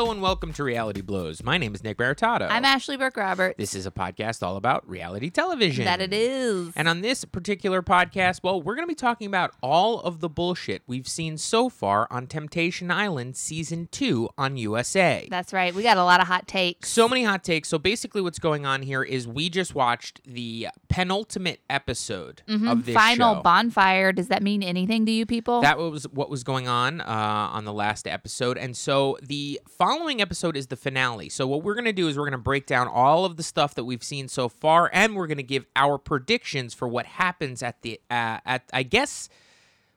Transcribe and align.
Hello 0.00 0.12
and 0.12 0.22
welcome 0.22 0.50
to 0.54 0.64
Reality 0.64 1.02
Blows. 1.02 1.42
My 1.44 1.58
name 1.58 1.74
is 1.74 1.84
Nick 1.84 1.98
Baratato. 1.98 2.46
I'm 2.50 2.64
Ashley 2.64 2.96
Burke 2.96 3.18
Roberts. 3.18 3.56
This 3.58 3.74
is 3.74 3.84
a 3.84 3.90
podcast 3.90 4.42
all 4.42 4.56
about 4.56 4.88
reality 4.88 5.28
television. 5.28 5.84
That 5.84 6.00
it 6.00 6.14
is. 6.14 6.72
And 6.74 6.88
on 6.88 7.02
this 7.02 7.26
particular 7.26 7.82
podcast, 7.82 8.40
well, 8.42 8.62
we're 8.62 8.76
going 8.76 8.86
to 8.86 8.90
be 8.90 8.94
talking 8.94 9.26
about 9.26 9.50
all 9.62 10.00
of 10.00 10.20
the 10.20 10.30
bullshit 10.30 10.80
we've 10.86 11.06
seen 11.06 11.36
so 11.36 11.68
far 11.68 12.08
on 12.10 12.28
Temptation 12.28 12.90
Island 12.90 13.36
season 13.36 13.88
2 13.92 14.30
on 14.38 14.56
USA. 14.56 15.28
That's 15.30 15.52
right. 15.52 15.74
We 15.74 15.82
got 15.82 15.98
a 15.98 16.04
lot 16.04 16.22
of 16.22 16.28
hot 16.28 16.48
takes. 16.48 16.88
So 16.88 17.06
many 17.06 17.24
hot 17.24 17.44
takes. 17.44 17.68
So 17.68 17.78
basically, 17.78 18.22
what's 18.22 18.38
going 18.38 18.64
on 18.64 18.80
here 18.80 19.02
is 19.02 19.28
we 19.28 19.50
just 19.50 19.74
watched 19.74 20.22
the 20.24 20.68
penultimate 20.88 21.60
episode 21.68 22.40
of 22.48 22.86
this 22.86 22.90
Mm-hmm. 22.90 22.92
Final 22.94 23.34
show. 23.34 23.42
bonfire. 23.42 24.12
Does 24.12 24.28
that 24.28 24.42
mean 24.42 24.62
anything 24.62 25.04
to 25.04 25.12
you 25.12 25.26
people? 25.26 25.60
That 25.60 25.76
was 25.76 26.04
what 26.08 26.30
was 26.30 26.42
going 26.42 26.68
on 26.68 27.02
uh, 27.02 27.04
on 27.52 27.66
the 27.66 27.72
last 27.74 28.06
episode. 28.06 28.56
And 28.56 28.74
so 28.74 29.18
the 29.22 29.60
following 29.90 30.20
episode 30.20 30.56
is 30.56 30.68
the 30.68 30.76
finale. 30.76 31.28
So 31.28 31.48
what 31.48 31.64
we're 31.64 31.74
going 31.74 31.84
to 31.84 31.92
do 31.92 32.06
is 32.06 32.16
we're 32.16 32.22
going 32.22 32.30
to 32.30 32.38
break 32.38 32.64
down 32.64 32.86
all 32.86 33.24
of 33.24 33.36
the 33.36 33.42
stuff 33.42 33.74
that 33.74 33.82
we've 33.82 34.04
seen 34.04 34.28
so 34.28 34.48
far, 34.48 34.88
and 34.92 35.16
we're 35.16 35.26
going 35.26 35.38
to 35.38 35.42
give 35.42 35.66
our 35.74 35.98
predictions 35.98 36.74
for 36.74 36.86
what 36.86 37.06
happens 37.06 37.60
at 37.60 37.82
the 37.82 38.00
uh, 38.08 38.38
at 38.46 38.70
I 38.72 38.84
guess. 38.84 39.28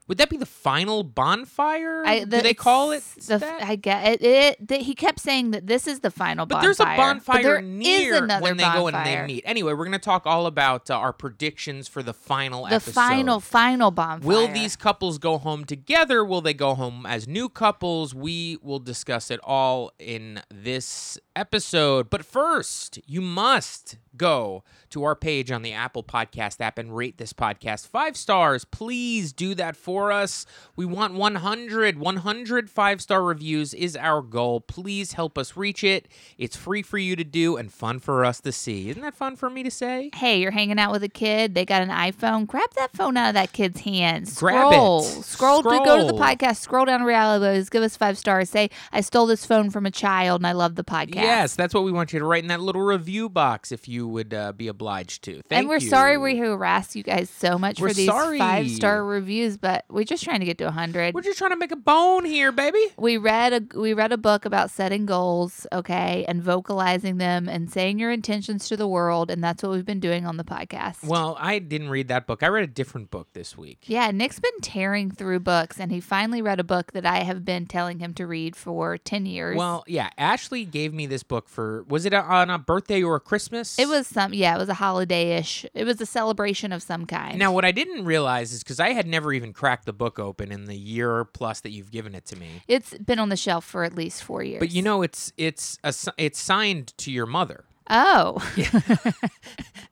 Would 0.07 0.17
that 0.17 0.29
be 0.29 0.35
the 0.37 0.45
final 0.45 1.03
bonfire? 1.03 2.03
I, 2.05 2.19
do 2.25 2.41
they 2.41 2.53
call 2.53 2.91
it 2.91 3.03
the- 3.25 3.37
that? 3.37 3.63
I 3.63 3.75
get 3.77 4.21
it. 4.21 4.21
it 4.21 4.67
the, 4.67 4.77
he 4.77 4.95
kept 4.95 5.19
saying 5.19 5.51
that 5.51 5.67
this 5.67 5.87
is 5.87 6.01
the 6.01 6.11
final 6.11 6.45
But 6.45 6.55
bonfire. 6.55 6.67
there's 6.67 6.79
a 6.79 6.83
bonfire 6.97 7.41
there 7.43 7.61
near 7.61 8.27
when 8.39 8.57
they 8.57 8.63
go 8.63 8.87
and 8.87 9.05
they 9.05 9.25
meet. 9.25 9.43
Anyway, 9.45 9.71
we're 9.73 9.85
going 9.85 9.91
to 9.93 9.99
talk 9.99 10.25
all 10.25 10.45
about 10.45 10.89
uh, 10.89 10.95
our 10.95 11.13
predictions 11.13 11.87
for 11.87 12.03
the 12.03 12.13
final 12.13 12.65
The 12.65 12.75
episode. 12.75 12.93
final, 12.93 13.39
final 13.39 13.91
bonfire. 13.91 14.27
Will 14.27 14.47
these 14.49 14.75
couples 14.75 15.17
go 15.19 15.37
home 15.37 15.63
together? 15.63 16.23
Will 16.25 16.41
they 16.41 16.53
go 16.53 16.75
home 16.75 17.05
as 17.05 17.27
new 17.27 17.47
couples? 17.47 18.13
We 18.13 18.57
will 18.61 18.79
discuss 18.79 19.31
it 19.31 19.39
all 19.43 19.91
in 19.99 20.41
this 20.49 21.17
episode. 21.35 22.09
But 22.09 22.25
first, 22.25 22.99
you 23.05 23.21
must 23.21 23.97
go 24.15 24.63
to 24.91 25.03
our 25.03 25.15
page 25.15 25.49
on 25.49 25.63
the 25.63 25.73
Apple 25.73 26.03
Podcast 26.03 26.61
app 26.61 26.77
and 26.77 26.95
rate 26.95 27.17
this 27.17 27.33
podcast 27.33 27.87
five 27.87 28.15
stars. 28.15 28.63
Please 28.65 29.33
do 29.33 29.55
that 29.55 29.75
for 29.75 29.92
us. 30.11 30.45
We 30.75 30.85
want 30.85 31.13
100. 31.13 31.97
100 31.99 32.69
five 32.69 33.01
star 33.01 33.23
reviews 33.23 33.73
is 33.73 33.95
our 33.95 34.21
goal. 34.21 34.61
Please 34.61 35.13
help 35.13 35.37
us 35.37 35.55
reach 35.55 35.83
it. 35.83 36.07
It's 36.37 36.55
free 36.55 36.81
for 36.81 36.97
you 36.97 37.15
to 37.15 37.23
do 37.23 37.57
and 37.57 37.71
fun 37.71 37.99
for 37.99 38.25
us 38.25 38.41
to 38.41 38.51
see. 38.51 38.89
Isn't 38.89 39.01
that 39.01 39.15
fun 39.15 39.35
for 39.35 39.49
me 39.49 39.63
to 39.63 39.71
say? 39.71 40.09
Hey, 40.13 40.39
you're 40.41 40.51
hanging 40.51 40.79
out 40.79 40.91
with 40.91 41.03
a 41.03 41.09
kid. 41.09 41.55
They 41.55 41.65
got 41.65 41.81
an 41.81 41.89
iPhone. 41.89 42.47
Grab 42.47 42.71
that 42.75 42.95
phone 42.95 43.17
out 43.17 43.29
of 43.29 43.33
that 43.35 43.53
kid's 43.53 43.81
hand. 43.81 44.31
Grab 44.35 44.71
Scroll. 44.73 44.99
it. 45.01 45.23
Scroll. 45.23 45.63
To 45.63 45.69
go 45.69 45.97
to 45.97 46.05
the 46.05 46.13
podcast. 46.13 46.57
Scroll 46.57 46.85
down 46.85 47.01
to 47.01 47.05
Reality 47.05 47.43
Buzz. 47.45 47.69
Give 47.69 47.83
us 47.83 47.95
five 47.95 48.17
stars. 48.17 48.49
Say, 48.49 48.69
I 48.91 49.01
stole 49.01 49.25
this 49.25 49.45
phone 49.45 49.69
from 49.69 49.85
a 49.85 49.91
child 49.91 50.41
and 50.41 50.47
I 50.47 50.51
love 50.53 50.75
the 50.75 50.83
podcast. 50.83 51.15
Yes, 51.15 51.55
that's 51.55 51.73
what 51.73 51.83
we 51.83 51.91
want 51.91 52.13
you 52.13 52.19
to 52.19 52.25
write 52.25 52.43
in 52.43 52.49
that 52.49 52.61
little 52.61 52.81
review 52.81 53.29
box 53.29 53.71
if 53.71 53.87
you 53.87 54.07
would 54.07 54.33
uh, 54.33 54.51
be 54.53 54.67
obliged 54.67 55.23
to. 55.25 55.41
Thank 55.47 55.59
and 55.61 55.69
we're 55.69 55.77
you. 55.77 55.89
sorry 55.89 56.17
we 56.17 56.37
harass 56.37 56.95
you 56.95 57.03
guys 57.03 57.29
so 57.29 57.57
much 57.57 57.79
We're 57.79 57.89
for 57.89 57.93
these 57.93 58.09
five 58.09 58.69
star 58.69 59.03
reviews, 59.03 59.57
but 59.57 59.82
we're 59.89 60.03
just 60.03 60.23
trying 60.23 60.39
to 60.39 60.45
get 60.45 60.57
to 60.59 60.71
hundred. 60.71 61.13
We're 61.13 61.21
just 61.21 61.37
trying 61.37 61.51
to 61.51 61.57
make 61.57 61.71
a 61.71 61.75
bone 61.77 62.25
here, 62.25 62.51
baby. 62.51 62.83
We 62.97 63.17
read 63.17 63.53
a 63.53 63.79
we 63.79 63.93
read 63.93 64.11
a 64.11 64.17
book 64.17 64.45
about 64.45 64.71
setting 64.71 65.05
goals, 65.05 65.67
okay, 65.71 66.25
and 66.27 66.41
vocalizing 66.41 67.17
them 67.17 67.47
and 67.47 67.71
saying 67.71 67.99
your 67.99 68.11
intentions 68.11 68.67
to 68.69 68.77
the 68.77 68.87
world, 68.87 69.29
and 69.29 69.43
that's 69.43 69.63
what 69.63 69.71
we've 69.71 69.85
been 69.85 69.99
doing 69.99 70.25
on 70.25 70.37
the 70.37 70.43
podcast. 70.43 71.05
Well, 71.05 71.37
I 71.39 71.59
didn't 71.59 71.89
read 71.89 72.07
that 72.07 72.27
book. 72.27 72.43
I 72.43 72.47
read 72.47 72.63
a 72.63 72.73
different 72.73 73.11
book 73.11 73.27
this 73.33 73.57
week. 73.57 73.79
yeah, 73.83 74.11
Nick's 74.11 74.39
been 74.39 74.61
tearing 74.61 75.11
through 75.11 75.39
books, 75.41 75.79
and 75.79 75.91
he 75.91 75.99
finally 75.99 76.41
read 76.41 76.59
a 76.59 76.63
book 76.63 76.91
that 76.93 77.05
I 77.05 77.19
have 77.23 77.43
been 77.45 77.65
telling 77.65 77.99
him 77.99 78.13
to 78.15 78.25
read 78.27 78.55
for 78.55 78.97
ten 78.97 79.25
years. 79.25 79.57
Well, 79.57 79.83
yeah, 79.87 80.09
Ashley 80.17 80.65
gave 80.65 80.93
me 80.93 81.05
this 81.05 81.23
book 81.23 81.49
for 81.49 81.83
was 81.87 82.05
it 82.05 82.13
on 82.13 82.49
a 82.49 82.57
birthday 82.57 83.03
or 83.03 83.15
a 83.15 83.19
Christmas? 83.19 83.77
it 83.79 83.87
was 83.87 84.07
some 84.07 84.33
yeah, 84.33 84.55
it 84.55 84.59
was 84.59 84.69
a 84.69 84.75
holiday 84.75 85.37
ish. 85.37 85.65
It 85.73 85.85
was 85.85 85.99
a 86.01 86.05
celebration 86.05 86.71
of 86.71 86.81
some 86.81 87.05
kind. 87.05 87.37
Now, 87.37 87.51
what 87.51 87.65
I 87.65 87.71
didn't 87.71 88.05
realize 88.05 88.53
is 88.53 88.63
because 88.63 88.79
I 88.79 88.89
had 88.93 89.07
never 89.07 89.33
even 89.33 89.53
cracked 89.53 89.72
the 89.85 89.93
book 89.93 90.19
open 90.19 90.51
in 90.51 90.65
the 90.65 90.75
year 90.75 91.25
plus 91.25 91.61
that 91.61 91.71
you've 91.71 91.91
given 91.91 92.13
it 92.15 92.25
to 92.25 92.35
me. 92.35 92.61
it's 92.67 92.97
been 92.97 93.19
on 93.19 93.29
the 93.29 93.35
shelf 93.35 93.65
for 93.65 93.83
at 93.83 93.95
least 93.95 94.23
four 94.23 94.43
years. 94.43 94.59
But 94.59 94.71
you 94.71 94.81
know, 94.81 95.01
it's 95.01 95.33
it's 95.37 95.77
a, 95.83 95.93
it's 96.17 96.39
signed 96.39 96.93
to 96.97 97.11
your 97.11 97.25
mother. 97.25 97.65
Oh. 97.89 98.37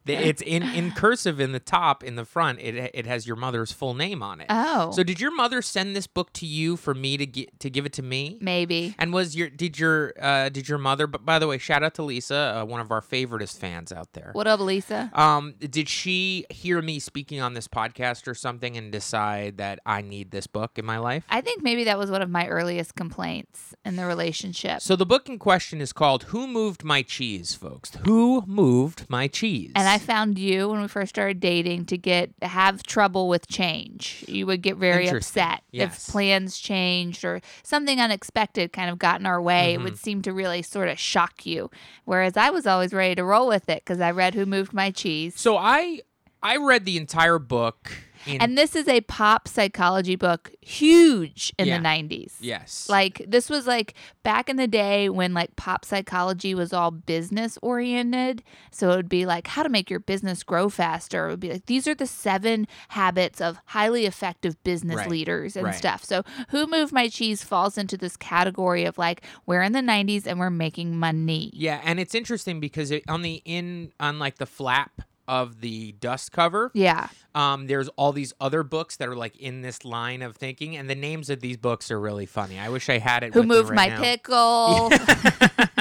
It's 0.05 0.41
in, 0.41 0.63
in 0.63 0.91
cursive 0.91 1.39
in 1.39 1.51
the 1.51 1.59
top, 1.59 2.03
in 2.03 2.15
the 2.15 2.25
front. 2.25 2.59
It 2.59 2.91
it 2.93 3.05
has 3.05 3.27
your 3.27 3.35
mother's 3.35 3.71
full 3.71 3.93
name 3.93 4.23
on 4.23 4.41
it. 4.41 4.47
Oh. 4.49 4.91
So 4.91 5.03
did 5.03 5.21
your 5.21 5.33
mother 5.33 5.61
send 5.61 5.95
this 5.95 6.07
book 6.07 6.33
to 6.33 6.45
you 6.45 6.75
for 6.75 6.93
me 6.93 7.17
to 7.17 7.25
get 7.25 7.59
to 7.59 7.69
give 7.69 7.85
it 7.85 7.93
to 7.93 8.03
me? 8.03 8.37
Maybe. 8.41 8.95
And 8.97 9.13
was 9.13 9.35
your 9.35 9.49
did 9.49 9.77
your 9.77 10.13
uh, 10.19 10.49
did 10.49 10.67
your 10.67 10.79
mother? 10.79 11.05
But 11.07 11.25
by 11.25 11.39
the 11.39 11.47
way, 11.47 11.57
shout 11.57 11.83
out 11.83 11.93
to 11.95 12.03
Lisa, 12.03 12.61
uh, 12.61 12.65
one 12.65 12.81
of 12.81 12.91
our 12.91 13.01
favoriteest 13.01 13.57
fans 13.57 13.91
out 13.91 14.13
there. 14.13 14.31
What 14.33 14.47
up, 14.47 14.59
Lisa? 14.59 15.11
Um, 15.13 15.55
did 15.59 15.87
she 15.87 16.45
hear 16.49 16.81
me 16.81 16.99
speaking 16.99 17.39
on 17.39 17.53
this 17.53 17.67
podcast 17.67 18.27
or 18.27 18.33
something 18.33 18.75
and 18.77 18.91
decide 18.91 19.57
that 19.57 19.79
I 19.85 20.01
need 20.01 20.31
this 20.31 20.47
book 20.47 20.77
in 20.77 20.85
my 20.85 20.97
life? 20.97 21.23
I 21.29 21.41
think 21.41 21.61
maybe 21.61 21.83
that 21.85 21.97
was 21.97 22.09
one 22.09 22.21
of 22.21 22.29
my 22.29 22.47
earliest 22.47 22.95
complaints 22.95 23.75
in 23.85 23.95
the 23.97 24.05
relationship. 24.05 24.81
So 24.81 24.95
the 24.95 25.05
book 25.05 25.29
in 25.29 25.37
question 25.37 25.79
is 25.79 25.93
called 25.93 26.23
"Who 26.23 26.47
Moved 26.47 26.83
My 26.83 27.03
Cheese," 27.03 27.53
folks. 27.53 27.80
Who 28.05 28.43
moved 28.47 29.05
my 29.09 29.27
cheese? 29.27 29.71
And 29.75 29.87
I 29.87 29.97
found 29.97 30.37
you 30.37 30.69
when 30.69 30.81
we 30.81 30.87
first 30.87 31.09
started 31.09 31.39
dating 31.39 31.85
to 31.87 31.97
get 31.97 32.31
have 32.41 32.83
trouble 32.83 33.27
with 33.27 33.47
change. 33.47 34.23
You 34.27 34.45
would 34.47 34.61
get 34.61 34.77
very 34.77 35.07
upset 35.07 35.61
Yes. 35.71 36.07
if 36.07 36.11
plans 36.13 36.57
changed 36.59 37.23
or 37.25 37.41
something 37.63 37.99
unexpected 37.99 38.71
kind 38.73 38.89
of 38.89 38.99
got 38.99 39.19
in 39.19 39.25
our 39.25 39.41
way. 39.41 39.73
It 39.73 39.75
Mm-hmm. 39.75 39.83
would 39.85 39.97
seem 39.97 40.21
to 40.23 40.33
really 40.33 40.61
sort 40.61 40.87
of 40.89 40.99
shock 40.99 41.45
you. 41.45 41.71
Whereas 42.05 42.37
I 42.37 42.49
was 42.51 42.67
always 42.67 42.93
ready 42.93 43.15
to 43.15 43.23
roll 43.23 43.47
with 43.47 43.67
it 43.69 43.83
because 43.83 43.99
I 44.01 44.11
read 44.11 44.35
Who 44.35 44.45
Moved 44.45 44.73
My 44.73 44.91
Cheese. 44.91 45.39
So 45.39 45.57
I 45.57 46.01
I 46.43 46.57
read 46.57 46.85
the 46.85 46.97
entire 46.97 47.39
book. 47.39 47.91
In, 48.25 48.41
And 48.41 48.57
this 48.57 48.75
is 48.75 48.87
a 48.87 49.01
pop 49.01 49.47
psychology 49.47 50.15
book, 50.15 50.51
huge 50.61 51.53
in 51.57 51.67
Yeah. 51.67 51.77
the 51.77 51.83
90s. 51.83 52.33
yes, 52.39 52.87
Like 52.89 53.23
this 53.27 53.49
was 53.49 53.67
like 53.67 53.93
back 54.23 54.49
in 54.49 54.57
the 54.57 54.67
day 54.67 55.09
when 55.09 55.33
like 55.33 55.55
pop 55.55 55.85
psychology 55.85 56.53
was 56.53 56.73
all 56.73 56.91
business 56.91 57.57
oriented. 57.61 58.43
So 58.71 58.91
it 58.91 58.95
would 58.95 59.09
be 59.09 59.25
like 59.25 59.47
how 59.47 59.63
to 59.63 59.69
make 59.69 59.89
your 59.89 59.99
business 59.99 60.43
grow 60.43 60.69
faster. 60.69 61.27
It 61.27 61.31
would 61.31 61.39
be 61.39 61.51
like 61.51 61.65
these 61.65 61.87
are 61.87 61.95
the 61.95 62.07
seven 62.07 62.67
habits 62.89 63.41
of 63.41 63.57
highly 63.65 64.05
effective 64.05 64.61
business 64.63 64.97
Right. 64.97 65.09
leaders 65.09 65.55
and 65.55 65.65
Right. 65.67 65.75
stuff. 65.75 66.03
So 66.03 66.23
Who 66.49 66.67
Moved 66.67 66.93
My 66.93 67.07
Cheese 67.07 67.43
falls 67.43 67.77
into 67.77 67.97
this 67.97 68.15
category 68.17 68.85
of 68.85 68.97
like 68.97 69.21
we're 69.45 69.61
in 69.63 69.71
the 69.73 69.81
90s 69.81 70.25
and 70.27 70.39
we're 70.39 70.49
making 70.49 70.97
money. 70.97 71.51
yeah, 71.53 71.81
and 71.83 71.99
it's 71.99 72.15
interesting 72.15 72.59
because 72.59 72.91
it, 72.91 73.03
on 73.07 73.21
the 73.21 73.41
in 73.45 73.91
on 73.99 74.19
like 74.19 74.37
the 74.37 74.45
flap 74.45 75.01
of 75.31 75.61
the 75.61 75.93
dust 75.93 76.33
cover, 76.33 76.69
Yeah. 76.73 77.07
um, 77.33 77.67
there's 77.67 77.87
all 77.95 78.11
these 78.11 78.33
other 78.41 78.63
books 78.63 78.97
that 78.97 79.07
are 79.07 79.15
like 79.15 79.37
in 79.37 79.61
this 79.61 79.85
line 79.85 80.21
of 80.21 80.35
thinking, 80.35 80.75
and 80.75 80.89
the 80.89 80.95
names 80.95 81.29
of 81.29 81.39
these 81.39 81.55
books 81.55 81.89
are 81.89 81.99
really 81.99 82.25
funny. 82.25 82.59
I 82.59 82.67
wish 82.67 82.89
I 82.89 82.97
had 82.97 83.23
it. 83.23 83.33
Who 83.33 83.43
moved 83.43 83.69
right 83.69 83.75
my 83.75 83.87
now. 83.87 84.01
pickle? 84.01 84.91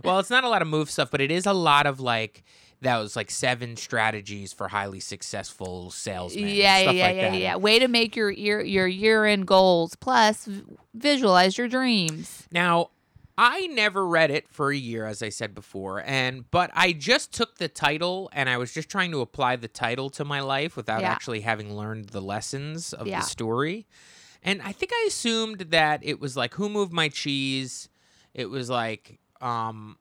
well, 0.02 0.18
it's 0.18 0.30
not 0.30 0.44
a 0.44 0.48
lot 0.48 0.62
of 0.62 0.68
move 0.68 0.90
stuff, 0.90 1.10
but 1.10 1.20
it 1.20 1.30
is 1.30 1.44
a 1.44 1.52
lot 1.52 1.86
of 1.86 2.00
like 2.00 2.42
that 2.80 2.96
was 2.98 3.16
like 3.16 3.30
seven 3.30 3.76
strategies 3.76 4.52
for 4.52 4.68
highly 4.68 5.00
successful 5.00 5.90
salesmen. 5.90 6.48
Yeah, 6.48 6.78
yeah, 6.78 6.86
like 6.86 6.96
yeah, 6.96 7.30
that. 7.30 7.38
yeah. 7.38 7.56
Way 7.56 7.78
to 7.78 7.88
make 7.88 8.16
your 8.16 8.30
year 8.30 8.62
your 8.62 8.86
year 8.86 9.24
end 9.26 9.46
goals. 9.46 9.94
Plus, 9.96 10.44
v- 10.46 10.62
visualize 10.94 11.58
your 11.58 11.68
dreams. 11.68 12.46
Now, 12.50 12.90
I 13.38 13.66
never 13.66 14.06
read 14.06 14.30
it 14.30 14.48
for 14.48 14.70
a 14.70 14.76
year, 14.76 15.04
as 15.06 15.22
I 15.22 15.28
said 15.28 15.54
before, 15.54 16.02
and 16.06 16.50
but 16.50 16.70
I 16.74 16.92
just 16.92 17.32
took 17.32 17.58
the 17.58 17.68
title 17.68 18.30
and 18.32 18.48
I 18.48 18.56
was 18.56 18.72
just 18.72 18.88
trying 18.88 19.10
to 19.12 19.20
apply 19.20 19.56
the 19.56 19.68
title 19.68 20.08
to 20.10 20.24
my 20.24 20.40
life 20.40 20.76
without 20.76 21.02
Yeah. 21.02 21.10
actually 21.10 21.40
having 21.42 21.74
learned 21.76 22.08
the 22.10 22.22
lessons 22.22 22.92
of 22.94 23.06
Yeah. 23.06 23.20
the 23.20 23.26
story. 23.26 23.86
And 24.42 24.62
I 24.62 24.72
think 24.72 24.92
I 24.94 25.04
assumed 25.06 25.58
that 25.70 26.00
it 26.02 26.18
was 26.20 26.36
like 26.36 26.54
who 26.54 26.68
moved 26.70 26.92
my 26.92 27.08
cheese. 27.08 27.88
It 28.32 28.46
was 28.48 28.70
like 28.70 29.18
um 29.42 29.98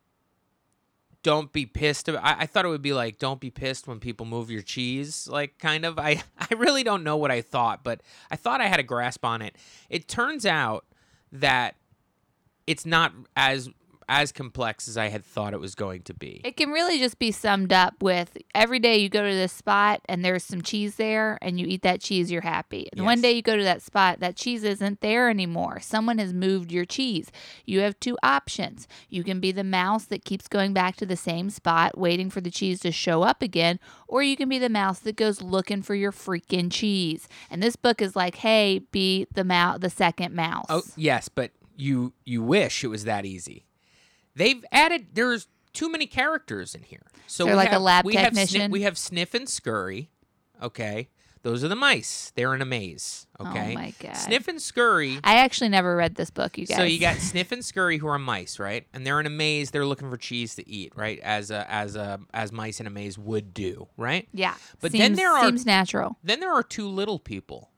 don't 1.24 1.52
be 1.52 1.66
pissed. 1.66 2.08
I, 2.08 2.36
I 2.42 2.46
thought 2.46 2.66
it 2.66 2.70
would 2.70 2.84
be 2.84 2.94
like 2.94 3.18
don't 3.18 3.40
be 3.42 3.50
pissed 3.50 3.88
when 3.88 4.00
people 4.00 4.26
move 4.26 4.50
your 4.52 4.62
cheese. 4.62 5.28
Like 5.28 5.58
kind 5.58 5.84
of. 5.84 5.98
I 6.00 6.24
I 6.40 6.54
really 6.56 6.84
don't 6.84 7.04
know 7.04 7.18
what 7.18 7.32
I 7.32 7.42
thought, 7.42 7.84
but 7.84 8.02
I 8.32 8.36
thought 8.36 8.62
I 8.62 8.68
had 8.68 8.80
a 8.80 8.84
grasp 8.84 9.26
on 9.26 9.42
it. 9.42 9.56
It 9.90 10.08
turns 10.08 10.46
out 10.46 10.86
that 11.32 11.76
it's 12.68 12.86
not 12.86 13.14
as 13.36 13.70
as 14.08 14.32
complex 14.32 14.88
as 14.88 14.98
I 14.98 15.08
had 15.08 15.26
thought 15.26 15.54
it 15.54 15.60
was 15.60 15.76
going 15.76 16.04
to 16.04 16.14
be. 16.14 16.42
It 16.44 16.58
can 16.58 16.70
really 16.70 17.00
just 17.00 17.18
be 17.20 17.32
summed 17.32 17.74
up 17.74 18.02
with 18.02 18.38
every 18.54 18.80
day 18.80 18.98
you 18.98 19.10
go 19.10 19.28
to 19.28 19.34
this 19.34 19.52
spot 19.52 20.02
and 20.08 20.24
there's 20.24 20.44
some 20.44 20.62
cheese 20.62 20.96
there 20.96 21.38
and 21.42 21.60
you 21.60 21.66
eat 21.68 21.82
that 21.82 22.02
cheese, 22.02 22.32
you're 22.32 22.42
happy. 22.42 22.88
And 22.92 23.06
one 23.06 23.22
day 23.22 23.32
you 23.32 23.42
go 23.42 23.58
to 23.58 23.64
that 23.64 23.82
spot, 23.82 24.20
that 24.20 24.36
cheese 24.36 24.64
isn't 24.64 25.02
there 25.02 25.30
anymore. 25.30 25.80
Someone 25.80 26.18
has 26.20 26.34
moved 26.34 26.72
your 26.72 26.86
cheese. 26.86 27.32
You 27.66 27.80
have 27.82 28.00
two 28.00 28.18
options. 28.22 28.88
You 29.10 29.24
can 29.24 29.40
be 29.40 29.52
the 29.52 29.64
mouse 29.64 30.06
that 30.06 30.26
keeps 30.26 30.48
going 30.48 30.74
back 30.74 30.96
to 30.98 31.06
the 31.06 31.18
same 31.18 31.50
spot, 31.50 31.98
waiting 31.98 32.30
for 32.30 32.42
the 32.42 32.52
cheese 32.52 32.80
to 32.82 32.92
show 32.92 33.24
up 33.24 33.42
again, 33.42 33.80
or 34.08 34.22
you 34.22 34.36
can 34.36 34.50
be 34.50 34.60
the 34.60 34.70
mouse 34.70 35.00
that 35.00 35.16
goes 35.16 35.42
looking 35.42 35.82
for 35.82 35.96
your 35.96 36.12
freaking 36.12 36.72
cheese. 36.72 37.28
And 37.50 37.62
this 37.62 37.76
book 37.76 38.02
is 38.02 38.16
like, 38.16 38.36
hey, 38.36 38.80
be 38.92 39.26
the 39.34 39.44
mouse, 39.44 39.80
the 39.80 39.90
second 39.90 40.36
mouse. 40.36 40.66
Oh 40.70 40.84
yes, 40.96 41.30
but 41.30 41.52
you 41.76 42.14
you 42.26 42.42
wish 42.44 42.84
it 42.84 42.88
was 42.88 43.04
that 43.06 43.26
easy. 43.26 43.66
They've 44.36 44.64
added 44.72 45.08
there's 45.14 45.48
too 45.74 45.90
many 45.90 46.08
characters 46.08 46.76
in 46.76 46.84
here. 46.84 47.04
So 47.28 47.46
They're 47.46 47.54
we 47.54 47.58
like 47.58 47.70
a 47.70 47.74
have, 47.74 47.82
lab 47.82 48.06
we 48.06 48.16
Have 48.16 48.26
technician? 48.28 48.60
Sniff, 48.62 48.72
we 48.72 48.82
have 48.84 48.98
Sniff 48.98 49.34
and 49.34 49.48
Scurry. 49.50 50.10
Okay, 50.62 51.10
those 51.42 51.64
are 51.64 51.68
the 51.68 51.76
mice. 51.76 52.32
They're 52.36 52.54
in 52.56 52.62
a 52.62 52.66
maze. 52.66 53.28
Oh 53.40 53.50
okay, 53.50 53.72
Oh 53.72 53.76
my 53.76 53.94
god. 54.00 54.16
Sniff 54.16 54.48
and 54.48 54.62
Scurry. 54.62 55.20
I 55.24 55.38
actually 55.38 55.70
never 55.70 55.96
read 55.96 56.16
this 56.16 56.30
book, 56.30 56.58
you 56.58 56.66
guys. 56.66 56.78
So 56.78 56.84
you 56.84 57.00
got 57.00 57.18
Sniff 57.20 57.52
and 57.52 57.64
Scurry 57.64 57.98
who 57.98 58.08
are 58.08 58.18
mice, 58.20 58.58
right? 58.60 58.86
And 58.94 59.06
they're 59.06 59.20
in 59.20 59.26
a 59.26 59.30
maze. 59.32 59.72
They're 59.72 59.86
looking 59.86 60.10
for 60.10 60.18
cheese 60.18 60.56
to 60.56 60.70
eat, 60.70 60.94
right? 60.96 61.20
As 61.20 61.52
a, 61.52 61.70
as 61.70 61.96
a, 61.98 62.20
as 62.34 62.52
mice 62.54 62.80
in 62.80 62.88
a 62.88 62.90
maze 62.90 63.18
would 63.18 63.54
do, 63.54 63.88
right? 63.98 64.28
Yeah. 64.34 64.56
But 64.80 64.92
seems, 64.94 65.02
then 65.02 65.14
there 65.16 65.32
are- 65.34 65.46
seems 65.46 65.66
natural. 65.66 66.18
Then 66.24 66.40
there 66.40 66.54
are 66.54 66.64
two 66.64 66.88
little 66.88 67.20
people. 67.20 67.72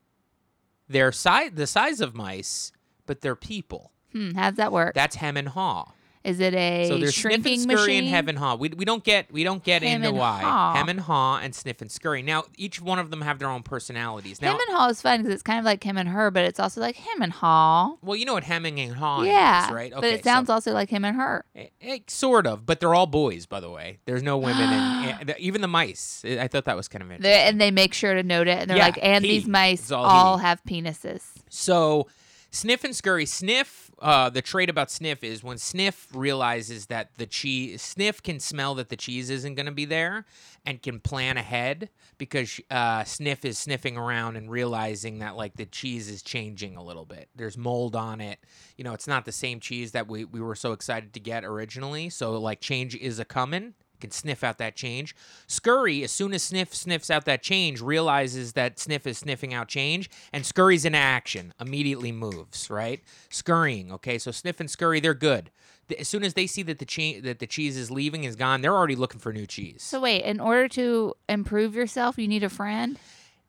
They're 0.88 1.12
si- 1.12 1.50
the 1.50 1.66
size 1.66 2.00
of 2.00 2.14
mice, 2.14 2.72
but 3.08 3.20
they're 3.22 3.34
people. 3.34 3.90
Hmm, 4.12 4.30
how's 4.36 4.54
that 4.54 4.70
work? 4.72 4.94
That's 4.94 5.16
Hem 5.16 5.36
and 5.36 5.48
Haw. 5.48 5.92
Is 6.24 6.40
it 6.40 6.52
a 6.52 6.88
So 6.88 6.98
there's 6.98 7.14
Sniff 7.14 7.46
and 7.46 7.60
Scurry 7.60 7.74
machine? 7.76 7.98
and 8.04 8.08
Hem 8.08 8.28
and 8.28 8.38
Haw. 8.38 8.56
We, 8.56 8.70
we 8.70 8.84
don't 8.84 9.04
get 9.04 9.32
we 9.32 9.44
don't 9.44 9.62
get 9.62 9.82
Hem 9.82 9.96
into 9.96 10.08
and 10.08 10.18
why 10.18 10.40
Haw. 10.40 10.74
Hem 10.74 10.88
and 10.88 11.00
Haw 11.00 11.38
and 11.38 11.54
Sniff 11.54 11.80
and 11.80 11.90
Scurry. 11.90 12.22
Now 12.22 12.44
each 12.56 12.82
one 12.82 12.98
of 12.98 13.10
them 13.10 13.20
have 13.22 13.38
their 13.38 13.48
own 13.48 13.62
personalities. 13.62 14.42
Now, 14.42 14.52
him 14.52 14.58
and 14.68 14.76
Haw 14.76 14.88
is 14.88 15.00
fun 15.00 15.20
because 15.20 15.32
it's 15.32 15.44
kind 15.44 15.58
of 15.60 15.64
like 15.64 15.82
him 15.84 15.96
and 15.96 16.08
her, 16.08 16.30
but 16.30 16.44
it's 16.44 16.58
also 16.58 16.80
like 16.80 16.96
him 16.96 17.22
and 17.22 17.32
Haw. 17.32 17.94
well, 18.02 18.16
you 18.16 18.26
know 18.26 18.34
what 18.34 18.44
hemming 18.44 18.80
and 18.80 18.94
hawing 18.96 19.28
yeah, 19.28 19.66
is, 19.68 19.72
right? 19.72 19.92
but 19.94 20.04
it 20.04 20.24
sounds 20.24 20.50
also 20.50 20.72
like 20.72 20.90
him 20.90 21.04
and 21.04 21.16
her. 21.16 21.44
Eh, 21.54 21.68
eh, 21.80 21.98
sort 22.08 22.46
of, 22.46 22.66
but 22.66 22.80
they're 22.80 22.94
all 22.96 23.06
boys, 23.06 23.46
by 23.46 23.60
the 23.60 23.70
way. 23.70 24.00
There's 24.04 24.22
no 24.22 24.36
women, 24.38 24.68
and, 24.68 25.34
even 25.38 25.60
the 25.60 25.68
mice. 25.68 26.22
I 26.26 26.40
I 26.40 26.48
thought 26.48 26.64
that 26.64 26.76
was 26.76 26.88
kind 26.88 27.02
of 27.02 27.10
interesting. 27.12 27.32
And 27.48 27.60
they 27.60 27.70
make 27.70 27.94
sure 27.94 28.12
to 28.14 28.22
note 28.24 28.48
it, 28.48 28.58
and 28.58 28.68
they're 28.70 28.76
Yeah, 28.76 28.86
like, 28.86 28.98
and 29.00 29.24
he. 29.24 29.38
these 29.38 29.46
mice 29.46 29.82
It's 29.82 29.92
all 29.92 30.04
all, 30.04 30.38
he. 30.38 30.44
have 30.44 30.62
penises. 30.64 31.22
So, 31.48 32.08
Sniff 32.50 32.82
and 32.82 32.96
Scurry. 32.96 33.26
Sniff, 33.26 33.90
uh, 33.98 34.30
the 34.30 34.40
trait 34.40 34.70
about 34.70 34.90
Sniff 34.90 35.22
is 35.22 35.42
when 35.42 35.58
Sniff 35.58 36.08
realizes 36.14 36.86
that 36.86 37.10
the 37.18 37.26
cheese, 37.26 37.82
Sniff 37.82 38.22
can 38.22 38.40
smell 38.40 38.74
that 38.76 38.88
the 38.88 38.96
cheese 38.96 39.28
isn't 39.28 39.54
going 39.54 39.66
to 39.66 39.72
be 39.72 39.84
there 39.84 40.24
and 40.64 40.82
can 40.82 40.98
plan 40.98 41.36
ahead 41.36 41.90
because 42.16 42.60
uh, 42.70 43.04
Sniff 43.04 43.44
is 43.44 43.58
sniffing 43.58 43.96
around 43.96 44.36
and 44.36 44.50
realizing 44.50 45.18
that 45.18 45.36
like 45.36 45.56
the 45.56 45.66
cheese 45.66 46.08
is 46.08 46.22
changing 46.22 46.76
a 46.76 46.82
little 46.82 47.04
bit. 47.04 47.28
There's 47.36 47.58
mold 47.58 47.94
on 47.94 48.20
it. 48.20 48.38
You 48.76 48.84
know, 48.84 48.94
it's 48.94 49.06
not 49.06 49.24
the 49.24 49.32
same 49.32 49.60
cheese 49.60 49.92
that 49.92 50.08
we, 50.08 50.24
we 50.24 50.40
were 50.40 50.54
so 50.54 50.72
excited 50.72 51.12
to 51.14 51.20
get 51.20 51.44
originally. 51.44 52.08
So, 52.08 52.32
like, 52.38 52.60
change 52.60 52.94
is 52.96 53.18
a 53.18 53.24
coming. 53.24 53.74
Can 54.00 54.10
sniff 54.10 54.44
out 54.44 54.58
that 54.58 54.76
change. 54.76 55.14
Scurry, 55.46 56.02
as 56.04 56.12
soon 56.12 56.32
as 56.32 56.42
Sniff 56.42 56.74
sniffs 56.74 57.10
out 57.10 57.24
that 57.24 57.42
change, 57.42 57.80
realizes 57.80 58.52
that 58.52 58.78
Sniff 58.78 59.06
is 59.06 59.18
sniffing 59.18 59.52
out 59.52 59.68
change, 59.68 60.08
and 60.32 60.46
Scurry's 60.46 60.84
in 60.84 60.94
action. 60.94 61.52
Immediately 61.60 62.12
moves, 62.12 62.70
right? 62.70 63.02
Scurrying. 63.28 63.90
Okay, 63.92 64.18
so 64.18 64.30
Sniff 64.30 64.60
and 64.60 64.70
Scurry, 64.70 65.00
they're 65.00 65.14
good. 65.14 65.50
As 65.98 66.06
soon 66.06 66.22
as 66.22 66.34
they 66.34 66.46
see 66.46 66.62
that 66.64 66.78
the 66.78 66.84
che- 66.84 67.20
that 67.20 67.38
the 67.38 67.46
cheese 67.46 67.76
is 67.76 67.90
leaving, 67.90 68.24
is 68.24 68.36
gone, 68.36 68.60
they're 68.60 68.76
already 68.76 68.96
looking 68.96 69.20
for 69.20 69.32
new 69.32 69.46
cheese. 69.46 69.82
So 69.82 70.00
wait, 70.00 70.22
in 70.24 70.38
order 70.38 70.68
to 70.68 71.14
improve 71.28 71.74
yourself, 71.74 72.18
you 72.18 72.28
need 72.28 72.42
a 72.44 72.50
friend 72.50 72.98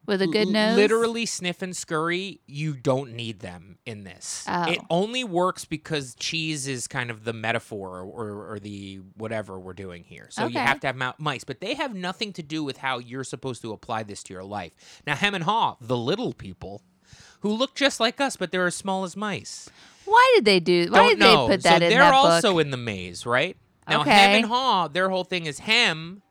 with 0.10 0.22
a 0.22 0.28
good 0.28 0.50
nose. 0.50 0.76
Literally, 0.76 1.26
Sniff 1.26 1.62
and 1.62 1.76
Scurry, 1.76 2.42
you 2.46 2.74
don't 2.74 3.14
need 3.14 3.40
them 3.40 3.78
in 3.86 4.04
this. 4.04 4.44
Oh. 4.48 4.70
It 4.70 4.80
only 4.90 5.24
works 5.24 5.64
because 5.64 6.16
cheese 6.16 6.68
is 6.68 6.88
kind 6.88 7.10
of 7.10 7.24
the 7.24 7.32
metaphor 7.32 8.02
or, 8.02 8.52
or 8.54 8.60
the 8.60 8.98
whatever 9.16 9.58
we're 9.58 9.74
doing 9.74 10.04
here. 10.04 10.28
So 10.32 10.48
you 10.48 10.60
have 10.60 10.82
to 10.82 10.88
have 10.88 11.14
mice, 11.18 11.46
but 11.46 11.62
they 11.62 11.76
have 11.76 11.96
nothing 11.96 12.34
to 12.34 12.44
do 12.44 12.64
with 12.64 12.78
how 12.78 12.98
you're 12.98 13.24
supposed 13.24 13.62
to 13.62 13.72
apply 13.72 14.04
this 14.04 14.22
to 14.24 14.34
your 14.34 14.44
life. 14.44 14.74
Now, 15.08 15.16
Hem 15.16 15.34
and 15.34 15.46
Haw, 15.46 15.78
the 15.80 15.98
little 15.98 16.34
people, 16.34 16.82
who 17.42 17.54
look 17.54 17.76
just 17.76 18.00
like 18.00 18.20
us, 18.20 18.36
but 18.36 18.52
they're 18.52 18.68
as 18.68 18.76
small 18.76 19.04
as 19.06 19.16
mice. 19.16 19.70
Why 20.06 20.32
did 20.36 20.46
they 20.46 20.60
do? 20.60 20.88
Why 20.90 20.98
don't 21.00 21.10
did 21.12 21.20
know. 21.20 21.48
they 21.48 21.54
put 21.54 21.64
that 21.64 21.80
so 21.80 21.86
in 21.86 21.90
they're 21.90 22.00
that 22.00 22.14
also 22.14 22.54
book? 22.54 22.62
in 22.62 22.72
the 22.72 22.78
maze, 22.78 23.26
right? 23.26 23.56
Now, 23.88 24.02
Okay. 24.02 24.12
Hem 24.12 24.36
and 24.44 24.46
Haw, 24.46 24.88
their 24.88 25.10
whole 25.10 25.24
thing 25.24 25.46
is 25.46 25.60
Hem 25.60 26.22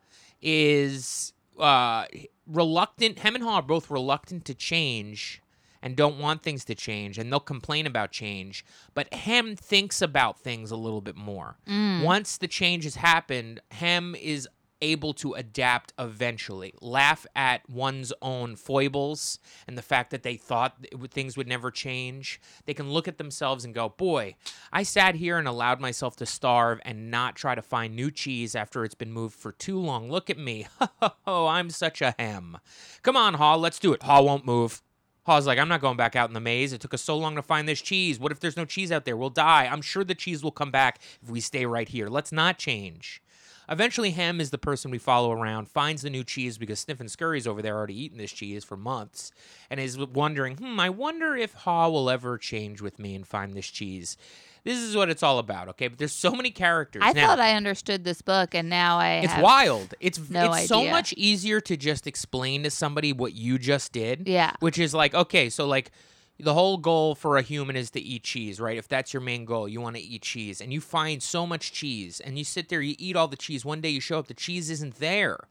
is 0.41 1.33
uh, 1.59 2.05
reluctant. 2.49 3.19
Hem 3.19 3.35
and 3.35 3.43
Haw 3.43 3.55
are 3.55 3.61
both 3.61 3.89
reluctant 3.89 4.45
to 4.45 4.53
change 4.53 5.41
and 5.81 5.95
don't 5.95 6.19
want 6.19 6.43
things 6.43 6.65
to 6.65 6.75
change, 6.75 7.17
and 7.17 7.31
they'll 7.31 7.39
complain 7.39 7.87
about 7.87 8.11
change. 8.11 8.65
But 8.93 9.13
Hem 9.13 9.55
thinks 9.55 10.01
about 10.01 10.39
things 10.39 10.71
a 10.71 10.75
little 10.75 11.01
bit 11.01 11.15
more. 11.15 11.57
Mm. 11.67 12.03
Once 12.03 12.37
the 12.37 12.47
change 12.47 12.83
has 12.83 12.95
happened, 12.95 13.61
Hem 13.71 14.15
is 14.15 14.47
able 14.81 15.13
to 15.15 15.33
adapt 15.33 15.93
eventually. 15.99 16.73
Laugh 16.81 17.25
at 17.35 17.67
one's 17.69 18.13
own 18.21 18.55
foibles 18.55 19.39
and 19.67 19.77
the 19.77 19.81
fact 19.81 20.11
that 20.11 20.23
they 20.23 20.35
thought 20.35 20.85
things 21.11 21.37
would 21.37 21.47
never 21.47 21.71
change. 21.71 22.39
They 22.65 22.73
can 22.73 22.91
look 22.91 23.07
at 23.07 23.17
themselves 23.17 23.65
and 23.65 23.73
go, 23.73 23.89
Boy, 23.89 24.35
I 24.71 24.83
sat 24.83 25.15
here 25.15 25.37
and 25.37 25.47
allowed 25.47 25.79
myself 25.79 26.15
to 26.17 26.25
starve 26.25 26.79
and 26.83 27.11
not 27.11 27.35
try 27.35 27.55
to 27.55 27.61
find 27.61 27.95
new 27.95 28.11
cheese 28.11 28.55
after 28.55 28.83
it's 28.83 28.95
been 28.95 29.11
moved 29.11 29.35
for 29.35 29.51
too 29.51 29.79
long. 29.79 30.09
Look 30.09 30.29
at 30.29 30.37
me. 30.37 30.67
Oh, 31.25 31.45
I'm 31.47 31.69
such 31.69 32.01
a 32.01 32.15
hem. 32.17 32.57
Come 33.03 33.15
on, 33.15 33.35
Haw, 33.35 33.55
let's 33.55 33.77
do 33.77 33.93
it. 33.93 34.01
Haw 34.03 34.21
won't 34.21 34.45
move. 34.45 34.81
Haw's 35.29 35.45
like, 35.45 35.59
I'm 35.59 35.67
not 35.67 35.81
going 35.81 35.97
back 35.97 36.15
out 36.15 36.29
in 36.29 36.33
the 36.33 36.39
maze. 36.39 36.73
It 36.73 36.81
took 36.81 36.93
us 36.93 37.03
so 37.03 37.15
long 37.15 37.35
to 37.35 37.43
find 37.43 37.67
this 37.67 37.81
cheese. 37.81 38.19
What 38.19 38.31
if 38.31 38.39
there's 38.39 38.57
no 38.57 38.65
cheese 38.65 38.91
out 38.91 39.05
there? 39.05 39.15
We'll 39.15 39.29
die. 39.29 39.67
I'm 39.67 39.81
sure 39.81 40.03
the 40.03 40.15
cheese 40.15 40.43
will 40.43 40.51
come 40.51 40.71
back 40.71 40.99
if 41.21 41.29
we 41.29 41.39
stay 41.39 41.67
right 41.67 41.87
here. 41.87 42.07
Let's 42.07 42.31
not 42.31 42.57
change. 42.57 43.21
Eventually, 43.69 44.11
Hem 44.11 44.41
is 44.41 44.49
the 44.49 44.57
person 44.57 44.89
we 44.89 44.97
follow 44.97 45.31
around, 45.31 45.69
finds 45.69 46.01
the 46.01 46.09
new 46.09 46.23
cheese 46.23 46.57
because 46.57 46.79
Sniff 46.79 46.99
and 46.99 47.09
Scurry's 47.09 47.45
over 47.45 47.61
there 47.61 47.77
already 47.77 48.01
eating 48.01 48.17
this 48.17 48.31
cheese 48.31 48.63
for 48.63 48.75
months, 48.75 49.31
and 49.69 49.79
is 49.79 49.97
wondering, 49.97 50.57
hmm, 50.57 50.79
I 50.79 50.89
wonder 50.89 51.35
if 51.35 51.53
Haw 51.53 51.89
will 51.89 52.09
ever 52.09 52.37
change 52.37 52.81
with 52.81 52.97
me 52.97 53.13
and 53.13 53.27
find 53.27 53.53
this 53.53 53.67
cheese. 53.67 54.17
This 54.63 54.79
is 54.79 54.95
what 54.95 55.09
it's 55.09 55.23
all 55.23 55.39
about, 55.39 55.69
okay? 55.69 55.87
But 55.87 55.99
there's 55.99 56.11
so 56.11 56.31
many 56.31 56.51
characters. 56.51 57.03
I 57.05 57.13
now, 57.13 57.27
thought 57.27 57.39
I 57.39 57.53
understood 57.55 58.03
this 58.03 58.21
book, 58.21 58.53
and 58.53 58.69
now 58.69 58.97
I 58.97 59.21
it's 59.23 59.37
wild. 59.37 59.93
It's 59.99 60.29
no 60.29 60.51
it's 60.53 60.67
so 60.67 60.85
much 60.87 61.13
easier 61.13 61.61
to 61.61 61.77
just 61.77 62.07
explain 62.07 62.63
to 62.63 62.71
somebody 62.71 63.13
what 63.13 63.33
you 63.33 63.57
just 63.57 63.93
did. 63.93 64.27
Yeah. 64.27 64.53
Which 64.59 64.79
is 64.79 64.93
like, 64.93 65.13
okay, 65.13 65.49
so 65.49 65.65
like 65.65 65.91
the 66.39 66.53
whole 66.53 66.77
goal 66.77 67.15
for 67.15 67.37
a 67.37 67.41
human 67.41 67.75
is 67.75 67.91
to 67.91 67.99
eat 67.99 68.23
cheese, 68.23 68.59
right? 68.59 68.77
If 68.77 68.87
that's 68.87 69.13
your 69.13 69.21
main 69.21 69.43
goal, 69.45 69.67
you 69.67 69.81
want 69.81 69.97
to 69.97 70.01
eat 70.01 70.21
cheese 70.21 70.61
and 70.61 70.71
you 70.71 70.79
find 70.79 71.21
so 71.21 71.45
much 71.45 71.73
cheese 71.73 72.19
and 72.19 72.37
you 72.37 72.45
sit 72.45 72.69
there, 72.69 72.81
you 72.81 72.95
eat 72.97 73.15
all 73.15 73.27
the 73.27 73.35
cheese. 73.35 73.65
One 73.65 73.81
day 73.81 73.89
you 73.89 73.99
show 73.99 74.19
up, 74.19 74.27
the 74.27 74.33
cheese 74.33 74.69
isn't 74.69 74.99
there. 74.99 75.47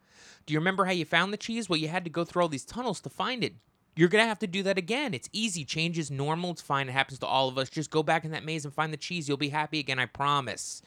Do 0.46 0.54
you 0.54 0.58
remember 0.58 0.86
how 0.86 0.92
you 0.92 1.04
found 1.04 1.32
the 1.32 1.36
cheese? 1.36 1.68
Well, 1.68 1.78
you 1.78 1.88
had 1.88 2.04
to 2.04 2.10
go 2.10 2.24
through 2.24 2.42
all 2.42 2.48
these 2.48 2.64
tunnels 2.64 3.00
to 3.02 3.10
find 3.10 3.44
it. 3.44 3.54
You're 3.96 4.08
going 4.08 4.22
to 4.22 4.28
have 4.28 4.38
to 4.38 4.46
do 4.46 4.62
that 4.62 4.78
again. 4.78 5.12
It's 5.12 5.28
easy. 5.32 5.64
Change 5.64 5.98
is 5.98 6.10
normal. 6.10 6.52
It's 6.52 6.62
fine. 6.62 6.88
It 6.88 6.92
happens 6.92 7.18
to 7.18 7.26
all 7.26 7.48
of 7.48 7.58
us. 7.58 7.68
Just 7.68 7.90
go 7.90 8.02
back 8.02 8.24
in 8.24 8.30
that 8.30 8.44
maze 8.44 8.64
and 8.64 8.72
find 8.72 8.92
the 8.92 8.96
cheese. 8.96 9.28
You'll 9.28 9.36
be 9.36 9.48
happy 9.50 9.80
again, 9.80 9.98
I 9.98 10.06
promise. 10.06 10.80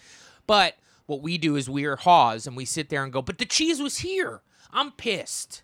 But 0.47 0.77
what 1.05 1.21
we 1.21 1.37
do 1.37 1.57
is 1.57 1.69
we 1.69 1.85
are 1.85 1.97
haws 1.97 2.47
and 2.47 2.55
we 2.55 2.65
sit 2.65 2.89
there 2.89 3.03
and 3.03 3.13
go, 3.13 3.21
but 3.21 3.37
the 3.37 3.45
cheese 3.45 3.81
was 3.81 3.99
here. 3.99 4.41
I'm 4.71 4.91
pissed. 4.91 5.61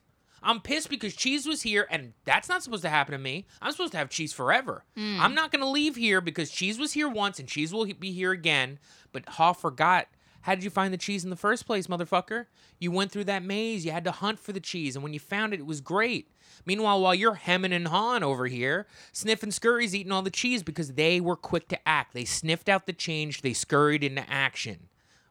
I'm 0.47 0.61
pissed 0.61 0.89
because 0.89 1.13
cheese 1.13 1.45
was 1.45 1.61
here 1.61 1.87
and 1.91 2.13
that's 2.23 2.47
not 2.47 2.63
supposed 2.63 2.83
to 2.83 2.89
happen 2.89 3.11
to 3.11 3.17
me. 3.17 3.45
I'm 3.61 3.73
supposed 3.73 3.91
to 3.91 3.97
have 3.97 4.09
cheese 4.09 4.31
forever. 4.31 4.85
Hmm. 4.95 5.19
I'm 5.19 5.35
not 5.35 5.51
going 5.51 5.61
to 5.61 5.69
leave 5.69 5.97
here 5.97 6.21
because 6.21 6.49
cheese 6.49 6.79
was 6.79 6.93
here 6.93 7.09
once 7.09 7.37
and 7.37 7.49
cheese 7.49 7.73
will 7.73 7.85
be 7.85 8.13
here 8.13 8.31
again. 8.31 8.79
But 9.11 9.27
Haw 9.27 9.51
forgot. 9.51 10.07
How 10.41 10.55
did 10.55 10.63
you 10.63 10.69
find 10.69 10.93
the 10.93 10.97
cheese 10.97 11.25
in 11.25 11.29
the 11.29 11.35
first 11.35 11.65
place, 11.65 11.87
motherfucker? 11.87 12.45
You 12.79 12.91
went 12.91 13.11
through 13.11 13.25
that 13.25 13.43
maze. 13.43 13.85
You 13.85 13.91
had 13.91 14.05
to 14.05 14.11
hunt 14.11 14.39
for 14.39 14.53
the 14.53 14.61
cheese. 14.61 14.95
And 14.95 15.03
when 15.03 15.11
you 15.11 15.19
found 15.19 15.53
it, 15.53 15.59
it 15.59 15.65
was 15.65 15.81
great. 15.81 16.31
Meanwhile, 16.65 17.01
while 17.01 17.13
you're 17.13 17.33
hemming 17.33 17.73
and 17.73 17.89
hawing 17.89 18.23
over 18.23 18.45
here, 18.45 18.87
Sniff 19.11 19.43
and 19.43 19.53
Scurry's 19.53 19.93
eating 19.93 20.13
all 20.13 20.21
the 20.21 20.29
cheese 20.29 20.63
because 20.63 20.93
they 20.93 21.19
were 21.19 21.35
quick 21.35 21.67
to 21.67 21.87
act. 21.87 22.13
They 22.13 22.23
sniffed 22.23 22.69
out 22.69 22.85
the 22.85 22.93
change. 22.93 23.41
They 23.41 23.51
scurried 23.51 24.01
into 24.01 24.23
action 24.29 24.87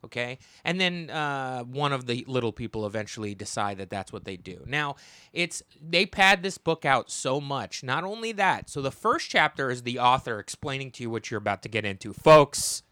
okay? 0.07 0.39
And 0.65 0.81
then 0.81 1.11
uh, 1.11 1.63
one 1.65 1.93
of 1.93 2.07
the 2.07 2.25
little 2.27 2.53
people 2.53 2.87
eventually 2.87 3.35
decide 3.35 3.79
that 3.79 3.91
that's 3.91 4.13
what 4.13 4.25
they 4.25 4.37
do. 4.37 4.65
Now 4.67 4.97
it's 5.33 5.63
they 5.81 6.07
pad 6.07 6.43
this 6.43 6.59
book 6.59 6.85
out 6.85 7.11
so 7.11 7.41
much. 7.41 7.83
Not 7.83 8.05
only 8.05 8.33
that 8.33 8.71
so 8.71 8.83
the 8.83 8.91
first 8.91 9.31
chapter 9.31 9.71
is 9.71 9.83
the 9.83 9.99
author 9.99 10.39
explaining 10.39 10.91
to 10.93 11.03
you 11.03 11.11
what 11.11 11.31
you're 11.31 11.39
about 11.39 11.63
to 11.63 11.69
get 11.69 11.85
into. 11.85 12.13
Folks 12.13 12.83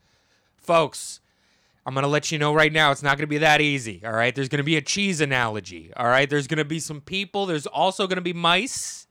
folks 0.64 1.20
i'm 1.84 1.92
going 1.92 2.02
to 2.02 2.08
let 2.08 2.32
you 2.32 2.38
know 2.38 2.54
right 2.54 2.72
now 2.72 2.90
it's 2.90 3.02
not 3.02 3.18
going 3.18 3.24
to 3.24 3.26
be 3.26 3.38
that 3.38 3.60
easy 3.60 4.02
all 4.04 4.12
right? 4.12 4.34
There's 4.34 4.48
going 4.48 4.58
to 4.58 4.64
be 4.64 4.76
a 4.76 4.82
cheese 4.82 5.20
analogy 5.20 5.92
all 5.96 6.06
right? 6.06 6.28
There's 6.28 6.46
going 6.46 6.58
to 6.58 6.64
be 6.64 6.80
some 6.80 7.00
people 7.00 7.46
there's 7.46 7.66
also 7.66 8.06
going 8.06 8.16
to 8.16 8.22
be 8.22 8.32
mice 8.32 9.06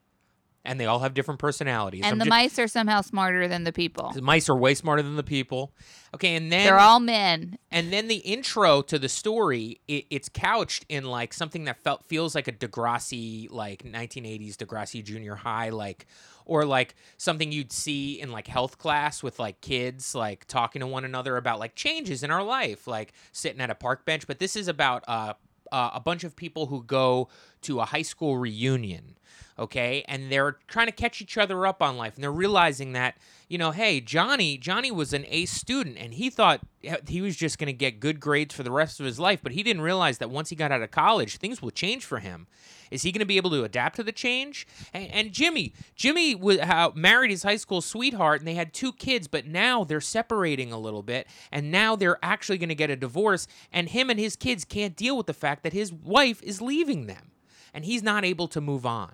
and 0.65 0.79
they 0.79 0.85
all 0.85 0.99
have 0.99 1.13
different 1.13 1.39
personalities 1.39 2.01
and 2.03 2.13
I'm 2.13 2.19
the 2.19 2.25
ju- 2.25 2.29
mice 2.29 2.57
are 2.59 2.67
somehow 2.67 3.01
smarter 3.01 3.47
than 3.47 3.63
the 3.65 3.73
people. 3.73 4.11
the 4.13 4.21
mice 4.21 4.49
are 4.49 4.57
way 4.57 4.73
smarter 4.75 5.01
than 5.01 5.15
the 5.17 5.23
people 5.23 5.73
okay 6.15 6.35
and 6.35 6.51
then 6.51 6.63
They're 6.65 6.79
all 6.79 6.99
men. 6.99 7.57
and 7.71 7.91
then 7.91 8.07
the 8.07 8.17
intro 8.17 8.81
to 8.83 8.97
the 8.99 9.09
story, 9.09 9.81
it, 9.87 10.05
it's 10.09 10.29
couched 10.29 10.85
in 10.89 11.03
like 11.05 11.33
something 11.33 11.65
that 11.65 11.77
felt 11.83 12.05
feels 12.05 12.33
like 12.35 12.47
a 12.47 12.51
Degrassi, 12.51 13.51
like 13.51 13.83
1980s 13.83 14.55
Degrassi 14.55 15.03
Junior 15.03 15.35
High, 15.35 15.69
like 15.69 16.05
or 16.45 16.65
like 16.65 16.95
something 17.17 17.51
you'd 17.51 17.71
see 17.71 18.19
in 18.19 18.31
like 18.31 18.47
health 18.47 18.77
class 18.77 19.23
with 19.23 19.39
like 19.39 19.61
kids 19.61 20.13
like 20.13 20.45
talking 20.45 20.81
to 20.81 20.87
one 20.87 21.05
another 21.05 21.37
about 21.37 21.59
like 21.59 21.75
changes 21.75 22.21
in 22.23 22.31
our 22.31 22.43
life, 22.43 22.85
like 22.87 23.13
sitting 23.31 23.61
at 23.61 23.69
a 23.69 23.75
park 23.75 24.05
bench. 24.05 24.27
But 24.27 24.39
this 24.39 24.55
is 24.55 24.67
about 24.67 25.03
uh, 25.07 25.33
uh, 25.71 25.91
a 25.93 25.99
bunch 25.99 26.23
of 26.23 26.35
people 26.35 26.67
who 26.67 26.83
go 26.83 27.29
to 27.61 27.79
a 27.79 27.85
high 27.85 28.01
school 28.01 28.37
reunion. 28.37 29.17
Okay, 29.59 30.03
and 30.07 30.31
they're 30.31 30.57
trying 30.67 30.87
to 30.87 30.91
catch 30.91 31.21
each 31.21 31.37
other 31.37 31.67
up 31.67 31.81
on 31.81 31.95
life, 31.95 32.15
and 32.15 32.23
they're 32.23 32.31
realizing 32.31 32.93
that 32.93 33.15
you 33.53 33.59
know, 33.59 33.69
hey, 33.69 34.01
Johnny, 34.01 34.57
Johnny 34.57 34.89
was 34.89 35.13
an 35.13 35.25
A 35.27 35.45
student, 35.45 35.97
and 35.99 36.15
he 36.15 36.31
thought 36.31 36.61
he 37.07 37.21
was 37.21 37.35
just 37.35 37.59
going 37.59 37.67
to 37.67 37.73
get 37.73 37.99
good 37.99 38.19
grades 38.19 38.55
for 38.55 38.63
the 38.63 38.71
rest 38.71 38.99
of 38.99 39.05
his 39.05 39.19
life, 39.19 39.41
but 39.43 39.51
he 39.51 39.61
didn't 39.61 39.83
realize 39.83 40.17
that 40.17 40.31
once 40.31 40.49
he 40.49 40.55
got 40.55 40.71
out 40.71 40.81
of 40.81 40.89
college, 40.89 41.37
things 41.37 41.61
will 41.61 41.69
change 41.69 42.03
for 42.03 42.17
him. 42.17 42.47
Is 42.89 43.03
he 43.03 43.11
going 43.11 43.19
to 43.19 43.27
be 43.27 43.37
able 43.37 43.51
to 43.51 43.63
adapt 43.63 43.97
to 43.97 44.03
the 44.03 44.11
change? 44.11 44.65
And, 44.91 45.07
and 45.11 45.31
Jimmy, 45.31 45.73
Jimmy 45.95 46.33
w- 46.33 46.61
how, 46.61 46.93
married 46.95 47.29
his 47.29 47.43
high 47.43 47.57
school 47.57 47.81
sweetheart, 47.81 48.41
and 48.41 48.47
they 48.47 48.55
had 48.55 48.73
two 48.73 48.91
kids, 48.91 49.27
but 49.27 49.45
now 49.45 49.83
they're 49.83 50.01
separating 50.01 50.71
a 50.71 50.79
little 50.79 51.03
bit, 51.03 51.27
and 51.51 51.69
now 51.69 51.95
they're 51.95 52.17
actually 52.23 52.57
going 52.57 52.69
to 52.69 52.75
get 52.75 52.89
a 52.89 52.95
divorce, 52.95 53.45
and 53.71 53.89
him 53.89 54.09
and 54.09 54.19
his 54.19 54.35
kids 54.35 54.65
can't 54.65 54.95
deal 54.95 55.15
with 55.15 55.27
the 55.27 55.33
fact 55.33 55.61
that 55.61 55.73
his 55.73 55.93
wife 55.93 56.41
is 56.41 56.59
leaving 56.59 57.05
them, 57.05 57.29
and 57.71 57.85
he's 57.85 58.01
not 58.01 58.25
able 58.25 58.47
to 58.47 58.59
move 58.59 58.83
on. 58.83 59.13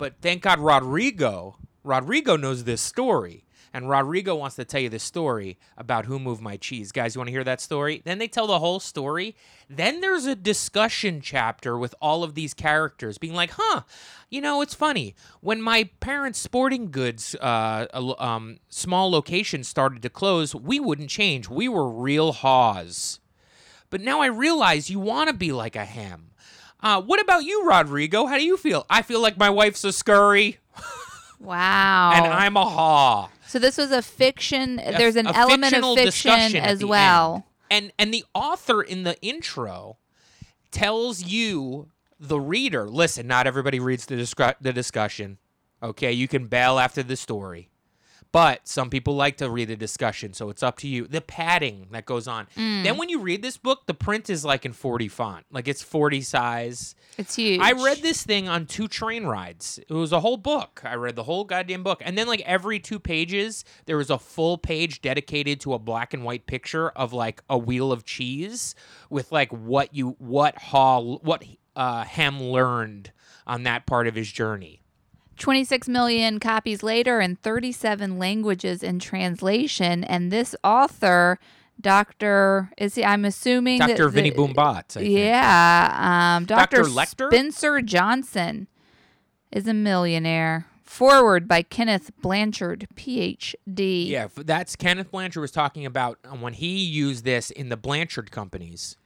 But 0.00 0.14
thank 0.22 0.40
God 0.40 0.60
Rodrigo, 0.60 1.58
Rodrigo 1.84 2.34
knows 2.34 2.64
this 2.64 2.80
story. 2.80 3.44
And 3.74 3.86
Rodrigo 3.86 4.34
wants 4.34 4.56
to 4.56 4.64
tell 4.64 4.80
you 4.80 4.88
the 4.88 4.98
story 4.98 5.58
about 5.76 6.06
who 6.06 6.18
moved 6.18 6.40
my 6.40 6.56
cheese. 6.56 6.90
Guys, 6.90 7.14
you 7.14 7.18
want 7.18 7.28
to 7.28 7.32
hear 7.32 7.44
that 7.44 7.60
story? 7.60 8.00
Then 8.02 8.16
they 8.16 8.26
tell 8.26 8.46
the 8.46 8.60
whole 8.60 8.80
story. 8.80 9.36
Then 9.68 10.00
there's 10.00 10.24
a 10.24 10.34
discussion 10.34 11.20
chapter 11.20 11.76
with 11.76 11.94
all 12.00 12.24
of 12.24 12.34
these 12.34 12.54
characters 12.54 13.18
being 13.18 13.34
like, 13.34 13.50
huh, 13.52 13.82
you 14.30 14.40
know, 14.40 14.62
it's 14.62 14.74
funny. 14.74 15.14
When 15.42 15.60
my 15.60 15.90
parents' 16.00 16.38
sporting 16.38 16.90
goods, 16.90 17.34
uh, 17.34 17.86
um, 18.18 18.56
small 18.70 19.10
location 19.10 19.62
started 19.62 20.00
to 20.00 20.08
close, 20.08 20.54
we 20.54 20.80
wouldn't 20.80 21.10
change. 21.10 21.50
We 21.50 21.68
were 21.68 21.88
real 21.90 22.32
haws. 22.32 23.20
But 23.90 24.00
now 24.00 24.22
I 24.22 24.26
realize 24.26 24.88
you 24.88 24.98
want 24.98 25.28
to 25.28 25.34
be 25.34 25.52
like 25.52 25.76
a 25.76 25.84
ham. 25.84 26.29
Uh, 26.82 27.00
what 27.02 27.20
about 27.20 27.44
you, 27.44 27.64
Rodrigo? 27.66 28.26
How 28.26 28.36
do 28.36 28.44
you 28.44 28.56
feel? 28.56 28.86
I 28.88 29.02
feel 29.02 29.20
like 29.20 29.36
my 29.36 29.50
wife's 29.50 29.84
a 29.84 29.92
scurry. 29.92 30.58
Wow. 31.40 32.12
and 32.14 32.26
I'm 32.26 32.56
a 32.56 32.64
haw. 32.64 33.30
So 33.46 33.58
this 33.58 33.78
was 33.78 33.90
a 33.90 34.02
fiction. 34.02 34.76
There's 34.76 35.16
an 35.16 35.26
element 35.26 35.74
of 35.74 35.96
fiction 35.98 36.56
as 36.56 36.84
well. 36.84 37.34
End. 37.34 37.44
And 37.70 37.92
and 37.98 38.14
the 38.14 38.24
author 38.34 38.82
in 38.82 39.04
the 39.04 39.20
intro 39.22 39.96
tells 40.70 41.22
you 41.22 41.88
the 42.18 42.38
reader, 42.38 42.88
listen, 42.88 43.26
not 43.26 43.46
everybody 43.46 43.80
reads 43.80 44.06
the 44.06 44.16
discu- 44.16 44.56
the 44.60 44.72
discussion. 44.72 45.38
Okay, 45.82 46.12
you 46.12 46.28
can 46.28 46.46
bail 46.46 46.78
after 46.78 47.02
the 47.02 47.16
story. 47.16 47.70
But 48.32 48.68
some 48.68 48.90
people 48.90 49.16
like 49.16 49.38
to 49.38 49.50
read 49.50 49.70
a 49.70 49.76
discussion, 49.76 50.34
so 50.34 50.50
it's 50.50 50.62
up 50.62 50.78
to 50.78 50.88
you. 50.88 51.08
The 51.08 51.20
padding 51.20 51.88
that 51.90 52.06
goes 52.06 52.28
on. 52.28 52.46
Mm. 52.56 52.84
Then 52.84 52.96
when 52.96 53.08
you 53.08 53.20
read 53.20 53.42
this 53.42 53.56
book, 53.56 53.86
the 53.86 53.94
print 53.94 54.30
is 54.30 54.44
like 54.44 54.64
in 54.64 54.72
40 54.72 55.08
font. 55.08 55.46
Like 55.50 55.66
it's 55.66 55.82
40 55.82 56.20
size. 56.20 56.94
It's 57.18 57.34
huge. 57.34 57.60
I 57.60 57.72
read 57.72 57.98
this 57.98 58.22
thing 58.22 58.48
on 58.48 58.66
two 58.66 58.86
train 58.86 59.24
rides. 59.24 59.80
It 59.80 59.92
was 59.92 60.12
a 60.12 60.20
whole 60.20 60.36
book. 60.36 60.80
I 60.84 60.94
read 60.94 61.16
the 61.16 61.24
whole 61.24 61.42
goddamn 61.42 61.82
book. 61.82 62.02
And 62.04 62.16
then 62.16 62.28
like 62.28 62.40
every 62.42 62.78
two 62.78 63.00
pages, 63.00 63.64
there 63.86 63.96
was 63.96 64.10
a 64.10 64.18
full 64.18 64.58
page 64.58 65.02
dedicated 65.02 65.60
to 65.62 65.74
a 65.74 65.80
black 65.80 66.14
and 66.14 66.22
white 66.22 66.46
picture 66.46 66.90
of 66.90 67.12
like 67.12 67.42
a 67.50 67.58
wheel 67.58 67.90
of 67.90 68.04
cheese 68.04 68.76
with 69.08 69.32
like 69.32 69.52
what 69.52 69.92
you 69.92 70.14
what 70.18 70.56
Hall 70.56 71.18
what 71.22 71.44
uh 71.74 72.04
Ham 72.04 72.40
learned 72.40 73.10
on 73.44 73.64
that 73.64 73.86
part 73.86 74.06
of 74.06 74.14
his 74.14 74.30
journey. 74.30 74.79
26 75.40 75.88
million 75.88 76.38
copies 76.38 76.82
later 76.82 77.20
in 77.20 77.34
37 77.34 78.18
languages 78.18 78.82
in 78.82 78.98
translation 78.98 80.04
and 80.04 80.30
this 80.30 80.54
author 80.62 81.38
Dr. 81.80 82.70
is 82.76 82.94
he 82.94 83.04
I'm 83.04 83.24
assuming 83.24 83.78
Dr. 83.78 84.04
that 84.04 84.10
Vinny 84.10 84.30
Boombat. 84.30 84.98
Yeah, 85.00 86.36
um, 86.36 86.44
Dr. 86.44 86.82
Dr. 86.82 86.90
Lecter? 86.90 87.30
Spencer 87.30 87.80
Johnson 87.80 88.68
is 89.50 89.66
a 89.66 89.74
millionaire. 89.74 90.66
Forward 90.82 91.46
by 91.46 91.62
Kenneth 91.62 92.10
Blanchard, 92.20 92.88
PhD. 92.96 94.08
Yeah, 94.08 94.26
that's 94.34 94.74
Kenneth 94.74 95.12
Blanchard 95.12 95.40
was 95.40 95.52
talking 95.52 95.86
about 95.86 96.18
when 96.40 96.52
he 96.52 96.84
used 96.84 97.24
this 97.24 97.50
in 97.52 97.68
the 97.68 97.76
Blanchard 97.76 98.32
companies. 98.32 98.96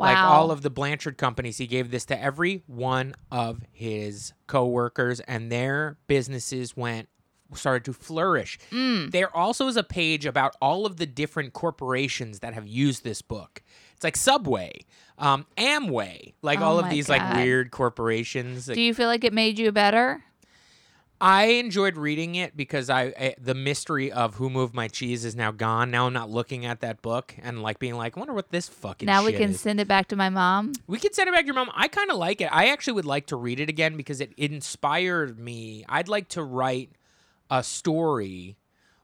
Like 0.00 0.18
all 0.18 0.50
of 0.50 0.62
the 0.62 0.70
Blanchard 0.70 1.18
companies, 1.18 1.58
he 1.58 1.66
gave 1.66 1.90
this 1.90 2.04
to 2.06 2.20
every 2.20 2.62
one 2.66 3.14
of 3.30 3.60
his 3.72 4.32
coworkers, 4.46 5.20
and 5.20 5.50
their 5.52 5.98
businesses 6.06 6.76
went 6.76 7.08
started 7.54 7.84
to 7.84 7.92
flourish. 7.92 8.58
Mm. 8.70 9.10
There 9.10 9.34
also 9.36 9.66
is 9.66 9.76
a 9.76 9.82
page 9.82 10.24
about 10.24 10.54
all 10.62 10.86
of 10.86 10.96
the 10.98 11.06
different 11.06 11.52
corporations 11.52 12.40
that 12.40 12.54
have 12.54 12.66
used 12.66 13.02
this 13.02 13.22
book. 13.22 13.62
It's 13.94 14.04
like 14.04 14.16
Subway, 14.16 14.86
um, 15.18 15.46
Amway, 15.56 16.34
like 16.42 16.60
Oh 16.60 16.64
all 16.64 16.78
of 16.78 16.88
these 16.90 17.08
God. 17.08 17.18
like 17.18 17.36
weird 17.36 17.70
corporations. 17.70 18.66
Do 18.66 18.80
you 18.80 18.94
feel 18.94 19.08
like 19.08 19.24
it 19.24 19.32
made 19.32 19.58
you 19.58 19.72
better? 19.72 20.22
I 21.20 21.44
enjoyed 21.44 21.96
reading 21.96 22.34
it 22.36 22.56
because 22.56 22.88
I, 22.88 23.02
I 23.18 23.34
the 23.38 23.54
mystery 23.54 24.10
of 24.10 24.36
who 24.36 24.48
moved 24.48 24.74
my 24.74 24.88
cheese 24.88 25.24
is 25.24 25.36
now 25.36 25.50
gone. 25.50 25.90
Now 25.90 26.06
I'm 26.06 26.14
not 26.14 26.30
looking 26.30 26.64
at 26.64 26.80
that 26.80 27.02
book 27.02 27.34
and 27.42 27.62
like 27.62 27.78
being 27.78 27.94
like, 27.94 28.16
I 28.16 28.20
wonder 28.20 28.32
what 28.32 28.50
this 28.50 28.68
fucking. 28.68 29.06
now 29.06 29.24
we 29.24 29.32
can 29.32 29.50
is." 29.50 29.60
send 29.60 29.80
it 29.80 29.88
back 29.88 30.08
to 30.08 30.16
my 30.16 30.30
mom. 30.30 30.72
We 30.86 30.98
can 30.98 31.12
send 31.12 31.28
it 31.28 31.32
back 31.32 31.42
to 31.42 31.46
your 31.46 31.54
mom. 31.54 31.70
I 31.74 31.88
kind 31.88 32.10
of 32.10 32.16
like 32.16 32.40
it. 32.40 32.48
I 32.50 32.68
actually 32.68 32.94
would 32.94 33.04
like 33.04 33.26
to 33.26 33.36
read 33.36 33.60
it 33.60 33.68
again 33.68 33.96
because 33.96 34.20
it, 34.20 34.32
inspired 34.36 35.38
me. 35.38 35.84
I'd 35.88 36.08
like 36.08 36.28
to 36.30 36.42
write 36.42 36.90
a 37.50 37.62
story 37.62 38.56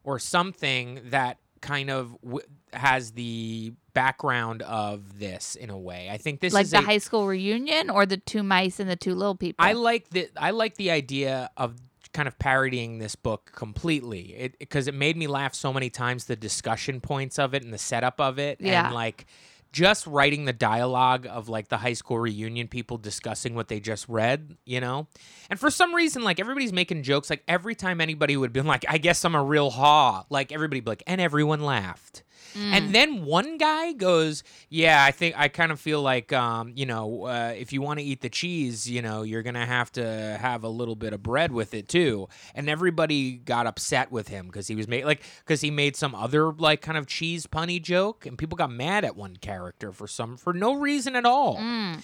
or 0.03 0.19
something 0.19 1.01
that 1.07 1.39
kind 1.61 1.91
of 1.91 2.17
w- 2.23 2.47
has 2.73 3.13
the 3.13 3.73
background 3.93 4.63
of 4.63 5.19
this 5.19 5.55
in 5.55 5.69
a 5.69 5.79
way. 5.79 6.09
I 6.11 6.17
think 6.17 6.41
this 6.41 6.53
like 6.53 6.65
is 6.65 6.71
the 6.71 6.79
a, 6.79 6.83
high 6.83 6.99
school 6.99 7.27
reunion 7.27 7.91
or 7.91 8.07
the 8.07 8.17
two 8.17 8.43
mice 8.43 8.81
and 8.81 8.89
the 8.89 8.97
two 8.97 9.15
little 9.15 9.35
people. 9.35 9.65
I 9.65 9.73
like 9.73 10.09
the 10.11 10.31
I 10.37 10.51
like 10.51 10.77
the 10.77 10.91
idea 10.91 11.51
of 11.57 11.75
kind 12.17 12.27
of 12.27 12.39
parodying 12.39 12.99
this 12.99 13.15
book 13.15 13.53
completely. 13.55 14.35
It 14.35 14.59
because 14.59 14.89
it 14.89 14.95
made 14.95 15.17
me 15.17 15.27
laugh 15.27 15.55
so 15.55 15.73
many 15.73 15.91
times 15.91 16.25
the 16.25 16.37
discussion 16.37 17.01
points 17.01 17.39
of 17.39 17.55
it 17.55 17.63
and 17.63 17.73
the 17.73 17.79
setup 17.79 18.21
of 18.21 18.39
it 18.39 18.59
Yeah. 18.61 18.87
and 18.87 18.95
like 18.95 19.27
just 19.73 20.07
writing 20.07 20.47
the 20.47 20.55
dialogue 20.55 21.27
of 21.29 21.51
like 21.51 21.69
the 21.69 21.77
high 21.77 21.93
school 21.93 22.19
reunion 22.19 22.67
people 22.67 22.97
discussing 22.97 23.55
what 23.55 23.69
they 23.69 23.79
just 23.79 24.09
read, 24.09 24.57
you 24.65 24.81
know? 24.81 25.07
And 25.51 25.61
for 25.61 25.71
some 25.71 25.95
reason 25.95 26.23
like 26.23 26.41
everybody's 26.41 26.73
making 26.73 27.03
jokes 27.03 27.29
like 27.29 27.43
every 27.47 27.75
time 27.75 28.01
anybody 28.01 28.37
would 28.39 28.53
be 28.55 28.63
like 28.63 28.87
I 28.89 28.97
guess 28.99 29.23
I'm 29.25 29.35
a 29.35 29.43
real 29.45 29.69
haw, 29.71 30.25
like 30.31 30.51
everybody 30.51 30.81
be 30.81 30.91
like 30.91 31.03
and 31.07 31.21
everyone 31.21 31.61
laughed. 31.61 32.23
Mm. 32.55 32.73
And 32.73 32.95
then 32.95 33.25
one 33.25 33.59
guy 33.59 33.93
goes, 33.93 34.43
"Yeah, 34.69 35.05
I 35.05 35.11
think 35.11 35.35
I 35.39 35.49
kind 35.49 35.73
of 35.73 35.81
feel 35.81 36.03
like, 36.03 36.33
um, 36.33 36.73
you 36.75 36.87
know, 36.87 37.25
uh, 37.25 37.55
if 37.57 37.73
you 37.73 37.83
want 37.83 37.99
to 37.99 38.05
eat 38.05 38.21
the 38.21 38.29
cheese, 38.29 38.89
you 38.89 39.03
know, 39.03 39.23
you're 39.23 39.43
gonna 39.43 39.67
have 39.67 39.91
to 39.93 40.39
have 40.41 40.65
a 40.65 40.69
little 40.69 40.97
bit 40.97 41.13
of 41.13 41.23
bread 41.23 41.53
with 41.53 41.75
it 41.75 41.89
too." 41.89 42.29
And 42.55 42.69
everybody 42.69 43.33
got 43.33 43.67
upset 43.67 44.11
with 44.11 44.29
him 44.29 44.47
because 44.47 44.69
he 44.69 44.75
was 44.75 44.89
made 44.89 45.05
like 45.05 45.23
because 45.45 45.61
he 45.61 45.71
made 45.71 45.97
some 45.97 46.15
other 46.15 46.53
like 46.53 46.81
kind 46.83 46.99
of 46.99 47.07
cheese 47.07 47.47
punny 47.47 47.83
joke, 47.83 48.27
and 48.27 48.39
people 48.39 48.57
got 48.57 48.71
mad 48.71 49.05
at 49.05 49.17
one 49.17 49.37
character 49.37 49.93
for 49.93 50.07
some 50.07 50.37
for 50.37 50.53
no 50.53 50.75
reason 50.75 51.17
at 51.17 51.25
all. 51.25 51.57
Mm. 51.57 52.03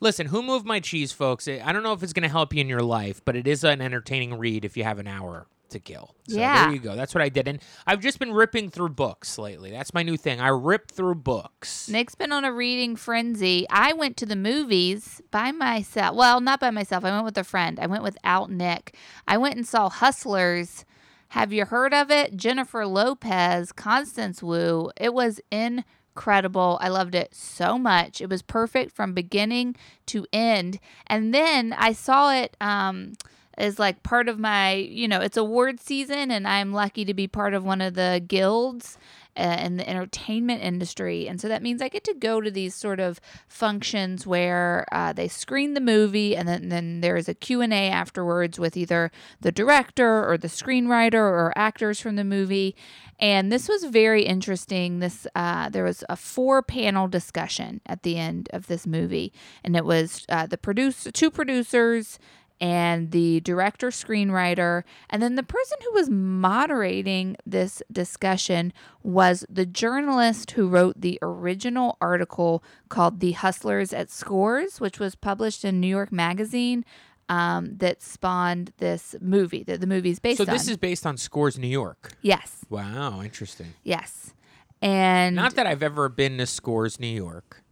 Listen, 0.00 0.26
who 0.26 0.42
moved 0.42 0.66
my 0.66 0.80
cheese, 0.80 1.12
folks? 1.12 1.48
I 1.48 1.72
don't 1.72 1.82
know 1.82 1.92
if 1.92 2.02
it's 2.02 2.12
gonna 2.12 2.28
help 2.28 2.52
you 2.54 2.60
in 2.60 2.68
your 2.68 2.82
life, 2.82 3.22
but 3.24 3.36
it 3.36 3.46
is 3.46 3.64
an 3.64 3.80
entertaining 3.80 4.38
read 4.38 4.64
if 4.64 4.76
you 4.76 4.84
have 4.84 4.98
an 4.98 5.06
hour 5.06 5.46
to 5.70 5.80
kill. 5.80 6.14
So 6.28 6.36
Yeah. 6.38 6.64
there 6.66 6.74
you 6.74 6.80
go. 6.80 6.94
That's 6.94 7.14
what 7.14 7.22
I 7.22 7.28
did. 7.28 7.48
And 7.48 7.60
I've 7.86 8.00
just 8.00 8.18
been 8.18 8.32
ripping 8.32 8.70
through 8.70 8.90
books 8.90 9.38
lately. 9.38 9.70
That's 9.70 9.92
my 9.94 10.02
new 10.02 10.16
thing. 10.16 10.40
I 10.40 10.48
rip 10.48 10.90
through 10.90 11.16
books. 11.16 11.88
Nick's 11.88 12.14
been 12.14 12.32
on 12.32 12.44
a 12.44 12.52
reading 12.52 12.96
frenzy. 12.96 13.66
I 13.70 13.92
went 13.92 14.16
to 14.18 14.26
the 14.26 14.36
movies 14.36 15.20
by 15.30 15.52
myself. 15.52 16.16
Well, 16.16 16.40
not 16.40 16.60
by 16.60 16.70
myself. 16.70 17.04
I 17.04 17.10
went 17.10 17.24
with 17.24 17.38
a 17.38 17.44
friend. 17.44 17.80
I 17.80 17.86
went 17.86 18.02
without 18.02 18.50
Nick. 18.50 18.96
I 19.26 19.36
went 19.36 19.56
and 19.56 19.66
saw 19.66 19.88
Hustlers. 19.88 20.84
Have 21.28 21.52
you 21.52 21.64
heard 21.64 21.92
of 21.92 22.10
it? 22.10 22.36
Jennifer 22.36 22.86
Lopez, 22.86 23.72
Constance 23.72 24.42
Wu. 24.42 24.90
It 24.96 25.12
was 25.12 25.40
incredible. 25.50 26.78
I 26.80 26.88
loved 26.88 27.14
it 27.14 27.34
so 27.34 27.76
much. 27.78 28.20
It 28.20 28.28
was 28.30 28.42
perfect 28.42 28.92
from 28.92 29.14
beginning 29.14 29.74
to 30.06 30.26
end. 30.32 30.78
And 31.06 31.34
then 31.34 31.72
I 31.72 31.92
saw 31.92 32.32
it 32.32 32.56
um 32.60 33.14
as 33.56 33.78
like 33.78 34.02
part 34.02 34.28
of 34.28 34.38
my, 34.38 34.74
you 34.74 35.08
know, 35.08 35.20
it's 35.20 35.36
award 35.36 35.80
season 35.80 36.30
and 36.30 36.46
I'm 36.46 36.72
lucky 36.72 37.04
to 37.04 37.14
be 37.14 37.26
part 37.26 37.54
of 37.54 37.64
one 37.64 37.80
of 37.80 37.94
the 37.94 38.22
guilds 38.26 38.98
uh, 39.36 39.58
in 39.60 39.76
the 39.76 39.88
entertainment 39.88 40.62
industry. 40.62 41.26
And 41.26 41.40
so 41.40 41.48
that 41.48 41.62
means 41.62 41.82
i 41.82 41.88
get 41.88 42.04
to 42.04 42.14
go 42.14 42.40
to 42.40 42.50
these 42.50 42.74
sort 42.74 43.00
of 43.00 43.20
functions 43.48 44.26
where 44.26 44.86
uh, 44.92 45.12
they 45.12 45.28
screen 45.28 45.74
the 45.74 45.80
movie 45.80 46.36
and 46.36 46.46
then, 46.46 46.68
then 46.68 47.00
there's 47.00 47.28
a 47.28 47.34
q&a 47.34 47.66
afterwards 47.72 48.58
with 48.58 48.76
either 48.76 49.10
the 49.40 49.52
director 49.52 50.28
or 50.28 50.38
the 50.38 50.48
screenwriter 50.48 51.14
or 51.14 51.52
actors 51.56 52.00
from 52.00 52.16
the 52.16 52.24
movie. 52.24 52.76
And 53.18 53.50
this 53.50 53.68
was 53.68 53.84
very 53.84 54.24
interesting. 54.24 54.98
This 54.98 55.26
uh, 55.34 55.68
there 55.68 55.84
was 55.84 56.04
a 56.08 56.16
four 56.16 56.62
panel 56.62 57.08
discussion 57.08 57.80
at 57.86 58.02
the 58.02 58.18
end 58.18 58.48
of 58.52 58.66
this 58.66 58.86
movie 58.86 59.32
and 59.62 59.76
it 59.76 59.84
was 59.84 60.24
uh, 60.28 60.46
the 60.46 60.58
producer 60.58 61.10
two 61.10 61.30
producers 61.30 62.18
and 62.60 63.10
the 63.10 63.40
director 63.40 63.88
screenwriter 63.88 64.82
and 65.10 65.22
then 65.22 65.34
the 65.34 65.42
person 65.42 65.78
who 65.82 65.92
was 65.92 66.08
moderating 66.08 67.36
this 67.44 67.82
discussion 67.90 68.72
was 69.02 69.44
the 69.50 69.66
journalist 69.66 70.52
who 70.52 70.68
wrote 70.68 71.00
the 71.00 71.18
original 71.20 71.96
article 72.00 72.62
called 72.88 73.20
the 73.20 73.32
hustlers 73.32 73.92
at 73.92 74.10
scores 74.10 74.80
which 74.80 74.98
was 74.98 75.14
published 75.14 75.64
in 75.64 75.80
new 75.80 75.88
york 75.88 76.12
magazine 76.12 76.84
um, 77.28 77.76
that 77.78 78.02
spawned 78.02 78.72
this 78.78 79.14
movie 79.20 79.62
that 79.64 79.80
the 79.80 79.86
movie's 79.86 80.18
based 80.18 80.40
on. 80.40 80.46
So 80.46 80.52
on 80.52 80.58
this 80.58 80.68
is 80.68 80.76
based 80.76 81.06
on 81.06 81.16
Scores 81.16 81.58
New 81.58 81.66
York. 81.68 82.12
yes 82.20 82.64
Wow, 82.68 83.22
interesting. 83.22 83.72
yes 83.82 84.34
and 84.82 85.34
Not 85.34 85.54
that 85.54 85.66
I've 85.66 85.82
ever 85.82 86.08
been 86.10 86.36
to 86.38 86.46
Scores 86.46 87.00
New 87.00 87.06
York, 87.06 87.62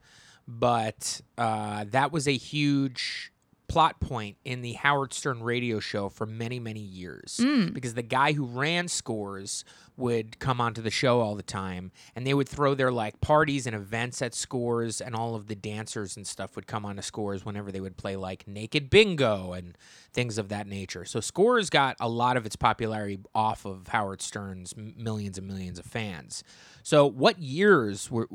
but 0.49 1.21
uh, 1.37 1.85
that 1.91 2.11
was 2.13 2.27
a 2.27 2.33
huge 2.37 3.32
plot 3.73 4.01
point 4.01 4.37
in 4.45 4.61
the 4.61 4.75
Howard 4.75 5.15
Stern 5.15 5.43
radio 5.43 5.81
show 5.81 6.11
for 6.11 6.27
many, 6.27 6.61
many 6.61 6.81
years. 6.81 7.41
Mm. 7.41 7.73
Because 7.73 7.95
the 7.95 8.03
guy 8.03 8.35
who 8.35 8.45
ran 8.45 8.87
Scores 8.87 9.65
would 9.97 10.39
come 10.39 10.61
onto 10.61 10.81
the 10.83 10.91
show 10.91 11.21
all 11.21 11.35
the 11.35 11.43
time 11.43 11.93
and 12.15 12.27
they 12.27 12.35
would 12.35 12.49
throw 12.49 12.75
their 12.75 12.91
like 12.91 13.21
parties 13.21 13.67
and 13.67 13.77
events 13.77 14.23
at 14.23 14.35
Scores 14.35 15.01
and 15.01 15.15
all 15.15 15.35
of 15.35 15.47
the 15.49 15.55
dancers 15.55 16.17
and 16.17 16.27
stuff 16.27 16.57
would 16.57 16.67
come 16.67 16.85
onto 16.85 17.03
Scores 17.03 17.45
whenever 17.45 17.71
they 17.71 17.81
would 17.81 17.97
play 17.97 18.17
like 18.17 18.47
Naked 18.47 18.91
Bingo 18.91 19.53
and 19.53 19.77
things 20.13 20.39
of 20.39 20.49
that 20.49 20.67
nature. 20.67 21.05
So 21.05 21.21
Scores 21.21 21.71
got 21.71 21.97
a 22.01 22.09
lot 22.09 22.37
of 22.37 22.47
its 22.47 22.57
popularity 22.57 23.19
off 23.35 23.65
of 23.65 23.89
Howard 23.89 24.23
Stern's 24.23 24.75
millions 24.77 25.39
and 25.39 25.47
millions 25.47 25.79
of 25.79 25.85
fans. 25.85 26.43
So, 26.85 27.07
what 27.07 27.39
years 27.39 28.11
were, 28.11 28.29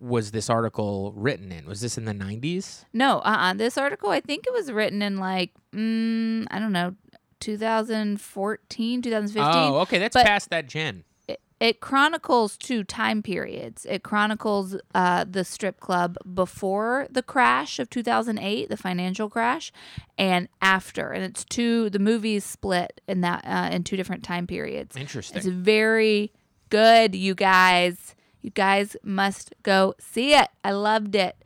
was 0.00 0.30
this 0.30 0.48
article 0.48 1.12
written 1.14 1.52
in? 1.52 1.66
Was 1.66 1.82
this 1.82 1.98
in 1.98 2.06
the 2.06 2.14
90s? 2.14 2.84
No, 2.92 3.18
uh 3.18 3.36
uh 3.38 3.54
This 3.54 3.76
article, 3.76 4.10
I 4.10 4.20
think 4.20 4.46
it 4.46 4.52
was 4.52 4.72
written 4.72 5.02
in 5.02 5.18
like, 5.18 5.50
mm, 5.74 6.46
I 6.50 6.58
don't 6.58 6.72
know, 6.72 6.94
2014, 7.42 9.02
2015. 9.02 9.52
Oh, 9.54 9.78
okay, 9.80 9.98
that's 9.98 10.14
But- 10.14 10.26
past 10.26 10.50
that 10.50 10.66
gen. 10.66 11.04
It, 11.28 11.40
it 11.60 11.80
chronicles 11.80 12.56
two 12.56 12.82
time 12.84 13.22
periods. 13.22 13.86
It 13.88 14.02
chronicles 14.02 14.76
uh, 14.94 15.24
the 15.28 15.44
strip 15.44 15.78
club 15.80 16.16
before 16.34 17.06
the 17.10 17.22
crash 17.22 17.78
of 17.78 17.88
2008, 17.90 18.68
the 18.68 18.76
financial 18.76 19.28
crash, 19.30 19.72
and 20.18 20.48
after. 20.60 21.10
And 21.10 21.22
it's 21.24 21.44
two, 21.44 21.90
the 21.90 21.98
movie's 21.98 22.44
split 22.44 23.00
in 23.06 23.20
that, 23.20 23.44
uh, 23.46 23.74
in 23.74 23.84
two 23.84 23.96
different 23.96 24.24
time 24.24 24.46
periods. 24.46 24.96
Interesting. 24.96 25.36
It's 25.38 25.46
very 25.46 26.32
good, 26.70 27.14
you 27.14 27.34
guys. 27.34 28.14
You 28.40 28.50
guys 28.50 28.96
must 29.04 29.54
go 29.62 29.94
see 30.00 30.34
it. 30.34 30.48
I 30.64 30.72
loved 30.72 31.14
it. 31.14 31.36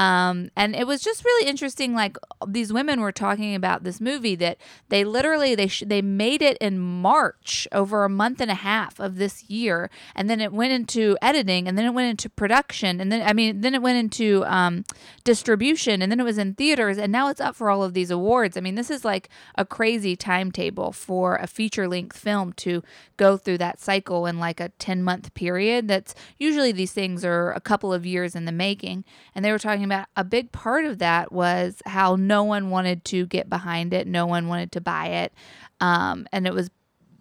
Um, 0.00 0.50
and 0.56 0.74
it 0.74 0.86
was 0.86 1.02
just 1.02 1.26
really 1.26 1.46
interesting. 1.46 1.92
Like 1.92 2.16
these 2.48 2.72
women 2.72 3.02
were 3.02 3.12
talking 3.12 3.54
about 3.54 3.84
this 3.84 4.00
movie 4.00 4.34
that 4.36 4.56
they 4.88 5.04
literally 5.04 5.54
they 5.54 5.66
sh- 5.66 5.82
they 5.86 6.00
made 6.00 6.40
it 6.40 6.56
in 6.56 6.78
March 6.78 7.68
over 7.70 8.04
a 8.04 8.08
month 8.08 8.40
and 8.40 8.50
a 8.50 8.54
half 8.54 8.98
of 8.98 9.16
this 9.16 9.50
year, 9.50 9.90
and 10.16 10.30
then 10.30 10.40
it 10.40 10.54
went 10.54 10.72
into 10.72 11.18
editing, 11.20 11.68
and 11.68 11.76
then 11.76 11.84
it 11.84 11.92
went 11.92 12.08
into 12.08 12.30
production, 12.30 12.98
and 12.98 13.12
then 13.12 13.20
I 13.28 13.34
mean 13.34 13.60
then 13.60 13.74
it 13.74 13.82
went 13.82 13.98
into 13.98 14.42
um, 14.46 14.86
distribution, 15.22 16.00
and 16.00 16.10
then 16.10 16.18
it 16.18 16.24
was 16.24 16.38
in 16.38 16.54
theaters, 16.54 16.96
and 16.96 17.12
now 17.12 17.28
it's 17.28 17.40
up 17.40 17.54
for 17.54 17.68
all 17.68 17.82
of 17.82 17.92
these 17.92 18.10
awards. 18.10 18.56
I 18.56 18.62
mean 18.62 18.76
this 18.76 18.90
is 18.90 19.04
like 19.04 19.28
a 19.56 19.66
crazy 19.66 20.16
timetable 20.16 20.92
for 20.92 21.36
a 21.36 21.46
feature 21.46 21.86
length 21.86 22.16
film 22.16 22.54
to 22.54 22.82
go 23.18 23.36
through 23.36 23.58
that 23.58 23.78
cycle 23.78 24.24
in 24.24 24.38
like 24.38 24.60
a 24.60 24.70
ten 24.78 25.02
month 25.02 25.34
period. 25.34 25.88
That's 25.88 26.14
usually 26.38 26.72
these 26.72 26.92
things 26.92 27.22
are 27.22 27.52
a 27.52 27.60
couple 27.60 27.92
of 27.92 28.06
years 28.06 28.34
in 28.34 28.46
the 28.46 28.52
making, 28.52 29.04
and 29.34 29.44
they 29.44 29.52
were 29.52 29.58
talking 29.58 29.89
about 29.90 30.06
a 30.16 30.24
big 30.24 30.52
part 30.52 30.84
of 30.84 30.98
that 30.98 31.32
was 31.32 31.82
how 31.86 32.16
no 32.16 32.44
one 32.44 32.70
wanted 32.70 33.04
to 33.06 33.26
get 33.26 33.48
behind 33.48 33.92
it, 33.92 34.06
no 34.06 34.26
one 34.26 34.48
wanted 34.48 34.72
to 34.72 34.80
buy 34.80 35.06
it, 35.06 35.32
um, 35.80 36.26
and 36.32 36.46
it 36.46 36.54
was 36.54 36.70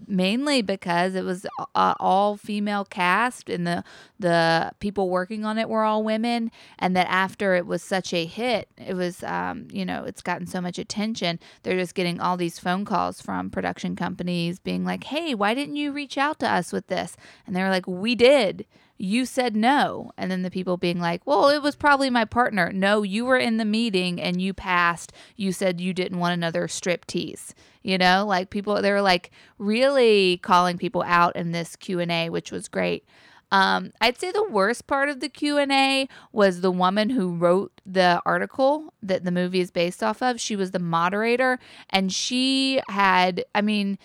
mainly 0.07 0.61
because 0.61 1.15
it 1.15 1.23
was 1.23 1.45
uh, 1.75 1.93
all 1.99 2.37
female 2.37 2.85
cast 2.85 3.49
and 3.49 3.65
the 3.65 3.83
the 4.17 4.71
people 4.79 5.09
working 5.09 5.45
on 5.45 5.57
it 5.57 5.69
were 5.69 5.83
all 5.83 6.03
women 6.03 6.51
and 6.79 6.95
that 6.95 7.07
after 7.09 7.55
it 7.55 7.65
was 7.65 7.83
such 7.83 8.13
a 8.13 8.25
hit 8.25 8.67
it 8.77 8.95
was 8.95 9.23
um, 9.23 9.67
you 9.71 9.85
know 9.85 10.03
it's 10.05 10.21
gotten 10.21 10.47
so 10.47 10.61
much 10.61 10.79
attention. 10.79 11.39
They're 11.63 11.77
just 11.77 11.95
getting 11.95 12.19
all 12.19 12.37
these 12.37 12.59
phone 12.59 12.85
calls 12.85 13.21
from 13.21 13.49
production 13.49 13.95
companies 13.95 14.59
being 14.59 14.83
like 14.83 15.03
hey 15.05 15.35
why 15.35 15.53
didn't 15.53 15.75
you 15.75 15.91
reach 15.91 16.17
out 16.17 16.39
to 16.39 16.49
us 16.49 16.71
with 16.71 16.87
this? 16.87 17.15
And 17.45 17.55
they 17.55 17.61
were 17.61 17.69
like 17.69 17.87
we 17.87 18.15
did 18.15 18.65
you 18.99 19.25
said 19.25 19.55
no. 19.55 20.11
And 20.17 20.29
then 20.29 20.43
the 20.43 20.51
people 20.51 20.75
being 20.75 20.99
like, 20.99 21.25
well, 21.25 21.47
it 21.49 21.63
was 21.63 21.75
probably 21.77 22.09
my 22.09 22.25
partner. 22.25 22.71
No, 22.71 23.01
you 23.01 23.23
were 23.25 23.37
in 23.37 23.55
the 23.55 23.65
meeting 23.65 24.21
and 24.21 24.41
you 24.41 24.53
passed. 24.53 25.13
You 25.37 25.53
said 25.53 25.79
you 25.79 25.93
didn't 25.93 26.19
want 26.19 26.33
another 26.33 26.67
strip 26.67 27.05
tease. 27.05 27.55
You 27.81 27.97
know, 27.97 28.25
like 28.27 28.49
people, 28.49 28.79
they 28.81 28.91
were 28.91 29.01
like 29.01 29.31
really 29.57 30.37
calling 30.43 30.77
people 30.77 31.01
out 31.07 31.37
in 31.37 31.53
this 31.53 31.77
Q&A, 31.77 32.29
which 32.29 32.51
was 32.51 32.67
great. 32.67 33.05
Um, 33.51 33.93
I'd 34.01 34.19
say 34.19 34.31
the 34.31 34.43
worst 34.43 34.85
part 34.85 35.07
of 35.07 35.21
the 35.21 35.29
Q&A 35.29 36.07
was 36.33 36.59
the 36.59 36.69
woman 36.69 37.09
who 37.09 37.33
wrote 37.33 37.71
the 37.85 38.21
article 38.25 38.93
that 39.01 39.23
the 39.23 39.31
movie 39.31 39.61
is 39.61 39.71
based 39.71 40.03
off 40.03 40.21
of. 40.21 40.41
She 40.41 40.57
was 40.57 40.71
the 40.71 40.77
moderator 40.77 41.57
and 41.89 42.11
she 42.11 42.81
had, 42.89 43.45
I 43.55 43.61
mean, 43.61 43.97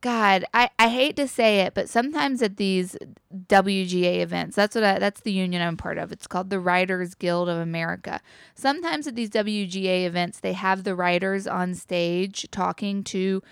God, 0.00 0.44
I, 0.52 0.70
I 0.78 0.88
hate 0.88 1.16
to 1.16 1.26
say 1.26 1.60
it, 1.60 1.74
but 1.74 1.88
sometimes 1.88 2.42
at 2.42 2.58
these 2.58 2.96
WGA 3.34 4.20
events, 4.20 4.54
that's 4.54 4.74
what 4.74 4.84
I, 4.84 4.98
that's 4.98 5.22
the 5.22 5.32
union 5.32 5.62
I'm 5.62 5.76
part 5.76 5.98
of. 5.98 6.12
It's 6.12 6.26
called 6.26 6.50
the 6.50 6.60
Writers 6.60 7.14
Guild 7.14 7.48
of 7.48 7.58
America. 7.58 8.20
Sometimes 8.54 9.06
at 9.06 9.16
these 9.16 9.30
WGA 9.30 10.04
events, 10.04 10.40
they 10.40 10.52
have 10.52 10.84
the 10.84 10.94
writers 10.94 11.46
on 11.46 11.74
stage 11.74 12.46
talking 12.50 13.02
to 13.04 13.42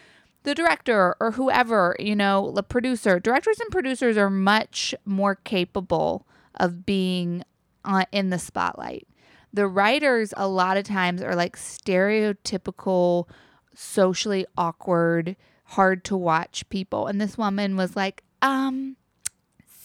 the 0.44 0.54
director 0.54 1.16
or 1.18 1.33
whoever, 1.33 1.96
you 1.98 2.14
know, 2.14 2.52
the 2.52 2.62
producer. 2.62 3.18
Directors 3.18 3.59
and 3.61 3.70
producers 3.70 4.16
are 4.16 4.30
much 4.30 4.94
more 5.04 5.35
capable 5.35 6.26
of 6.61 6.85
being 6.87 7.42
uh, 7.85 8.04
in 8.12 8.30
the 8.30 8.38
spotlight. 8.38 9.09
The 9.52 9.66
writers, 9.66 10.35
a 10.37 10.46
lot 10.46 10.76
of 10.76 10.85
times, 10.85 11.22
are 11.22 11.35
like 11.35 11.57
stereotypical, 11.57 13.28
socially 13.74 14.46
awkward, 14.57 15.37
hard 15.75 16.05
to 16.05 16.17
watch 16.17 16.69
people. 16.69 17.07
And 17.07 17.21
this 17.21 17.37
woman 17.37 17.77
was 17.77 17.97
like, 17.97 18.23
um, 18.43 18.97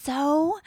so 0.02 0.60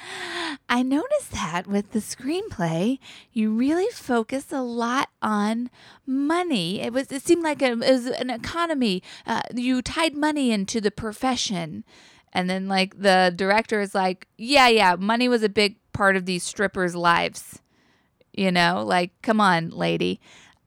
I 0.68 0.82
noticed 0.82 1.32
that 1.32 1.66
with 1.66 1.92
the 1.92 2.00
screenplay, 2.00 2.98
you 3.32 3.52
really 3.52 3.90
focus 3.92 4.52
a 4.52 4.62
lot 4.62 5.08
on 5.22 5.70
money. 6.06 6.80
It 6.80 6.92
was 6.92 7.10
it 7.10 7.22
seemed 7.22 7.42
like 7.42 7.62
a, 7.62 7.72
it 7.72 7.78
was 7.78 8.06
an 8.06 8.30
economy. 8.30 9.02
Uh, 9.26 9.40
you 9.54 9.80
tied 9.80 10.14
money 10.14 10.50
into 10.50 10.80
the 10.80 10.90
profession. 10.90 11.84
And 12.32 12.48
then 12.48 12.68
like 12.68 13.00
the 13.00 13.32
director 13.34 13.80
is 13.80 13.94
like, 13.94 14.26
"Yeah, 14.36 14.68
yeah, 14.68 14.96
money 14.96 15.28
was 15.28 15.42
a 15.42 15.48
big 15.48 15.76
part 15.92 16.16
of 16.16 16.26
these 16.26 16.42
strippers' 16.42 16.94
lives." 16.94 17.60
You 18.32 18.50
know, 18.50 18.82
like, 18.86 19.10
"Come 19.22 19.40
on, 19.40 19.70
lady." 19.70 20.20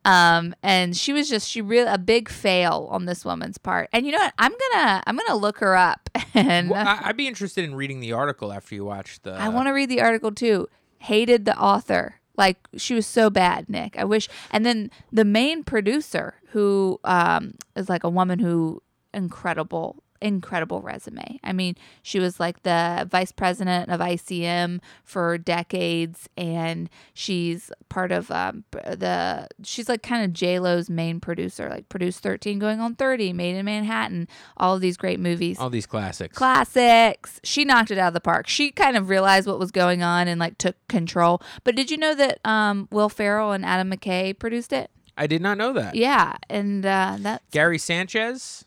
Um, 0.06 0.56
and 0.62 0.96
she 0.96 1.13
was 1.13 1.28
just 1.28 1.50
she 1.50 1.62
really 1.62 1.91
a 1.91 1.98
big 1.98 2.30
fail 2.30 2.88
on 2.91 3.06
this 3.06 3.26
woman's 3.26 3.58
part. 3.58 3.89
And 3.91 4.06
you 4.06 4.12
know 4.12 4.20
what? 4.20 4.34
I'm 4.38 4.52
gonna 4.52 5.04
I'm 5.06 5.18
gonna 5.18 5.36
look 5.36 5.58
her 5.60 5.76
up 5.76 6.10
and 6.34 6.70
Well, 6.70 6.88
I, 6.88 7.02
I'd 7.06 7.18
be 7.18 7.28
interested 7.28 7.63
in 7.65 7.76
reading 7.76 8.00
the 8.00 8.13
article 8.13 8.54
after 8.54 8.76
you 8.76 8.86
watch 8.86 9.22
the. 9.24 9.34
I 9.34 9.50
want 9.50 9.68
to 9.68 9.72
read 9.72 9.89
the 9.89 10.02
article 10.02 10.32
too. 10.32 10.70
Hated 11.00 11.46
the 11.46 11.58
author. 11.58 12.15
Like 12.38 12.58
she 12.78 12.94
was 12.94 13.08
so 13.08 13.30
bad, 13.30 13.70
Nick. 13.70 13.98
I 13.98 14.04
wish. 14.04 14.30
And 14.52 14.65
then 14.65 14.91
the 15.12 15.26
main 15.26 15.63
producer, 15.63 16.36
who 16.50 17.00
um, 17.04 17.56
is 17.76 17.89
like 17.89 18.04
a 18.04 18.10
woman 18.10 18.39
who 18.39 18.82
incredible, 19.13 20.04
incredible 20.25 20.81
resume. 20.81 21.39
I 21.43 21.53
mean, 21.53 21.75
she 22.01 22.19
was 22.19 22.39
like 22.39 22.63
the 22.63 23.07
vice 23.09 23.31
president 23.31 23.91
of 23.91 23.99
ICM 23.99 24.79
for 25.03 25.38
decades, 25.38 26.29
and 26.38 26.89
she's 27.13 27.71
part 27.89 28.11
of 28.11 28.31
um, 28.31 28.63
the. 28.71 29.47
She's 29.63 29.89
like 29.89 30.01
kind 30.03 30.23
of 30.23 30.33
J 30.33 30.59
Lo's 30.59 30.89
main 30.89 31.19
producer, 31.19 31.69
like 31.69 31.89
produced 31.89 32.21
Thirteen 32.21 32.59
Going 32.59 32.79
on 32.79 32.95
Thirty, 32.95 33.33
Maid 33.33 33.55
in 33.55 33.65
Manhattan, 33.65 34.27
all 34.57 34.75
of 34.75 34.81
these 34.81 34.97
great 34.97 35.19
movies 35.19 35.57
all 35.59 35.69
these 35.69 35.85
classics. 35.85 36.38
classics. 36.38 37.39
She 37.43 37.65
knocked 37.65 37.91
it 37.91 37.97
out 37.97 38.09
of 38.09 38.13
the 38.13 38.21
park. 38.21 38.47
She 38.47 38.71
kind 38.71 38.97
of 38.97 39.09
realized 39.09 39.47
what 39.47 39.59
was 39.59 39.71
going 39.71 40.03
on 40.03 40.27
and 40.27 40.39
like 40.39 40.57
took 40.57 40.75
control. 40.88 41.41
But 41.63 41.75
did 41.75 41.91
you 41.91 41.97
know 41.97 42.15
that 42.15 42.39
um, 42.45 42.88
Will 42.91 43.09
Ferrell 43.09 43.51
and 43.51 43.65
Adam 43.65 43.91
McKay 43.91 44.38
produced 44.38 44.73
it? 44.73 44.89
I 45.17 45.27
did 45.27 45.41
not 45.41 45.57
know 45.57 45.73
that. 45.73 45.95
Yeah, 45.95 46.35
and 46.49 46.85
uh, 46.85 47.17
that 47.19 47.43
Gary 47.51 47.77
Sanchez. 47.77 48.65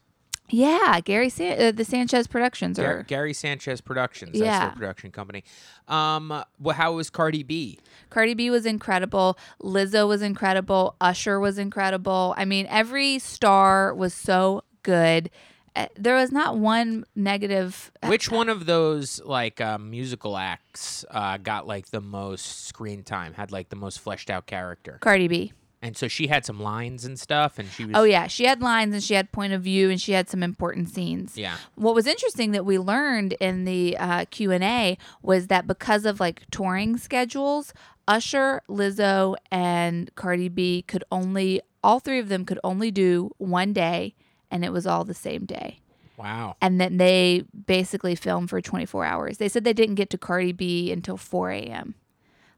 Yeah, 0.51 1.01
Gary 1.05 1.29
San- 1.29 1.61
uh, 1.61 1.73
the 1.73 1.85
Sanchez 1.85 2.27
Productions 2.27 2.79
Gar- 2.79 2.99
or 2.99 3.03
Gary 3.05 3.33
Sanchez 3.35 3.81
Productions. 3.81 4.33
That's 4.33 4.43
Yeah. 4.45 4.61
their 4.67 4.71
production 4.77 5.11
company. 5.11 5.45
Um, 5.89 6.43
well, 6.59 6.75
how 6.77 6.93
was 6.93 7.11
Cardi 7.11 7.43
B? 7.43 7.79
Cardi 8.11 8.35
B 8.35 8.51
was 8.51 8.67
incredible. 8.67 9.39
Lizzo 9.63 10.07
was 10.09 10.23
incredible. 10.23 10.97
Usher 11.01 11.39
was 11.41 11.59
incredible. 11.59 12.35
I 12.37 12.45
mean, 12.45 12.67
every 12.69 13.19
star 13.19 13.95
was 13.95 14.15
so 14.15 14.65
good. 14.83 15.31
Uh, 15.77 15.87
There 15.97 16.15
was 16.17 16.33
not 16.33 16.57
one 16.59 17.05
negative. 17.15 17.93
Which 18.07 18.31
one 18.31 18.49
of 18.49 18.67
those 18.67 19.21
like 19.25 19.61
um, 19.61 19.91
musical 19.91 20.37
acts 20.37 21.05
uh, 21.11 21.37
got 21.37 21.67
like 21.67 21.91
the 21.91 22.01
most 22.01 22.67
screen 22.67 23.03
time? 23.05 23.35
Had 23.35 23.53
like 23.53 23.69
the 23.69 23.77
most 23.77 24.01
fleshed 24.01 24.31
out 24.31 24.47
character? 24.47 24.99
Cardi 25.01 25.29
B. 25.29 25.53
And 25.81 25.97
so 25.97 26.09
she 26.09 26.27
had 26.27 26.45
some 26.45 26.61
lines 26.61 27.05
and 27.05 27.19
stuff, 27.19 27.59
and 27.59 27.69
she 27.69 27.85
was. 27.85 27.95
Oh 27.97 28.03
yeah, 28.03 28.27
she 28.27 28.47
had 28.47 28.61
lines 28.61 28.95
and 28.95 29.03
she 29.03 29.15
had 29.15 29.31
point 29.31 29.53
of 29.53 29.63
view 29.63 29.91
and 29.91 30.01
she 30.01 30.13
had 30.13 30.29
some 30.29 30.43
important 30.43 30.89
scenes. 30.89 31.39
Yeah. 31.39 31.57
What 31.77 31.95
was 31.95 32.07
interesting 32.07 32.51
that 32.51 32.67
we 32.67 32.79
learned 32.79 33.35
in 33.35 33.65
the 33.65 33.97
uh, 33.97 34.25
Q 34.31 34.51
and 34.51 34.65
A 34.65 34.99
was 35.23 35.47
that 35.47 35.69
because 35.69 36.05
of 36.05 36.19
like 36.19 36.43
touring 36.51 36.97
schedules, 36.97 37.73
Usher, 38.09 38.63
Lizzo, 38.69 39.37
and 39.53 40.13
Cardi 40.17 40.49
B 40.49 40.83
could 40.83 41.05
only 41.13 41.61
all 41.85 42.01
three 42.01 42.19
of 42.19 42.29
them 42.29 42.45
could 42.45 42.59
only 42.65 42.91
do 42.91 43.31
one 43.39 43.73
day, 43.73 44.15
and 44.51 44.65
it 44.65 44.73
was 44.73 44.87
all 44.87 45.05
the 45.05 45.15
same 45.15 45.45
day. 45.45 45.81
Wow. 46.17 46.57
And 46.61 46.81
then 46.81 46.97
they 46.97 47.45
basically 47.67 48.17
filmed 48.17 48.51
for 48.51 48.61
24 48.61 49.05
hours. 49.05 49.39
They 49.39 49.49
said 49.49 49.63
they 49.63 49.73
didn't 49.73 49.95
get 49.95 50.11
to 50.11 50.19
Cardi 50.19 50.51
B 50.51 50.91
until 50.91 51.17
4 51.17 51.53
a.m. 51.53 51.95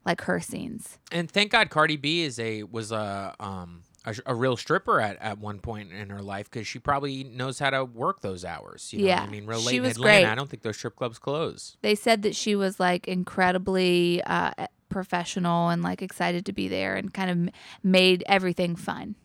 Like 0.05 0.21
her 0.21 0.39
scenes. 0.39 0.97
And 1.11 1.29
thank 1.29 1.51
God 1.51 1.69
Cardi 1.69 1.97
B 1.97 2.23
is 2.23 2.39
a 2.39 2.63
was 2.63 2.91
a 2.91 3.35
um 3.39 3.83
a, 4.05 4.15
a 4.25 4.35
real 4.35 4.57
stripper 4.57 4.99
at, 4.99 5.17
at 5.21 5.37
one 5.37 5.59
point 5.59 5.91
in 5.91 6.09
her 6.09 6.21
life 6.21 6.49
because 6.49 6.67
she 6.67 6.79
probably 6.79 7.23
knows 7.23 7.59
how 7.59 7.69
to 7.69 7.85
work 7.85 8.21
those 8.21 8.43
hours. 8.43 8.91
You 8.91 9.01
know 9.01 9.07
Yeah. 9.07 9.23
I 9.23 9.27
mean, 9.27 9.45
real 9.45 9.59
She 9.59 9.79
late 9.79 9.85
in 9.85 9.85
Atlanta, 9.91 10.21
great. 10.21 10.25
I 10.25 10.35
don't 10.35 10.49
think 10.49 10.63
those 10.63 10.77
strip 10.77 10.95
clubs 10.95 11.19
close. 11.19 11.77
They 11.81 11.95
said 11.95 12.23
that 12.23 12.35
she 12.35 12.55
was 12.55 12.79
like 12.79 13.07
incredibly 13.07 14.23
uh, 14.23 14.51
professional 14.89 15.69
and 15.69 15.81
like 15.81 16.01
excited 16.01 16.45
to 16.45 16.53
be 16.53 16.67
there 16.67 16.95
and 16.95 17.13
kind 17.13 17.29
of 17.47 17.53
made 17.83 18.23
everything 18.27 18.75
fun. 18.75 19.15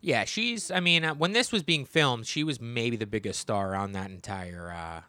Yeah, 0.00 0.24
she's. 0.24 0.70
I 0.70 0.80
mean, 0.80 1.04
uh, 1.04 1.14
when 1.14 1.32
this 1.32 1.50
was 1.50 1.62
being 1.62 1.86
filmed, 1.86 2.26
she 2.26 2.44
was 2.44 2.60
maybe 2.60 2.96
the 2.96 3.06
biggest 3.06 3.40
star 3.40 3.74
on 3.74 3.92
that 3.92 4.10
entire 4.10 4.70
uh, 4.70 5.00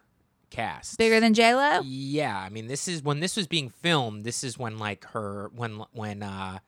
cast. 0.56 0.98
Bigger 0.98 1.20
than 1.20 1.34
J 1.34 1.54
Lo. 1.54 1.80
Yeah, 1.84 2.36
I 2.38 2.48
mean, 2.48 2.66
this 2.66 2.88
is 2.88 3.02
when 3.02 3.20
this 3.20 3.36
was 3.36 3.46
being 3.46 3.68
filmed. 3.70 4.24
This 4.24 4.42
is 4.42 4.58
when 4.58 4.78
like 4.78 5.04
her 5.12 5.50
when 5.54 5.82
when 5.92 6.22
uh, 6.22 6.58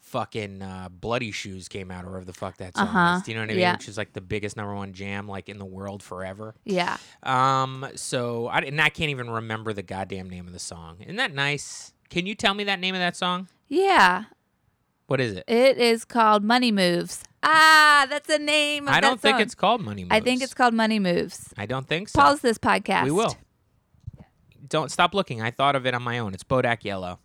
fucking 0.00 0.62
uh, 0.62 0.88
Bloody 0.90 1.30
Shoes 1.30 1.68
came 1.68 1.90
out, 1.90 2.04
or 2.04 2.08
whatever 2.10 2.24
the 2.26 2.32
fuck 2.32 2.56
that 2.58 2.76
song 2.76 2.88
Uh-huh, 2.88 3.16
is. 3.18 3.22
Do 3.22 3.30
you 3.30 3.36
know 3.36 3.42
what 3.42 3.50
I 3.50 3.54
mean? 3.54 3.60
yeah. 3.60 3.72
Which 3.72 3.88
is 3.88 3.96
like 3.96 4.12
the 4.12 4.20
biggest 4.20 4.56
number 4.56 4.74
one 4.74 4.92
jam 4.92 5.26
like 5.28 5.48
in 5.48 5.58
the 5.58 5.64
world 5.64 6.02
forever. 6.02 6.54
Yeah. 6.64 6.96
Um, 7.22 7.86
so 7.94 8.48
I 8.48 8.58
and 8.60 8.80
I 8.80 8.88
can't 8.90 9.10
even 9.10 9.30
remember 9.30 9.72
the 9.72 9.82
goddamn 9.82 10.28
name 10.28 10.46
of 10.46 10.52
the 10.52 10.58
song. 10.58 10.98
Isn't 11.00 11.16
that 11.16 11.34
nice? 11.34 11.92
Can 12.10 12.26
you 12.26 12.34
tell 12.34 12.54
me 12.54 12.64
that 12.64 12.78
name 12.80 12.94
of 12.94 13.00
that 13.00 13.16
song? 13.16 13.48
Yeah. 13.68 14.24
What 15.06 15.20
is 15.20 15.32
it? 15.34 15.44
It 15.46 15.78
is 15.78 16.04
called 16.04 16.42
Money 16.44 16.72
Moves. 16.72 17.22
Ah, 17.42 18.06
that's 18.08 18.28
the 18.28 18.38
name 18.38 18.86
of 18.88 18.94
I 18.94 19.00
don't 19.00 19.20
think 19.20 19.34
song. 19.34 19.40
it's 19.42 19.54
called 19.54 19.82
Money 19.82 20.04
Moves. 20.04 20.14
I 20.14 20.20
think 20.20 20.42
it's 20.42 20.54
called 20.54 20.74
Money 20.74 20.98
Moves. 20.98 21.52
I 21.58 21.66
don't 21.66 21.86
think 21.86 22.08
so. 22.08 22.20
Pause 22.20 22.40
this 22.40 22.58
podcast. 22.58 23.04
We 23.04 23.10
will. 23.10 23.36
Don't 24.68 24.90
stop 24.90 25.12
looking. 25.12 25.42
I 25.42 25.50
thought 25.50 25.76
of 25.76 25.84
it 25.86 25.94
on 25.94 26.02
my 26.02 26.18
own. 26.18 26.34
It's 26.34 26.44
Bodak 26.44 26.84
Yellow. 26.84 27.18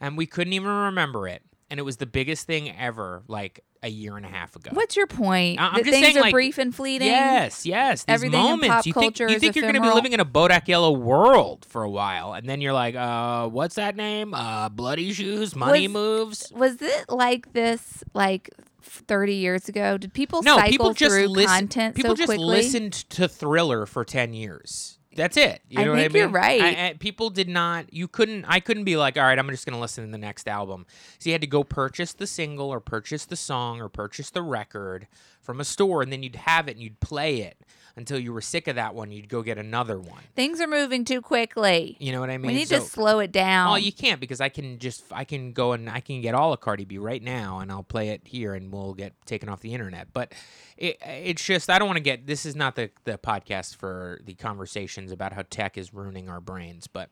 And 0.00 0.16
we 0.16 0.26
couldn't 0.26 0.52
even 0.54 0.68
remember 0.68 1.28
it. 1.28 1.42
And 1.72 1.80
it 1.80 1.84
was 1.84 1.96
the 1.96 2.04
biggest 2.04 2.46
thing 2.46 2.70
ever, 2.76 3.22
like 3.28 3.64
a 3.82 3.88
year 3.88 4.18
and 4.18 4.26
a 4.26 4.28
half 4.28 4.54
ago. 4.56 4.72
What's 4.74 4.94
your 4.94 5.06
point? 5.06 5.58
I- 5.58 5.68
I'm 5.68 5.72
that 5.76 5.84
just 5.86 5.90
things 5.90 6.04
saying, 6.04 6.18
are 6.18 6.20
like, 6.20 6.32
brief 6.32 6.58
and 6.58 6.74
fleeting. 6.74 7.08
Yes, 7.08 7.64
yes. 7.64 8.04
These 8.04 8.14
Everything 8.14 8.46
in 8.46 8.60
pop 8.60 8.84
you 8.84 8.92
think, 8.92 9.16
culture 9.16 9.30
you 9.30 9.38
think 9.38 9.56
you're 9.56 9.62
going 9.62 9.76
to 9.76 9.80
be 9.80 9.88
living 9.88 10.12
in 10.12 10.20
a 10.20 10.24
Bodak 10.26 10.68
Yellow 10.68 10.92
world 10.92 11.64
for 11.66 11.82
a 11.82 11.88
while. 11.88 12.34
And 12.34 12.46
then 12.46 12.60
you're 12.60 12.74
like, 12.74 12.94
uh, 12.94 13.48
what's 13.48 13.76
that 13.76 13.96
name? 13.96 14.34
Uh, 14.34 14.68
Bloody 14.68 15.14
Shoes, 15.14 15.56
Money 15.56 15.88
Was- 15.88 15.92
Moves. 15.94 16.52
Was 16.54 16.82
it 16.82 17.06
like 17.08 17.54
this 17.54 18.04
like 18.12 18.50
30 18.82 19.34
years 19.36 19.66
ago? 19.70 19.96
Did 19.96 20.12
people 20.12 20.42
No, 20.42 20.56
cycle 20.56 20.70
people 20.70 20.92
just 20.92 21.10
through 21.14 21.28
listen. 21.28 21.48
content 21.48 21.96
People 21.96 22.10
so 22.10 22.16
just 22.16 22.26
quickly? 22.28 22.44
listened 22.44 22.92
to 22.92 23.26
Thriller 23.28 23.86
for 23.86 24.04
ten 24.04 24.34
years. 24.34 24.98
That's 25.14 25.36
it. 25.36 25.60
You 25.68 25.80
I 25.80 25.84
know 25.84 25.94
think 25.94 25.96
what 25.96 26.04
I 26.04 26.08
mean? 26.08 26.20
you're 26.20 26.28
right. 26.28 26.60
I- 26.62 26.88
I- 26.88 26.92
people 26.94 27.30
did 27.30 27.48
not. 27.48 27.92
You 27.92 28.08
couldn't. 28.08 28.44
I 28.46 28.60
couldn't 28.60 28.84
be 28.84 28.96
like, 28.96 29.16
all 29.16 29.24
right, 29.24 29.38
I'm 29.38 29.48
just 29.50 29.66
going 29.66 29.74
to 29.74 29.80
listen 29.80 30.04
to 30.06 30.10
the 30.10 30.18
next 30.18 30.48
album. 30.48 30.86
So 31.18 31.28
you 31.30 31.32
had 31.34 31.40
to 31.42 31.46
go 31.46 31.64
purchase 31.64 32.12
the 32.12 32.26
single, 32.26 32.70
or 32.72 32.80
purchase 32.80 33.24
the 33.26 33.36
song, 33.36 33.80
or 33.80 33.88
purchase 33.88 34.30
the 34.30 34.42
record 34.42 35.06
from 35.40 35.60
a 35.60 35.64
store, 35.64 36.02
and 36.02 36.12
then 36.12 36.22
you'd 36.22 36.36
have 36.36 36.68
it 36.68 36.72
and 36.72 36.80
you'd 36.82 37.00
play 37.00 37.42
it 37.42 37.58
until 37.96 38.18
you 38.18 38.32
were 38.32 38.40
sick 38.40 38.68
of 38.68 38.76
that 38.76 38.94
one. 38.94 39.10
You'd 39.12 39.28
go 39.28 39.42
get 39.42 39.58
another 39.58 39.98
one. 39.98 40.22
Things 40.34 40.60
are 40.60 40.66
moving 40.66 41.04
too 41.04 41.20
quickly. 41.20 41.96
You 42.00 42.12
know 42.12 42.20
what 42.20 42.30
I 42.30 42.38
mean? 42.38 42.48
we 42.52 42.54
need 42.58 42.68
So- 42.68 42.78
to 42.78 42.84
slow 42.84 43.18
it 43.18 43.32
down. 43.32 43.68
well, 43.70 43.78
you 43.78 43.92
can't 43.92 44.20
because 44.20 44.40
I 44.40 44.48
can 44.48 44.78
just 44.78 45.04
I 45.12 45.24
can 45.24 45.52
go 45.52 45.72
and 45.72 45.88
I 45.90 46.00
can 46.00 46.20
get 46.20 46.34
all 46.34 46.52
of 46.52 46.60
Cardi 46.60 46.84
B 46.84 46.98
right 46.98 47.22
now 47.22 47.58
and 47.60 47.70
I'll 47.70 47.82
play 47.82 48.08
it 48.10 48.22
here 48.24 48.54
and 48.54 48.72
we'll 48.72 48.94
get 48.94 49.14
taken 49.26 49.48
off 49.48 49.60
the 49.60 49.74
internet. 49.74 50.08
But 50.12 50.32
it, 50.76 50.96
it's 51.02 51.44
just 51.44 51.68
I 51.70 51.78
don't 51.78 51.86
want 51.88 51.98
to 51.98 52.02
get 52.02 52.26
this 52.26 52.46
is 52.46 52.56
not 52.56 52.76
the 52.76 52.90
the 53.04 53.18
podcast 53.18 53.76
for 53.76 54.20
the 54.24 54.34
conversations 54.34 55.12
about 55.12 55.32
how 55.32 55.42
tech 55.50 55.76
is 55.78 55.92
ruining 55.92 56.28
our 56.28 56.40
brains, 56.40 56.86
but 56.86 57.10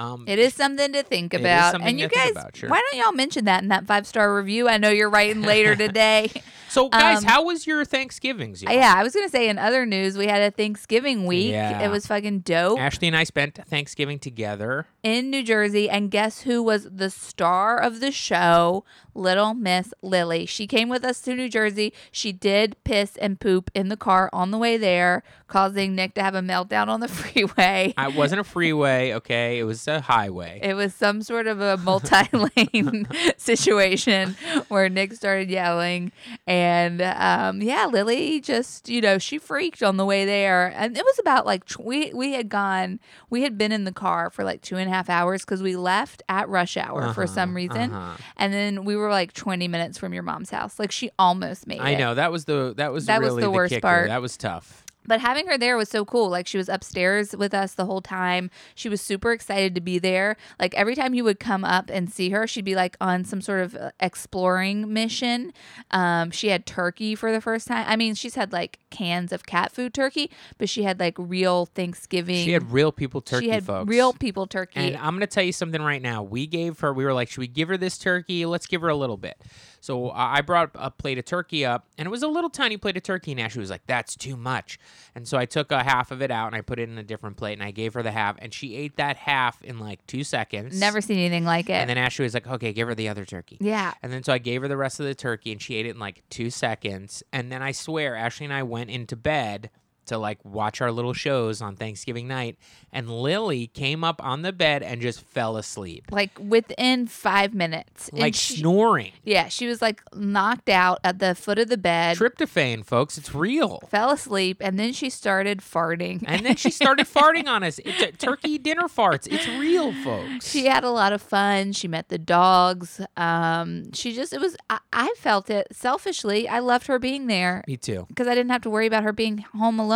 um, 0.00 0.24
It 0.26 0.38
is 0.38 0.54
something 0.54 0.92
to 0.92 1.02
think 1.02 1.34
about. 1.34 1.80
and 1.80 2.00
you 2.00 2.08
guys, 2.08 2.30
about, 2.32 2.56
sure. 2.56 2.70
why 2.70 2.82
don't 2.90 3.00
y'all 3.00 3.12
mention 3.12 3.44
that 3.44 3.62
in 3.62 3.68
that 3.68 3.86
five 3.86 4.06
star 4.06 4.34
review? 4.34 4.68
I 4.68 4.78
know 4.78 4.90
you're 4.90 5.10
writing 5.10 5.42
later 5.42 5.76
today. 5.86 6.30
So 6.68 6.88
guys, 6.88 7.18
um, 7.18 7.24
how 7.24 7.44
was 7.44 7.66
your 7.66 7.84
Thanksgivings? 7.84 8.62
y'all? 8.62 8.72
yeah, 8.72 8.94
I 8.96 9.02
was 9.02 9.12
gonna 9.12 9.28
say 9.28 9.48
in 9.48 9.58
other 9.58 9.84
news, 9.84 10.16
we 10.16 10.26
had 10.28 10.40
a 10.40 10.50
Thanksgiving 10.52 11.26
week. 11.26 11.50
Yeah. 11.50 11.82
It 11.82 11.88
was 11.90 12.06
fucking 12.06 12.40
dope 12.40 12.78
Ashley 12.78 13.08
and 13.08 13.16
I 13.16 13.24
spent 13.24 13.56
Thanksgiving 13.66 14.18
together. 14.20 14.86
in 15.02 15.30
New 15.30 15.42
Jersey, 15.42 15.90
and 15.90 16.10
guess 16.12 16.42
who 16.42 16.62
was 16.62 16.88
the 16.88 17.10
star 17.10 17.76
of 17.76 17.98
the 18.00 18.12
show? 18.12 18.84
Little 19.14 19.54
Miss 19.54 19.92
Lily. 20.02 20.46
She 20.46 20.66
came 20.66 20.88
with 20.88 21.04
us 21.04 21.20
to 21.22 21.34
New 21.34 21.48
Jersey. 21.48 21.92
She 22.10 22.32
did 22.32 22.76
piss 22.84 23.16
and 23.16 23.38
poop 23.40 23.70
in 23.74 23.88
the 23.88 23.96
car 23.96 24.30
on 24.32 24.50
the 24.50 24.58
way 24.58 24.76
there, 24.76 25.22
causing 25.48 25.94
Nick 25.94 26.14
to 26.14 26.22
have 26.22 26.34
a 26.34 26.40
meltdown 26.40 26.88
on 26.88 27.00
the 27.00 27.08
freeway. 27.20 27.92
I 27.96 28.08
wasn't 28.08 28.40
a 28.40 28.44
freeway, 28.44 29.12
okay? 29.14 29.58
It 29.58 29.64
was 29.64 29.86
a 29.88 30.00
highway. 30.00 30.60
It 30.62 30.74
was 30.74 30.94
some 30.94 31.22
sort 31.22 31.46
of 31.46 31.60
a 31.60 31.76
multi-lane 31.76 33.06
situation 33.36 34.36
where 34.68 34.88
Nick 34.88 35.12
started 35.14 35.50
yelling, 35.50 36.12
and 36.46 37.02
um, 37.02 37.62
yeah, 37.62 37.86
Lily 37.86 38.40
just 38.40 38.88
you 38.88 39.00
know 39.00 39.18
she 39.18 39.38
freaked 39.38 39.82
on 39.82 39.96
the 39.96 40.04
way 40.04 40.24
there, 40.24 40.72
and 40.76 40.96
it 40.96 41.04
was 41.04 41.18
about 41.18 41.46
like 41.46 41.64
we 41.78 42.12
we 42.14 42.32
had 42.32 42.48
gone, 42.48 43.00
we 43.28 43.42
had 43.42 43.58
been 43.58 43.72
in 43.72 43.84
the 43.84 43.92
car 43.92 44.30
for 44.30 44.44
like 44.44 44.62
two 44.62 44.76
and 44.76 44.88
a 44.90 44.92
half 44.92 45.08
hours 45.10 45.44
because 45.44 45.62
we 45.62 45.76
left 45.76 46.22
at 46.28 46.48
rush 46.48 46.76
hour 46.76 47.12
for 47.14 47.24
Uh-huh, 47.24 47.34
some 47.34 47.54
reason, 47.54 47.92
uh-huh. 47.92 48.16
and 48.36 48.52
then 48.52 48.84
we 48.84 48.96
were 48.96 49.09
like 49.10 49.32
twenty 49.32 49.68
minutes 49.68 49.98
from 49.98 50.12
your 50.14 50.22
mom's 50.22 50.50
house. 50.50 50.78
Like 50.78 50.92
she 50.92 51.10
almost 51.18 51.66
made 51.66 51.76
it. 51.78 51.82
I 51.82 51.90
it. 51.90 51.98
know 51.98 52.14
that 52.14 52.32
was 52.32 52.44
the 52.46 52.74
that 52.76 52.92
was 52.92 53.06
That 53.06 53.20
was 53.20 53.30
really 53.30 53.42
the 53.42 53.50
worst 53.50 53.70
kicker. 53.70 53.80
part. 53.82 54.08
That 54.08 54.22
was 54.22 54.36
tough. 54.36 54.84
But 55.10 55.20
having 55.20 55.48
her 55.48 55.58
there 55.58 55.76
was 55.76 55.88
so 55.88 56.04
cool. 56.04 56.28
Like 56.28 56.46
she 56.46 56.56
was 56.56 56.68
upstairs 56.68 57.34
with 57.34 57.52
us 57.52 57.74
the 57.74 57.84
whole 57.84 58.00
time. 58.00 58.48
She 58.76 58.88
was 58.88 59.00
super 59.00 59.32
excited 59.32 59.74
to 59.74 59.80
be 59.80 59.98
there. 59.98 60.36
Like 60.60 60.72
every 60.74 60.94
time 60.94 61.14
you 61.14 61.24
would 61.24 61.40
come 61.40 61.64
up 61.64 61.90
and 61.90 62.08
see 62.12 62.30
her, 62.30 62.46
she'd 62.46 62.64
be 62.64 62.76
like 62.76 62.96
on 63.00 63.24
some 63.24 63.40
sort 63.40 63.62
of 63.62 63.74
uh, 63.74 63.90
exploring 63.98 64.92
mission. 64.92 65.52
Um, 65.90 66.30
she 66.30 66.46
had 66.46 66.64
turkey 66.64 67.16
for 67.16 67.32
the 67.32 67.40
first 67.40 67.66
time. 67.66 67.86
I 67.88 67.96
mean, 67.96 68.14
she's 68.14 68.36
had 68.36 68.52
like 68.52 68.78
cans 68.90 69.32
of 69.32 69.46
cat 69.46 69.72
food 69.72 69.94
turkey, 69.94 70.30
but 70.58 70.68
she 70.68 70.84
had 70.84 71.00
like 71.00 71.16
real 71.18 71.66
Thanksgiving. 71.66 72.44
She 72.44 72.52
had 72.52 72.70
real 72.70 72.92
people 72.92 73.20
turkey, 73.20 73.46
she 73.46 73.50
had 73.50 73.64
folks. 73.64 73.88
real 73.88 74.12
people 74.12 74.46
turkey. 74.46 74.78
And 74.78 74.96
I'm 74.96 75.14
going 75.14 75.22
to 75.22 75.26
tell 75.26 75.42
you 75.42 75.52
something 75.52 75.82
right 75.82 76.00
now. 76.00 76.22
We 76.22 76.46
gave 76.46 76.78
her, 76.78 76.92
we 76.92 77.04
were 77.04 77.14
like, 77.14 77.30
should 77.30 77.40
we 77.40 77.48
give 77.48 77.66
her 77.66 77.76
this 77.76 77.98
turkey? 77.98 78.46
Let's 78.46 78.68
give 78.68 78.80
her 78.82 78.88
a 78.88 78.96
little 78.96 79.16
bit. 79.16 79.42
So 79.80 80.10
uh, 80.10 80.12
I 80.14 80.42
brought 80.42 80.70
a 80.74 80.90
plate 80.90 81.18
of 81.18 81.24
turkey 81.24 81.64
up, 81.64 81.86
and 81.98 82.06
it 82.06 82.10
was 82.10 82.22
a 82.22 82.28
little 82.28 82.50
tiny 82.50 82.76
plate 82.76 82.96
of 82.96 83.02
turkey. 83.02 83.32
And 83.32 83.40
Ashley 83.40 83.60
was 83.60 83.70
like, 83.70 83.86
that's 83.86 84.14
too 84.14 84.36
much. 84.36 84.78
And 85.14 85.26
so 85.26 85.38
I 85.38 85.46
took 85.46 85.72
a 85.72 85.82
half 85.82 86.10
of 86.10 86.20
it 86.22 86.30
out 86.30 86.48
and 86.48 86.54
I 86.56 86.60
put 86.60 86.78
it 86.78 86.88
in 86.88 86.98
a 86.98 87.02
different 87.02 87.36
plate, 87.36 87.54
and 87.54 87.62
I 87.62 87.70
gave 87.70 87.94
her 87.94 88.02
the 88.02 88.12
half, 88.12 88.36
and 88.38 88.52
she 88.52 88.76
ate 88.76 88.96
that 88.96 89.16
half 89.16 89.62
in 89.62 89.78
like 89.78 90.06
two 90.06 90.22
seconds. 90.24 90.78
Never 90.78 91.00
seen 91.00 91.18
anything 91.18 91.44
like 91.44 91.68
it. 91.70 91.74
And 91.74 91.88
then 91.88 91.98
Ashley 91.98 92.24
was 92.24 92.34
like, 92.34 92.46
okay, 92.46 92.72
give 92.72 92.88
her 92.88 92.94
the 92.94 93.08
other 93.08 93.24
turkey. 93.24 93.56
yeah. 93.60 93.94
And 94.02 94.12
then 94.12 94.22
so 94.22 94.32
I 94.32 94.38
gave 94.38 94.62
her 94.62 94.68
the 94.68 94.76
rest 94.76 95.00
of 95.00 95.06
the 95.06 95.14
turkey 95.14 95.52
and 95.52 95.60
she 95.60 95.74
ate 95.76 95.86
it 95.86 95.90
in 95.90 95.98
like 95.98 96.22
two 96.30 96.50
seconds. 96.50 97.22
And 97.32 97.50
then 97.50 97.62
I 97.62 97.72
swear, 97.72 98.14
Ashley 98.16 98.44
and 98.44 98.52
I 98.52 98.62
went 98.62 98.90
into 98.90 99.16
bed 99.16 99.70
to 100.06 100.18
like 100.18 100.44
watch 100.44 100.80
our 100.80 100.90
little 100.90 101.12
shows 101.12 101.62
on 101.62 101.76
Thanksgiving 101.76 102.26
night. 102.28 102.56
And 102.92 103.08
Lily 103.08 103.68
came 103.68 104.02
up 104.02 104.20
on 104.24 104.42
the 104.42 104.52
bed 104.52 104.82
and 104.82 105.00
just 105.00 105.20
fell 105.20 105.56
asleep, 105.56 106.06
Like 106.10 106.30
within 106.40 107.06
five 107.06 107.54
minutes. 107.54 108.10
Like 108.12 108.34
she- 108.34 108.56
snoring. 108.56 109.12
yeah, 109.22 109.46
she 109.46 109.66
was 109.68 109.80
like 109.80 110.02
knocked 110.12 110.68
out 110.68 110.98
at 111.04 111.20
the 111.20 111.36
foot 111.36 111.60
of 111.60 111.68
the 111.68 111.76
bed. 111.78 112.16
Tryptophan, 112.16 112.84
folks, 112.84 113.16
it's 113.16 113.32
real. 113.32 113.80
fell 113.88 114.10
asleep 114.10 114.56
and 114.60 114.76
then 114.78 114.92
she 114.92 115.08
started 115.08 115.60
farting. 115.60 116.24
And 116.26 116.44
then 116.44 116.56
she 116.56 116.70
started 116.70 117.06
farting 117.14 117.46
on 117.46 117.62
us. 117.62 117.78
It's 117.84 118.02
a 118.02 118.10
turkey 118.10 118.58
dinner 118.58 118.88
farts. 118.88 119.28
It's 119.30 119.46
real, 119.46 119.92
folks. 120.02 120.50
she 120.50 120.66
had 120.66 120.82
a 120.82 120.90
lot 120.90 121.12
of 121.12 121.22
fun. 121.22 121.72
She 121.72 121.86
met 121.86 122.08
the 122.08 122.18
dogs. 122.18 123.00
Um, 123.16 123.92
she 123.92 124.12
just 124.12 124.32
it 124.32 124.40
was 124.40 124.56
I, 124.68 124.78
I 124.92 125.14
felt 125.16 125.48
it 125.48 125.68
selfishly. 125.70 126.48
I 126.48 126.58
loved 126.58 126.88
her 126.88 126.98
being 126.98 127.28
there 127.28 127.62
Me 127.68 127.76
too. 127.76 128.06
because 128.08 128.26
I 128.26 128.34
didn't 128.34 128.50
have 128.50 128.62
to 128.62 128.70
worry 128.70 128.86
about 128.88 129.04
her 129.04 129.12
being 129.12 129.38
home 129.38 129.78
alone, 129.78 129.89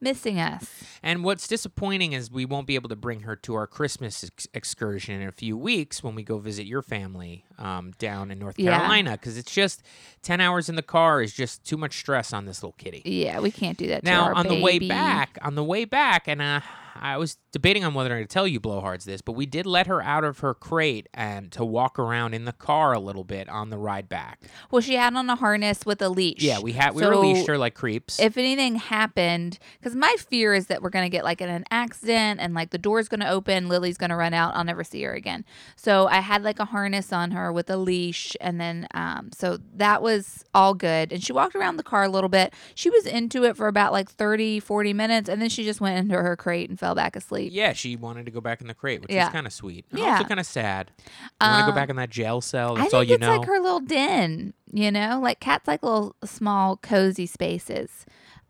missing 0.00 0.40
us. 0.40 0.84
And 1.02 1.24
what's 1.24 1.46
disappointing 1.48 2.12
is 2.12 2.30
we 2.30 2.44
won't 2.44 2.66
be 2.66 2.74
able 2.74 2.88
to 2.88 2.96
bring 2.96 3.20
her 3.20 3.36
to 3.36 3.54
our 3.54 3.66
Christmas 3.66 4.24
ex- 4.24 4.48
excursion 4.54 5.20
in 5.20 5.28
a 5.28 5.32
few 5.32 5.56
weeks 5.56 6.02
when 6.02 6.14
we 6.14 6.22
go 6.22 6.38
visit 6.38 6.66
your 6.66 6.82
family 6.82 7.44
um, 7.58 7.92
down 7.98 8.30
in 8.30 8.38
North 8.38 8.58
Yeah. 8.58 8.76
Carolina 8.78 9.12
because 9.12 9.36
it's 9.36 9.52
just 9.52 9.82
10 10.22 10.40
hours 10.40 10.68
in 10.68 10.76
the 10.76 10.82
car 10.82 11.20
is 11.22 11.32
just 11.32 11.64
too 11.64 11.76
much 11.76 11.98
stress 11.98 12.32
on 12.32 12.46
this 12.46 12.62
little 12.62 12.74
kitty. 12.78 13.02
Yeah, 13.04 13.40
we 13.40 13.50
can't 13.50 13.76
do 13.76 13.88
that. 13.88 14.04
Now, 14.04 14.32
on 14.34 14.46
the 14.46 14.60
way 14.60 14.78
back, 14.78 15.38
on 15.42 15.54
the 15.54 15.64
way 15.64 15.84
back, 15.84 16.28
and 16.28 16.40
uh, 16.40 16.60
I 16.94 17.16
was 17.16 17.38
debating 17.52 17.84
on 17.84 17.94
whether 17.94 18.10
or 18.12 18.18
not 18.18 18.22
to 18.22 18.26
tell 18.26 18.46
you 18.46 18.60
blowhards 18.60 19.04
this, 19.04 19.20
but 19.20 19.32
we 19.32 19.46
did 19.46 19.66
let 19.66 19.86
her 19.86 20.02
out 20.02 20.24
of 20.24 20.38
her 20.40 20.54
crate 20.54 21.08
and 21.12 21.50
to 21.52 21.64
walk 21.64 21.98
around 21.98 22.34
in 22.34 22.44
the 22.44 22.52
car 22.52 22.92
a 22.92 22.98
little 22.98 23.24
bit 23.24 23.48
on 23.48 23.70
the 23.70 23.78
ride 23.78 24.08
back. 24.08 24.42
Well, 24.70 24.80
she 24.80 24.94
had 24.94 25.14
on 25.14 25.28
a 25.28 25.36
harness 25.36 25.84
with 25.84 26.00
a 26.02 26.08
leash. 26.08 26.42
Yeah, 26.42 26.60
we 26.60 26.72
had 26.72 26.94
we 26.94 27.02
So 27.02 27.10
released 27.10 27.46
her 27.48 27.58
like 27.58 27.74
creeps. 27.74 28.20
If 28.20 28.36
anything 28.36 28.76
happened, 28.76 29.58
because 29.78 29.96
my 29.96 30.14
fear 30.18 30.54
is 30.54 30.68
that 30.68 30.82
we're 30.82 30.90
gonna 30.90 31.08
get 31.08 31.24
like 31.24 31.40
in 31.40 31.48
an 31.48 31.64
accident 31.70 32.40
and 32.40 32.54
like 32.54 32.70
the 32.70 32.78
door's 32.78 33.08
gonna 33.08 33.28
open, 33.28 33.68
Lily's 33.68 33.98
gonna 33.98 34.16
run 34.16 34.34
out, 34.34 34.54
I'll 34.54 34.64
never 34.64 34.84
see 34.84 35.02
her 35.02 35.12
again. 35.14 35.44
So 35.76 36.06
I 36.06 36.20
had 36.20 36.42
like 36.42 36.58
a 36.58 36.64
harness 36.66 37.12
on 37.12 37.32
her 37.32 37.52
with 37.52 37.70
a 37.70 37.76
leash, 37.76 38.36
and 38.40 38.60
then 38.60 38.86
um, 38.94 39.30
so 39.32 39.58
that 39.74 40.02
was 40.02 40.44
all 40.54 40.74
good. 40.74 41.12
And 41.12 41.22
she 41.22 41.32
walked 41.32 41.54
around 41.54 41.76
the 41.76 41.82
car 41.82 42.04
a 42.04 42.08
little 42.08 42.28
bit. 42.30 42.54
She 42.74 42.90
was 42.90 43.06
into 43.06 43.44
it 43.44 43.56
for 43.56 43.66
about 43.66 43.92
like 43.92 44.10
30, 44.10 44.60
40 44.60 44.92
minutes, 44.92 45.28
and 45.28 45.42
then 45.42 45.48
she 45.48 45.64
just 45.64 45.80
went 45.80 45.98
into 45.98 46.14
her 46.20 46.36
crate 46.36 46.68
and 46.70 46.78
fell 46.84 46.94
back 46.94 47.16
asleep. 47.16 47.50
yeah, 47.54 47.72
she 47.72 47.96
wanted 47.96 48.26
to 48.26 48.30
go 48.30 48.40
back 48.40 48.60
in 48.60 48.66
the 48.66 48.74
crate, 48.74 49.00
which 49.00 49.10
Yeah. 49.10 49.26
is 49.26 49.32
kind 49.32 49.46
of 49.46 49.52
sweet. 49.52 49.86
And 49.90 49.98
Yeah. 50.00 50.12
also 50.12 50.24
kind 50.24 50.38
of 50.38 50.44
sad. 50.46 50.90
You 50.98 51.04
want 51.40 51.58
to 51.60 51.64
Um, 51.64 51.70
go 51.70 51.74
back 51.74 51.88
in 51.88 51.96
that 51.96 52.10
jail 52.10 52.40
cell? 52.42 52.72
I 52.72 52.80
That's 52.80 52.90
think 52.90 52.94
all 52.94 53.04
you 53.04 53.14
it's 53.14 53.20
know. 53.22 53.38
like 53.38 53.46
her 53.46 53.58
little 53.58 53.80
den, 53.80 54.52
you 54.72 54.90
know, 54.90 55.18
like 55.22 55.40
cats 55.40 55.66
like 55.66 55.82
little 55.82 56.14
small 56.24 56.76
cozy 56.76 57.24
spaces. 57.26 58.04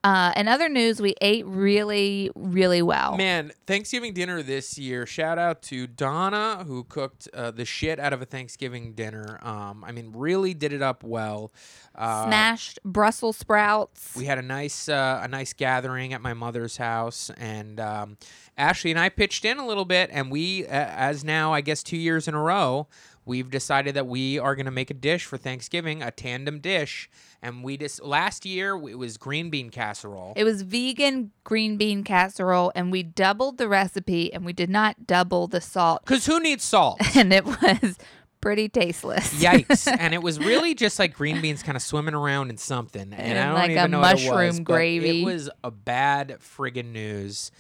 Uh, 0.04 0.32
in 0.36 0.48
other 0.48 0.68
news, 0.68 1.00
we 1.00 1.14
ate 1.22 1.46
really, 1.46 2.30
really 2.34 2.82
well. 2.82 3.16
Man, 3.16 3.52
Thanksgiving 3.66 4.12
dinner 4.12 4.42
this 4.42 4.76
year. 4.76 5.06
Shout 5.06 5.38
out 5.38 5.62
to 5.62 5.86
Donna 5.86 6.62
who 6.66 6.84
cooked 6.84 7.26
uh, 7.32 7.50
the 7.50 7.64
shit 7.64 7.98
out 7.98 8.12
of 8.12 8.20
a 8.20 8.26
Thanksgiving 8.26 8.92
dinner. 8.92 9.38
Um, 9.42 9.82
I 9.82 9.92
mean, 9.92 10.12
really 10.14 10.52
did 10.52 10.74
it 10.74 10.82
up 10.82 11.02
well. 11.02 11.52
Uh, 11.94 12.26
Smashed 12.26 12.78
Brussels 12.84 13.38
sprouts. 13.38 14.14
we 14.14 14.26
had 14.26 14.36
a 14.36 14.42
nice 14.42 14.90
uh, 14.90 15.20
a 15.22 15.28
nice 15.28 15.54
gathering 15.54 16.12
at 16.12 16.20
my 16.20 16.34
mother's 16.34 16.76
house, 16.76 17.30
and 17.38 17.80
um, 17.80 18.18
Ashley 18.58 18.90
and 18.90 19.00
I 19.00 19.08
pitched 19.08 19.46
in 19.46 19.58
a 19.58 19.66
little 19.66 19.84
bit, 19.86 20.10
and 20.12 20.30
we, 20.30 20.66
uh, 20.66 20.70
as 20.70 21.24
now 21.24 21.54
I 21.54 21.62
guess 21.62 21.82
two 21.82 21.96
years 21.96 22.28
in 22.28 22.34
a 22.34 22.40
row, 22.42 22.88
we've 23.24 23.50
decided 23.50 23.94
that 23.94 24.06
we 24.06 24.38
are 24.38 24.54
going 24.54 24.66
to 24.66 24.72
make 24.72 24.90
a 24.90 24.94
dish 24.94 25.24
for 25.24 25.36
Thanksgiving, 25.36 26.02
a 26.02 26.10
tandem 26.10 26.60
dish, 26.60 27.08
and 27.42 27.62
we 27.64 27.76
just 27.76 28.02
last 28.02 28.44
year 28.44 28.74
it 28.74 28.98
was 28.98 29.16
green 29.16 29.50
bean 29.50 29.70
casserole. 29.70 30.32
It 30.36 30.44
was 30.44 30.62
vegan 30.62 31.32
green 31.44 31.76
bean 31.76 32.04
casserole, 32.04 32.72
and 32.74 32.90
we 32.90 33.02
doubled 33.02 33.58
the 33.58 33.68
recipe, 33.68 34.32
and 34.32 34.44
we 34.44 34.52
did 34.52 34.70
not 34.70 35.06
double 35.06 35.46
the 35.46 35.60
salt, 35.60 36.04
Cause 36.04 36.26
who 36.26 36.40
needs 36.40 36.64
salt? 36.64 37.00
and 37.16 37.32
it 37.32 37.44
was 37.44 37.98
pretty 38.40 38.68
tasteless. 38.68 39.42
Yikes! 39.42 39.90
and 39.98 40.14
it 40.14 40.22
was 40.22 40.38
really 40.38 40.74
just 40.74 40.98
like 40.98 41.14
green 41.14 41.40
beans 41.40 41.62
kind 41.62 41.76
of 41.76 41.82
swimming 41.82 42.14
around 42.14 42.50
in 42.50 42.56
something, 42.56 43.02
and, 43.02 43.14
And 43.14 43.38
I 43.38 43.46
don't 43.46 43.54
like 43.54 43.70
even 43.70 43.84
a 43.84 43.88
know 43.88 44.00
what 44.00 44.20
it 44.20 44.24
mushroom 44.26 44.46
was, 44.48 44.60
gravy. 44.60 45.22
It 45.22 45.24
was 45.24 45.50
a 45.62 45.70
bad 45.70 46.36
friggin' 46.40 46.92
news. 46.92 47.50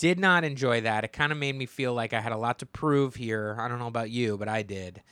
Did 0.00 0.18
not 0.18 0.44
enjoy 0.44 0.80
that. 0.80 1.04
It 1.04 1.12
kind 1.12 1.30
of 1.30 1.36
made 1.36 1.54
me 1.54 1.66
feel 1.66 1.92
like 1.92 2.14
I 2.14 2.22
had 2.22 2.32
a 2.32 2.38
lot 2.38 2.60
to 2.60 2.66
prove 2.66 3.16
here. 3.16 3.54
I 3.60 3.68
don't 3.68 3.78
know 3.78 3.86
about 3.86 4.08
you, 4.08 4.38
but 4.38 4.48
I 4.48 4.62
did. 4.62 5.02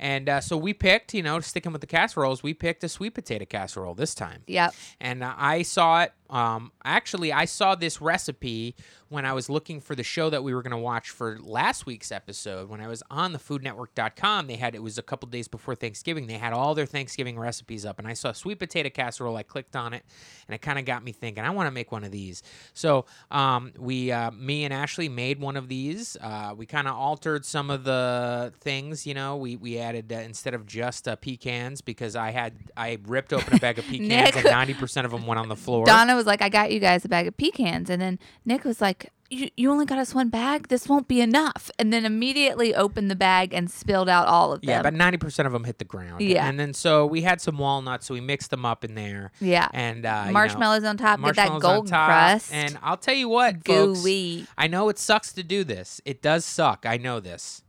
And 0.00 0.28
uh, 0.28 0.40
so 0.40 0.56
we 0.56 0.74
picked, 0.74 1.14
you 1.14 1.22
know, 1.22 1.38
sticking 1.38 1.70
with 1.70 1.80
the 1.80 1.86
casseroles, 1.86 2.42
we 2.42 2.54
picked 2.54 2.82
a 2.82 2.88
sweet 2.88 3.14
potato 3.14 3.44
casserole 3.44 3.94
this 3.94 4.16
time. 4.16 4.42
Yep. 4.48 4.74
And 5.00 5.22
uh, 5.22 5.32
I 5.38 5.62
saw 5.62 6.02
it. 6.02 6.12
Um, 6.32 6.72
actually, 6.82 7.32
I 7.32 7.44
saw 7.44 7.74
this 7.74 8.00
recipe 8.00 8.74
when 9.10 9.26
I 9.26 9.34
was 9.34 9.50
looking 9.50 9.78
for 9.82 9.94
the 9.94 10.02
show 10.02 10.30
that 10.30 10.42
we 10.42 10.54
were 10.54 10.62
going 10.62 10.70
to 10.70 10.78
watch 10.78 11.10
for 11.10 11.38
last 11.38 11.84
week's 11.84 12.10
episode. 12.10 12.70
When 12.70 12.80
I 12.80 12.88
was 12.88 13.02
on 13.10 13.34
the 13.34 13.38
foodnetwork.com, 13.38 14.46
they 14.46 14.56
had 14.56 14.74
it 14.74 14.82
was 14.82 14.96
a 14.96 15.02
couple 15.02 15.28
days 15.28 15.48
before 15.48 15.74
Thanksgiving. 15.74 16.26
They 16.26 16.38
had 16.38 16.54
all 16.54 16.74
their 16.74 16.86
Thanksgiving 16.86 17.38
recipes 17.38 17.84
up, 17.84 17.98
and 17.98 18.08
I 18.08 18.14
saw 18.14 18.32
sweet 18.32 18.58
potato 18.58 18.88
casserole. 18.88 19.36
I 19.36 19.42
clicked 19.42 19.76
on 19.76 19.92
it, 19.92 20.04
and 20.48 20.54
it 20.54 20.62
kind 20.62 20.78
of 20.78 20.86
got 20.86 21.04
me 21.04 21.12
thinking, 21.12 21.44
I 21.44 21.50
want 21.50 21.66
to 21.66 21.70
make 21.70 21.92
one 21.92 22.04
of 22.04 22.10
these. 22.10 22.42
So 22.72 23.04
um, 23.30 23.72
we, 23.78 24.10
uh, 24.10 24.30
me 24.30 24.64
and 24.64 24.72
Ashley, 24.72 25.10
made 25.10 25.38
one 25.38 25.58
of 25.58 25.68
these. 25.68 26.16
Uh, 26.18 26.54
we 26.56 26.64
kind 26.64 26.88
of 26.88 26.94
altered 26.96 27.44
some 27.44 27.68
of 27.70 27.84
the 27.84 28.54
things. 28.60 29.06
You 29.06 29.12
know, 29.12 29.36
we 29.36 29.56
we 29.56 29.76
added 29.78 30.10
uh, 30.10 30.16
instead 30.16 30.54
of 30.54 30.64
just 30.66 31.06
uh, 31.06 31.16
pecans 31.16 31.82
because 31.82 32.16
I 32.16 32.30
had 32.30 32.54
I 32.78 32.98
ripped 33.06 33.34
open 33.34 33.54
a 33.54 33.58
bag 33.58 33.78
of 33.78 33.84
pecans 33.88 34.08
Nick- 34.08 34.36
and 34.36 34.46
ninety 34.46 34.72
percent 34.72 35.04
of 35.04 35.10
them 35.10 35.26
went 35.26 35.38
on 35.38 35.50
the 35.50 35.56
floor. 35.56 35.84
Donna 35.84 36.16
was 36.22 36.26
like, 36.28 36.42
I 36.42 36.48
got 36.48 36.70
you 36.72 36.78
guys 36.80 37.04
a 37.04 37.08
bag 37.08 37.26
of 37.26 37.36
pecans. 37.36 37.90
And 37.90 38.00
then 38.00 38.18
Nick 38.44 38.64
was 38.64 38.80
like, 38.80 39.10
you, 39.30 39.48
you 39.56 39.70
only 39.70 39.86
got 39.86 39.98
us 39.98 40.14
one 40.14 40.28
bag? 40.28 40.68
This 40.68 40.86
won't 40.88 41.08
be 41.08 41.20
enough. 41.22 41.70
And 41.78 41.90
then 41.92 42.04
immediately 42.04 42.74
opened 42.74 43.10
the 43.10 43.16
bag 43.16 43.54
and 43.54 43.70
spilled 43.70 44.08
out 44.08 44.28
all 44.28 44.52
of 44.52 44.60
them. 44.60 44.68
Yeah, 44.70 44.80
about 44.80 44.92
ninety 44.92 45.16
percent 45.16 45.46
of 45.46 45.52
them 45.54 45.64
hit 45.64 45.78
the 45.78 45.86
ground. 45.86 46.20
Yeah. 46.20 46.46
and 46.46 46.60
then 46.60 46.74
so 46.74 47.06
we 47.06 47.22
had 47.22 47.40
some 47.40 47.56
walnuts, 47.56 48.06
so 48.06 48.12
we 48.14 48.20
mixed 48.20 48.50
them 48.50 48.66
up 48.66 48.84
in 48.84 48.94
there, 48.94 49.32
Yeah. 49.40 49.68
and 49.72 50.04
uh, 50.04 50.20
you 50.20 50.26
know, 50.26 50.32
Marshmallows 50.34 50.84
on 50.84 50.98
top, 50.98 51.18
get 51.22 51.36
that 51.36 51.48
marshmallows 51.48 51.80
on 51.80 51.86
top. 51.86 52.08
crust. 52.08 52.52
And 52.52 52.78
I'll 52.82 52.98
tell 52.98 53.14
you 53.14 53.28
what, 53.30 53.64
folks. 53.66 54.04
I 54.58 54.66
know 54.68 54.90
it 54.90 54.98
sucks 54.98 55.32
to 55.32 55.42
do 55.42 55.64
this. 55.64 56.00
It 56.04 56.20
does 56.20 56.44
suck. 56.44 56.84
I 56.86 56.98
know 56.98 57.18
this, 57.18 57.62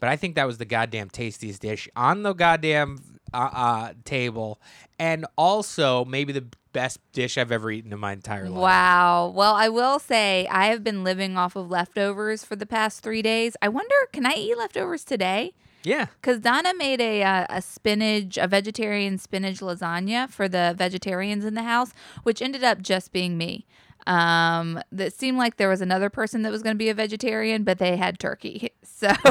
but 0.00 0.10
I 0.10 0.16
think 0.16 0.34
that 0.34 0.46
was 0.46 0.58
the 0.58 0.66
goddamn 0.66 1.08
tastiest 1.08 1.62
dish 1.62 1.88
on 1.96 2.24
the 2.24 2.34
goddamn 2.34 2.98
uh, 3.32 3.50
uh, 3.52 3.92
table, 4.04 4.60
and 4.98 5.26
also 5.36 6.04
maybe 6.04 6.32
the 6.32 6.46
best 6.72 7.00
dish 7.12 7.38
I've 7.38 7.52
ever 7.52 7.70
eaten 7.70 7.92
in 7.92 7.98
my 7.98 8.12
entire 8.12 8.48
life. 8.50 8.60
Wow. 8.60 9.32
Well, 9.34 9.54
I 9.54 9.68
will 9.68 9.98
say 9.98 10.46
I 10.50 10.66
have 10.66 10.84
been 10.84 11.04
living 11.04 11.38
off 11.38 11.56
of 11.56 11.70
leftovers 11.70 12.44
for 12.44 12.54
the 12.54 12.66
past 12.66 13.02
three 13.02 13.22
days. 13.22 13.56
I 13.62 13.68
wonder, 13.68 13.94
can 14.12 14.26
I 14.26 14.34
eat 14.34 14.58
leftovers 14.58 15.02
today? 15.02 15.54
Yeah. 15.82 16.06
Because 16.20 16.40
Donna 16.40 16.74
made 16.74 17.00
a 17.00 17.22
uh, 17.22 17.46
a 17.48 17.62
spinach, 17.62 18.36
a 18.36 18.48
vegetarian 18.48 19.18
spinach 19.18 19.60
lasagna 19.60 20.28
for 20.28 20.48
the 20.48 20.74
vegetarians 20.76 21.44
in 21.44 21.54
the 21.54 21.62
house, 21.62 21.92
which 22.24 22.42
ended 22.42 22.64
up 22.64 22.82
just 22.82 23.12
being 23.12 23.38
me. 23.38 23.66
Um, 24.06 24.80
that 24.92 25.12
seemed 25.12 25.38
like 25.38 25.56
there 25.56 25.68
was 25.68 25.80
another 25.80 26.10
person 26.10 26.42
that 26.42 26.52
was 26.52 26.62
going 26.62 26.74
to 26.74 26.78
be 26.78 26.88
a 26.88 26.94
vegetarian, 26.94 27.64
but 27.64 27.78
they 27.78 27.96
had 27.96 28.18
turkey, 28.18 28.70
so 28.82 29.08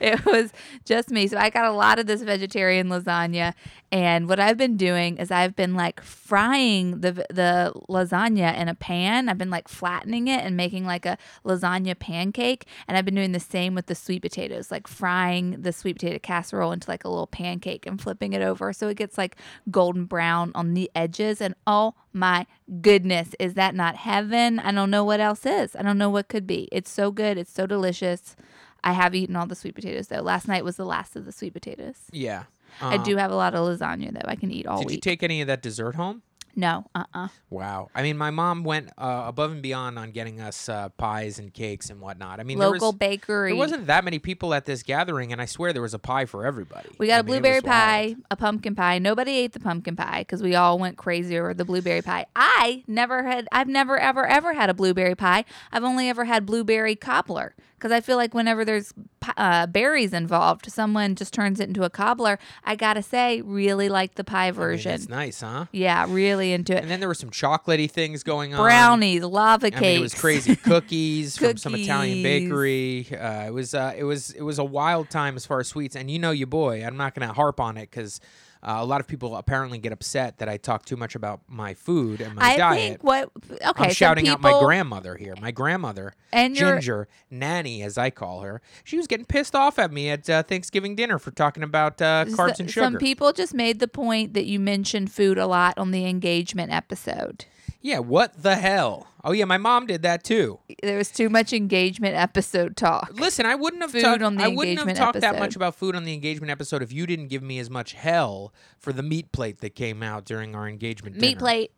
it 0.00 0.24
was 0.24 0.52
just 0.84 1.10
me. 1.10 1.26
So 1.26 1.36
I 1.36 1.50
got 1.50 1.66
a 1.66 1.72
lot 1.72 1.98
of 1.98 2.06
this 2.06 2.22
vegetarian 2.22 2.88
lasagna, 2.88 3.54
and 3.92 4.28
what 4.28 4.40
I've 4.40 4.56
been 4.56 4.76
doing 4.76 5.18
is 5.18 5.30
I've 5.30 5.54
been 5.54 5.74
like 5.74 6.00
frying 6.00 7.00
the 7.00 7.12
the 7.30 7.72
lasagna 7.88 8.56
in 8.56 8.68
a 8.68 8.74
pan. 8.74 9.28
I've 9.28 9.38
been 9.38 9.50
like 9.50 9.68
flattening 9.68 10.28
it 10.28 10.42
and 10.44 10.56
making 10.56 10.86
like 10.86 11.04
a 11.04 11.18
lasagna 11.44 11.98
pancake, 11.98 12.66
and 12.88 12.96
I've 12.96 13.04
been 13.04 13.14
doing 13.14 13.32
the 13.32 13.40
same 13.40 13.74
with 13.74 13.86
the 13.86 13.94
sweet 13.94 14.22
potatoes, 14.22 14.70
like 14.70 14.86
frying 14.86 15.60
the 15.60 15.72
sweet 15.72 15.96
potato 15.96 16.18
casserole 16.18 16.72
into 16.72 16.90
like 16.90 17.04
a 17.04 17.08
little 17.08 17.26
pancake 17.26 17.86
and 17.86 18.00
flipping 18.00 18.32
it 18.32 18.42
over 18.42 18.72
so 18.72 18.88
it 18.88 18.96
gets 18.96 19.18
like 19.18 19.36
golden 19.70 20.04
brown 20.04 20.52
on 20.54 20.74
the 20.74 20.90
edges. 20.94 21.40
And 21.40 21.54
oh 21.66 21.94
my 22.16 22.46
goodness, 22.80 23.34
is 23.38 23.54
that 23.54 23.74
not 23.74 23.94
heaven? 23.96 24.58
I 24.58 24.72
don't 24.72 24.90
know 24.90 25.04
what 25.04 25.20
else 25.20 25.44
is. 25.46 25.76
I 25.76 25.82
don't 25.82 25.98
know 25.98 26.10
what 26.10 26.28
could 26.28 26.46
be. 26.46 26.68
It's 26.72 26.90
so 26.90 27.10
good. 27.12 27.36
It's 27.38 27.52
so 27.52 27.66
delicious. 27.66 28.34
I 28.82 28.92
have 28.92 29.14
eaten 29.14 29.36
all 29.36 29.46
the 29.46 29.54
sweet 29.54 29.74
potatoes 29.74 30.08
though. 30.08 30.22
Last 30.22 30.48
night 30.48 30.64
was 30.64 30.76
the 30.76 30.86
last 30.86 31.14
of 31.16 31.24
the 31.26 31.32
sweet 31.32 31.52
potatoes. 31.52 31.96
Yeah. 32.12 32.44
I 32.80 32.96
Um, 32.96 33.02
do 33.04 33.16
have 33.16 33.30
a 33.30 33.36
lot 33.36 33.54
of 33.54 33.60
lasagna 33.66 34.12
though. 34.12 34.28
I 34.28 34.36
can 34.36 34.50
eat 34.50 34.66
all 34.66 34.82
Did 34.82 34.90
you 34.90 35.00
take 35.00 35.22
any 35.22 35.40
of 35.40 35.46
that 35.46 35.62
dessert 35.62 35.94
home? 35.94 36.22
No, 36.56 36.86
uh, 36.94 37.04
uh 37.12 37.28
Wow. 37.50 37.90
I 37.94 38.02
mean, 38.02 38.16
my 38.16 38.30
mom 38.30 38.64
went 38.64 38.88
uh, 38.96 39.24
above 39.26 39.52
and 39.52 39.60
beyond 39.60 39.98
on 39.98 40.10
getting 40.10 40.40
us 40.40 40.68
uh, 40.68 40.88
pies 40.88 41.38
and 41.38 41.52
cakes 41.52 41.90
and 41.90 42.00
whatnot. 42.00 42.40
I 42.40 42.44
mean, 42.44 42.58
there 42.58 42.70
Local 42.70 42.92
was, 42.92 42.96
bakery. 42.98 43.50
there 43.50 43.58
wasn't 43.58 43.86
that 43.86 44.04
many 44.04 44.18
people 44.18 44.54
at 44.54 44.64
this 44.64 44.82
gathering, 44.82 45.32
and 45.32 45.40
I 45.40 45.44
swear 45.44 45.74
there 45.74 45.82
was 45.82 45.94
a 45.94 45.98
pie 45.98 46.24
for 46.24 46.46
everybody. 46.46 46.88
We 46.98 47.08
got 47.08 47.16
I 47.16 47.18
a 47.18 47.22
mean, 47.22 47.26
blueberry 47.26 47.60
pie, 47.60 48.06
wild. 48.06 48.24
a 48.30 48.36
pumpkin 48.36 48.74
pie. 48.74 48.98
Nobody 48.98 49.32
ate 49.32 49.52
the 49.52 49.60
pumpkin 49.60 49.96
pie 49.96 50.20
because 50.20 50.42
we 50.42 50.54
all 50.54 50.78
went 50.78 50.96
crazy 50.96 51.38
over 51.38 51.52
the 51.52 51.66
blueberry 51.66 52.02
pie. 52.02 52.24
I 52.34 52.84
never 52.86 53.22
had. 53.22 53.46
I've 53.52 53.68
never 53.68 53.98
ever 53.98 54.26
ever 54.26 54.54
had 54.54 54.70
a 54.70 54.74
blueberry 54.74 55.14
pie. 55.14 55.44
I've 55.70 55.84
only 55.84 56.08
ever 56.08 56.24
had 56.24 56.46
blueberry 56.46 56.96
cobbler 56.96 57.54
because 57.86 57.96
I 57.96 58.00
feel 58.00 58.16
like 58.16 58.34
whenever 58.34 58.64
there's 58.64 58.92
uh, 59.36 59.68
berries 59.68 60.12
involved, 60.12 60.72
someone 60.72 61.14
just 61.14 61.32
turns 61.32 61.60
it 61.60 61.68
into 61.68 61.84
a 61.84 61.90
cobbler. 61.90 62.36
I 62.64 62.74
gotta 62.74 63.00
say, 63.00 63.42
really 63.42 63.88
like 63.88 64.16
the 64.16 64.24
pie 64.24 64.50
version. 64.50 64.94
it's 64.94 65.08
nice, 65.08 65.40
huh? 65.40 65.66
yeah, 65.70 66.04
really 66.08 66.52
into 66.52 66.74
it. 66.76 66.82
And 66.82 66.90
then 66.90 66.98
there 66.98 67.08
were 67.08 67.14
some 67.14 67.30
chocolatey 67.30 67.88
things 67.88 68.24
going 68.24 68.54
on. 68.54 68.60
Brownies, 68.60 69.22
lava 69.22 69.70
cakes. 69.70 69.78
I 69.78 69.80
mean, 69.82 69.98
it 69.98 70.00
was 70.00 70.14
crazy. 70.14 70.56
Cookies 70.64 71.38
from 71.38 71.58
some 71.58 71.76
Italian 71.76 72.24
bakery. 72.24 73.06
Uh, 73.12 73.46
it 73.46 73.54
was 73.54 73.72
uh, 73.72 73.94
it 73.96 74.02
was 74.02 74.30
it 74.32 74.42
was 74.42 74.58
a 74.58 74.64
wild 74.64 75.08
time 75.08 75.36
as 75.36 75.46
far 75.46 75.60
as 75.60 75.68
sweets. 75.68 75.94
And 75.94 76.10
you 76.10 76.18
know, 76.18 76.32
your 76.32 76.48
boy. 76.48 76.84
I'm 76.84 76.96
not 76.96 77.14
to 77.26 77.34
harp 77.34 77.60
on 77.60 77.76
it 77.76 77.88
because 77.88 78.20
uh, 78.66 78.78
a 78.80 78.84
lot 78.84 79.00
of 79.00 79.06
people 79.06 79.36
apparently 79.36 79.78
get 79.78 79.92
upset 79.92 80.38
that 80.38 80.48
I 80.48 80.56
talk 80.56 80.84
too 80.84 80.96
much 80.96 81.14
about 81.14 81.40
my 81.48 81.72
food 81.74 82.20
and 82.20 82.34
my 82.34 82.42
I 82.42 82.56
diet. 82.56 82.78
think 82.78 83.04
what 83.04 83.30
okay. 83.52 83.84
I'm 83.84 83.90
shouting 83.92 84.28
out 84.28 84.40
my 84.40 84.58
grandmother 84.58 85.14
here. 85.16 85.34
My 85.40 85.52
grandmother, 85.52 86.14
And 86.32 86.54
Ginger, 86.56 87.06
Nanny, 87.30 87.82
as 87.82 87.96
I 87.96 88.10
call 88.10 88.40
her. 88.40 88.60
She 88.82 88.96
was 88.96 89.06
getting 89.06 89.24
pissed 89.26 89.54
off 89.54 89.78
at 89.78 89.92
me 89.92 90.10
at 90.10 90.28
uh, 90.28 90.42
Thanksgiving 90.42 90.96
dinner 90.96 91.18
for 91.20 91.30
talking 91.30 91.62
about 91.62 92.02
uh, 92.02 92.24
carbs 92.26 92.50
S- 92.52 92.60
and 92.60 92.70
sugar. 92.70 92.84
Some 92.86 92.96
people 92.98 93.32
just 93.32 93.54
made 93.54 93.78
the 93.78 93.88
point 93.88 94.34
that 94.34 94.46
you 94.46 94.58
mentioned 94.58 95.12
food 95.12 95.38
a 95.38 95.46
lot 95.46 95.78
on 95.78 95.92
the 95.92 96.04
engagement 96.06 96.72
episode. 96.72 97.44
Yeah, 97.86 98.00
what 98.00 98.42
the 98.42 98.56
hell? 98.56 99.06
Oh 99.22 99.30
yeah, 99.30 99.44
my 99.44 99.58
mom 99.58 99.86
did 99.86 100.02
that 100.02 100.24
too. 100.24 100.58
There 100.82 100.98
was 100.98 101.10
too 101.10 101.28
much 101.28 101.52
engagement 101.52 102.16
episode 102.16 102.76
talk. 102.76 103.10
Listen, 103.14 103.46
I 103.46 103.54
wouldn't 103.54 103.80
have 103.82 103.92
Food 103.92 104.02
talked. 104.02 104.22
on 104.22 104.34
the 104.34 104.42
I 104.44 104.48
wouldn't 104.48 104.78
have 104.78 104.96
talked 104.96 105.20
that 105.20 105.38
much 105.38 105.54
about 105.54 105.76
food 105.76 105.94
on 105.94 106.04
the 106.04 106.12
engagement 106.12 106.50
episode 106.50 106.82
if 106.82 106.92
you 106.92 107.06
didn't 107.06 107.28
give 107.28 107.42
me 107.44 107.60
as 107.60 107.70
much 107.70 107.92
hell 107.92 108.52
for 108.78 108.92
the 108.92 109.02
meat 109.04 109.30
plate 109.30 109.58
that 109.60 109.76
came 109.76 110.02
out 110.02 110.24
during 110.24 110.56
our 110.56 110.68
engagement 110.68 111.14
Meat 111.16 111.28
dinner. 111.28 111.38
plate. 111.38 111.70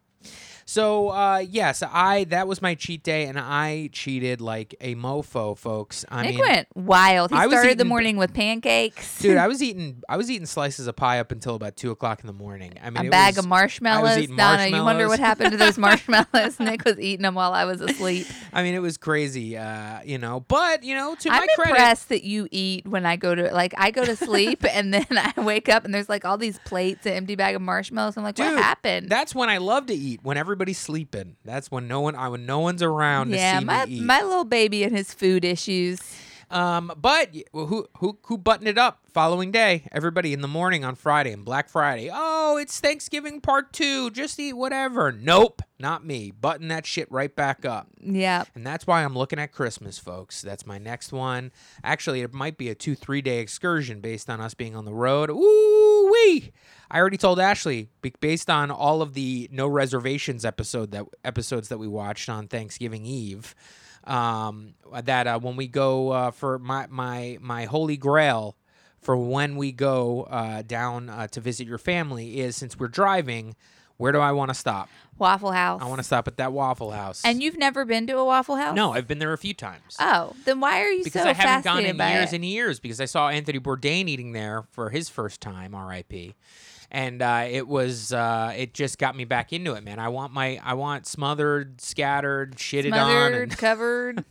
So 0.68 1.08
uh, 1.08 1.38
yes, 1.48 1.82
I 1.82 2.24
that 2.24 2.46
was 2.46 2.60
my 2.60 2.74
cheat 2.74 3.02
day, 3.02 3.24
and 3.24 3.38
I 3.40 3.88
cheated 3.90 4.42
like 4.42 4.74
a 4.82 4.96
mofo, 4.96 5.56
folks. 5.56 6.04
I 6.10 6.24
Nick 6.24 6.34
mean, 6.36 6.40
went 6.40 6.68
wild. 6.74 7.30
He 7.30 7.38
I 7.38 7.48
started 7.48 7.78
the 7.78 7.86
morning 7.86 8.18
with 8.18 8.34
pancakes. 8.34 9.18
dude, 9.18 9.38
I 9.38 9.48
was 9.48 9.62
eating 9.62 10.02
I 10.10 10.18
was 10.18 10.30
eating 10.30 10.44
slices 10.44 10.86
of 10.86 10.94
pie 10.94 11.20
up 11.20 11.32
until 11.32 11.54
about 11.54 11.78
two 11.78 11.90
o'clock 11.90 12.20
in 12.20 12.26
the 12.26 12.34
morning. 12.34 12.74
I 12.84 12.90
mean, 12.90 13.06
a 13.06 13.10
bag 13.10 13.36
was- 13.36 13.46
of 13.46 13.48
marshmallows. 13.48 14.18
eating 14.18 14.36
Donna, 14.36 14.66
you 14.66 14.84
wonder 14.84 15.08
what 15.08 15.18
happened 15.18 15.52
to 15.52 15.56
those 15.56 15.78
marshmallows. 15.78 16.60
Nick 16.60 16.84
was 16.84 17.00
eating 17.00 17.22
them 17.22 17.34
while 17.34 17.54
I 17.54 17.64
was 17.64 17.80
asleep. 17.80 18.26
I 18.52 18.62
mean, 18.62 18.74
it 18.74 18.82
was 18.82 18.98
crazy, 18.98 19.56
uh, 19.56 20.00
you 20.04 20.18
know. 20.18 20.40
But 20.40 20.84
you 20.84 20.94
know, 20.94 21.14
to 21.14 21.30
I'm 21.30 21.40
my 21.40 21.46
credit, 21.54 21.70
impressed 21.70 22.10
that 22.10 22.24
you 22.24 22.46
eat 22.50 22.86
when 22.86 23.06
I 23.06 23.16
go 23.16 23.34
to 23.34 23.54
like 23.54 23.72
I 23.78 23.90
go 23.90 24.04
to 24.04 24.16
sleep 24.16 24.66
and 24.70 24.92
then 24.92 25.06
I 25.12 25.32
wake 25.40 25.70
up 25.70 25.86
and 25.86 25.94
there's 25.94 26.10
like 26.10 26.26
all 26.26 26.36
these 26.36 26.58
plates, 26.66 27.06
an 27.06 27.14
empty 27.14 27.36
bag 27.36 27.56
of 27.56 27.62
marshmallows. 27.62 28.18
I'm 28.18 28.22
like, 28.22 28.34
Dude, 28.34 28.52
what 28.52 28.62
happened? 28.62 29.08
That's 29.08 29.34
when 29.34 29.48
I 29.48 29.56
love 29.56 29.86
to 29.86 29.94
eat. 29.94 30.20
When 30.22 30.36
everybody's 30.58 30.78
sleeping. 30.78 31.36
That's 31.44 31.70
when 31.70 31.86
no 31.86 32.00
one, 32.00 32.16
I 32.16 32.28
when 32.28 32.44
no 32.44 32.58
one's 32.58 32.82
around 32.82 33.30
yeah, 33.30 33.54
to 33.54 33.60
see 33.60 33.64
my 33.64 33.86
my 33.86 34.22
little 34.22 34.44
baby 34.44 34.82
and 34.82 34.94
his 34.96 35.14
food 35.14 35.44
issues. 35.44 36.00
Um, 36.50 36.92
but 36.96 37.34
who 37.52 37.86
who 37.98 38.18
who 38.24 38.38
buttoned 38.38 38.68
it 38.68 38.78
up? 38.78 39.00
Following 39.12 39.50
day, 39.50 39.84
everybody 39.90 40.32
in 40.32 40.42
the 40.42 40.48
morning 40.48 40.84
on 40.84 40.94
Friday 40.94 41.32
and 41.32 41.44
Black 41.44 41.68
Friday. 41.68 42.10
Oh, 42.12 42.56
it's 42.56 42.78
Thanksgiving 42.78 43.40
part 43.40 43.72
two. 43.72 44.10
Just 44.10 44.38
eat 44.38 44.52
whatever. 44.52 45.10
Nope, 45.10 45.62
not 45.78 46.04
me. 46.04 46.30
Button 46.30 46.68
that 46.68 46.86
shit 46.86 47.10
right 47.10 47.34
back 47.34 47.64
up. 47.64 47.88
Yeah. 48.00 48.44
And 48.54 48.66
that's 48.66 48.86
why 48.86 49.02
I'm 49.02 49.16
looking 49.16 49.38
at 49.38 49.52
Christmas, 49.52 49.98
folks. 49.98 50.42
That's 50.42 50.66
my 50.66 50.78
next 50.78 51.12
one. 51.12 51.52
Actually, 51.82 52.22
it 52.22 52.32
might 52.32 52.58
be 52.58 52.68
a 52.68 52.74
two, 52.74 52.94
three 52.94 53.22
day 53.22 53.40
excursion 53.40 54.00
based 54.00 54.30
on 54.30 54.40
us 54.40 54.54
being 54.54 54.76
on 54.76 54.84
the 54.84 54.94
road. 54.94 55.30
Ooh 55.30 55.88
wee! 56.10 56.52
I 56.90 56.98
already 56.98 57.16
told 57.16 57.38
Ashley, 57.38 57.88
based 58.20 58.48
on 58.48 58.70
all 58.70 59.02
of 59.02 59.14
the 59.14 59.48
no 59.52 59.66
reservations 59.66 60.44
episode 60.44 60.90
that 60.92 61.06
episodes 61.24 61.68
that 61.68 61.78
we 61.78 61.88
watched 61.88 62.28
on 62.28 62.48
Thanksgiving 62.48 63.04
Eve, 63.04 63.54
um, 64.08 64.74
that 65.02 65.26
uh, 65.26 65.38
when 65.38 65.56
we 65.56 65.68
go 65.68 66.10
uh, 66.10 66.30
for 66.30 66.58
my 66.58 66.86
my 66.88 67.38
my 67.40 67.64
holy 67.66 67.96
grail 67.96 68.56
for 69.00 69.16
when 69.16 69.56
we 69.56 69.70
go 69.72 70.24
uh, 70.24 70.62
down 70.62 71.08
uh, 71.08 71.26
to 71.28 71.40
visit 71.40 71.66
your 71.66 71.78
family 71.78 72.40
is 72.40 72.56
since 72.56 72.78
we're 72.78 72.88
driving, 72.88 73.54
where 73.96 74.12
do 74.12 74.18
I 74.18 74.32
want 74.32 74.48
to 74.50 74.54
stop? 74.54 74.88
Waffle 75.18 75.52
House. 75.52 75.82
I 75.82 75.86
want 75.86 75.98
to 75.98 76.04
stop 76.04 76.28
at 76.28 76.36
that 76.38 76.52
Waffle 76.52 76.90
House. 76.92 77.22
And 77.24 77.42
you've 77.42 77.58
never 77.58 77.84
been 77.84 78.06
to 78.06 78.16
a 78.18 78.24
Waffle 78.24 78.56
House? 78.56 78.74
No, 78.74 78.92
I've 78.92 79.06
been 79.06 79.18
there 79.18 79.32
a 79.32 79.38
few 79.38 79.54
times. 79.54 79.96
Oh, 80.00 80.34
then 80.44 80.60
why 80.60 80.80
are 80.82 80.90
you 80.90 81.04
because 81.04 81.22
so 81.22 81.28
I 81.28 81.32
haven't 81.32 81.64
gone 81.64 81.84
in 81.84 81.96
years 81.96 82.32
it? 82.32 82.36
and 82.36 82.44
years 82.44 82.80
because 82.80 83.00
I 83.00 83.04
saw 83.04 83.28
Anthony 83.28 83.58
Bourdain 83.58 84.08
eating 84.08 84.32
there 84.32 84.64
for 84.70 84.90
his 84.90 85.08
first 85.08 85.40
time, 85.40 85.74
R.I.P. 85.74 86.34
And 86.90 87.20
uh, 87.20 87.44
it 87.50 87.68
was 87.68 88.14
uh, 88.14 88.54
it 88.56 88.72
just 88.72 88.98
got 88.98 89.14
me 89.14 89.24
back 89.24 89.52
into 89.52 89.74
it, 89.74 89.84
man. 89.84 89.98
I 89.98 90.08
want 90.08 90.32
my 90.32 90.58
I 90.64 90.72
want 90.72 91.06
smothered, 91.06 91.80
scattered, 91.82 92.56
shitted 92.56 92.94
on, 92.94 93.34
and 93.34 93.56
covered. 93.58 94.24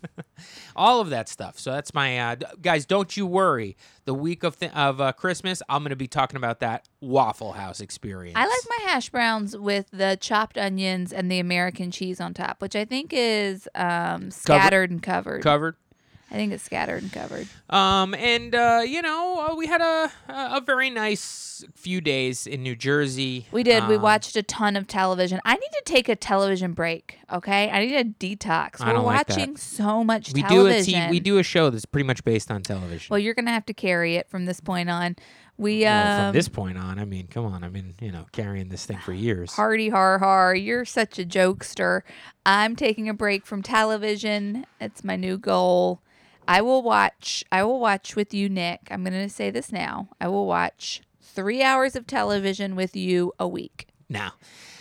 all 0.76 1.00
of 1.00 1.12
that 1.12 1.30
stuff. 1.30 1.60
So 1.60 1.72
that's 1.72 1.93
my 1.93 2.17
uh, 2.20 2.36
guys. 2.62 2.86
Don't 2.88 3.15
you 3.15 3.28
worry. 3.28 3.78
The 4.06 4.13
week 4.15 4.43
of 4.43 4.58
th- 4.60 4.72
of 4.74 5.00
uh, 5.00 5.12
Christmas, 5.12 5.62
I'm 5.70 5.84
going 5.84 5.91
to 5.91 5.96
be 5.96 6.08
talking 6.08 6.38
about 6.38 6.60
that 6.62 6.88
Waffle 7.00 7.54
House 7.54 7.80
experience. 7.80 8.38
I 8.38 8.46
like 8.46 8.80
my 8.80 8.91
hash 8.91 9.10
browns 9.10 9.56
with 9.56 9.88
the 9.91 10.17
chopped 10.20 10.58
onions 10.58 11.13
and 11.13 11.32
the 11.32 11.39
American 11.39 11.91
cheese 11.91 12.20
on 12.20 12.34
top, 12.34 12.62
which 12.62 12.76
I 12.76 12.86
think 12.86 13.12
is 13.13 13.67
um, 13.76 14.32
scattered 14.32 14.89
and 14.89 15.04
covered. 15.04 15.43
covered. 15.43 15.76
I 16.30 16.34
think 16.36 16.52
it's 16.52 16.63
scattered 16.63 17.04
and 17.04 17.12
covered. 17.12 17.48
Um, 17.70 18.13
and 18.13 18.54
uh, 18.54 18.82
you 18.86 19.02
know, 19.02 19.48
uh, 19.50 19.56
we 19.56 19.68
had 19.68 19.82
a 19.82 20.12
a 20.28 20.62
very 20.62 20.90
nice 20.90 21.63
few 21.76 22.02
days 22.02 22.46
in 22.46 22.62
New 22.63 22.76
Jersey. 22.76 23.48
We 23.52 23.63
did. 23.63 23.88
we 23.88 23.96
Um, 23.96 24.02
watched 24.02 24.36
a 24.36 24.44
ton 24.44 24.76
of 24.76 24.88
television. 24.88 25.40
I 25.46 25.54
need 25.54 25.72
to 25.74 25.82
take 25.86 26.10
a 26.10 26.16
television 26.16 26.74
break. 26.74 27.18
Okay, 27.32 27.70
I 27.70 27.86
need 27.86 27.96
a 27.96 28.04
detox. 28.04 28.80
We're 28.80 28.94
don't 28.94 29.06
like 29.06 29.30
watching 29.30 29.56
so 29.58 30.04
much 30.04 30.34
We 30.34 30.42
do 30.42 30.46
a 30.46 30.50
television. 30.72 31.06
t- 31.06 31.10
we 31.12 31.20
do 31.22 31.38
a 31.38 31.44
show 31.44 31.70
that's 31.70 31.86
pretty 31.86 32.06
much 32.06 32.24
based 32.24 32.52
on 32.52 32.62
television. 32.62 33.08
Well, 33.10 33.20
you're 33.20 33.34
gonna 33.34 33.52
have 33.52 33.66
to 33.68 33.74
carry 33.74 34.16
it 34.16 34.30
from 34.30 34.46
this 34.46 34.60
point 34.60 34.90
on. 34.90 35.16
We 35.60 35.84
Well, 35.84 36.20
um, 36.20 36.26
from 36.28 36.34
this 36.38 36.48
point 36.50 36.78
on, 36.78 37.00
I 37.00 37.06
mean, 37.06 37.28
come 37.28 37.46
on, 37.46 37.63
I've 37.63 37.74
been 37.74 37.96
you 38.02 38.12
know 38.12 38.26
carrying 38.34 38.68
this 38.70 38.86
thing 38.86 38.98
for 39.00 39.13
years. 39.13 39.54
Hardy 39.54 39.90
har 39.90 40.20
har, 40.20 40.54
you're 40.54 40.86
such 40.86 41.18
a 41.18 41.24
jokester. 41.26 42.02
I'm 42.46 42.76
taking 42.76 43.08
a 43.10 43.13
break 43.13 43.46
from 43.46 43.63
television. 43.63 44.66
It's 44.82 45.04
my 45.06 45.16
new 45.16 45.38
goal. 45.38 46.02
I 46.48 46.62
will 46.62 46.82
watch 46.82 47.44
I 47.52 47.64
will 47.64 47.80
watch 47.80 48.16
with 48.16 48.34
you, 48.34 48.50
Nick. 48.50 48.88
I'm 48.90 49.04
gonna 49.04 49.30
say 49.30 49.52
this 49.52 49.72
now. 49.72 50.10
I 50.20 50.28
will 50.28 50.46
watch 50.46 51.02
three 51.22 51.62
hours 51.62 51.96
of 51.96 52.08
television 52.08 52.76
with 52.76 52.96
you 52.96 53.34
a 53.40 53.48
week. 53.48 53.88
No, 54.10 54.30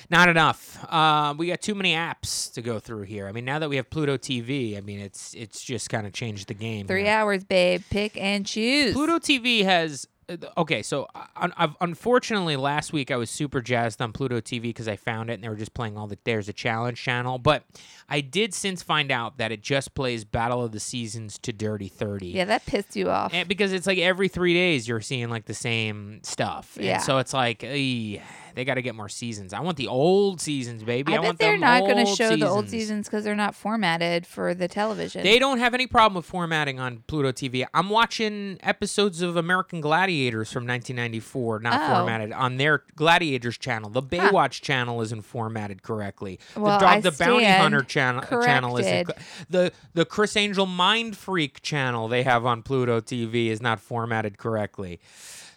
not 0.09 0.29
enough. 0.29 0.85
Uh, 0.89 1.35
we 1.37 1.49
got 1.49 1.61
too 1.61 1.75
many 1.75 1.95
apps 1.95 2.53
to 2.55 2.63
go 2.63 2.79
through 2.79 3.03
here. 3.03 3.27
I 3.27 3.33
mean, 3.33 3.45
now 3.45 3.59
that 3.59 3.69
we 3.69 3.77
have 3.77 3.91
Pluto 3.91 4.17
TV, 4.17 4.77
I 4.77 4.81
mean, 4.81 5.01
it's 5.01 5.35
it's 5.35 5.63
just 5.63 5.91
kind 5.91 6.07
of 6.07 6.13
changed 6.13 6.49
the 6.49 6.55
game. 6.55 6.87
Three 6.87 7.05
here. 7.05 7.13
hours, 7.13 7.45
babe. 7.45 7.83
Pick 7.91 8.17
and 8.17 8.47
choose. 8.47 8.95
Pluto 8.95 9.19
TV 9.19 9.65
has. 9.65 10.07
Okay, 10.57 10.83
so 10.83 11.07
uh, 11.15 11.49
I've, 11.57 11.77
unfortunately, 11.81 12.57
last 12.57 12.93
week 12.93 13.12
I 13.12 13.17
was 13.17 13.31
super 13.31 13.61
jazzed 13.61 14.03
on 14.03 14.12
Pluto 14.12 14.41
TV 14.41 14.62
because 14.62 14.89
I 14.89 14.97
found 14.97 15.31
it 15.31 15.35
and 15.35 15.45
they 15.45 15.49
were 15.49 15.55
just 15.55 15.73
playing 15.73 15.97
all 15.97 16.09
the 16.09 16.19
There's 16.25 16.49
a 16.49 16.53
Challenge 16.53 17.01
channel. 17.01 17.39
But 17.39 17.62
I 18.09 18.23
did 18.23 18.53
since 18.53 18.83
find 18.83 19.12
out 19.12 19.39
that 19.39 19.53
it 19.53 19.62
just 19.62 19.95
plays 19.95 20.25
Battle 20.25 20.65
of 20.65 20.73
the 20.73 20.81
Seasons 20.81 21.39
to 21.39 21.53
Dirty 21.53 21.89
30. 21.89 22.27
Yeah, 22.29 22.45
that 22.47 22.67
pissed 22.67 22.97
you 22.97 23.09
off. 23.09 23.33
And 23.33 23.49
because 23.49 23.73
it's 23.73 23.87
like 23.87 23.99
every 23.99 24.27
three 24.27 24.55
days 24.55 24.89
you're 24.89 25.01
seeing 25.01 25.29
like 25.29 25.45
the 25.45 25.55
same 25.55 26.21
stuff. 26.25 26.77
Yeah. 26.81 26.95
And 26.95 27.03
so 27.05 27.19
it's 27.19 27.33
like, 27.33 27.62
"Ey, 27.62 28.21
they 28.57 28.64
got 28.64 28.75
to 28.75 28.83
get 28.83 28.95
more 28.95 29.11
seasons. 29.11 29.53
I 29.53 29.61
want 29.61 29.77
the 29.77 29.87
old 29.87 30.40
seasons, 30.40 30.83
baby. 30.83 31.12
I, 31.14 31.19
I 31.19 31.21
bet 31.21 31.38
they're 31.38 31.59
not 31.59 31.83
going 31.83 32.05
to 32.05 32.16
show 32.16 32.35
the 32.35 32.49
old 32.49 32.64
seasons. 32.64 32.71
seasons 32.71 33.07
because 33.07 33.23
they're 33.23 33.35
not 33.37 33.55
formatted 33.55 34.27
for 34.27 34.55
the 34.55 34.66
television. 34.66 35.23
They 35.23 35.38
don't 35.38 35.59
have 35.59 35.75
any 35.75 35.87
problem 35.87 36.14
with 36.16 36.25
formatting 36.25 36.81
on 36.81 37.05
Pluto 37.07 37.33
TV. 37.33 37.66
I'm 37.75 37.90
watching 37.90 38.57
episodes 38.62 39.21
of 39.21 39.37
American 39.37 39.83
Gladiators 39.83 40.51
from 40.51 40.66
1994, 40.66 41.59
not 41.61 41.75
Oh. 41.83 41.97
formatted 41.99 42.33
on 42.33 42.57
their 42.57 42.83
Gladiators 42.97 43.59
channel. 43.59 43.90
The 43.90 44.03
Baywatch 44.03 44.62
channel 44.62 45.03
isn't 45.03 45.23
formatted 45.27 45.83
correctly. 45.83 46.40
Well, 46.57 46.79
the 46.79 46.85
Dog 46.87 46.97
I 46.97 47.01
the 47.01 47.12
Bounty 47.12 47.45
Hunter 47.45 47.83
channel 47.83 48.23
channel 48.23 48.79
isn't. 48.79 49.11
The 49.51 49.71
the 49.92 50.07
Criss 50.07 50.35
Angel 50.35 50.66
Mindfreak 50.66 51.61
channel 51.61 52.09
they 52.09 52.23
have 52.23 52.47
on 52.47 52.62
Pluto 52.62 53.01
TV 53.03 53.49
is 53.49 53.61
not 53.61 53.81
formatted 53.81 54.38
correctly. 54.38 54.99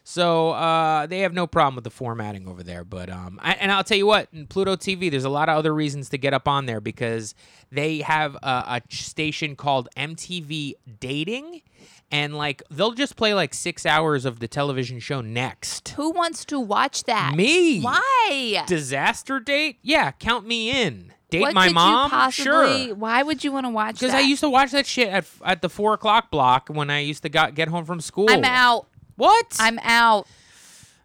So 0.10 0.50
uh, 0.50 1.06
they 1.06 1.20
have 1.20 1.34
no 1.34 1.46
problem 1.46 1.76
with 1.76 1.84
the 1.84 1.92
formatting 1.92 2.48
over 2.48 2.64
there. 2.64 2.84
But 2.84 3.12
um, 3.12 3.40
I, 3.44 3.54
and 3.54 3.72
I'll 3.72 3.84
tell 3.84 3.96
you 3.96 4.08
what, 4.08 4.28
in 4.34 4.48
Pluto 4.48 4.76
TV, 4.76 5.12
there's 5.12 5.24
a 5.24 5.30
lot 5.30 5.50
of 5.50 5.56
other 5.56 5.72
reasons 5.72 6.10
to 6.10 6.18
get 6.18 6.34
up 6.34 6.48
on 6.48 6.66
there 6.66 6.82
because 6.82 7.36
they 7.72 8.00
have 8.00 8.36
a, 8.42 8.82
a 8.82 8.82
station 8.90 9.56
called 9.56 9.88
MTV 9.96 10.74
Dating, 11.00 11.62
and 12.10 12.36
like 12.36 12.64
they'll 12.72 12.94
just 12.94 13.18
play 13.18 13.36
like 13.36 13.54
six 13.54 13.86
hours 13.86 14.26
of 14.26 14.40
the 14.40 14.48
television 14.48 15.00
show 15.00 15.22
Next. 15.22 15.90
Who 15.90 16.10
wants 16.10 16.44
to 16.46 16.60
watch 16.60 17.04
that? 17.04 17.36
Me. 17.36 17.80
Why? 17.80 18.64
Disaster 18.66 19.40
date? 19.40 19.78
Yeah, 19.84 20.10
count 20.10 20.48
me 20.48 20.72
in. 20.72 21.14
Date 21.30 21.42
what 21.42 21.54
my 21.54 21.70
mom? 21.70 22.10
Possibly, 22.10 22.88
sure. 22.88 22.96
Why 22.96 23.22
would 23.22 23.44
you 23.44 23.52
want 23.52 23.68
to 23.68 23.70
watch 23.70 24.00
that? 24.00 24.08
Because 24.08 24.16
I 24.16 24.22
used 24.22 24.42
to 24.42 24.50
watch 24.50 24.72
that 24.72 24.88
shit 24.88 25.10
at 25.10 25.28
at 25.46 25.62
the 25.62 25.70
four 25.70 25.94
o'clock 25.94 26.32
block 26.32 26.70
when 26.70 26.90
I 26.90 27.02
used 27.02 27.22
to 27.22 27.30
got, 27.30 27.54
get 27.54 27.68
home 27.68 27.86
from 27.86 28.02
school. 28.02 28.26
I'm 28.28 28.44
out. 28.44 28.88
What? 29.20 29.58
I'm 29.60 29.80
out. 29.84 30.28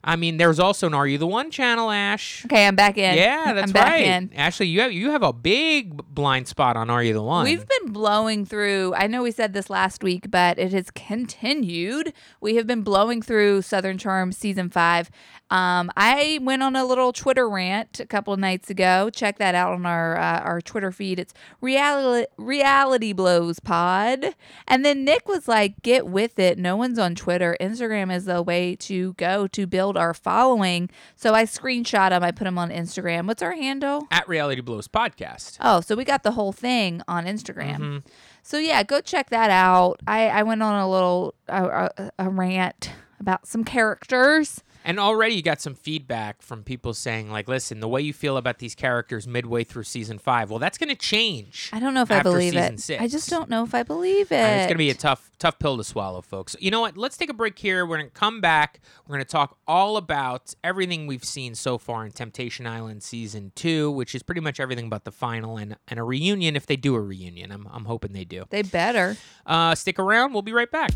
I 0.06 0.16
mean, 0.16 0.36
there's 0.36 0.60
also 0.60 0.86
an 0.86 0.94
Are 0.94 1.06
You 1.06 1.16
the 1.16 1.26
One 1.26 1.50
channel, 1.50 1.90
Ash. 1.90 2.44
Okay, 2.44 2.66
I'm 2.66 2.76
back 2.76 2.98
in. 2.98 3.16
Yeah, 3.16 3.54
that's 3.54 3.68
I'm 3.68 3.72
back 3.72 3.92
right. 3.92 4.04
in. 4.04 4.30
Ashley, 4.36 4.66
you 4.66 4.80
have 4.82 4.92
you 4.92 5.10
have 5.10 5.22
a 5.22 5.32
big 5.32 5.96
blind 6.14 6.46
spot 6.46 6.76
on 6.76 6.90
Are 6.90 7.02
You 7.02 7.14
the 7.14 7.22
One? 7.22 7.44
We've 7.44 7.66
been 7.66 7.92
blowing 7.92 8.44
through. 8.44 8.94
I 8.94 9.06
know 9.06 9.22
we 9.22 9.30
said 9.30 9.54
this 9.54 9.70
last 9.70 10.04
week, 10.04 10.30
but 10.30 10.58
it 10.58 10.72
has 10.72 10.90
continued. 10.90 12.12
We 12.42 12.56
have 12.56 12.66
been 12.66 12.82
blowing 12.82 13.22
through 13.22 13.62
Southern 13.62 13.96
Charm 13.96 14.30
season 14.30 14.68
five. 14.68 15.10
Um, 15.50 15.90
I 15.96 16.38
went 16.42 16.62
on 16.62 16.74
a 16.74 16.84
little 16.84 17.12
Twitter 17.12 17.48
rant 17.48 18.00
a 18.00 18.06
couple 18.06 18.32
of 18.34 18.40
nights 18.40 18.70
ago. 18.70 19.08
Check 19.10 19.38
that 19.38 19.54
out 19.54 19.72
on 19.72 19.86
our 19.86 20.18
uh, 20.18 20.40
our 20.40 20.60
Twitter 20.60 20.92
feed. 20.92 21.18
It's 21.18 21.32
reality 21.60 22.26
reality 22.36 23.12
blows 23.12 23.58
pod. 23.58 24.34
And 24.66 24.84
then 24.84 25.04
Nick 25.04 25.28
was 25.28 25.48
like, 25.48 25.82
"Get 25.82 26.06
with 26.06 26.38
it. 26.38 26.58
No 26.58 26.76
one's 26.76 26.98
on 26.98 27.14
Twitter. 27.14 27.56
Instagram 27.60 28.14
is 28.14 28.26
the 28.26 28.42
way 28.42 28.74
to 28.76 29.14
go 29.14 29.46
to 29.48 29.66
build 29.66 29.93
our 29.96 30.14
following." 30.14 30.90
So 31.16 31.34
I 31.34 31.44
screenshot 31.44 32.10
them. 32.10 32.22
I 32.22 32.30
put 32.30 32.44
them 32.44 32.58
on 32.58 32.70
Instagram. 32.70 33.26
What's 33.26 33.42
our 33.42 33.52
handle? 33.52 34.06
at 34.10 34.28
Reality 34.28 34.60
Blows 34.60 34.88
podcast. 34.88 35.58
Oh, 35.60 35.80
so 35.80 35.94
we 35.96 36.04
got 36.04 36.22
the 36.22 36.32
whole 36.32 36.52
thing 36.52 37.02
on 37.08 37.26
Instagram. 37.26 37.76
Mm-hmm. 37.76 37.98
So 38.42 38.58
yeah, 38.58 38.82
go 38.82 39.00
check 39.00 39.30
that 39.30 39.50
out. 39.50 40.00
I, 40.06 40.28
I 40.28 40.42
went 40.42 40.62
on 40.62 40.80
a 40.80 40.88
little 40.88 41.34
a 41.48 41.90
rant 42.18 42.90
about 43.20 43.46
some 43.46 43.64
characters. 43.64 44.62
And 44.86 45.00
already 45.00 45.34
you 45.34 45.42
got 45.42 45.62
some 45.62 45.74
feedback 45.74 46.42
from 46.42 46.62
people 46.62 46.92
saying, 46.92 47.30
like, 47.30 47.48
listen, 47.48 47.80
the 47.80 47.88
way 47.88 48.02
you 48.02 48.12
feel 48.12 48.36
about 48.36 48.58
these 48.58 48.74
characters 48.74 49.26
midway 49.26 49.64
through 49.64 49.84
season 49.84 50.18
five, 50.18 50.50
well, 50.50 50.58
that's 50.58 50.76
going 50.76 50.90
to 50.90 50.94
change. 50.94 51.70
I 51.72 51.80
don't 51.80 51.94
know 51.94 52.02
if 52.02 52.10
I 52.10 52.22
believe 52.22 52.52
season 52.52 52.74
it. 52.74 52.80
Six. 52.80 53.02
I 53.02 53.08
just 53.08 53.30
don't 53.30 53.48
know 53.48 53.64
if 53.64 53.74
I 53.74 53.82
believe 53.82 54.30
it. 54.30 54.36
And 54.36 54.60
it's 54.60 54.66
going 54.66 54.74
to 54.74 54.78
be 54.78 54.90
a 54.90 54.94
tough, 54.94 55.30
tough 55.38 55.58
pill 55.58 55.78
to 55.78 55.84
swallow, 55.84 56.20
folks. 56.20 56.54
You 56.60 56.70
know 56.70 56.82
what? 56.82 56.98
Let's 56.98 57.16
take 57.16 57.30
a 57.30 57.34
break 57.34 57.58
here. 57.58 57.86
We're 57.86 57.96
going 57.96 58.10
to 58.10 58.14
come 58.14 58.42
back. 58.42 58.80
We're 59.06 59.14
going 59.14 59.24
to 59.24 59.32
talk 59.32 59.56
all 59.66 59.96
about 59.96 60.54
everything 60.62 61.06
we've 61.06 61.24
seen 61.24 61.54
so 61.54 61.78
far 61.78 62.04
in 62.04 62.12
Temptation 62.12 62.66
Island 62.66 63.02
season 63.02 63.52
two, 63.54 63.90
which 63.90 64.14
is 64.14 64.22
pretty 64.22 64.42
much 64.42 64.60
everything 64.60 64.90
but 64.90 65.04
the 65.04 65.12
final 65.12 65.56
and, 65.56 65.76
and 65.88 65.98
a 65.98 66.02
reunion 66.02 66.56
if 66.56 66.66
they 66.66 66.76
do 66.76 66.94
a 66.94 67.00
reunion. 67.00 67.52
I'm, 67.52 67.66
I'm 67.72 67.86
hoping 67.86 68.12
they 68.12 68.24
do. 68.24 68.44
They 68.50 68.62
better. 68.62 69.16
Uh, 69.46 69.74
stick 69.74 69.98
around. 69.98 70.34
We'll 70.34 70.42
be 70.42 70.52
right 70.52 70.70
back. 70.70 70.92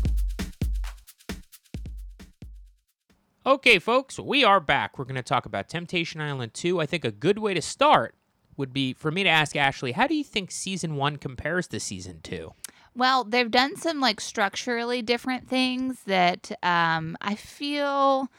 Okay, 3.45 3.79
folks, 3.79 4.19
we 4.19 4.43
are 4.43 4.59
back. 4.59 4.99
We're 4.99 5.05
going 5.05 5.15
to 5.15 5.21
talk 5.23 5.45
about 5.45 5.69
Temptation 5.69 6.19
Island 6.19 6.53
2. 6.53 6.81
I 6.81 6.85
think 6.85 7.05
a 7.05 7.11
good 7.11 7.39
way 7.39 7.53
to 7.53 7.61
start 7.61 8.13
would 8.57 8.73
be 8.73 8.91
for 8.91 9.11
me 9.11 9.23
to 9.23 9.29
ask 9.29 9.55
Ashley, 9.55 9.93
how 9.93 10.07
do 10.07 10.13
you 10.13 10.25
think 10.25 10.51
season 10.51 10.97
one 10.97 11.15
compares 11.15 11.65
to 11.69 11.79
season 11.79 12.19
two? 12.21 12.53
Well, 12.93 13.23
they've 13.23 13.49
done 13.49 13.77
some 13.77 14.01
like 14.01 14.19
structurally 14.19 15.01
different 15.01 15.47
things 15.47 16.03
that 16.03 16.51
um, 16.61 17.15
I 17.21 17.35
feel. 17.35 18.29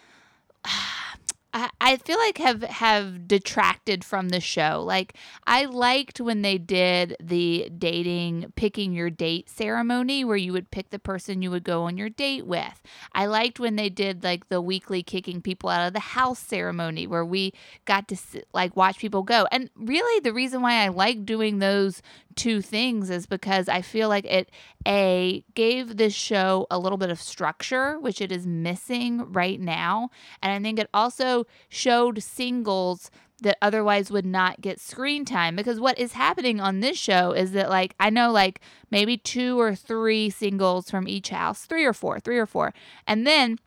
I, 1.53 1.70
I 1.80 1.96
feel 1.96 2.18
like 2.18 2.38
have 2.38 2.62
have 2.62 3.26
detracted 3.26 4.05
from 4.05 4.28
the 4.28 4.40
show. 4.40 4.82
Like 4.84 5.14
I 5.46 5.64
liked 5.64 6.20
when 6.20 6.42
they 6.42 6.59
did 6.59 7.16
the 7.20 7.70
dating 7.76 8.53
picking 8.57 8.92
your 8.92 9.11
date 9.11 9.48
ceremony 9.48 10.24
where 10.24 10.36
you 10.36 10.53
would 10.53 10.70
pick 10.70 10.90
the 10.90 10.98
person 10.98 11.42
you 11.42 11.51
would 11.51 11.64
go 11.64 11.82
on 11.84 11.96
your 11.96 12.09
date 12.09 12.46
with. 12.46 12.82
I 13.12 13.26
liked 13.26 13.59
when 13.59 13.76
they 13.76 13.88
did 13.88 14.22
like 14.22 14.48
the 14.48 14.61
weekly 14.61 15.03
kicking 15.03 15.42
people 15.42 15.70
out 15.70 15.86
of 15.86 15.92
the 15.92 16.01
house 16.01 16.38
ceremony 16.38 17.07
where 17.07 17.24
we 17.24 17.53
got 17.84 18.09
to 18.09 18.16
like 18.53 18.76
watch 18.76 18.98
people 18.98 19.22
go. 19.22 19.46
And 19.51 19.70
really 19.76 20.20
the 20.20 20.32
reason 20.32 20.62
why 20.62 20.84
I 20.84 20.88
like 20.88 21.24
doing 21.24 21.59
those 21.59 22.03
two 22.41 22.62
things 22.62 23.11
is 23.11 23.26
because 23.26 23.68
I 23.68 23.82
feel 23.82 24.09
like 24.09 24.24
it 24.24 24.51
a 24.88 25.45
gave 25.55 25.99
this 25.99 26.14
show 26.14 26.66
a 26.70 26.78
little 26.78 26.97
bit 26.97 27.11
of 27.11 27.20
structure 27.20 28.01
which 28.01 28.22
it 28.22 28.32
is 28.32 28.47
missing 28.47 29.30
right 29.30 29.61
now. 29.61 30.09
And 30.43 30.51
I 30.51 30.59
think 30.59 30.78
it 30.78 30.88
also 30.95 31.47
showed 31.68 32.22
singles 32.22 33.11
that 33.43 33.59
otherwise 33.61 34.11
would 34.11 34.24
not 34.24 34.62
get 34.62 34.80
screen 34.80 35.26
time. 35.26 35.55
Because 35.55 35.78
what 35.80 35.99
is 35.99 36.14
happening 36.14 36.61
on 36.61 36.80
this 36.80 36.97
show 36.97 37.32
is 37.32 37.53
that 37.53 37.68
like 37.68 37.95
I 38.01 38.09
know 38.09 38.32
like 38.32 38.62
maybe 38.91 39.18
two 39.18 39.61
or 39.61 39.74
three 39.74 40.30
singles 40.30 40.91
from 40.91 41.07
each 41.07 41.28
house, 41.28 41.66
three 41.66 41.84
or 41.84 41.93
four, 41.93 42.20
three 42.20 42.38
or 42.38 42.47
four. 42.47 42.72
And 43.07 43.26
then 43.26 43.59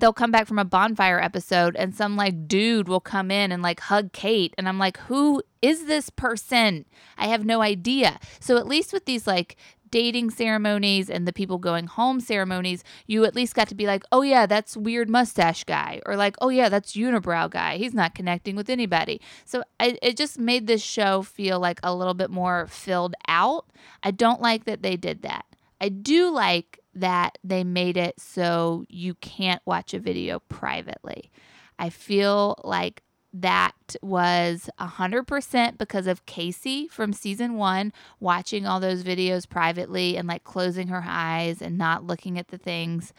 they'll 0.00 0.12
come 0.12 0.32
back 0.32 0.48
from 0.48 0.58
a 0.58 0.64
bonfire 0.64 1.20
episode 1.20 1.76
and 1.76 1.94
some 1.94 2.16
like 2.16 2.48
dude 2.48 2.88
will 2.88 3.00
come 3.00 3.30
in 3.30 3.52
and 3.52 3.62
like 3.62 3.78
hug 3.78 4.12
Kate. 4.12 4.52
And 4.58 4.68
I'm 4.68 4.78
like 4.80 4.98
who 4.98 5.44
is 5.62 5.86
this 5.86 6.10
person? 6.10 6.86
I 7.18 7.26
have 7.26 7.44
no 7.44 7.62
idea. 7.62 8.18
So 8.40 8.56
at 8.56 8.66
least 8.66 8.92
with 8.92 9.04
these 9.04 9.26
like 9.26 9.56
dating 9.90 10.30
ceremonies 10.30 11.10
and 11.10 11.26
the 11.26 11.32
people 11.32 11.58
going 11.58 11.86
home 11.86 12.20
ceremonies, 12.20 12.84
you 13.06 13.24
at 13.24 13.34
least 13.34 13.54
got 13.54 13.68
to 13.68 13.74
be 13.74 13.86
like, 13.86 14.04
"Oh 14.12 14.22
yeah, 14.22 14.46
that's 14.46 14.76
weird 14.76 15.08
mustache 15.10 15.64
guy," 15.64 16.00
or 16.06 16.16
like, 16.16 16.36
"Oh 16.40 16.48
yeah, 16.48 16.68
that's 16.68 16.94
unibrow 16.94 17.50
guy. 17.50 17.76
He's 17.76 17.94
not 17.94 18.14
connecting 18.14 18.56
with 18.56 18.70
anybody." 18.70 19.20
So 19.44 19.62
I, 19.78 19.98
it 20.02 20.16
just 20.16 20.38
made 20.38 20.66
this 20.66 20.82
show 20.82 21.22
feel 21.22 21.58
like 21.60 21.80
a 21.82 21.94
little 21.94 22.14
bit 22.14 22.30
more 22.30 22.66
filled 22.68 23.14
out. 23.28 23.66
I 24.02 24.10
don't 24.12 24.40
like 24.40 24.64
that 24.64 24.82
they 24.82 24.96
did 24.96 25.22
that. 25.22 25.44
I 25.80 25.88
do 25.88 26.30
like 26.30 26.80
that 26.94 27.38
they 27.42 27.64
made 27.64 27.96
it 27.96 28.20
so 28.20 28.84
you 28.88 29.14
can't 29.14 29.62
watch 29.64 29.94
a 29.94 29.98
video 29.98 30.40
privately. 30.40 31.30
I 31.78 31.88
feel 31.88 32.60
like 32.62 33.02
that 33.32 33.94
was 34.02 34.68
100% 34.80 35.78
because 35.78 36.06
of 36.06 36.26
Casey 36.26 36.88
from 36.88 37.12
season 37.12 37.54
one, 37.54 37.92
watching 38.18 38.66
all 38.66 38.80
those 38.80 39.04
videos 39.04 39.48
privately 39.48 40.16
and 40.16 40.26
like 40.26 40.44
closing 40.44 40.88
her 40.88 41.04
eyes 41.06 41.62
and 41.62 41.78
not 41.78 42.04
looking 42.04 42.38
at 42.38 42.48
the 42.48 42.58
things. 42.58 43.12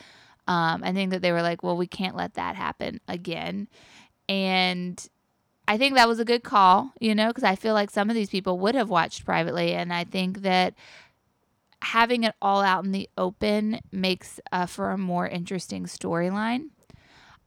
Um, 0.47 0.83
I 0.83 0.91
think 0.91 1.11
that 1.11 1.21
they 1.21 1.31
were 1.31 1.41
like, 1.41 1.63
well, 1.63 1.77
we 1.77 1.87
can't 1.87 2.15
let 2.15 2.33
that 2.33 2.55
happen 2.55 2.99
again. 3.07 3.67
And 4.27 5.07
I 5.67 5.77
think 5.77 5.95
that 5.95 6.07
was 6.07 6.19
a 6.19 6.25
good 6.25 6.43
call, 6.43 6.91
you 6.99 7.15
know, 7.15 7.29
because 7.29 7.43
I 7.43 7.55
feel 7.55 7.73
like 7.73 7.89
some 7.89 8.09
of 8.09 8.15
these 8.15 8.29
people 8.29 8.59
would 8.59 8.75
have 8.75 8.89
watched 8.89 9.23
privately. 9.23 9.73
And 9.73 9.93
I 9.93 10.03
think 10.03 10.41
that 10.41 10.73
having 11.81 12.23
it 12.23 12.35
all 12.41 12.61
out 12.61 12.83
in 12.83 12.91
the 12.91 13.09
open 13.17 13.79
makes 13.91 14.39
uh, 14.51 14.65
for 14.65 14.91
a 14.91 14.97
more 14.97 15.27
interesting 15.27 15.85
storyline. 15.85 16.69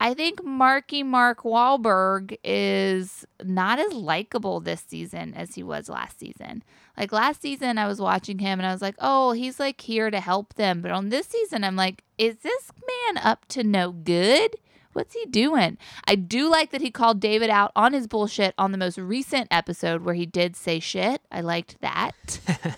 I 0.05 0.13
think 0.13 0.45
Marky 0.45 1.03
Mark 1.03 1.45
Wahlberg 1.45 2.37
is 2.45 3.25
not 3.43 3.79
as 3.79 3.95
likable 3.95 4.61
this 4.61 4.85
season 4.87 5.33
as 5.33 5.55
he 5.55 5.63
was 5.63 5.89
last 5.89 6.19
season. 6.19 6.63
Like 6.95 7.11
last 7.11 7.41
season, 7.41 7.79
I 7.79 7.87
was 7.87 8.03
watching 8.03 8.39
him 8.39 8.61
and 8.61 8.67
I 8.67 8.73
was 8.73 8.83
like, 8.83 8.97
oh, 8.99 9.33
he's 9.33 9.59
like 9.59 9.81
here 9.81 10.11
to 10.11 10.21
help 10.21 10.57
them. 10.57 10.83
But 10.83 10.91
on 10.91 11.09
this 11.09 11.29
season, 11.29 11.65
I'm 11.65 11.75
like, 11.75 12.05
is 12.19 12.37
this 12.43 12.71
man 12.87 13.25
up 13.25 13.47
to 13.47 13.65
no 13.65 13.93
good? 13.93 14.57
What's 14.95 15.13
he 15.15 15.27
doing? 15.27 15.77
I 16.07 16.15
do 16.15 16.49
like 16.51 16.71
that 16.71 16.81
he 16.81 16.91
called 16.91 17.21
David 17.21 17.51
out 17.51 17.73
on 17.77 17.93
his 17.93 18.07
bullshit 18.07 18.55
on 18.57 18.73
the 18.73 18.79
most 18.79 18.97
recent 18.97 19.49
episode 19.51 20.03
where 20.03 20.15
he 20.15 20.25
did 20.25 20.57
say 20.57 20.81
shit. 20.81 21.21
I 21.31 21.41
liked 21.43 21.81
that. 21.83 22.13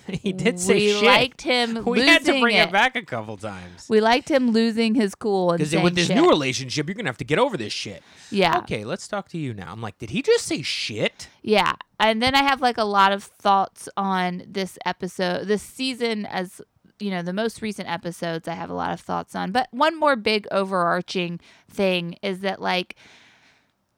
he 0.09 0.33
did 0.33 0.59
say 0.59 0.79
shit. 0.79 0.95
we 0.95 0.99
shit. 0.99 1.03
liked 1.05 1.41
him 1.43 1.73
we 1.85 1.99
losing 1.99 2.07
had 2.07 2.25
to 2.25 2.41
bring 2.41 2.55
it. 2.57 2.69
it. 2.69 2.71
back 2.71 2.95
a 2.95 3.03
couple 3.03 3.37
times. 3.37 3.85
We 3.89 4.01
liked 4.01 4.29
him 4.29 4.51
losing 4.51 4.95
his 4.95 5.15
cool 5.15 5.51
Because 5.53 5.73
with 5.75 5.95
this 5.95 6.07
shit. 6.07 6.17
new 6.17 6.27
relationship, 6.27 6.87
you're 6.87 6.95
gonna 6.95 7.09
have 7.09 7.17
to 7.19 7.23
get 7.23 7.39
over 7.39 7.55
this 7.55 7.71
shit. 7.73 8.03
yeah, 8.31 8.57
Okay, 8.59 8.83
let's 8.83 9.07
talk 9.07 9.29
to 9.29 9.37
you 9.37 9.53
now. 9.53 9.71
I'm 9.71 9.81
like, 9.81 9.97
did 9.99 10.09
he 10.09 10.21
just 10.21 10.45
say 10.45 10.61
shit? 10.61 11.29
yeah. 11.43 11.73
And 11.99 12.21
then 12.21 12.35
I 12.35 12.43
have 12.43 12.61
like 12.61 12.77
a 12.77 12.83
lot 12.83 13.11
of 13.11 13.23
thoughts 13.23 13.89
on 13.97 14.43
this 14.47 14.77
episode, 14.85 15.47
this 15.47 15.63
season 15.63 16.27
as 16.27 16.61
you 16.99 17.11
know, 17.11 17.21
the 17.21 17.33
most 17.33 17.61
recent 17.61 17.89
episodes 17.89 18.47
I 18.47 18.53
have 18.53 18.69
a 18.69 18.73
lot 18.73 18.93
of 18.93 18.99
thoughts 18.99 19.35
on. 19.35 19.51
But 19.51 19.67
one 19.71 19.99
more 19.99 20.15
big 20.15 20.47
overarching 20.51 21.39
thing 21.69 22.17
is 22.21 22.39
that 22.41 22.61
like 22.61 22.95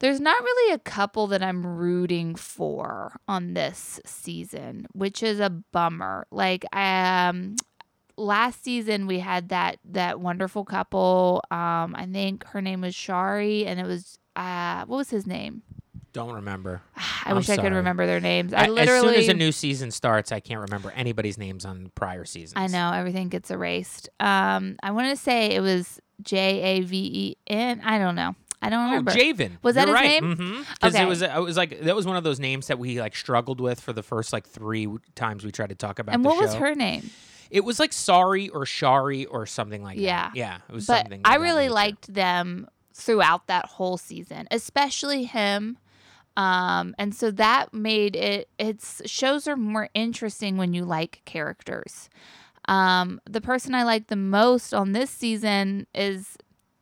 there's 0.00 0.20
not 0.20 0.42
really 0.42 0.74
a 0.74 0.78
couple 0.78 1.26
that 1.28 1.42
I'm 1.42 1.64
rooting 1.64 2.34
for 2.34 3.20
on 3.28 3.54
this 3.54 4.00
season, 4.04 4.86
which 4.92 5.22
is 5.22 5.40
a 5.40 5.50
bummer. 5.50 6.26
Like 6.30 6.64
um 6.74 7.56
last 8.16 8.62
season 8.62 9.06
we 9.06 9.18
had 9.20 9.48
that 9.50 9.78
that 9.84 10.20
wonderful 10.20 10.64
couple. 10.64 11.42
Um 11.50 11.94
I 11.96 12.08
think 12.10 12.44
her 12.48 12.60
name 12.62 12.80
was 12.80 12.94
Shari 12.94 13.66
and 13.66 13.78
it 13.78 13.86
was 13.86 14.18
uh 14.36 14.84
what 14.86 14.96
was 14.96 15.10
his 15.10 15.26
name? 15.26 15.62
Don't 16.12 16.32
remember. 16.34 16.82
I 16.96 17.30
I'm 17.30 17.36
wish 17.36 17.48
I 17.48 17.56
could 17.56 17.72
remember 17.72 18.06
their 18.06 18.20
names. 18.20 18.52
I, 18.52 18.64
I- 18.64 18.68
literally 18.68 19.08
as 19.08 19.14
soon 19.14 19.20
as 19.24 19.28
a 19.28 19.34
new 19.34 19.52
season 19.52 19.90
starts, 19.90 20.32
I 20.32 20.40
can't 20.40 20.60
remember 20.60 20.90
anybody's 20.92 21.38
names 21.38 21.64
on 21.64 21.90
prior 21.94 22.24
seasons. 22.24 22.54
I 22.56 22.66
know 22.66 22.92
everything 22.92 23.28
gets 23.28 23.50
erased. 23.50 24.08
Um, 24.18 24.76
I 24.82 24.90
want 24.90 25.10
to 25.10 25.16
say 25.22 25.54
it 25.54 25.60
was 25.60 26.00
J 26.22 26.60
A 26.62 26.80
V 26.82 26.96
E 26.96 27.36
N. 27.46 27.80
I 27.84 27.98
don't 27.98 28.14
know. 28.14 28.34
I 28.62 28.68
don't 28.68 28.80
Oh, 28.80 28.88
remember. 28.90 29.12
Javen. 29.12 29.52
Was 29.62 29.74
that 29.76 29.86
You're 29.88 29.96
his 29.96 30.02
right. 30.10 30.22
name? 30.22 30.36
Mm-hmm. 30.36 30.62
Because 30.74 30.94
Okay. 30.94 31.02
it 31.02 31.08
was, 31.08 31.22
it 31.22 31.34
was 31.34 31.56
like 31.56 31.80
that 31.80 31.96
was 31.96 32.04
one 32.06 32.16
of 32.16 32.24
those 32.24 32.38
names 32.38 32.66
that 32.66 32.78
we 32.78 33.00
like 33.00 33.16
struggled 33.16 33.58
with 33.60 33.80
for 33.80 33.92
the 33.94 34.02
first 34.02 34.32
like 34.34 34.46
three 34.46 34.86
times 35.14 35.44
we 35.44 35.50
tried 35.50 35.70
to 35.70 35.74
talk 35.74 35.98
about. 35.98 36.14
and 36.14 36.22
the 36.24 36.28
what 36.28 36.38
was 36.40 36.52
show. 36.52 36.58
her 36.58 36.74
name? 36.74 37.08
It 37.50 37.64
was 37.64 37.78
like 37.80 37.92
sorry 37.92 38.48
or 38.50 38.66
shari 38.66 39.24
or 39.26 39.46
something 39.46 39.82
like 39.82 39.98
Yeah. 39.98 40.24
that. 40.28 40.36
Yeah, 40.36 40.58
it 40.68 40.72
was 40.74 40.86
But 40.86 41.02
something. 41.02 41.20
I 41.24 41.36
of 41.36 41.40
that 41.40 41.44
really 41.46 41.62
nature. 41.64 41.74
liked 41.74 42.12
them 42.14 42.66
throughout 42.94 43.46
that 43.46 43.64
whole 43.66 43.96
season, 43.96 44.46
especially 44.50 45.24
him. 45.24 45.78
Um, 46.36 46.94
and 46.98 47.14
so 47.14 47.30
that 47.32 47.74
made 47.74 48.16
it. 48.16 48.48
It's 48.58 49.02
shows 49.06 49.46
are 49.48 49.56
more 49.56 49.88
interesting 49.94 50.56
when 50.56 50.74
you 50.74 50.84
like 50.84 51.22
characters. 51.24 52.08
Um, 52.66 53.20
the 53.28 53.40
person 53.40 53.74
I 53.74 53.82
like 53.82 54.06
the 54.06 54.16
most 54.16 54.72
on 54.72 54.92
this 54.92 55.10
season 55.10 55.86
is 55.94 56.36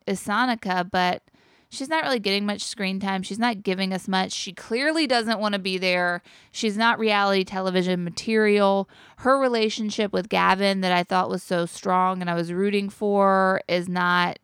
is 0.07 0.21
Sonica, 0.21 0.89
but 0.91 1.23
she's 1.69 1.89
not 1.89 2.03
really 2.03 2.19
getting 2.19 2.47
much 2.47 2.63
screen 2.63 2.99
time. 3.01 3.23
She's 3.23 3.39
not 3.39 3.63
giving 3.63 3.93
us 3.93 4.09
much. 4.09 4.33
She 4.33 4.53
clearly 4.53 5.07
doesn't 5.07 5.39
want 5.41 5.55
to 5.55 5.59
be 5.59 5.79
there. 5.79 6.23
She's 6.51 6.77
not 6.77 6.99
reality 6.99 7.45
television 7.45 8.05
material. 8.05 8.89
Her 9.19 9.39
relationship 9.39 10.13
with 10.13 10.29
Gavin, 10.29 10.81
that 10.81 10.93
I 10.93 11.05
thought 11.05 11.31
was 11.31 11.43
so 11.43 11.67
strong 11.67 12.21
and 12.21 12.31
I 12.31 12.35
was 12.35 12.53
rooting 12.53 12.89
for, 12.89 13.61
is 13.69 13.89
not 13.89 14.39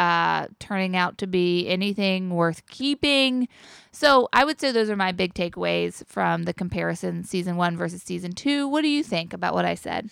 uh, 0.00 0.46
turning 0.58 0.96
out 0.96 1.18
to 1.18 1.26
be 1.26 1.68
anything 1.68 2.30
worth 2.30 2.66
keeping. 2.66 3.46
So 3.92 4.28
I 4.32 4.44
would 4.44 4.60
say 4.60 4.72
those 4.72 4.88
are 4.88 4.96
my 4.96 5.12
big 5.12 5.34
takeaways 5.34 6.06
from 6.06 6.44
the 6.44 6.54
comparison 6.54 7.24
season 7.24 7.56
one 7.56 7.76
versus 7.76 8.02
season 8.02 8.32
two. 8.32 8.66
What 8.68 8.82
do 8.82 8.88
you 8.88 9.02
think 9.02 9.32
about 9.32 9.52
what 9.54 9.64
I 9.64 9.74
said? 9.74 10.08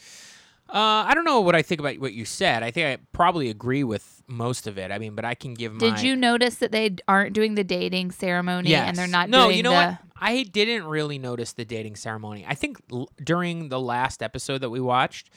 Uh, 0.69 1.09
I 1.09 1.15
don't 1.15 1.25
know 1.25 1.41
what 1.41 1.55
I 1.55 1.63
think 1.63 1.81
about 1.81 1.97
what 1.99 2.13
you 2.13 2.27
said. 2.27 2.63
I 2.63 2.71
think 2.71 2.87
I 2.87 3.03
probably 3.13 3.49
agree 3.49 3.85
with 3.85 4.23
most 4.27 4.67
of 4.67 4.77
it. 4.77 4.91
I 4.93 4.99
mean, 4.99 5.15
but 5.15 5.25
I 5.25 5.35
can 5.35 5.55
give 5.55 5.73
my. 5.73 5.79
Did 5.79 6.03
you 6.03 6.15
notice 6.15 6.57
that 6.57 6.73
they 6.73 6.97
aren't 7.09 7.33
doing 7.33 7.55
the 7.55 7.65
dating 7.65 8.11
ceremony 8.11 8.69
Yes. 8.71 8.89
and 8.89 8.97
they're 8.99 9.07
not 9.07 9.31
No, 9.31 9.45
doing 9.47 9.57
you 9.57 9.63
know 9.63 9.71
the 9.71 9.77
what? 9.77 9.99
I 10.21 10.43
didn't 10.43 10.85
really 10.85 11.19
notice 11.19 11.53
the 11.55 11.65
dating 11.65 11.97
ceremony. 11.97 12.45
I 12.47 12.55
think 12.55 12.77
l- 12.93 13.09
during 13.25 13.71
the 13.71 13.81
last 13.81 14.23
episode 14.23 14.59
that 14.59 14.69
we 14.69 14.81
watched, 14.81 15.31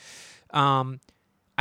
um, 0.50 1.00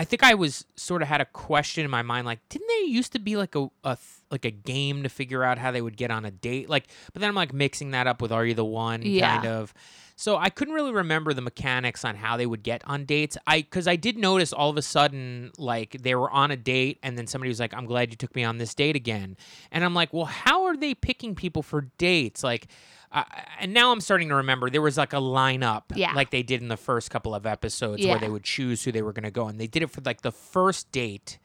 I 0.00 0.04
think 0.04 0.22
I 0.22 0.32
was 0.32 0.64
sort 0.76 1.02
of 1.02 1.08
had 1.08 1.20
a 1.20 1.26
question 1.26 1.84
in 1.84 1.90
my 1.90 2.00
mind, 2.00 2.26
like, 2.26 2.38
didn't 2.48 2.68
there 2.68 2.84
used 2.84 3.12
to 3.12 3.18
be 3.18 3.36
like 3.36 3.54
a 3.54 3.68
a, 3.84 3.98
like 4.30 4.46
a 4.46 4.50
game 4.50 5.02
to 5.02 5.10
figure 5.10 5.44
out 5.44 5.58
how 5.58 5.70
they 5.72 5.82
would 5.82 5.98
get 5.98 6.10
on 6.10 6.24
a 6.24 6.30
date. 6.30 6.70
Like, 6.70 6.86
but 7.12 7.20
then 7.20 7.28
I'm 7.28 7.34
like 7.34 7.52
mixing 7.52 7.90
that 7.90 8.06
up 8.06 8.22
with 8.22 8.32
Are 8.32 8.46
You 8.46 8.54
the 8.54 8.64
One 8.64 9.02
Yeah. 9.02 9.36
kind 9.36 9.46
of. 9.46 9.74
So 10.16 10.38
I 10.38 10.48
couldn't 10.48 10.72
really 10.72 10.92
remember 10.92 11.34
the 11.34 11.42
mechanics 11.42 12.02
on 12.02 12.16
how 12.16 12.38
they 12.38 12.46
would 12.46 12.62
get 12.62 12.82
on 12.86 13.04
dates. 13.04 13.36
I 13.46 13.58
because 13.60 13.86
I 13.86 13.96
did 13.96 14.16
notice 14.16 14.54
all 14.54 14.70
of 14.70 14.78
a 14.78 14.82
sudden 14.82 15.50
like 15.58 15.92
they 16.00 16.14
were 16.14 16.30
on 16.30 16.50
a 16.50 16.56
date 16.56 16.98
and 17.02 17.18
then 17.18 17.26
somebody 17.26 17.50
was 17.50 17.60
like, 17.60 17.74
"I'm 17.74 17.84
glad 17.84 18.10
you 18.10 18.16
took 18.16 18.34
me 18.34 18.42
on 18.42 18.56
this 18.56 18.74
date 18.74 18.96
again," 18.96 19.36
and 19.70 19.84
I'm 19.84 19.92
like, 19.94 20.14
"Well, 20.14 20.24
how 20.26 20.64
are 20.64 20.76
they 20.78 20.94
picking 20.94 21.34
people 21.34 21.62
for 21.62 21.88
dates?" 21.98 22.42
Like, 22.42 22.68
uh, 23.12 23.24
and 23.60 23.72
now 23.74 23.92
I'm 23.92 24.00
starting 24.00 24.28
to 24.28 24.36
remember 24.36 24.70
there 24.70 24.82
was 24.82 24.96
like 24.96 25.12
a 25.12 25.16
lineup, 25.16 25.82
Yeah. 25.94 26.12
like 26.14 26.30
they 26.30 26.42
did 26.42 26.62
in 26.62 26.68
the 26.68 26.76
first 26.76 27.10
couple 27.10 27.34
of 27.34 27.46
episodes 27.46 28.02
Yeah. 28.02 28.10
where 28.12 28.20
they 28.20 28.28
would 28.30 28.44
choose 28.44 28.84
who 28.84 28.92
they 28.92 29.02
were 29.02 29.12
going 29.12 29.24
to 29.24 29.30
go, 29.30 29.48
and 29.48 29.60
they 29.60 29.66
did 29.66 29.82
it 29.82 29.90
for 29.90 30.00
like 30.04 30.22
the 30.22 30.32
first 30.32 30.90
date. 30.92 31.38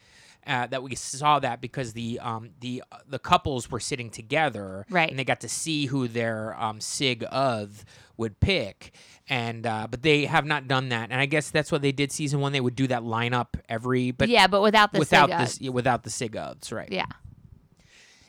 Uh, 0.47 0.67
that 0.67 0.83
we 0.83 0.93
saw 0.93 1.39
that 1.39 1.59
because 1.59 1.93
the 1.93 2.19
um 2.19 2.51
the 2.59 2.83
the 3.09 3.17
couples 3.17 3.71
were 3.71 3.79
sitting 3.79 4.11
together 4.11 4.85
Right. 4.91 5.09
and 5.09 5.17
they 5.17 5.23
got 5.23 5.39
to 5.39 5.49
see 5.49 5.87
who 5.87 6.07
their 6.07 6.55
um 6.61 6.79
sig 6.81 7.25
of 7.31 7.83
would 8.15 8.39
pick 8.39 8.93
and 9.27 9.65
uh 9.65 9.87
but 9.89 10.03
they 10.03 10.25
have 10.25 10.45
not 10.45 10.67
done 10.67 10.89
that 10.89 11.09
and 11.09 11.19
I 11.19 11.25
guess 11.25 11.49
that's 11.49 11.71
what 11.71 11.81
they 11.81 11.91
did 11.91 12.11
season 12.11 12.41
one 12.41 12.51
they 12.51 12.61
would 12.61 12.75
do 12.75 12.85
that 12.85 13.01
lineup 13.01 13.59
every 13.67 14.11
but 14.11 14.29
yeah, 14.29 14.45
but 14.45 14.61
without 14.61 14.93
the 14.93 14.99
without 14.99 15.29
sig 15.49 15.61
this 15.63 15.69
without 15.71 16.03
the 16.03 16.11
sig 16.11 16.33
ofs 16.33 16.71
right 16.71 16.91
Yeah. 16.91 17.07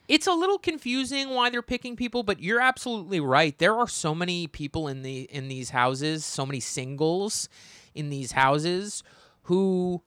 It's 0.08 0.26
a 0.26 0.32
little 0.32 0.58
confusing 0.58 1.30
why 1.30 1.50
they're 1.50 1.62
picking 1.62 1.96
people 1.96 2.22
but 2.22 2.40
you're 2.40 2.60
absolutely 2.60 3.20
right. 3.20 3.58
There 3.58 3.76
are 3.76 3.88
so 3.88 4.14
many 4.14 4.46
people 4.46 4.88
in 4.88 5.02
the 5.02 5.22
in 5.22 5.48
these 5.48 5.70
houses 5.70 6.24
so 6.24 6.46
many 6.46 6.60
singles 6.60 7.48
in 7.94 8.10
these 8.10 8.32
houses 8.32 9.02
who 9.42 10.02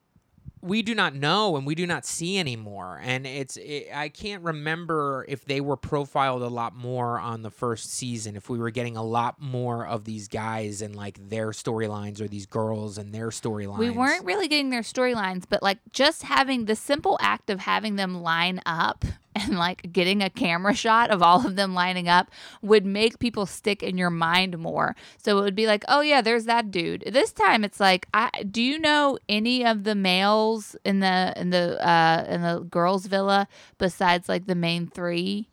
we 0.62 0.82
do 0.82 0.94
not 0.94 1.16
know 1.16 1.56
and 1.56 1.66
we 1.66 1.74
do 1.74 1.88
not 1.88 2.06
see 2.06 2.38
anymore. 2.38 3.00
And 3.02 3.26
it's 3.26 3.58
it, 3.58 3.88
i 3.94 4.10
can't 4.10 4.44
remember 4.44 5.26
if 5.28 5.46
they 5.46 5.62
were 5.62 5.78
profiled 5.78 6.42
a 6.42 6.48
lot 6.48 6.76
more 6.76 7.20
on 7.20 7.42
the 7.42 7.52
first 7.52 7.92
season 7.92 8.36
if 8.36 8.50
we 8.50 8.58
were 8.58 8.70
getting 8.70 8.98
a 8.98 9.04
lot 9.04 9.40
more 9.42 9.86
of 9.86 10.06
these 10.06 10.28
guys 10.28 10.82
and 10.82 10.96
like 10.96 11.30
their 11.30 11.52
storylines 11.52 12.20
or 12.20 12.28
these 12.28 12.46
girls 12.46 12.98
and 12.98 13.14
their 13.14 13.30
storylines. 13.30 13.80
We 13.80 13.90
weren't 13.90 14.26
really 14.26 14.48
getting 14.48 14.70
their 14.70 14.82
storylines, 14.82 15.46
but 15.48 15.64
like 15.64 15.80
just 15.92 16.24
having 16.24 16.66
the 16.66 16.76
simple 16.76 17.18
act 17.22 17.50
of 17.50 17.62
having 17.62 17.96
them 17.96 18.22
line 18.22 18.62
up 18.66 19.06
and 19.40 19.58
like 19.58 19.92
getting 19.92 20.22
a 20.22 20.30
camera 20.30 20.74
shot 20.74 21.10
of 21.10 21.22
all 21.22 21.46
of 21.46 21.56
them 21.56 21.74
lining 21.74 22.08
up 22.08 22.30
would 22.62 22.86
make 22.86 23.20
people 23.20 23.46
stick 23.46 23.82
in 23.84 23.98
your 23.98 24.10
mind 24.10 24.58
more. 24.58 24.96
So 25.18 25.38
it 25.38 25.42
would 25.42 25.56
be 25.56 25.68
like, 25.68 25.84
oh 25.88 26.02
yeah, 26.02 26.22
there's 26.22 26.46
that 26.46 26.72
dude. 26.72 27.04
This 27.12 27.32
time 27.32 27.64
it's 27.64 27.80
like, 27.80 28.08
I 28.14 28.30
do 28.50 28.62
you 28.62 28.80
know 28.80 29.18
any 29.28 29.66
of 29.66 29.84
the 29.84 29.96
males 29.96 30.76
in 30.84 31.00
the 31.00 31.34
in 31.36 31.50
the 31.50 31.86
uh 31.86 32.26
in 32.28 32.42
the 32.42 32.60
girls' 32.70 33.06
villa 33.06 33.48
besides 33.78 34.30
like 34.30 34.48
the 34.48 34.56
main 34.56 34.88
three? 34.88 35.50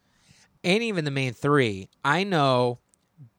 and 0.64 0.82
even 0.82 1.04
the 1.04 1.10
main 1.10 1.32
three. 1.32 1.88
I 2.04 2.24
know 2.24 2.80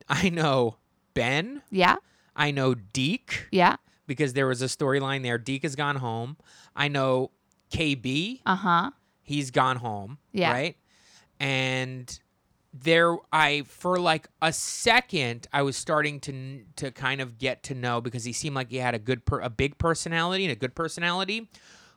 i 0.10 0.30
know 0.30 0.78
ben. 1.14 1.62
Yeah, 1.70 1.98
i 2.36 2.52
know 2.52 2.74
deke. 2.74 3.48
Yeah, 3.52 3.76
because 4.08 4.34
there 4.34 4.48
was 4.48 4.62
a 4.62 4.66
storyline 4.66 5.24
there. 5.24 5.38
Deke 5.38 5.64
has 5.64 5.76
gone 5.76 5.98
home. 5.98 6.38
I 6.76 6.88
know 6.88 7.32
kb 7.72 8.40
uh 8.46 8.56
huh, 8.56 8.92
he's 9.28 9.52
gone 9.52 9.76
home. 9.76 10.18
Yeah. 10.32 10.52
Right. 10.52 10.78
And 11.40 12.20
there, 12.74 13.18
I 13.32 13.64
for 13.68 14.00
like 14.00 14.30
a 14.42 14.54
second, 14.54 15.48
I 15.52 15.62
was 15.62 15.76
starting 15.76 16.20
to 16.22 16.64
to 16.78 16.92
kind 16.92 17.22
of 17.22 17.38
get 17.38 17.62
to 17.64 17.76
know 17.76 18.02
because 18.02 18.24
he 18.24 18.32
seemed 18.34 18.56
like 18.56 18.72
he 18.72 18.78
had 18.78 18.96
a 18.96 19.00
good, 19.00 19.26
per, 19.26 19.42
a 19.42 19.50
big 19.50 19.78
personality 19.78 20.46
and 20.46 20.52
a 20.52 20.56
good 20.56 20.74
personality. 20.74 21.50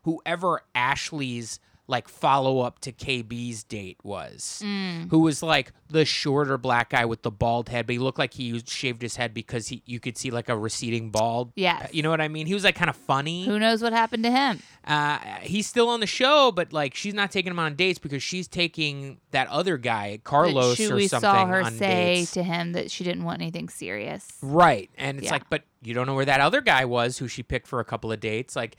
Whoever 0.03 0.62
Ashley's 0.74 1.61
like 1.91 2.09
follow 2.09 2.61
up 2.61 2.78
to 2.80 2.93
KB's 2.93 3.64
date 3.64 3.99
was, 4.03 4.62
Mm. 4.64 5.11
who 5.11 5.18
was 5.18 5.43
like 5.43 5.72
the 5.88 6.05
shorter 6.05 6.57
black 6.57 6.91
guy 6.91 7.05
with 7.05 7.22
the 7.22 7.30
bald 7.30 7.68
head, 7.68 7.86
but 7.86 7.95
he 7.95 7.99
looked 7.99 8.18
like 8.18 8.32
he 8.34 8.62
shaved 8.66 9.03
his 9.03 9.16
head 9.16 9.34
because 9.34 9.68
he 9.68 9.82
you 9.86 9.99
could 9.99 10.16
see 10.16 10.30
like 10.30 10.49
a 10.49 10.57
receding 10.57 11.11
bald. 11.11 11.53
Yeah, 11.57 11.88
You 11.93 12.03
know 12.03 12.11
what 12.11 12.20
I 12.20 12.28
mean? 12.28 12.47
He 12.47 12.55
was 12.55 12.62
like 12.64 12.76
kind 12.76 12.88
of 12.88 12.97
funny. 12.97 13.45
Who 13.45 13.59
knows 13.59 13.82
what 13.82 13.93
happened 13.93 14.22
to 14.24 14.30
him? 14.30 14.61
Uh, 14.86 15.18
he's 15.43 15.66
still 15.66 15.88
on 15.88 16.01
the 16.01 16.07
show, 16.07 16.53
but 16.53 16.72
like 16.72 16.95
she's 16.95 17.12
not 17.14 17.30
taking 17.32 17.51
him 17.51 17.59
on 17.59 17.74
dates 17.74 17.99
because 17.99 18.22
she's 18.22 18.47
taking 18.49 19.18
that 19.32 19.49
other 19.49 19.76
guy, 19.76 20.20
Carlos 20.24 20.76
she, 20.76 20.86
or 20.86 21.01
something, 21.03 21.20
saw 21.20 21.45
her 21.47 21.62
on 21.62 21.72
say 21.72 22.14
dates. 22.20 22.30
to 22.32 22.43
him 22.43 22.72
that 22.72 22.91
she 22.91 23.03
didn't 23.05 23.24
want 23.24 23.43
anything 23.43 23.68
serious. 23.68 24.28
right, 24.43 24.88
and 24.97 25.18
it's 25.18 25.26
Yeah. 25.26 25.32
like, 25.32 25.51
but 25.51 25.64
you 25.82 25.93
don't 25.95 26.07
know 26.07 26.14
where 26.14 26.24
that 26.26 26.41
other 26.41 26.61
guy 26.61 26.84
was 26.84 27.18
who 27.18 27.26
she 27.26 27.43
picked 27.43 27.66
for 27.66 27.80
a 27.80 27.84
couple 27.84 28.12
of 28.12 28.20
dates, 28.20 28.55
like. 28.55 28.76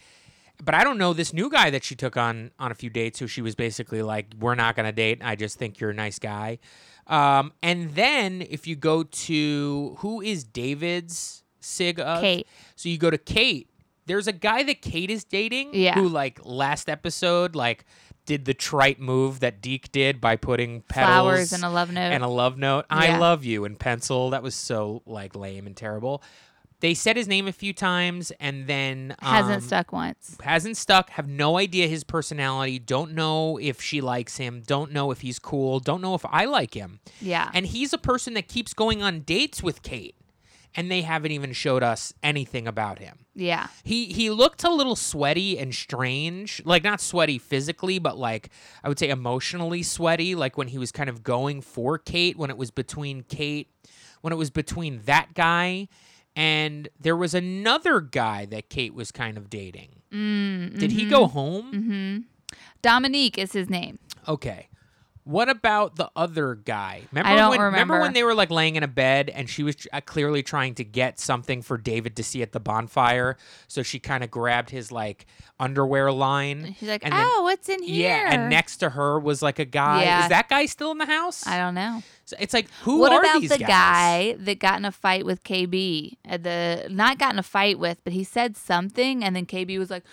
But 0.64 0.76
I 0.76 0.84
don't 0.84 0.98
know 0.98 1.14
this 1.14 1.34
new 1.34 1.50
guy 1.50 1.70
that 1.72 1.84
she 1.84 1.96
took 1.96 2.16
on 2.18 2.52
on 2.60 2.72
a 2.72 2.76
few 2.76 2.90
dates, 2.90 3.20
who 3.20 3.28
she 3.28 3.42
was 3.42 3.56
basically 3.56 4.02
like, 4.02 4.28
"We're 4.40 4.56
not 4.56 4.76
gonna 4.76 4.92
date. 4.92 5.20
I 5.24 5.36
just 5.36 5.58
think 5.58 5.80
you're 5.80 5.90
a 5.90 5.94
nice 5.94 6.20
guy." 6.20 6.60
Um, 7.08 7.52
and 7.64 7.96
then 7.96 8.46
if 8.50 8.68
you 8.68 8.76
go 8.76 9.04
to 9.04 9.96
who 10.00 10.22
is 10.22 10.44
David's 10.44 11.44
sig 11.60 12.00
of? 12.00 12.22
Kate. 12.22 12.48
So 12.76 12.90
you 12.90 12.98
go 12.98 13.10
to 13.10 13.18
Kate. 13.18 13.70
There's 14.06 14.28
a 14.28 14.32
guy 14.34 14.64
that 14.64 14.82
Kate 14.82 15.10
is 15.12 15.24
dating 15.24 15.72
Yeah. 15.74 15.96
who 15.96 16.08
like 16.08 16.40
last 16.44 16.90
episode 16.90 17.56
like 17.56 17.86
did 18.26 18.46
the 18.46 18.54
trite 18.54 19.00
move 19.00 19.40
that 19.40 19.62
Deke 19.62 19.92
did 19.92 20.22
by 20.22 20.36
putting 20.36 20.82
petals 20.82 21.08
Flowers 21.10 21.54
and 21.54 21.64
a 21.64 21.70
love 21.70 21.92
note. 21.92 22.12
and 22.12 22.24
a 22.24 22.28
love 22.28 22.58
note. 22.58 22.86
I 22.90 23.18
love 23.18 23.44
you 23.44 23.66
in 23.66 23.76
pencil. 23.76 24.30
That 24.30 24.44
was 24.44 24.54
so 24.54 25.02
like 25.06 25.36
lame 25.36 25.66
and 25.66 25.76
terrible. 25.76 26.22
They 26.82 26.96
said 26.96 27.16
his 27.16 27.28
name 27.28 27.48
a 27.48 27.52
few 27.52 27.74
times 27.74 28.32
and 28.40 28.66
then 28.68 29.16
Hasn't 29.22 29.56
um, 29.56 29.62
stuck 29.62 29.92
once. 29.94 30.36
hasn't 30.44 30.78
stuck. 30.78 31.12
Have 31.12 31.28
no 31.28 31.58
idea 31.58 31.88
his 31.88 32.04
personality. 32.04 32.80
Don't 32.80 33.14
know 33.14 33.58
if 33.58 33.82
she 33.82 34.02
likes 34.02 34.38
him. 34.38 34.64
Don't 34.66 34.92
know 34.92 35.12
if 35.12 35.22
he's 35.22 35.38
cool. 35.40 35.80
Don't 35.80 36.02
know 36.02 36.16
if 36.16 36.26
i 36.26 36.46
like 36.46 36.74
him. 36.74 37.00
Yeah. 37.22 37.50
and 37.54 37.66
he's 37.68 37.94
a 37.94 37.98
person 38.00 38.34
that 38.34 38.48
keeps 38.48 38.74
going 38.74 39.02
on 39.04 39.22
dates 39.22 39.62
with 39.64 39.84
kate 39.84 40.16
and 40.74 40.90
they 40.90 41.02
haven't 41.02 41.32
even 41.32 41.52
showed 41.54 41.84
us 41.84 42.14
anything 42.24 42.68
about 42.68 42.98
him. 43.00 43.26
Yeah. 43.36 43.68
he 43.84 44.06
he 44.06 44.30
looked 44.32 44.64
a 44.64 44.72
little 44.72 44.96
sweaty 44.96 45.60
and 45.60 45.76
strange. 45.76 46.62
Like 46.66 46.84
not 46.84 47.00
sweaty 47.00 47.38
physically 47.38 48.00
but 48.00 48.18
like 48.18 48.50
i 48.84 48.90
would 48.90 48.98
say 48.98 49.10
emotionally 49.10 49.84
sweaty. 49.84 50.34
Like 50.34 50.58
when 50.58 50.68
he 50.70 50.80
was 50.80 50.92
kind 50.92 51.10
of 51.12 51.22
going 51.24 51.62
for 51.62 52.00
kate 52.00 52.38
when 52.38 52.50
it 52.50 52.58
was 52.58 52.72
between 52.72 53.22
kate 53.24 53.70
when 54.22 54.34
it 54.34 54.38
was 54.38 54.50
between 54.50 55.02
that 55.06 55.34
guy 55.36 55.88
and 56.36 56.90
there 57.00 57.16
was 57.16 57.34
another 57.34 58.02
guy 58.02 58.46
that 58.46 58.70
kate 58.70 58.94
was 58.94 59.12
kind 59.12 59.38
of 59.38 59.50
dating. 59.50 59.90
Mm, 60.12 60.78
did 60.80 60.92
he 60.92 61.06
go 61.06 61.28
home? 61.28 61.72
Hmm 61.72 62.18
Dominique 62.82 63.38
is 63.38 63.54
his 63.54 63.70
name. 63.70 64.00
okay 64.28 64.68
what 65.24 65.50
about 65.50 65.96
the 65.98 66.10
other 66.16 66.56
guy? 66.56 67.04
Remember 67.12 67.30
I 67.30 67.36
don't 67.36 67.50
when 67.52 67.62
remember. 67.62 68.00
when 68.00 68.14
they 68.14 68.24
were 68.24 68.34
like 68.34 68.50
laying 68.50 68.76
in 68.76 68.84
a 68.84 68.88
bed 68.88 69.30
and 69.30 69.50
she 69.50 69.62
was 69.64 69.76
uh, 69.94 70.02
clearly 70.02 70.42
trying 70.44 70.74
to 70.76 70.84
get 70.84 71.20
something 71.20 71.62
for 71.62 71.78
David 71.78 72.16
to 72.16 72.24
see 72.24 72.42
at 72.42 72.52
the 72.54 72.60
bonfire, 72.60 73.38
so 73.68 73.84
she 73.84 74.00
kind 74.00 74.24
of 74.24 74.32
grabbed 74.32 74.70
his 74.72 74.92
like 74.92 75.26
underwear 75.60 76.12
line. 76.12 76.76
She's 76.80 76.90
like, 76.90 77.04
And 77.06 77.14
then- 77.14 77.24
oh, 77.26 77.44
what's 77.44 77.70
in 77.70 77.84
here? 77.84 78.10
Yeah, 78.10 78.34
and 78.34 78.50
next 78.50 78.78
to 78.78 78.90
her 78.90 79.20
was 79.20 79.42
like 79.42 79.60
a 79.60 79.66
guy. 79.66 80.04
Yeah. 80.04 80.24
Is 80.24 80.30
that 80.30 80.50
guy 80.50 80.66
still 80.66 80.92
in 80.92 80.98
the 80.98 81.06
house? 81.06 81.46
I 81.46 81.58
don't 81.58 81.76
know. 81.76 82.02
So 82.26 82.36
it's 82.40 82.54
like 82.54 82.68
who 82.84 83.00
what 83.00 83.12
are 83.12 83.22
about 83.22 83.42
these 83.42 83.50
the 83.50 83.58
guys? 83.60 83.68
guy 83.68 84.36
that 84.40 84.60
got 84.60 84.78
in 84.80 84.86
a 84.86 84.92
fight 84.92 85.26
with 85.26 85.44
KB? 85.44 86.18
At 86.26 86.44
the 86.44 86.88
not 86.90 87.20
got 87.20 87.34
in 87.34 87.40
a 87.40 87.44
fight 87.44 87.78
with, 87.78 88.00
but 88.04 88.14
he 88.14 88.24
said 88.24 88.56
something, 88.58 89.24
and 89.24 89.36
then 89.36 89.46
KB 89.46 89.78
was 89.78 89.90
like, 89.90 90.04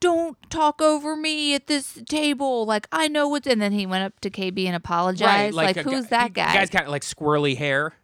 "Don't 0.00 0.36
talk 0.50 0.80
over 0.82 1.16
me 1.16 1.54
at 1.54 1.66
this 1.66 2.00
table. 2.08 2.64
Like 2.66 2.86
I 2.92 3.08
know 3.08 3.28
what's." 3.28 3.46
And 3.46 3.60
then 3.60 3.72
he 3.72 3.86
went 3.86 4.04
up 4.04 4.20
to 4.20 4.30
KB 4.30 4.66
and 4.66 4.76
apologized. 4.76 5.54
Like, 5.54 5.76
a 5.76 5.82
who's 5.82 6.06
guy- 6.06 6.22
that 6.24 6.32
guy? 6.32 6.52
The 6.52 6.58
guy's 6.58 6.70
got 6.70 6.88
like 6.88 7.02
squirrely 7.02 7.56
hair. 7.56 7.94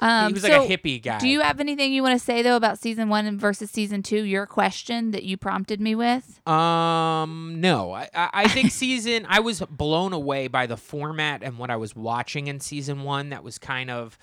um, 0.00 0.28
he 0.28 0.34
was 0.34 0.42
like 0.44 0.52
so 0.52 0.64
a 0.64 0.68
hippie 0.68 1.02
guy. 1.02 1.18
Do 1.18 1.26
you 1.28 1.40
have 1.40 1.58
anything 1.58 1.92
you 1.92 2.02
want 2.04 2.16
to 2.18 2.24
say 2.24 2.42
though 2.42 2.54
about 2.56 2.78
season 2.78 3.08
one 3.08 3.36
versus 3.38 3.70
season 3.70 4.02
two? 4.02 4.22
Your 4.22 4.46
question 4.46 5.10
that 5.10 5.24
you 5.24 5.36
prompted 5.36 5.80
me 5.80 5.94
with. 5.96 6.46
Um, 6.46 7.56
no. 7.60 7.92
I, 7.92 8.08
I 8.14 8.30
I 8.32 8.48
think 8.48 8.70
season. 8.72 9.26
I 9.28 9.40
was 9.40 9.60
blown 9.60 10.12
away 10.12 10.46
by 10.46 10.66
the 10.66 10.76
format 10.76 11.42
and 11.42 11.58
what 11.58 11.70
I 11.70 11.76
was 11.76 11.96
watching 11.96 12.46
in 12.46 12.60
season 12.60 13.02
one. 13.02 13.30
That 13.30 13.42
was 13.42 13.58
kind 13.58 13.90
of, 13.90 14.16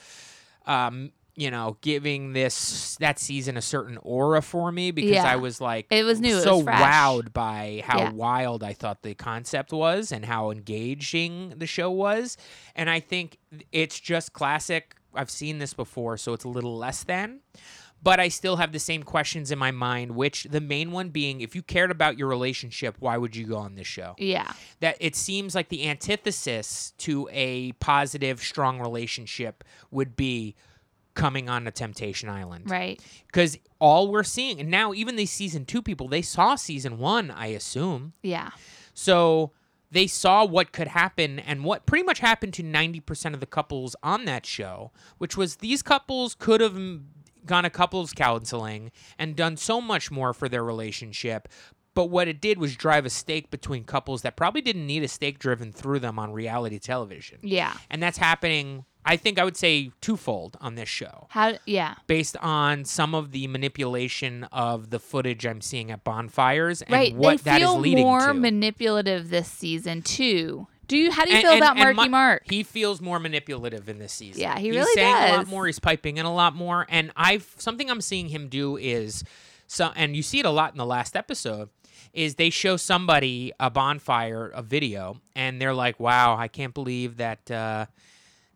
um, 0.66 1.12
you 1.36 1.52
know, 1.52 1.78
giving 1.82 2.34
this 2.34 2.96
that 3.00 3.20
season 3.20 3.58
a 3.58 3.62
certain 3.62 3.98
aura 4.02 4.42
for 4.42 4.72
me 4.72 4.92
because 4.92 5.12
Yeah. 5.12 5.26
I 5.32 5.36
was 5.36 5.60
like, 5.60 5.88
It 5.92 6.04
was 6.04 6.20
new, 6.22 6.38
it 6.38 6.44
so 6.44 6.58
was 6.58 6.66
wowed 6.66 7.34
by 7.34 7.84
how 7.86 8.00
Yeah. 8.00 8.12
wild 8.12 8.64
I 8.64 8.74
thought 8.74 9.02
the 9.04 9.14
concept 9.16 9.72
was 9.74 10.12
and 10.12 10.26
how 10.26 10.52
engaging 10.52 11.54
the 11.58 11.68
show 11.68 11.92
was, 11.92 12.38
and 12.76 12.90
I 12.90 13.00
think 13.00 13.38
it's 13.72 14.00
just 14.00 14.34
classic. 14.34 14.96
I've 15.14 15.32
seen 15.32 15.60
this 15.60 15.74
before, 15.74 16.18
so 16.18 16.34
it's 16.34 16.44
a 16.46 16.50
little 16.50 16.78
less 16.78 17.04
than 17.04 17.42
but 18.04 18.20
I 18.20 18.28
still 18.28 18.58
have 18.58 18.72
the 18.72 18.78
same 18.78 19.02
questions 19.02 19.50
in 19.50 19.58
my 19.58 19.72
mind, 19.72 20.12
which 20.12 20.44
the 20.44 20.62
main 20.62 20.92
one 20.92 21.10
being 21.10 21.42
if 21.42 21.56
you 21.56 21.64
cared 21.64 21.90
about 21.90 22.20
your 22.20 22.28
relationship, 22.28 22.98
why 23.00 23.18
would 23.18 23.36
you 23.36 23.48
go 23.48 23.58
on 23.58 23.74
this 23.74 23.88
show? 23.88 24.14
Yeah. 24.20 24.52
That 24.80 24.98
it 25.00 25.16
seems 25.16 25.56
like 25.56 25.70
the 25.70 25.88
antithesis 25.90 26.94
to 27.00 27.28
a 27.32 27.72
positive, 27.74 28.42
strong 28.44 28.80
relationship 28.80 29.64
would 29.90 30.16
be 30.16 30.56
coming 31.16 31.50
on 31.50 31.66
a 31.66 31.72
temptation 31.72 32.30
island. 32.30 32.70
Right. 32.70 33.02
Because 33.26 33.58
all 33.80 34.10
we're 34.12 34.24
seeing, 34.24 34.60
and 34.60 34.70
now 34.70 34.94
even 34.94 35.16
these 35.16 35.32
season 35.32 35.66
two 35.66 35.82
people, 35.82 36.08
they 36.08 36.22
saw 36.22 36.56
season 36.56 36.98
one, 37.00 37.32
I 37.32 37.48
assume. 37.48 38.14
Yeah. 38.22 38.52
So 38.94 39.52
they 39.92 40.08
saw 40.08 40.46
what 40.46 40.72
could 40.72 40.90
happen 40.90 41.40
and 41.40 41.64
what 41.64 41.86
pretty 41.86 42.04
much 42.04 42.20
happened 42.20 42.54
to 42.56 42.64
90% 42.64 43.34
of 43.34 43.40
the 43.40 43.46
couples 43.46 43.96
on 44.04 44.26
that 44.26 44.46
show, 44.46 44.92
which 45.18 45.38
was 45.38 45.58
these 45.58 45.82
couples 45.82 46.36
could 46.36 46.62
have 46.62 46.78
gone 47.46 47.64
to 47.64 47.70
couples 47.70 48.12
counseling 48.12 48.92
and 49.18 49.36
done 49.36 49.56
so 49.56 49.80
much 49.80 50.12
more 50.12 50.34
for 50.34 50.50
their 50.50 50.64
relationship. 50.64 51.48
But 51.94 52.10
what 52.10 52.28
it 52.28 52.42
did 52.42 52.58
was 52.58 52.76
drive 52.76 53.06
a 53.06 53.10
stake 53.10 53.50
between 53.50 53.86
couples 53.86 54.22
that 54.24 54.36
probably 54.36 54.62
didn't 54.62 54.86
need 54.86 55.04
a 55.04 55.08
stake 55.08 55.40
driven 55.40 55.72
through 55.72 56.00
them 56.00 56.20
on 56.20 56.34
reality 56.34 56.78
television. 56.78 57.40
Yeah. 57.42 57.74
And 57.90 58.04
that's 58.04 58.18
happening, 58.18 58.84
I 59.08 59.18
think 59.18 59.38
I 59.40 59.44
would 59.44 59.56
say 59.56 59.92
twofold 60.02 60.58
on 60.60 60.76
this 60.76 60.90
show 60.90 61.28
How? 61.30 61.60
Yeah. 61.66 61.96
based 62.08 62.36
on 62.38 62.84
some 62.86 63.14
of 63.14 63.32
the 63.32 63.46
manipulation 63.48 64.46
of 64.52 64.90
the 64.90 65.00
footage 65.00 65.46
I'm 65.46 65.62
seeing 65.62 65.92
at 65.92 66.04
bonfires 66.04 66.82
and 66.82 66.92
right. 66.92 67.16
what 67.16 67.38
they 67.40 67.52
that 67.52 67.62
is 67.62 67.68
feel 67.68 67.78
leading 67.80 68.04
more 68.04 68.28
to. 68.28 68.34
manipulative 68.34 69.30
this 69.30 69.48
season 69.50 70.02
too. 70.02 70.68
Do 70.88 70.98
you? 70.98 71.12
How 71.12 71.24
do 71.26 71.30
you 71.32 71.36
And- 71.38 71.44
feel 71.44 71.52
and- 71.54 71.62
about 71.64 71.78
Marky 71.78 71.96
Ma- 71.96 72.08
Mark? 72.08 72.44
He 72.46 72.62
feels 72.64 73.02
more 73.02 73.20
manipulative 73.20 73.90
in 73.90 73.98
this 74.00 74.14
season. 74.14 74.42
Yeah, 74.42 74.58
he 74.60 74.68
He's 74.68 74.76
really 74.76 74.94
saying 74.94 75.16
a 75.34 75.38
lot 75.38 75.48
more. 75.48 75.66
He's 75.66 75.80
piping 75.80 76.18
in 76.18 76.26
a 76.26 76.34
lot 76.34 76.54
more. 76.56 76.86
And 76.90 77.12
I've 77.16 77.54
something 77.58 77.90
I'm 77.90 78.02
seeing 78.02 78.30
him 78.30 78.50
do 78.50 78.78
is 78.78 79.24
so, 79.68 79.92
and 79.96 80.16
you 80.16 80.22
see 80.22 80.40
it 80.40 80.46
a 80.46 80.52
lot 80.52 80.72
in 80.74 80.78
the 80.78 80.86
last 80.86 81.16
episode. 81.16 81.70
Is 82.14 82.36
they 82.36 82.50
show 82.52 82.78
somebody 82.78 83.52
a 83.60 83.70
bonfire, 83.70 84.48
a 84.54 84.62
video, 84.62 85.20
and 85.36 85.60
they're 85.60 85.74
like, 85.74 86.00
"Wow, 86.00 86.38
I 86.38 86.48
can't 86.48 86.74
believe 86.74 87.18
that." 87.18 87.50
Uh, 87.52 87.88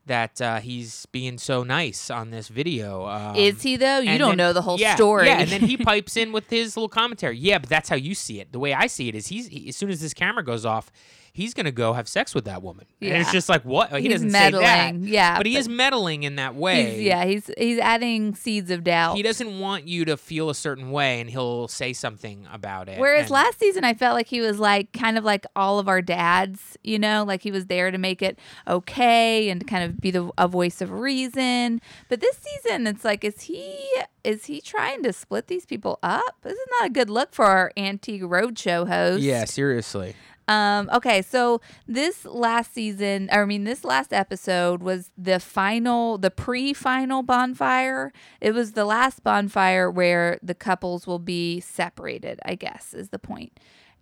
that 0.09 0.41
uh, 0.41 0.59
he's 0.59 1.05
being 1.07 1.37
so 1.37 1.63
nice 1.63 2.09
on 2.09 2.31
this 2.31 2.47
video. 2.49 3.05
Um, 3.07 3.35
Is 3.35 3.61
he 3.61 3.77
though? 3.77 3.99
You 3.99 4.17
don't 4.17 4.31
then- 4.31 4.37
know 4.37 4.53
the 4.53 4.61
whole 4.61 4.79
yeah, 4.79 4.95
story. 4.95 5.27
Yeah, 5.27 5.39
and 5.39 5.49
then 5.49 5.61
he 5.61 5.77
pipes 5.91 6.17
in 6.17 6.31
with 6.31 6.49
his 6.49 6.75
little 6.75 6.89
commentary. 6.89 7.37
Yeah, 7.37 7.59
but 7.59 7.69
that's 7.69 7.87
how 7.87 7.95
you 7.95 8.13
see 8.13 8.41
it. 8.41 8.51
The 8.51 8.59
way 8.59 8.73
I 8.73 8.87
see 8.87 9.07
it 9.07 9.15
is 9.15 9.27
he's 9.27 9.47
he, 9.47 9.69
as 9.69 9.77
soon 9.77 9.89
as 9.89 10.01
this 10.01 10.13
camera 10.13 10.43
goes 10.43 10.65
off, 10.65 10.91
he's 11.33 11.53
gonna 11.53 11.71
go 11.71 11.93
have 11.93 12.07
sex 12.07 12.33
with 12.35 12.45
that 12.45 12.61
woman. 12.63 12.85
And 13.01 13.13
it's 13.21 13.31
just 13.31 13.49
like 13.49 13.63
what 13.63 13.91
he 13.91 14.03
He's 14.03 14.13
doesn't 14.13 14.31
say 14.31 14.51
that. 14.51 14.95
yeah, 14.95 15.37
but 15.37 15.45
he 15.45 15.53
but 15.53 15.59
is 15.59 15.69
meddling 15.69 16.23
in 16.23 16.35
that 16.35 16.55
way. 16.55 16.95
He's, 16.95 17.01
yeah, 17.03 17.25
he's 17.25 17.51
he's 17.57 17.79
adding 17.79 18.35
seeds 18.35 18.71
of 18.71 18.83
doubt. 18.83 19.15
He 19.15 19.23
doesn't 19.23 19.59
want 19.59 19.87
you 19.87 20.05
to 20.05 20.17
feel 20.17 20.49
a 20.49 20.55
certain 20.55 20.91
way, 20.91 21.19
and 21.21 21.29
he'll 21.29 21.67
say 21.67 21.93
something 21.93 22.47
about 22.51 22.89
it. 22.89 22.99
Whereas 22.99 23.23
and- 23.23 23.31
last 23.31 23.59
season, 23.59 23.83
I 23.83 23.93
felt 23.93 24.15
like 24.15 24.27
he 24.27 24.41
was 24.41 24.59
like 24.59 24.91
kind 24.93 25.17
of 25.17 25.23
like 25.23 25.45
all 25.55 25.79
of 25.79 25.87
our 25.87 26.01
dads, 26.01 26.77
you 26.83 26.99
know, 26.99 27.23
like 27.25 27.41
he 27.43 27.51
was 27.51 27.67
there 27.67 27.91
to 27.91 27.97
make 27.97 28.21
it 28.21 28.37
okay 28.67 29.49
and 29.49 29.65
kind 29.67 29.83
of 29.83 29.99
be 29.99 30.11
the 30.11 30.29
a 30.37 30.47
voice 30.47 30.81
of 30.81 30.91
reason. 30.91 31.81
But 32.07 32.21
this 32.21 32.37
season, 32.37 32.87
it's 32.87 33.03
like, 33.05 33.23
is 33.23 33.41
he 33.41 33.77
is 34.23 34.45
he 34.45 34.61
trying 34.61 35.03
to 35.03 35.13
split 35.13 35.47
these 35.47 35.65
people 35.65 35.99
up? 36.03 36.37
This 36.43 36.53
is 36.53 36.67
not 36.79 36.87
a 36.87 36.89
good 36.89 37.09
look 37.09 37.33
for 37.33 37.45
our 37.45 37.71
antique 37.77 38.21
roadshow 38.23 38.87
host. 38.87 39.21
yeah, 39.23 39.45
seriously. 39.45 40.15
Um, 40.49 40.89
okay, 40.91 41.21
so 41.21 41.61
this 41.87 42.25
last 42.25 42.73
season, 42.73 43.29
I 43.31 43.45
mean, 43.45 43.65
this 43.65 43.83
last 43.83 44.11
episode 44.11 44.81
was 44.81 45.11
the 45.15 45.39
final, 45.39 46.17
the 46.17 46.31
pre 46.31 46.73
final 46.73 47.21
bonfire. 47.21 48.11
It 48.41 48.55
was 48.55 48.71
the 48.71 48.83
last 48.83 49.23
bonfire 49.23 49.91
where 49.91 50.39
the 50.41 50.55
couples 50.55 51.05
will 51.05 51.19
be 51.19 51.59
separated, 51.59 52.39
I 52.43 52.55
guess, 52.55 52.95
is 52.95 53.09
the 53.09 53.19
point. 53.19 53.59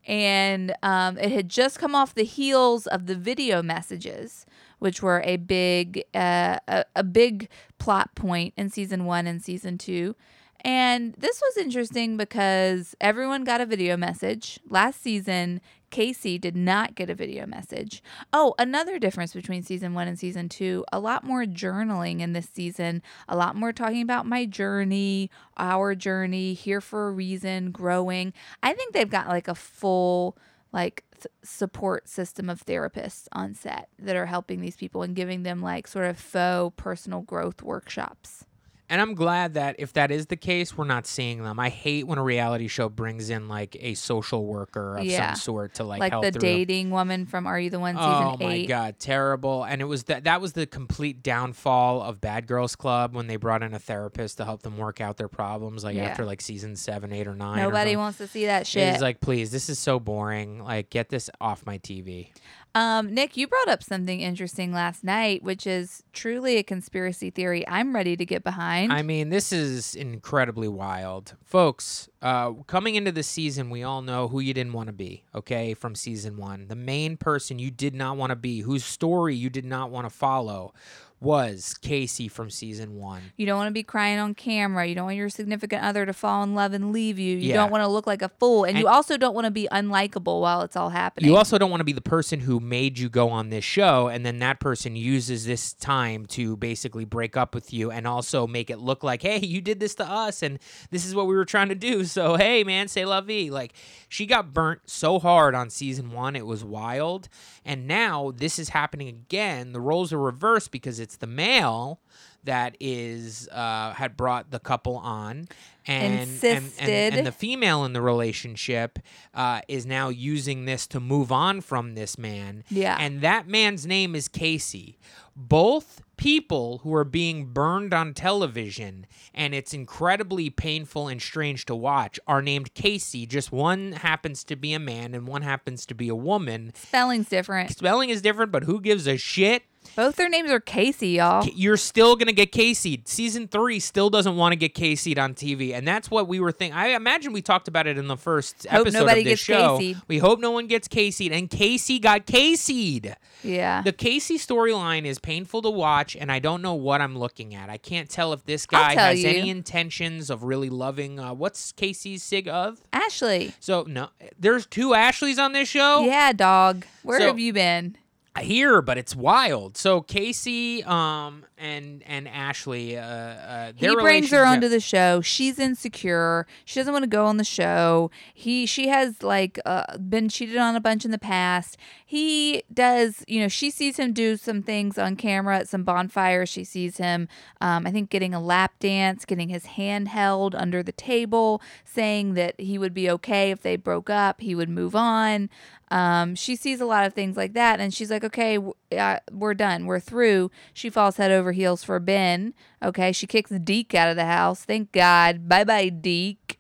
And 0.07 0.73
um, 0.81 1.17
it 1.17 1.33
had 1.33 1.49
just 1.49 1.79
come 1.79 1.93
off 1.93 2.15
the 2.15 2.23
heels 2.23 2.87
of 2.87 3.07
the 3.07 3.15
video 3.15 3.61
messages, 3.61 4.45
which 4.79 5.03
were 5.03 5.21
a 5.25 5.35
big, 5.35 6.05
uh, 6.15 6.59
a, 6.65 6.85
a 6.95 7.03
big 7.03 7.49
plot 7.77 8.15
point 8.15 8.53
in 8.55 8.69
season 8.69 9.03
one 9.03 9.27
and 9.27 9.43
season 9.43 9.77
two. 9.77 10.15
And 10.61 11.13
this 11.17 11.41
was 11.41 11.57
interesting 11.57 12.17
because 12.17 12.95
everyone 12.99 13.43
got 13.43 13.61
a 13.61 13.65
video 13.65 13.95
message. 13.95 14.59
Last 14.67 15.01
season, 15.01 15.61
Casey 15.89 16.38
did 16.38 16.55
not 16.55 16.95
get 16.95 17.09
a 17.09 17.15
video 17.15 17.45
message. 17.45 18.03
Oh, 18.33 18.53
another 18.59 18.99
difference 18.99 19.33
between 19.33 19.63
season 19.63 19.93
one 19.93 20.07
and 20.07 20.19
season 20.19 20.49
two 20.49 20.85
a 20.91 20.99
lot 20.99 21.23
more 21.23 21.45
journaling 21.45 22.19
in 22.19 22.33
this 22.33 22.49
season, 22.51 23.01
a 23.27 23.35
lot 23.38 23.55
more 23.55 23.71
talking 23.71 24.01
about 24.01 24.25
my 24.25 24.45
journey, 24.45 25.29
our 25.57 25.95
journey, 25.95 26.53
here 26.53 26.81
for 26.81 27.07
a 27.07 27.11
reason, 27.11 27.71
growing. 27.71 28.33
I 28.61 28.73
think 28.73 28.93
they've 28.93 29.09
got 29.09 29.27
like 29.27 29.47
a 29.47 29.55
full, 29.55 30.38
like, 30.73 31.03
th- 31.15 31.27
support 31.43 32.07
system 32.07 32.49
of 32.49 32.65
therapists 32.65 33.27
on 33.31 33.53
set 33.53 33.89
that 33.99 34.15
are 34.15 34.25
helping 34.25 34.61
these 34.61 34.75
people 34.75 35.01
and 35.03 35.15
giving 35.15 35.43
them 35.43 35.61
like 35.61 35.88
sort 35.88 36.05
of 36.05 36.17
faux 36.17 36.73
personal 36.77 37.21
growth 37.21 37.61
workshops. 37.63 38.45
And 38.89 39.01
I'm 39.01 39.15
glad 39.15 39.55
that 39.55 39.75
if 39.79 39.91
that 39.93 40.11
is 40.11 40.27
the 40.27 40.38
case, 40.38 40.77
we're 40.77 40.85
not 40.85 41.05
seeing 41.05 41.43
them. 41.43 41.59
I 41.59 41.67
hate 41.67 42.07
when 42.07 42.17
a 42.17 42.23
reality 42.23 42.69
show 42.69 42.88
brings 42.88 43.29
in 43.29 43.49
like 43.49 43.75
a 43.81 43.95
social 43.95 44.45
worker 44.45 44.97
of 44.97 45.03
Yeah. 45.03 45.33
some 45.33 45.41
sort 45.41 45.73
to 45.75 45.83
like, 45.83 45.99
help 45.99 45.99
them. 45.99 45.99
Like, 45.99 46.11
help 46.23 46.33
the 46.33 46.39
through. 46.39 46.49
dating 46.49 46.91
woman 46.91 47.25
from 47.25 47.45
Are 47.47 47.59
You 47.59 47.69
the 47.69 47.79
One 47.81 47.95
season 47.95 48.09
Oh 48.09 48.38
my 48.39 48.53
eight. 48.53 48.67
god, 48.67 48.97
terrible! 48.97 49.65
And 49.65 49.81
it 49.81 49.85
was 49.85 50.05
that 50.05 50.23
that 50.23 50.39
was 50.39 50.53
the 50.53 50.65
complete 50.65 51.21
downfall 51.21 52.01
of 52.01 52.21
Bad 52.21 52.47
Girls 52.47 52.77
Club 52.77 53.13
when 53.13 53.27
they 53.27 53.35
brought 53.35 53.61
in 53.61 53.73
a 53.73 53.79
therapist 53.79 54.38
to 54.38 54.45
help 54.45 54.61
them 54.61 54.77
work 54.77 55.01
out 55.01 55.17
their 55.17 55.27
problems. 55.27 55.83
Like 55.83 55.97
Yeah. 55.97 56.05
after 56.05 56.23
like 56.25 56.41
season 56.41 56.77
seven, 56.77 57.11
eight, 57.11 57.27
or 57.27 57.35
nine. 57.35 57.57
Nobody 57.57 57.91
something. 57.91 57.97
wants 57.99 58.17
to 58.19 58.27
see 58.27 58.45
that 58.45 58.65
shit. 58.67 58.88
It's 58.93 59.01
like, 59.01 59.19
please, 59.19 59.51
this 59.51 59.69
is 59.69 59.77
so 59.79 59.99
boring. 59.99 60.63
Like, 60.63 60.89
get 60.89 61.09
this 61.09 61.29
off 61.41 61.65
my 61.65 61.77
TV. 61.77 62.29
Um, 62.76 63.13
Nick, 63.13 63.36
you 63.36 63.47
brought 63.47 63.70
up 63.70 63.82
something 63.82 64.22
interesting 64.22 64.72
last 64.72 65.03
night, 65.03 65.41
which 65.41 65.65
is 65.65 66.03
truly 66.13 66.57
a 66.57 66.63
conspiracy 66.63 67.32
theory 67.32 67.68
I'm 67.68 67.95
ready 67.95 68.15
to 68.15 68.26
get 68.26 68.43
behind. 68.43 68.93
I 68.93 69.01
mean, 69.01 69.30
this 69.30 69.51
is 69.51 69.95
incredibly 69.95 70.68
wild. 70.68 71.36
Folks, 71.43 72.07
uh, 72.22 72.53
coming 72.68 72.95
into 72.95 73.11
the 73.11 73.24
season, 73.24 73.70
we 73.72 73.82
all 73.82 74.03
know 74.03 74.28
who 74.28 74.39
you 74.39 74.53
didn't 74.53 74.74
want 74.74 74.88
to 74.88 74.93
be, 74.93 75.24
okay, 75.34 75.74
from 75.74 75.95
season 75.95 76.38
one. 76.38 76.68
The 76.68 76.76
main 76.76 77.18
person 77.18 77.57
you 77.57 77.72
did 77.72 77.95
not 77.95 78.15
want 78.15 78.30
to 78.30 78.36
be, 78.36 78.61
whose 78.61 78.86
story 78.86 79.36
you 79.36 79.49
did 79.49 79.65
not 79.65 79.89
want 79.89 80.05
to 80.05 80.11
follow, 80.11 80.74
was 81.20 81.74
Casey 81.82 82.28
from 82.28 82.49
season 82.49 82.95
one. 82.95 83.22
you 83.38 83.45
don't 83.47 83.57
want 83.57 83.68
to 83.68 83.74
be 83.74 83.82
crying 83.84 84.20
on 84.20 84.36
camera. 84.36 84.86
You 84.86 84.93
don't 84.95 85.05
want 85.05 85.18
your 85.18 85.30
significant 85.30 85.84
other 85.84 86.05
to 86.05 86.13
fall 86.13 86.43
in 86.43 86.53
love 86.53 86.74
and 86.74 86.91
leave 86.91 87.18
you. 87.18 87.38
You 87.38 87.49
Yeah. 87.49 87.55
don't 87.55 87.72
want 87.72 87.84
to 87.84 87.88
look 87.88 88.05
like 88.05 88.22
a 88.22 88.30
fool. 88.30 88.65
And, 88.65 88.78
you 88.78 88.88
also 88.88 89.18
don't 89.18 89.34
want 89.34 89.45
to 89.45 89.51
be 89.51 89.68
unlikable 89.72 90.41
while 90.41 90.61
it's 90.61 90.76
all 90.76 90.89
happening. 90.89 91.28
You 91.30 91.36
also 91.36 91.57
don't 91.57 91.72
want 91.72 91.80
to 91.82 91.86
be 91.86 91.91
the 91.93 92.01
person 92.01 92.39
who 92.41 92.59
made 92.59 92.99
you 92.99 93.09
go 93.09 93.30
on 93.30 93.49
this 93.49 93.63
show, 93.63 94.07
and 94.07 94.26
then 94.26 94.39
that 94.39 94.59
person 94.59 94.95
uses 94.95 95.45
this 95.45 95.74
time 95.74 96.26
to 96.28 96.55
basically 96.57 97.05
break 97.05 97.36
up 97.36 97.55
with 97.55 97.74
you 97.74 97.89
and 97.89 98.05
also 98.07 98.45
make 98.45 98.70
it 98.70 98.78
look 98.80 99.03
like, 99.03 99.24
hey, 99.24 99.39
you 99.39 99.59
did 99.61 99.80
this 99.80 99.95
to 99.95 100.05
us, 100.05 100.43
and 100.43 100.59
this 100.91 101.05
is 101.05 101.15
what 101.15 101.26
we 101.28 101.36
were 101.36 101.45
trying 101.45 101.70
to 101.70 101.76
do. 101.76 102.03
So, 102.05 102.36
hey, 102.36 102.63
man, 102.63 102.88
say 102.88 103.05
la 103.05 103.22
vie. 103.22 103.49
Like, 103.49 103.74
she 104.09 104.26
got 104.28 104.53
burnt 104.53 104.82
so 104.86 105.18
hard 105.20 105.55
on 105.55 105.70
season 105.70 106.11
one, 106.11 106.36
it 106.36 106.45
was 106.45 106.63
wild. 106.63 107.30
And 107.65 107.88
now 107.88 108.32
this 108.36 108.59
is 108.59 108.70
happening 108.70 109.07
again. 109.07 109.72
The 109.74 109.82
roles 109.82 110.11
are 110.13 110.18
reversed 110.20 110.72
because 110.72 110.99
it's 110.99 111.07
the 111.16 111.28
male 111.28 112.01
that 112.43 112.78
is 112.80 113.49
uh, 113.51 113.93
had 113.93 114.16
brought 114.16 114.51
the 114.51 114.60
couple 114.60 114.97
on 114.97 115.47
and 115.86 116.30
and, 116.43 116.72
and, 116.80 117.16
and 117.16 117.28
the 117.28 117.32
female 117.32 117.86
in 117.86 117.93
the 117.93 118.01
relationship 118.01 118.99
uh, 119.34 119.62
is 119.68 119.86
now 119.86 120.10
using 120.10 120.66
this 120.66 120.88
to 120.88 120.99
move 120.99 121.32
on 121.32 121.62
from 121.62 121.95
this 121.95 122.18
man. 122.18 122.64
Yeah. 122.70 122.97
and 122.99 123.22
that 123.22 123.47
man's 123.47 123.86
name 123.86 124.16
is 124.16 124.28
casey. 124.28 124.97
Both 125.36 126.01
people 126.18 126.80
who 126.80 126.93
are 126.95 127.03
being 127.03 127.45
burned 127.45 127.93
on 127.93 128.14
television 128.14 129.05
and 129.34 129.53
it's 129.53 129.74
incredibly 129.74 130.49
painful 130.49 131.08
and 131.08 131.22
strange 131.22 131.66
to 131.66 131.76
watch 131.76 132.20
are 132.28 132.41
named 132.41 132.74
casey. 132.74 133.26
Just 133.26 133.51
one 133.51 133.91
happens 133.91 134.43
to 134.45 134.55
be 134.55 134.74
a 134.74 134.80
man 134.80 135.14
and 135.14 135.28
one 135.28 135.43
happens 135.43 135.86
to 135.86 135.93
be 135.93 136.10
a 136.10 136.16
woman. 136.16 136.72
Spelling's 136.76 137.30
different. 137.30 137.72
spelling 137.72 138.10
is 138.10 138.22
different 138.22 138.51
but 138.51 138.64
who 138.64 138.82
gives 138.82 139.05
a 139.08 139.18
shit 139.18 139.64
Both 139.95 140.15
their 140.15 140.29
names 140.29 140.51
are 140.51 140.59
Casey, 140.59 141.09
y'all. 141.09 141.45
you're 141.45 141.77
still 141.77 142.15
gonna 142.15 142.31
get 142.31 142.51
Casey'd. 142.51 143.07
Season 143.07 143.47
three 143.47 143.79
still 143.79 144.09
doesn't 144.09 144.35
want 144.35 144.51
to 144.53 144.55
get 144.55 144.73
Casey'd 144.75 145.17
on 145.19 145.33
TV, 145.33 145.73
and 145.73 145.88
that's 145.88 146.11
what 146.11 146.27
we 146.27 146.39
were 146.39 146.51
thinking. 146.51 146.77
I 146.77 146.89
imagine 146.89 147.33
we 147.33 147.41
talked 147.41 147.67
about 147.67 147.88
it 147.88 147.97
in 147.97 148.07
the 148.07 148.17
first 148.17 148.65
Hope 148.69 148.81
episode 148.81 148.99
nobody 148.99 149.21
of 149.21 149.25
this 149.25 149.31
gets 149.31 149.41
show. 149.41 149.77
Casey'd. 149.77 149.97
We 150.07 150.17
hope 150.19 150.39
no 150.39 150.51
one 150.51 150.67
gets 150.67 150.88
Casey'd, 150.88 151.31
and 151.31 151.49
Casey 151.49 151.99
got 151.99 152.25
Casey'd. 152.25 153.15
Yeah. 153.43 153.81
The 153.83 153.91
Casey 153.93 154.38
storyline 154.38 155.05
is 155.05 155.19
painful 155.19 155.61
to 155.63 155.69
watch, 155.69 156.15
and 156.15 156.31
I 156.31 156.39
don't 156.39 156.61
know 156.61 156.73
what 156.73 157.01
I'm 157.01 157.17
looking 157.17 157.53
at. 157.55 157.69
I 157.69 157.77
can't 157.77 158.09
tell 158.09 158.33
if 158.33 158.43
this 158.45 158.65
guy 158.65 158.93
has 158.95 159.21
you. 159.23 159.29
any 159.29 159.49
intentions 159.49 160.29
of 160.29 160.43
really 160.43 160.69
loving. 160.69 161.19
Uh, 161.19 161.33
what's 161.33 161.71
Casey's 161.71 162.23
sig 162.23 162.47
of? 162.47 162.81
Ashley. 162.93 163.53
So 163.59 163.83
no, 163.88 164.09
there's 164.38 164.65
two 164.65 164.93
Ashleys 164.93 165.38
on 165.39 165.51
this 165.53 165.69
show. 165.69 166.03
Yeah, 166.05 166.33
dog. 166.33 166.85
Where 167.03 167.19
So- 167.19 167.27
have 167.27 167.39
you 167.39 167.53
been? 167.53 167.97
Hear, 168.41 168.81
but 168.81 168.97
it's 168.97 169.15
wild. 169.15 169.77
So 169.77 170.01
Casey, 170.01 170.83
um, 170.83 171.45
and 171.57 172.03
and 172.05 172.27
Ashley, 172.27 172.97
uh, 172.97 173.03
uh 173.03 173.71
He 173.75 173.93
brings 173.95 174.31
her 174.31 174.45
onto 174.45 174.69
the 174.69 174.79
show. 174.79 175.21
She's 175.21 175.59
insecure. 175.59 176.45
She 176.65 176.79
doesn't 176.79 176.93
want 176.93 177.03
to 177.03 177.09
go 177.09 177.25
on 177.25 177.38
the 177.38 177.43
show. 177.43 178.11
He 178.33 178.65
she 178.65 178.88
has 178.88 179.23
like 179.23 179.59
uh, 179.65 179.97
been 179.97 180.29
cheated 180.29 180.57
on 180.57 180.75
a 180.75 180.79
bunch 180.79 181.05
in 181.05 181.11
the 181.11 181.17
past. 181.17 181.77
He 182.05 182.63
does, 182.73 183.23
you 183.27 183.41
know, 183.41 183.47
she 183.47 183.69
sees 183.69 183.97
him 183.97 184.13
do 184.13 184.38
some 184.38 184.61
things 184.61 184.97
on 184.97 185.15
camera 185.15 185.57
at 185.57 185.67
some 185.67 185.83
bonfires. 185.83 186.49
She 186.49 186.63
sees 186.63 186.97
him 186.97 187.27
um, 187.61 187.88
I 187.88 187.91
think 187.91 188.09
getting 188.09 188.33
a 188.33 188.39
lap 188.39 188.73
dance, 188.79 189.25
getting 189.25 189.49
his 189.49 189.65
hand 189.65 190.09
held 190.09 190.55
under 190.55 190.83
the 190.83 190.91
table, 190.91 191.61
saying 191.83 192.35
that 192.35 192.59
he 192.59 192.77
would 192.77 192.93
be 192.93 193.09
okay 193.09 193.51
if 193.51 193.61
they 193.61 193.75
broke 193.75 194.09
up, 194.09 194.41
he 194.41 194.55
would 194.55 194.69
move 194.69 194.95
on. 194.95 195.49
Um, 195.89 196.35
she 196.35 196.55
sees 196.55 196.81
a 196.81 196.85
lot 196.85 197.05
of 197.05 197.13
things 197.13 197.38
like 197.38 197.53
that, 197.53 197.79
and 197.79 197.93
she's 197.93 198.11
like, 198.11 198.23
"Okay, 198.23 198.57
uh, 198.97 199.19
we're 199.31 199.53
done. 199.53 199.85
We're 199.85 199.99
through." 199.99 200.51
She 200.73 200.89
falls 200.89 201.17
head 201.17 201.31
over 201.31 201.51
heels 201.51 201.83
for 201.83 201.99
Ben. 201.99 202.53
Okay, 202.83 203.11
she 203.11 203.27
kicks 203.27 203.51
Deke 203.51 203.95
out 203.95 204.09
of 204.09 204.15
the 204.15 204.25
house. 204.25 204.63
Thank 204.63 204.91
God. 204.91 205.47
Bye 205.47 205.63
bye, 205.63 205.89
Deke. 205.89 206.57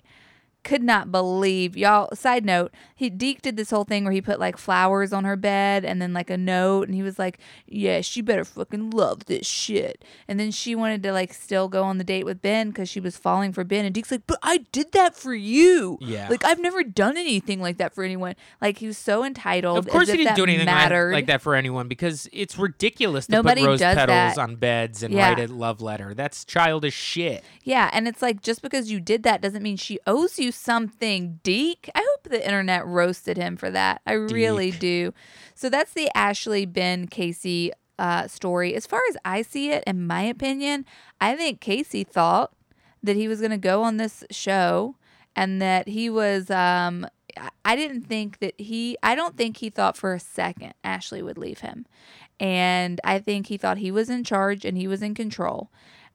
Could 0.67 0.83
not 0.83 1.13
believe 1.13 1.77
y'all. 1.77 2.13
Side 2.13 2.43
note: 2.43 2.73
He 2.93 3.09
Deke 3.09 3.41
did 3.41 3.55
this 3.55 3.69
whole 3.69 3.85
thing 3.85 4.03
where 4.03 4.11
he 4.11 4.21
put 4.21 4.37
like 4.37 4.57
flowers 4.57 5.13
on 5.13 5.23
her 5.23 5.37
bed 5.37 5.85
and 5.85 6.01
then 6.01 6.11
like 6.11 6.29
a 6.29 6.35
note, 6.35 6.87
and 6.89 6.93
he 6.93 7.01
was 7.01 7.17
like, 7.17 7.39
"Yeah, 7.65 8.01
she 8.01 8.19
better 8.21 8.43
fucking 8.43 8.89
love 8.89 9.27
this 9.27 9.47
shit." 9.47 10.03
And 10.27 10.37
then 10.37 10.51
she 10.51 10.75
wanted 10.75 11.03
to 11.03 11.13
like 11.13 11.33
still 11.33 11.69
go 11.69 11.83
on 11.83 11.99
the 11.99 12.03
date 12.03 12.25
with 12.25 12.41
Ben 12.41 12.67
because 12.67 12.89
she 12.89 12.99
was 12.99 13.15
falling 13.15 13.53
for 13.53 13.63
Ben, 13.63 13.85
and 13.85 13.95
Deke's 13.95 14.11
like, 14.11 14.23
"But 14.27 14.39
I 14.43 14.65
did 14.73 14.91
that 14.91 15.15
for 15.15 15.33
you." 15.33 15.99
Yeah. 16.01 16.27
Like 16.29 16.43
I've 16.43 16.59
never 16.59 16.83
done 16.83 17.15
anything 17.15 17.61
like 17.61 17.77
that 17.77 17.95
for 17.95 18.03
anyone. 18.03 18.35
Like 18.61 18.79
he 18.79 18.87
was 18.87 18.97
so 18.97 19.23
entitled. 19.23 19.77
Of 19.77 19.87
course, 19.87 20.09
he 20.09 20.17
didn't 20.17 20.35
do 20.35 20.43
anything 20.43 20.65
like, 20.67 20.75
mattered. 20.75 21.13
like 21.13 21.27
that 21.27 21.41
for 21.41 21.55
anyone 21.55 21.87
because 21.87 22.27
it's 22.33 22.57
ridiculous 22.57 23.27
to 23.27 23.31
Nobody 23.31 23.61
put 23.61 23.67
rose 23.67 23.79
does 23.79 23.95
petals 23.95 24.35
that. 24.35 24.37
on 24.37 24.57
beds 24.57 25.01
and 25.01 25.13
Yeah. 25.13 25.29
write 25.29 25.39
a 25.39 25.47
love 25.47 25.79
letter. 25.81 26.13
That's 26.13 26.43
childish 26.43 26.93
shit. 26.93 27.45
Yeah, 27.63 27.89
and 27.93 28.05
it's 28.05 28.21
like 28.21 28.41
just 28.41 28.61
because 28.61 28.91
you 28.91 28.99
did 28.99 29.23
that 29.23 29.39
doesn't 29.41 29.63
mean 29.63 29.77
she 29.77 29.97
owes 30.05 30.37
you 30.37 30.51
something, 30.57 31.39
Deke. 31.43 31.89
I 31.95 31.99
hope 31.99 32.23
the 32.31 32.43
internet 32.45 32.85
roasted 32.85 33.37
him 33.37 33.55
for 33.57 33.69
that. 33.71 34.01
I 34.05 34.13
really 34.13 34.71
do. 34.71 35.13
So 35.55 35.69
that's 35.69 35.93
the 35.93 36.09
Ashley 36.15 36.65
Ben 36.65 37.07
Casey 37.07 37.71
uh, 37.99 38.27
story. 38.27 38.75
As 38.75 38.85
far 38.85 39.01
as 39.09 39.17
I 39.25 39.41
see 39.41 39.71
it, 39.71 39.83
in 39.87 40.05
my 40.05 40.21
opinion, 40.23 40.85
I 41.21 41.35
think 41.35 41.59
Casey 41.61 42.03
thought 42.03 42.51
that 43.01 43.15
he 43.15 43.27
was 43.27 43.39
going 43.39 43.51
to 43.51 43.57
go 43.57 43.83
on 43.83 43.97
this 43.97 44.23
show 44.31 44.95
and 45.35 45.61
that 45.61 45.87
he 45.87 46.09
was. 46.09 46.49
Um, 46.49 47.05
I- 47.37 47.49
I 47.63 47.75
didn't 47.75 48.03
think 48.03 48.39
that 48.39 48.53
he. 48.59 48.97
I 49.03 49.13
don't 49.13 49.37
think 49.37 49.57
he 49.57 49.69
thought 49.69 49.95
for 49.97 50.13
a 50.13 50.19
second 50.19 50.73
Ashley 50.83 51.21
would 51.21 51.37
leave 51.37 51.59
him, 51.59 51.85
and 52.39 52.99
I 53.03 53.19
think 53.19 53.47
he 53.47 53.57
thought 53.57 53.77
he 53.77 53.91
was 53.91 54.09
in 54.09 54.23
charge 54.23 54.65
and 54.65 54.77
he 54.77 54.87
was 54.87 55.01
in 55.03 55.13
control. 55.13 55.69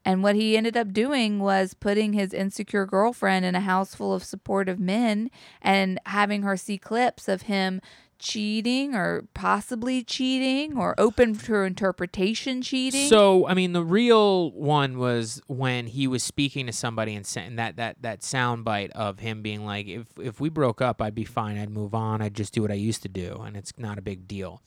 And 0.04 0.22
what 0.22 0.34
he 0.34 0.56
ended 0.56 0.76
up 0.76 0.92
doing 0.92 1.38
was 1.38 1.74
putting 1.74 2.12
his 2.12 2.32
insecure 2.32 2.86
girlfriend 2.86 3.44
in 3.44 3.54
a 3.54 3.60
house 3.60 3.94
full 3.94 4.12
of 4.12 4.24
supportive 4.24 4.80
men 4.80 5.30
and 5.60 6.00
having 6.06 6.42
her 6.42 6.56
see 6.56 6.78
clips 6.78 7.28
of 7.28 7.42
him 7.42 7.80
cheating 8.22 8.94
or 8.94 9.24
possibly 9.34 10.04
cheating 10.04 10.78
or 10.78 10.94
open 10.96 11.34
to 11.34 11.56
interpretation 11.62 12.62
cheating. 12.62 13.08
So, 13.08 13.46
I 13.48 13.54
mean, 13.54 13.72
the 13.72 13.82
real 13.82 14.52
one 14.52 14.96
was 14.96 15.42
when 15.48 15.88
he 15.88 16.06
was 16.06 16.22
speaking 16.22 16.66
to 16.66 16.72
somebody 16.72 17.14
and 17.16 17.26
saying 17.26 17.56
that 17.56 17.76
that 17.76 17.96
that 18.02 18.22
sound 18.22 18.64
bite 18.64 18.92
of 18.92 19.18
him 19.18 19.42
being 19.42 19.66
like, 19.66 19.88
"If 19.88 20.06
if 20.18 20.40
we 20.40 20.48
broke 20.48 20.80
up, 20.80 21.02
I'd 21.02 21.16
be 21.16 21.24
fine. 21.24 21.58
I'd 21.58 21.70
move 21.70 21.94
on. 21.94 22.22
I'd 22.22 22.34
just 22.34 22.54
do 22.54 22.62
what 22.62 22.70
I 22.70 22.74
used 22.74 23.02
to 23.02 23.08
do, 23.08 23.42
and 23.44 23.56
it's 23.56 23.72
not 23.76 23.98
a 23.98 24.02
big 24.02 24.28
deal." 24.28 24.62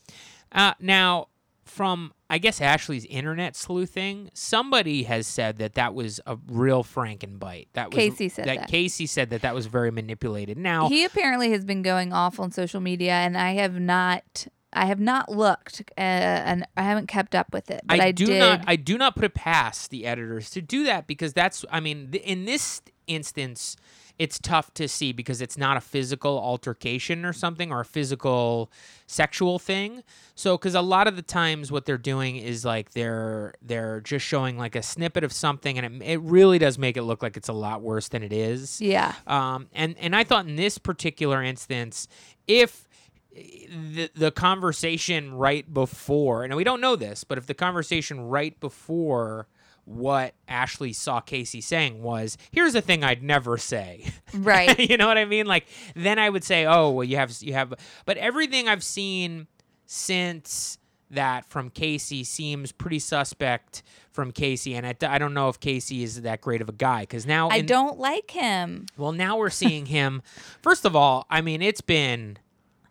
Uh, 0.51 0.73
now, 0.79 1.29
from 1.65 2.13
I 2.29 2.37
guess 2.37 2.61
Ashley's 2.61 3.05
internet 3.05 3.55
sleuthing, 3.55 4.29
somebody 4.33 5.03
has 5.03 5.27
said 5.27 5.57
that 5.57 5.75
that 5.75 5.93
was 5.93 6.19
a 6.25 6.37
real 6.47 6.83
Frankenbite. 6.83 7.67
That 7.73 7.91
was 7.91 7.97
Casey 7.97 8.29
said 8.29 8.47
that. 8.47 8.67
Casey 8.67 9.05
said 9.05 9.29
that 9.31 9.41
that 9.41 9.53
was 9.53 9.65
very 9.67 9.91
manipulated. 9.91 10.57
Now, 10.57 10.89
he 10.89 11.05
apparently 11.05 11.51
has 11.51 11.65
been 11.65 11.81
going 11.81 12.13
off 12.13 12.39
on 12.39 12.51
social 12.51 12.79
media 12.81 13.13
and 13.13 13.37
I 13.37 13.53
have 13.53 13.79
not 13.79 14.47
I 14.73 14.85
have 14.85 14.99
not 14.99 15.31
looked 15.31 15.81
uh, 15.97 16.01
and 16.01 16.67
I 16.75 16.83
haven't 16.83 17.07
kept 17.07 17.33
up 17.33 17.53
with 17.53 17.71
it. 17.71 17.81
But 17.85 17.99
I, 17.99 18.11
do 18.11 18.25
did 18.25 18.39
not 18.39 18.63
I 18.67 18.75
do 18.75 18.97
not 18.97 19.15
put 19.15 19.23
it 19.23 19.33
past 19.33 19.89
the 19.89 20.05
editors 20.05 20.49
to 20.51 20.61
do 20.61 20.83
that 20.83 21.07
because 21.07 21.33
that's 21.33 21.63
I 21.71 21.79
mean 21.79 22.11
th- 22.11 22.23
in 22.23 22.45
this 22.45 22.81
instance 23.07 23.77
it's 24.17 24.39
tough 24.39 24.73
to 24.75 24.87
see 24.87 25.11
because 25.11 25.41
it's 25.41 25.57
not 25.57 25.77
a 25.77 25.81
physical 25.81 26.39
altercation 26.39 27.25
or 27.25 27.33
something 27.33 27.71
or 27.71 27.81
a 27.81 27.85
physical 27.85 28.71
sexual 29.07 29.59
thing. 29.59 30.03
So 30.35 30.57
cuz 30.57 30.73
a 30.73 30.81
lot 30.81 31.07
of 31.07 31.15
the 31.15 31.21
times 31.21 31.71
what 31.71 31.85
they're 31.85 31.97
doing 31.97 32.37
is 32.37 32.63
like 32.63 32.91
they're 32.91 33.53
they're 33.61 34.01
just 34.01 34.25
showing 34.25 34.57
like 34.57 34.75
a 34.75 34.81
snippet 34.81 35.23
of 35.23 35.33
something 35.33 35.77
and 35.77 36.01
it, 36.01 36.07
it 36.07 36.21
really 36.21 36.59
does 36.59 36.77
make 36.77 36.97
it 36.97 37.03
look 37.03 37.21
like 37.21 37.35
it's 37.37 37.49
a 37.49 37.53
lot 37.53 37.81
worse 37.81 38.07
than 38.07 38.23
it 38.23 38.33
is. 38.33 38.79
Yeah. 38.81 39.13
Um, 39.27 39.67
and 39.73 39.95
and 39.99 40.15
I 40.15 40.23
thought 40.23 40.47
in 40.47 40.55
this 40.55 40.77
particular 40.77 41.43
instance, 41.43 42.07
if 42.47 42.87
the 43.35 44.09
the 44.15 44.31
conversation 44.31 45.33
right 45.33 45.71
before, 45.73 46.43
and 46.43 46.55
we 46.55 46.63
don't 46.63 46.81
know 46.81 46.95
this, 46.95 47.23
but 47.23 47.37
if 47.37 47.47
the 47.47 47.53
conversation 47.53 48.21
right 48.21 48.57
before 48.59 49.47
what 49.85 50.33
Ashley 50.47 50.91
saw 50.93 51.19
Casey 51.21 51.61
saying 51.61 52.01
was, 52.03 52.37
"Here's 52.51 52.75
a 52.75 52.81
thing 52.81 53.03
I'd 53.03 53.23
never 53.23 53.57
say." 53.57 54.05
Right. 54.33 54.77
you 54.79 54.97
know 54.97 55.07
what 55.07 55.17
I 55.17 55.23
mean? 55.25 55.45
Like 55.45 55.65
then 55.95 56.19
I 56.19 56.29
would 56.29 56.43
say, 56.43 56.65
"Oh, 56.65 56.89
well, 56.91 57.03
you 57.05 57.15
have 57.17 57.31
you 57.41 57.53
have," 57.53 57.73
but 58.05 58.17
everything 58.17 58.67
I've 58.67 58.83
seen 58.83 59.47
since 59.85 60.77
that 61.11 61.45
from 61.45 61.69
Casey 61.69 62.23
seems 62.23 62.71
pretty 62.71 62.99
suspect 62.99 63.83
from 64.11 64.31
Casey, 64.31 64.75
and 64.75 64.85
I, 64.87 64.95
I 65.07 65.17
don't 65.19 65.33
know 65.33 65.49
if 65.49 65.59
Casey 65.59 66.03
is 66.03 66.23
that 66.23 66.41
great 66.41 66.61
of 66.61 66.67
a 66.67 66.73
guy 66.73 67.01
because 67.01 67.25
now 67.25 67.47
I 67.49 67.57
in- 67.57 67.65
don't 67.65 67.97
like 67.99 68.31
him. 68.31 68.87
well, 68.97 69.11
now 69.11 69.37
we're 69.37 69.49
seeing 69.51 69.85
him. 69.85 70.21
First 70.61 70.83
of 70.83 70.95
all, 70.95 71.25
I 71.29 71.41
mean, 71.41 71.61
it's 71.61 71.81
been 71.81 72.37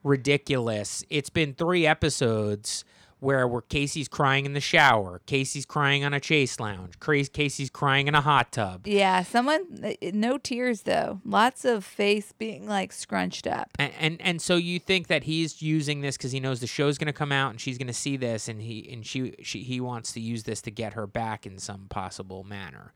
ridiculous. 0.02 1.04
It's 1.10 1.30
been 1.30 1.54
three 1.54 1.86
episodes 1.86 2.84
where 3.20 3.46
where 3.48 3.62
Casey's 3.62 4.08
crying 4.08 4.46
in 4.46 4.52
the 4.52 4.60
shower, 4.60 5.20
Casey's 5.26 5.66
crying 5.66 6.04
on 6.04 6.12
a 6.12 6.20
chase 6.20 6.60
lounge, 6.60 6.94
Casey's 7.00 7.70
crying 7.70 8.08
in 8.08 8.14
a 8.14 8.20
hot 8.20 8.52
tub. 8.52 8.86
Yeah, 8.86 9.22
someone 9.22 9.62
uh, 9.82 9.92
no 10.12 10.38
tears 10.38 10.82
though. 10.82 11.20
Lots 11.24 11.64
of 11.64 11.84
face 11.84 12.32
being 12.32 12.66
like 12.68 12.92
scrunched 12.92 13.46
up. 13.46 13.70
And, 13.78 13.92
and 13.98 14.20
and 14.20 14.42
so 14.42 14.56
you 14.56 14.78
think 14.78 15.06
that 15.08 15.24
he's 15.24 15.62
using 15.62 16.00
this 16.00 16.16
because 16.16 16.32
he 16.32 16.40
knows 16.40 16.60
the 16.60 16.66
show's 16.66 16.98
going 16.98 17.06
to 17.06 17.12
come 17.12 17.32
out 17.32 17.50
and 17.50 17.60
she's 17.60 17.78
going 17.78 17.86
to 17.86 17.92
see 17.92 18.16
this 18.16 18.48
and 18.48 18.60
he 18.60 18.88
and 18.92 19.06
she, 19.06 19.34
she 19.42 19.62
he 19.62 19.80
wants 19.80 20.12
to 20.12 20.20
use 20.20 20.44
this 20.44 20.62
to 20.62 20.70
get 20.70 20.94
her 20.94 21.06
back 21.06 21.46
in 21.46 21.58
some 21.58 21.86
possible 21.88 22.44
manner. 22.44 22.92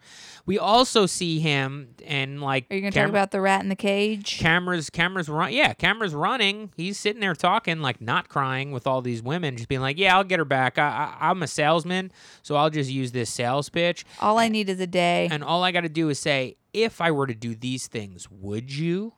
We 0.46 0.58
also 0.58 1.06
see 1.06 1.40
him 1.40 1.94
and 2.04 2.40
like 2.40 2.66
Are 2.70 2.74
you 2.74 2.80
going 2.80 2.92
to 2.92 2.98
talk 2.98 3.08
about 3.08 3.30
the 3.30 3.40
rat 3.40 3.62
in 3.62 3.68
the 3.68 3.76
cage? 3.76 4.38
cameras 4.38 4.90
cameras 4.90 5.28
run 5.28 5.52
yeah 5.52 5.72
cameras 5.72 6.14
running 6.14 6.70
he's 6.76 6.98
sitting 6.98 7.20
there 7.20 7.34
talking 7.34 7.80
like 7.80 8.00
not 8.00 8.28
crying 8.28 8.72
with 8.72 8.86
all 8.86 9.00
these 9.00 9.22
women 9.22 9.56
just 9.56 9.68
being 9.68 9.80
like 9.80 9.98
yeah 9.98 10.07
i'll 10.08 10.24
get 10.24 10.38
her 10.38 10.44
back 10.44 10.78
I, 10.78 11.16
I, 11.20 11.30
i'm 11.30 11.42
a 11.42 11.46
salesman 11.46 12.10
so 12.42 12.56
i'll 12.56 12.70
just 12.70 12.90
use 12.90 13.12
this 13.12 13.30
sales 13.30 13.68
pitch 13.68 14.04
All 14.20 14.38
I 14.38 14.48
need 14.48 14.68
is 14.68 14.80
a 14.80 14.86
day. 14.86 15.28
and 15.30 15.42
all 15.44 15.62
i 15.64 15.72
got 15.72 15.82
to 15.82 15.88
do 15.88 16.08
is 16.08 16.18
say 16.18 16.56
if 16.72 17.00
i 17.00 17.10
were 17.10 17.26
to 17.26 17.34
do 17.34 17.54
these 17.54 17.86
things 17.86 18.28
would 18.30 18.72
you 18.72 19.14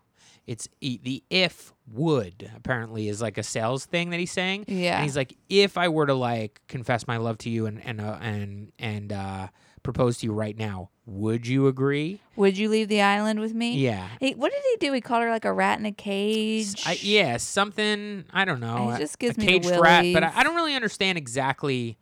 it's 0.47 0.69
the 0.81 1.23
if 1.31 1.73
would 1.93 2.51
apparently 2.57 3.09
is 3.09 3.21
like 3.21 3.37
a 3.39 3.43
sales 3.43 3.85
thing 3.85 4.11
that 4.11 4.19
he's 4.21 4.33
saying 4.33 4.65
Yeah. 4.69 4.97
and 4.97 5.05
he's 5.05 5.17
like 5.17 5.37
if 5.49 5.77
i 5.79 5.89
were 5.89 6.07
to 6.07 6.15
like 6.15 6.61
confess 6.69 7.07
my 7.07 7.17
love 7.19 7.39
to 7.39 7.51
you 7.51 7.67
and 7.67 7.85
and 7.85 8.01
uh, 8.01 8.19
and 8.21 8.73
and 8.79 9.13
uh 9.13 9.49
propose 9.83 10.19
to 10.19 10.27
you 10.27 10.33
right 10.33 10.57
now 10.57 10.91
would 11.13 11.45
you 11.47 11.67
agree 11.67 12.21
Would 12.37 12.57
you 12.57 12.69
leave 12.69 12.87
the 12.89 13.01
island 13.03 13.41
with 13.41 13.53
me? 13.53 13.77
yeah 13.77 14.07
Hey, 14.21 14.35
what 14.35 14.53
did 14.53 14.63
he 14.71 14.77
do? 14.87 14.93
He 14.93 15.01
called 15.01 15.23
her 15.25 15.31
like 15.31 15.45
a 15.45 15.53
rat 15.53 15.79
in 15.81 15.85
a 15.87 15.91
cage. 15.93 16.83
I, 16.87 16.99
yeah, 17.03 17.37
something 17.37 18.25
I 18.33 18.45
don't 18.45 18.61
know. 18.61 18.91
It 18.93 18.99
just 18.99 19.19
gives 19.19 19.37
a 19.37 19.41
me 19.41 19.59
the 19.59 19.81
rat, 19.81 20.05
but 20.15 20.23
I. 20.23 20.33
I 20.37 20.43
don't 20.45 20.55
really 20.55 20.75
understand 20.75 21.19
exactly 21.19 21.99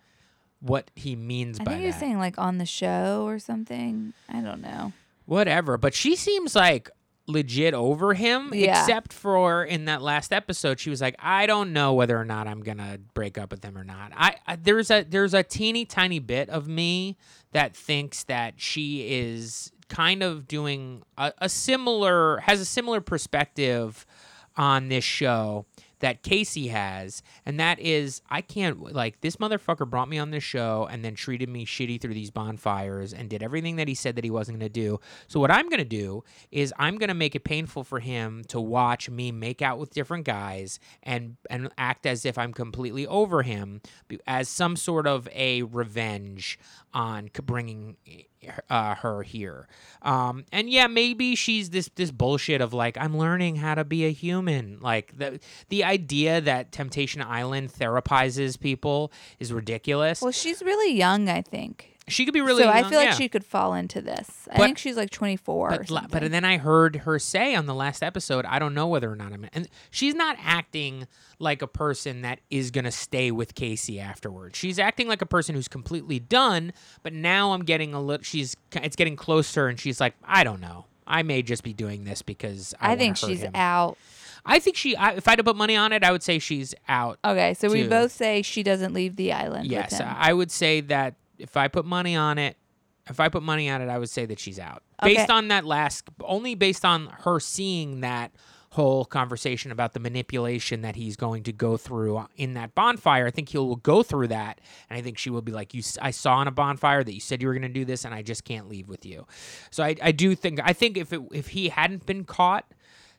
what 0.60 0.90
he 0.94 1.16
means 1.16 1.58
I 1.60 1.64
by 1.64 1.70
think 1.72 1.80
he 1.80 1.86
was 1.86 1.94
that. 1.94 2.00
saying 2.00 2.18
like 2.18 2.36
on 2.38 2.58
the 2.58 2.66
show 2.66 3.24
or 3.26 3.38
something. 3.38 4.12
I 4.28 4.40
don't 4.40 4.60
know. 4.60 4.92
Whatever, 5.24 5.78
but 5.78 5.94
she 5.94 6.14
seems 6.16 6.54
like 6.56 6.90
legit 7.26 7.74
over 7.74 8.14
him, 8.14 8.50
Yeah. 8.54 8.80
except 8.80 9.12
for 9.12 9.62
in 9.62 9.84
that 9.84 10.00
last 10.00 10.32
episode, 10.32 10.80
she 10.80 10.88
was 10.90 11.00
like, 11.02 11.14
"I 11.18 11.44
don't 11.46 11.72
know 11.74 11.92
whether 11.92 12.18
or 12.18 12.24
not 12.24 12.46
I'm 12.48 12.60
gonna 12.62 12.98
break 13.14 13.36
up 13.38 13.50
with 13.50 13.62
him 13.62 13.76
or 13.76 13.84
not." 13.84 14.12
I, 14.16 14.36
I 14.46 14.56
there's 14.56 14.90
a 14.90 15.04
there's 15.08 15.34
a 15.34 15.42
teeny 15.42 15.84
tiny 15.84 16.18
bit 16.18 16.48
of 16.48 16.66
me 16.66 17.16
that 17.52 17.74
thinks 17.76 18.24
that 18.24 18.54
she 18.56 19.08
is 19.08 19.72
kind 19.88 20.22
of 20.22 20.46
doing 20.46 21.02
a, 21.16 21.32
a 21.38 21.48
similar 21.48 22.38
has 22.38 22.60
a 22.60 22.64
similar 22.64 23.00
perspective 23.00 24.06
on 24.56 24.88
this 24.88 25.04
show 25.04 25.64
that 26.00 26.22
Casey 26.22 26.68
has, 26.68 27.22
and 27.44 27.58
that 27.58 27.78
is 27.80 28.22
I 28.30 28.40
can't 28.40 28.92
like 28.94 29.20
this 29.20 29.36
motherfucker 29.36 29.88
brought 29.88 30.08
me 30.08 30.18
on 30.18 30.30
this 30.30 30.44
show 30.44 30.88
and 30.90 31.04
then 31.04 31.14
treated 31.14 31.48
me 31.48 31.66
shitty 31.66 32.00
through 32.00 32.14
these 32.14 32.30
bonfires 32.30 33.12
and 33.12 33.28
did 33.28 33.42
everything 33.42 33.76
that 33.76 33.88
he 33.88 33.94
said 33.94 34.16
that 34.16 34.24
he 34.24 34.30
wasn't 34.30 34.58
going 34.58 34.68
to 34.68 34.72
do. 34.72 35.00
So 35.26 35.40
what 35.40 35.50
I'm 35.50 35.68
going 35.68 35.78
to 35.78 35.84
do 35.84 36.22
is 36.50 36.72
I'm 36.78 36.98
going 36.98 37.08
to 37.08 37.14
make 37.14 37.34
it 37.34 37.44
painful 37.44 37.84
for 37.84 38.00
him 38.00 38.44
to 38.48 38.60
watch 38.60 39.10
me 39.10 39.32
make 39.32 39.62
out 39.62 39.78
with 39.78 39.92
different 39.92 40.24
guys 40.24 40.78
and 41.02 41.36
and 41.50 41.70
act 41.78 42.06
as 42.06 42.24
if 42.24 42.38
I'm 42.38 42.52
completely 42.52 43.06
over 43.06 43.42
him 43.42 43.80
as 44.26 44.48
some 44.48 44.76
sort 44.76 45.06
of 45.06 45.28
a 45.32 45.62
revenge 45.62 46.58
on 46.98 47.30
bringing 47.44 47.96
uh, 48.68 48.96
her 48.96 49.22
here. 49.22 49.68
Um, 50.02 50.44
and 50.52 50.68
yeah, 50.68 50.88
maybe 50.88 51.36
she's 51.36 51.70
this 51.70 51.88
this 51.94 52.10
bullshit 52.10 52.60
of 52.60 52.74
like 52.74 52.98
I'm 52.98 53.16
learning 53.16 53.56
how 53.56 53.76
to 53.76 53.84
be 53.84 54.04
a 54.04 54.10
human. 54.10 54.80
Like 54.80 55.16
the 55.16 55.38
the 55.68 55.84
idea 55.84 56.40
that 56.40 56.72
Temptation 56.72 57.22
Island 57.22 57.72
therapizes 57.72 58.58
people 58.58 59.12
is 59.38 59.52
ridiculous. 59.52 60.20
Well, 60.20 60.32
she's 60.32 60.60
really 60.60 60.92
young, 60.92 61.28
I 61.28 61.40
think. 61.40 61.97
She 62.08 62.24
could 62.24 62.34
be 62.34 62.40
really. 62.40 62.62
so 62.62 62.68
I 62.68 62.82
feel 62.82 62.98
like 62.98 63.10
yeah. 63.10 63.14
she 63.14 63.28
could 63.28 63.44
fall 63.44 63.74
into 63.74 64.00
this. 64.00 64.48
I 64.50 64.58
think 64.58 64.78
she's 64.78 64.96
like 64.96 65.10
24 65.10 65.54
or 65.54 65.70
But, 65.70 65.90
la- 65.90 66.00
something. 66.00 66.20
but 66.20 66.30
then 66.30 66.44
I 66.44 66.58
heard 66.58 66.96
her 66.96 67.18
say 67.18 67.54
on 67.54 67.66
the 67.66 67.74
last 67.74 68.02
episode, 68.02 68.44
I 68.44 68.58
don't 68.58 68.74
know 68.74 68.86
whether 68.86 69.10
or 69.10 69.16
not 69.16 69.32
I'm. 69.32 69.46
And 69.52 69.68
she's 69.90 70.14
not 70.14 70.36
acting 70.42 71.06
like 71.38 71.62
a 71.62 71.66
person 71.66 72.22
that 72.22 72.40
is 72.50 72.70
gonna 72.70 72.90
stay 72.90 73.30
with 73.30 73.54
Casey 73.54 74.00
afterwards. 74.00 74.58
She's 74.58 74.78
acting 74.78 75.08
like 75.08 75.22
a 75.22 75.26
person 75.26 75.54
who's 75.54 75.68
completely 75.68 76.18
done. 76.18 76.72
But 77.02 77.12
now 77.12 77.52
I'm 77.52 77.64
getting 77.64 77.94
a 77.94 78.00
little. 78.00 78.24
She's. 78.24 78.56
It's 78.72 78.96
getting 78.96 79.16
closer, 79.16 79.68
and 79.68 79.78
she's 79.78 80.00
like, 80.00 80.14
I 80.24 80.44
don't 80.44 80.60
know. 80.60 80.86
I 81.06 81.22
may 81.22 81.42
just 81.42 81.62
be 81.62 81.72
doing 81.72 82.04
this 82.04 82.22
because 82.22 82.74
I, 82.80 82.92
I 82.92 82.96
think 82.96 83.16
she's 83.16 83.40
him." 83.42 83.52
out. 83.54 83.96
I 84.44 84.58
think 84.60 84.76
she. 84.76 84.94
I, 84.96 85.12
if 85.12 85.26
I 85.26 85.32
had 85.32 85.36
to 85.36 85.44
put 85.44 85.56
money 85.56 85.76
on 85.76 85.92
it, 85.92 86.04
I 86.04 86.12
would 86.12 86.22
say 86.22 86.38
she's 86.38 86.74
out. 86.88 87.18
Okay, 87.24 87.54
so 87.54 87.68
we 87.70 87.86
both 87.86 88.12
say 88.12 88.42
she 88.42 88.62
doesn't 88.62 88.94
leave 88.94 89.16
the 89.16 89.32
island. 89.32 89.66
Yes, 89.66 89.92
with 89.92 90.00
him. 90.00 90.14
I 90.16 90.32
would 90.32 90.50
say 90.50 90.80
that 90.82 91.14
if 91.38 91.56
I 91.56 91.68
put 91.68 91.84
money 91.84 92.16
on 92.16 92.38
it, 92.38 92.56
if 93.08 93.20
I 93.20 93.28
put 93.28 93.42
money 93.42 93.70
on 93.70 93.80
it, 93.80 93.88
I 93.88 93.98
would 93.98 94.10
say 94.10 94.26
that 94.26 94.38
she's 94.38 94.58
out. 94.58 94.82
Okay. 95.02 95.14
Based 95.14 95.30
on 95.30 95.48
that 95.48 95.64
last, 95.64 96.08
only 96.20 96.54
based 96.54 96.84
on 96.84 97.06
her 97.20 97.40
seeing 97.40 98.00
that 98.00 98.32
whole 98.70 99.06
conversation 99.06 99.72
about 99.72 99.94
the 99.94 100.00
manipulation 100.00 100.82
that 100.82 100.94
he's 100.94 101.16
going 101.16 101.42
to 101.42 101.52
go 101.52 101.76
through 101.76 102.26
in 102.36 102.54
that 102.54 102.74
bonfire. 102.74 103.26
I 103.26 103.30
think 103.30 103.48
he'll 103.48 103.76
go 103.76 104.02
through 104.02 104.28
that, 104.28 104.60
and 104.90 104.98
I 104.98 105.02
think 105.02 105.16
she 105.16 105.30
will 105.30 105.42
be 105.42 105.52
like, 105.52 105.72
"You, 105.72 105.82
I 106.02 106.10
saw 106.10 106.36
on 106.36 106.48
a 106.48 106.50
bonfire 106.50 107.02
that 107.02 107.14
you 107.14 107.20
said 107.20 107.40
you 107.40 107.48
were 107.48 107.54
going 107.54 107.62
to 107.62 107.68
do 107.68 107.84
this, 107.84 108.04
and 108.04 108.14
I 108.14 108.22
just 108.22 108.44
can't 108.44 108.68
leave 108.68 108.88
with 108.88 109.06
you." 109.06 109.26
So 109.70 109.82
I, 109.82 109.96
I 110.02 110.12
do 110.12 110.34
think, 110.34 110.60
I 110.62 110.74
think 110.74 110.96
if 110.96 111.12
it, 111.12 111.22
if 111.32 111.48
he 111.48 111.70
hadn't 111.70 112.04
been 112.04 112.24
caught 112.24 112.66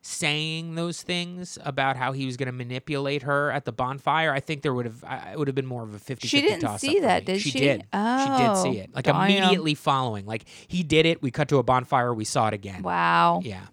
saying 0.01 0.75
those 0.75 1.01
things 1.01 1.57
about 1.63 1.97
how 1.97 2.11
he 2.13 2.25
was 2.25 2.37
going 2.37 2.47
to 2.47 2.53
manipulate 2.53 3.23
her 3.23 3.51
at 3.51 3.65
the 3.65 3.71
bonfire, 3.71 4.31
I 4.33 4.39
think 4.39 4.61
there 4.61 4.73
would 4.73 4.85
have 4.85 5.03
it 5.31 5.37
would 5.37 5.47
have 5.47 5.55
been 5.55 5.65
more 5.65 5.83
of 5.83 5.93
a 5.93 5.99
50 5.99 6.27
She 6.27 6.41
didn't 6.41 6.79
see 6.79 6.99
that, 7.01 7.25
did 7.25 7.41
she? 7.41 7.49
she? 7.51 7.59
did. 7.59 7.81
she 7.81 7.83
did 7.83 7.89
Oh, 7.93 8.63
see 8.63 8.79
it. 8.79 8.95
Like 8.95 9.07
immediately 9.07 9.75
following. 9.75 10.25
Like 10.25 10.45
he 10.67 10.83
did 10.83 11.05
it, 11.05 11.21
we 11.21 11.31
cut 11.31 11.49
to 11.49 11.57
a 11.57 11.63
bonfire, 11.63 12.13
we 12.13 12.25
saw 12.25 12.47
it 12.47 12.53
again. 12.53 12.81
Wow. 12.81 13.41
Yeah. 13.43 13.65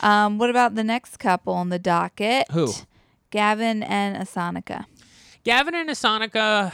Um, 0.00 0.38
what 0.38 0.48
about 0.48 0.74
the 0.74 0.84
next 0.84 1.18
couple 1.18 1.52
on 1.52 1.68
the 1.70 1.78
docket? 1.78 2.50
Who? 2.52 2.72
Gavin 3.30 3.82
and 3.82 4.16
Asanika. 4.16 4.86
Gavin 5.44 5.74
and 5.74 5.90
Asonica 5.90 6.72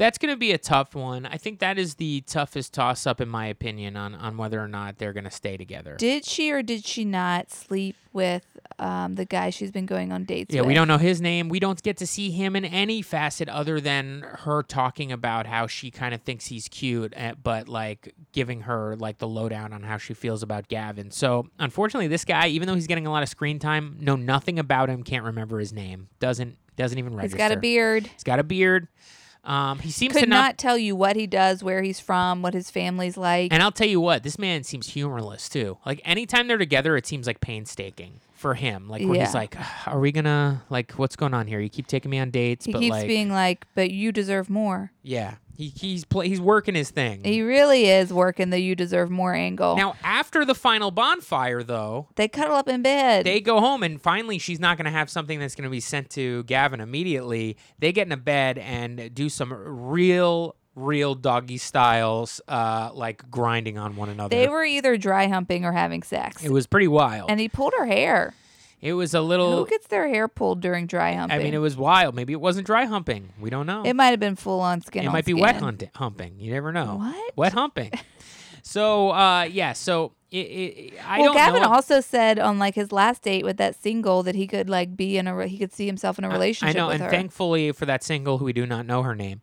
that's 0.00 0.16
going 0.16 0.32
to 0.32 0.38
be 0.38 0.52
a 0.52 0.58
tough 0.58 0.94
one. 0.94 1.26
I 1.26 1.36
think 1.36 1.58
that 1.58 1.78
is 1.78 1.96
the 1.96 2.22
toughest 2.22 2.72
toss 2.72 3.06
up 3.06 3.20
in 3.20 3.28
my 3.28 3.46
opinion 3.48 3.98
on 3.98 4.14
on 4.14 4.38
whether 4.38 4.58
or 4.58 4.66
not 4.66 4.96
they're 4.96 5.12
going 5.12 5.24
to 5.24 5.30
stay 5.30 5.58
together. 5.58 5.96
Did 5.98 6.24
she 6.24 6.50
or 6.50 6.62
did 6.62 6.86
she 6.86 7.04
not 7.04 7.50
sleep 7.50 7.96
with 8.10 8.46
um, 8.78 9.16
the 9.16 9.26
guy 9.26 9.50
she's 9.50 9.70
been 9.70 9.84
going 9.84 10.10
on 10.10 10.24
dates 10.24 10.48
with? 10.48 10.54
Yeah, 10.54 10.62
with? 10.62 10.68
we 10.68 10.74
don't 10.74 10.88
know 10.88 10.96
his 10.96 11.20
name. 11.20 11.50
We 11.50 11.60
don't 11.60 11.82
get 11.82 11.98
to 11.98 12.06
see 12.06 12.30
him 12.30 12.56
in 12.56 12.64
any 12.64 13.02
facet 13.02 13.50
other 13.50 13.78
than 13.78 14.22
her 14.22 14.62
talking 14.62 15.12
about 15.12 15.46
how 15.46 15.66
she 15.66 15.90
kind 15.90 16.14
of 16.14 16.22
thinks 16.22 16.46
he's 16.46 16.66
cute, 16.66 17.12
eh, 17.14 17.34
but 17.40 17.68
like 17.68 18.14
giving 18.32 18.62
her 18.62 18.96
like 18.96 19.18
the 19.18 19.28
lowdown 19.28 19.74
on 19.74 19.82
how 19.82 19.98
she 19.98 20.14
feels 20.14 20.42
about 20.42 20.68
Gavin. 20.68 21.10
So 21.10 21.48
unfortunately, 21.58 22.08
this 22.08 22.24
guy, 22.24 22.48
even 22.48 22.66
though 22.66 22.74
he's 22.74 22.86
getting 22.86 23.06
a 23.06 23.10
lot 23.10 23.22
of 23.22 23.28
screen 23.28 23.58
time, 23.58 23.98
know 24.00 24.16
nothing 24.16 24.58
about 24.58 24.88
him, 24.88 25.02
can't 25.02 25.26
remember 25.26 25.58
his 25.58 25.74
name, 25.74 26.08
doesn't 26.20 26.56
doesn't 26.76 26.98
even 26.98 27.14
register. 27.14 27.36
He's 27.36 27.48
got 27.48 27.52
a 27.52 27.60
beard. 27.60 28.06
He's 28.06 28.24
got 28.24 28.38
a 28.38 28.44
beard. 28.44 28.88
Um, 29.44 29.78
he 29.78 29.90
seems 29.90 30.12
Could 30.12 30.24
to 30.24 30.28
not 30.28 30.58
tell 30.58 30.76
you 30.76 30.94
what 30.94 31.16
he 31.16 31.26
does, 31.26 31.64
where 31.64 31.82
he's 31.82 31.98
from, 31.98 32.42
what 32.42 32.54
his 32.54 32.70
family's 32.70 33.16
like. 33.16 33.52
And 33.52 33.62
I'll 33.62 33.72
tell 33.72 33.88
you 33.88 34.00
what, 34.00 34.22
this 34.22 34.38
man 34.38 34.64
seems 34.64 34.88
humorless 34.88 35.48
too. 35.48 35.78
Like 35.86 36.00
anytime 36.04 36.46
they're 36.46 36.58
together, 36.58 36.96
it 36.96 37.06
seems 37.06 37.26
like 37.26 37.40
painstaking 37.40 38.20
for 38.40 38.54
him. 38.54 38.88
Like 38.88 39.06
where 39.06 39.20
he's 39.20 39.34
like, 39.34 39.54
ah, 39.58 39.82
"Are 39.86 40.00
we 40.00 40.12
gonna 40.12 40.64
like 40.70 40.92
what's 40.92 41.14
going 41.14 41.34
on 41.34 41.46
here? 41.46 41.60
You 41.60 41.68
keep 41.68 41.86
taking 41.86 42.10
me 42.10 42.18
on 42.18 42.30
dates, 42.30 42.64
he 42.64 42.72
but 42.72 42.78
keeps 42.80 42.90
like, 42.90 43.06
being 43.06 43.30
like, 43.30 43.66
"But 43.74 43.90
you 43.90 44.10
deserve 44.12 44.48
more." 44.48 44.92
yeah, 45.02 45.34
he, 45.54 45.68
he's 45.68 46.04
play, 46.06 46.28
he's 46.28 46.40
working 46.40 46.74
his 46.74 46.90
thing. 46.90 47.22
He 47.22 47.42
really 47.42 47.84
is 47.86 48.12
working 48.12 48.48
the 48.48 48.58
"you 48.58 48.74
deserve 48.74 49.10
more" 49.10 49.34
angle. 49.34 49.76
now 49.76 49.94
after 50.02 50.44
the 50.46 50.54
final 50.54 50.90
bonfire, 50.90 51.62
though, 51.62 52.08
they 52.16 52.28
cuddle 52.28 52.56
up 52.56 52.66
in 52.66 52.82
bed. 52.82 53.26
they 53.26 53.40
go 53.40 53.60
home 53.60 53.82
and 53.82 54.00
finally 54.00 54.38
she's 54.38 54.58
not 54.58 54.78
gonna 54.78 54.90
have 54.90 55.10
something 55.10 55.38
that's 55.38 55.54
gonna 55.54 55.68
be 55.70 55.80
sent 55.80 56.08
to 56.10 56.42
Gavin 56.44 56.80
immediately. 56.80 57.58
They 57.78 57.92
get 57.92 58.06
in 58.06 58.12
a 58.12 58.16
bed 58.16 58.56
and 58.58 59.14
do 59.14 59.28
some 59.28 59.52
real. 59.52 60.56
Real 60.76 61.14
doggy 61.16 61.58
styles, 61.58 62.40
uh, 62.46 62.90
like 62.94 63.28
grinding 63.30 63.76
on 63.76 63.96
one 63.96 64.08
another. 64.08 64.28
They 64.36 64.48
were 64.48 64.64
either 64.64 64.96
dry 64.96 65.26
humping 65.26 65.64
or 65.64 65.72
having 65.72 66.02
sex. 66.02 66.44
it 66.44 66.50
was 66.50 66.66
pretty 66.66 66.88
wild. 66.88 67.28
and 67.30 67.40
he 67.40 67.48
pulled 67.48 67.72
her 67.76 67.86
hair. 67.86 68.34
it 68.80 68.92
was 68.92 69.12
a 69.12 69.20
little. 69.20 69.56
Who 69.64 69.66
gets 69.68 69.88
their 69.88 70.08
hair 70.08 70.28
pulled 70.28 70.60
during 70.60 70.86
dry 70.86 71.12
humping? 71.14 71.38
I 71.38 71.42
mean, 71.42 71.54
it 71.54 71.58
was 71.58 71.76
wild. 71.76 72.14
Maybe 72.14 72.32
it 72.32 72.40
wasn't 72.40 72.66
dry 72.66 72.84
humping. 72.84 73.30
We 73.40 73.50
don't 73.50 73.66
know. 73.66 73.82
It 73.84 73.94
might 73.94 74.10
have 74.10 74.20
been 74.20 74.36
full 74.36 74.60
on 74.60 74.80
skin. 74.80 75.02
It 75.02 75.06
on 75.08 75.12
might 75.12 75.24
be 75.24 75.32
skin. 75.32 75.42
wet 75.42 75.56
hunt- 75.56 75.82
humping. 75.96 76.38
You 76.38 76.52
never 76.52 76.70
know. 76.72 76.96
What? 76.96 77.36
Wet 77.36 77.52
humping. 77.52 77.90
so 78.62 79.10
uh, 79.10 79.42
yeah. 79.50 79.72
So 79.72 80.12
it, 80.30 80.36
it, 80.38 80.92
I 81.04 81.18
well, 81.18 81.32
don't 81.32 81.36
Gavin 81.36 81.62
know. 81.62 81.68
also 81.68 82.00
said 82.00 82.38
on 82.38 82.60
like 82.60 82.76
his 82.76 82.92
last 82.92 83.22
date 83.22 83.44
with 83.44 83.56
that 83.56 83.74
single 83.74 84.22
that 84.22 84.36
he 84.36 84.46
could 84.46 84.70
like 84.70 84.96
be 84.96 85.18
in 85.18 85.26
a 85.26 85.34
re- 85.34 85.48
he 85.48 85.58
could 85.58 85.72
see 85.72 85.86
himself 85.86 86.16
in 86.18 86.24
a 86.24 86.28
relationship 86.30 86.76
I 86.76 86.78
know, 86.78 86.86
with 86.86 86.94
and 86.94 87.04
her. 87.04 87.10
thankfully 87.10 87.72
for 87.72 87.86
that 87.86 88.04
single, 88.04 88.38
who 88.38 88.44
we 88.44 88.52
do 88.52 88.66
not 88.66 88.86
know 88.86 89.02
her 89.02 89.16
name, 89.16 89.40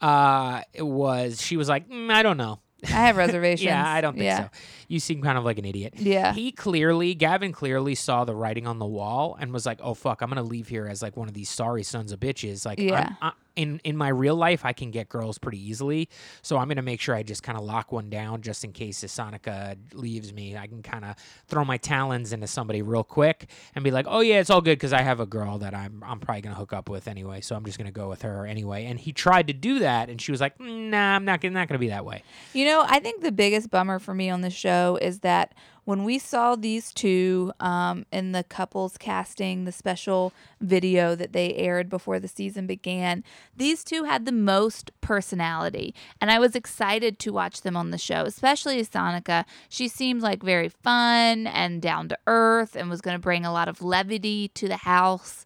uh, 0.00 0.62
it 0.72 0.82
was 0.86 1.40
she 1.40 1.56
was 1.56 1.68
like, 1.68 1.88
"Mm, 1.88 2.10
I 2.10 2.22
don't 2.22 2.36
know. 2.36 2.60
I 2.84 2.88
have 2.88 3.16
reservations. 3.16 3.66
Yeah, 3.66 3.86
I 3.86 4.00
don't 4.00 4.14
think 4.14 4.24
yeah. 4.24 4.44
so. 4.44 4.50
You 4.88 5.00
seem 5.00 5.22
kind 5.22 5.36
of 5.38 5.44
like 5.44 5.58
an 5.58 5.64
idiot. 5.64 5.94
Yeah. 5.96 6.32
He 6.32 6.52
clearly, 6.52 7.14
Gavin 7.14 7.52
clearly 7.52 7.94
saw 7.94 8.24
the 8.24 8.34
writing 8.34 8.66
on 8.66 8.78
the 8.78 8.86
wall 8.86 9.36
and 9.40 9.52
was 9.52 9.66
like, 9.66 9.80
"Oh 9.82 9.94
fuck, 9.94 10.22
I'm 10.22 10.28
gonna 10.28 10.42
leave 10.42 10.68
here 10.68 10.86
as 10.86 11.02
like 11.02 11.16
one 11.16 11.28
of 11.28 11.34
these 11.34 11.48
sorry 11.50 11.82
sons 11.82 12.12
of 12.12 12.20
bitches." 12.20 12.64
Like, 12.66 12.78
I'm- 12.78 12.88
Yeah. 12.88 13.12
I, 13.22 13.32
in 13.56 13.80
in 13.84 13.96
my 13.96 14.08
real 14.08 14.36
life, 14.36 14.66
I 14.66 14.74
can 14.74 14.90
get 14.90 15.08
girls 15.08 15.38
pretty 15.38 15.58
easily, 15.58 16.10
so 16.42 16.58
I'm 16.58 16.68
gonna 16.68 16.82
make 16.82 17.00
sure 17.00 17.14
I 17.14 17.22
just 17.22 17.42
kind 17.42 17.56
of 17.56 17.64
lock 17.64 17.90
one 17.90 18.10
down 18.10 18.42
just 18.42 18.64
in 18.64 18.72
case 18.72 19.02
Sonica 19.02 19.76
leaves 19.94 20.30
me. 20.30 20.58
I 20.58 20.66
can 20.66 20.82
kind 20.82 21.06
of 21.06 21.16
throw 21.48 21.64
my 21.64 21.78
talons 21.78 22.34
into 22.34 22.46
somebody 22.46 22.82
real 22.82 23.02
quick 23.02 23.48
and 23.74 23.82
be 23.82 23.90
like, 23.90 24.04
"Oh 24.08 24.20
yeah, 24.20 24.40
it's 24.40 24.50
all 24.50 24.60
good 24.60 24.76
because 24.78 24.92
I 24.92 25.00
have 25.00 25.20
a 25.20 25.26
girl 25.26 25.56
that 25.60 25.72
I'm 25.74 26.02
I'm 26.06 26.20
probably 26.20 26.42
gonna 26.42 26.54
hook 26.54 26.74
up 26.74 26.90
with 26.90 27.08
anyway, 27.08 27.40
so 27.40 27.56
I'm 27.56 27.64
just 27.64 27.78
gonna 27.78 27.90
go 27.90 28.10
with 28.10 28.20
her 28.22 28.44
anyway." 28.46 28.84
And 28.84 29.00
he 29.00 29.12
tried 29.12 29.46
to 29.46 29.54
do 29.54 29.78
that, 29.78 30.10
and 30.10 30.20
she 30.20 30.32
was 30.32 30.40
like, 30.42 30.58
mm, 30.58 30.90
"Nah, 30.90 31.16
I'm 31.16 31.24
not 31.24 31.40
gonna 31.40 31.54
not 31.54 31.66
gonna 31.68 31.78
be 31.78 31.88
that 31.88 32.04
way." 32.04 32.24
You 32.52 32.66
know, 32.66 32.84
I 32.86 32.98
think 33.00 33.22
the 33.22 33.32
biggest 33.32 33.70
bummer 33.70 33.98
for 33.98 34.12
me 34.12 34.28
on 34.28 34.42
this 34.42 34.52
show 34.52 34.75
is 35.00 35.20
that 35.20 35.54
when 35.86 36.02
we 36.02 36.18
saw 36.18 36.56
these 36.56 36.92
two 36.92 37.52
um, 37.60 38.06
in 38.10 38.32
the 38.32 38.42
couples 38.42 38.98
casting, 38.98 39.64
the 39.64 39.72
special 39.72 40.32
video 40.60 41.14
that 41.14 41.32
they 41.32 41.54
aired 41.54 41.88
before 41.88 42.18
the 42.18 42.26
season 42.26 42.66
began, 42.66 43.22
these 43.56 43.84
two 43.84 44.02
had 44.02 44.26
the 44.26 44.32
most 44.32 44.90
personality. 45.00 45.94
And 46.20 46.28
I 46.28 46.40
was 46.40 46.56
excited 46.56 47.20
to 47.20 47.32
watch 47.32 47.62
them 47.62 47.76
on 47.76 47.92
the 47.92 47.98
show, 47.98 48.24
especially 48.24 48.82
Sonica. 48.82 49.44
She 49.68 49.86
seemed 49.86 50.22
like 50.22 50.42
very 50.42 50.68
fun 50.68 51.46
and 51.46 51.80
down 51.80 52.08
to 52.08 52.18
earth 52.26 52.74
and 52.74 52.90
was 52.90 53.00
going 53.00 53.14
to 53.14 53.22
bring 53.22 53.44
a 53.44 53.52
lot 53.52 53.68
of 53.68 53.80
levity 53.80 54.48
to 54.54 54.66
the 54.66 54.78
house 54.78 55.45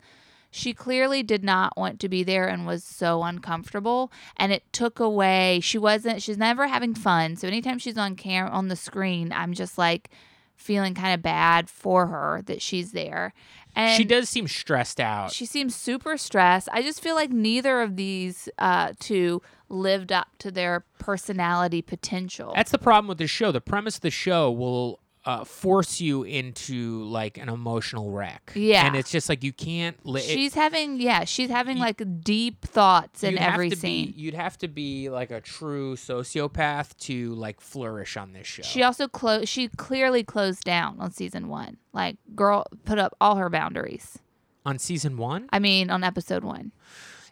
she 0.50 0.74
clearly 0.74 1.22
did 1.22 1.44
not 1.44 1.76
want 1.76 2.00
to 2.00 2.08
be 2.08 2.22
there 2.22 2.48
and 2.48 2.66
was 2.66 2.82
so 2.82 3.22
uncomfortable 3.22 4.10
and 4.36 4.52
it 4.52 4.62
took 4.72 4.98
away 4.98 5.60
she 5.62 5.78
wasn't 5.78 6.20
she's 6.22 6.38
never 6.38 6.66
having 6.66 6.94
fun 6.94 7.36
so 7.36 7.46
anytime 7.46 7.78
she's 7.78 7.98
on 7.98 8.16
camera 8.16 8.50
on 8.50 8.68
the 8.68 8.76
screen 8.76 9.32
i'm 9.32 9.52
just 9.52 9.78
like 9.78 10.10
feeling 10.56 10.94
kind 10.94 11.14
of 11.14 11.22
bad 11.22 11.70
for 11.70 12.08
her 12.08 12.42
that 12.44 12.60
she's 12.60 12.92
there 12.92 13.32
and 13.74 13.96
she 13.96 14.04
does 14.04 14.28
seem 14.28 14.46
stressed 14.46 15.00
out. 15.00 15.32
she 15.32 15.46
seems 15.46 15.74
super 15.74 16.18
stressed 16.18 16.68
i 16.72 16.82
just 16.82 17.00
feel 17.00 17.14
like 17.14 17.30
neither 17.30 17.80
of 17.80 17.96
these 17.96 18.48
uh 18.58 18.92
two 18.98 19.40
lived 19.70 20.10
up 20.10 20.26
to 20.38 20.50
their 20.50 20.84
personality 20.98 21.80
potential 21.80 22.52
That's 22.56 22.72
the 22.72 22.78
problem 22.78 23.06
with 23.06 23.18
the 23.18 23.28
show. 23.28 23.52
The 23.52 23.60
premise 23.60 23.94
of 23.96 24.00
the 24.02 24.10
show 24.10 24.50
will 24.50 24.98
uh, 25.26 25.44
force 25.44 26.00
you 26.00 26.22
into 26.22 27.04
like 27.04 27.36
an 27.36 27.48
emotional 27.50 28.10
wreck. 28.10 28.52
Yeah. 28.54 28.86
and 28.86 28.96
it's 28.96 29.10
just 29.10 29.28
like 29.28 29.44
you 29.44 29.52
can't. 29.52 29.96
Li- 30.06 30.20
it- 30.20 30.24
she's 30.24 30.54
having 30.54 30.98
yeah 31.00 31.24
she's 31.24 31.50
having 31.50 31.78
like 31.78 32.02
deep 32.22 32.62
thoughts 32.62 33.22
in 33.22 33.36
every 33.36 33.70
scene 33.70 34.06
Be, 34.06 34.14
you'd 34.16 34.34
have 34.34 34.56
to 34.58 34.68
be 34.68 35.10
like 35.10 35.30
a 35.30 35.40
true 35.40 35.94
sociopath 35.96 36.96
to 37.00 37.34
like 37.34 37.60
flourish 37.60 38.16
on 38.16 38.32
this 38.32 38.46
show. 38.46 38.62
She 38.62 38.82
also 38.82 39.08
closed. 39.08 39.48
She 39.48 39.68
clearly 39.68 40.22
closed 40.24 40.64
down 40.64 40.96
on 41.00 41.10
season 41.12 41.48
one. 41.48 41.76
Like, 41.92 42.16
girl 42.34 42.64
put 42.84 42.98
up 42.98 43.14
all 43.20 43.36
her 43.36 43.50
boundaries. 43.50 44.18
on 44.64 44.78
season 44.78 45.16
one, 45.16 45.48
I 45.52 45.58
mean, 45.58 45.90
on 45.90 46.04
episode 46.04 46.44
one, 46.44 46.72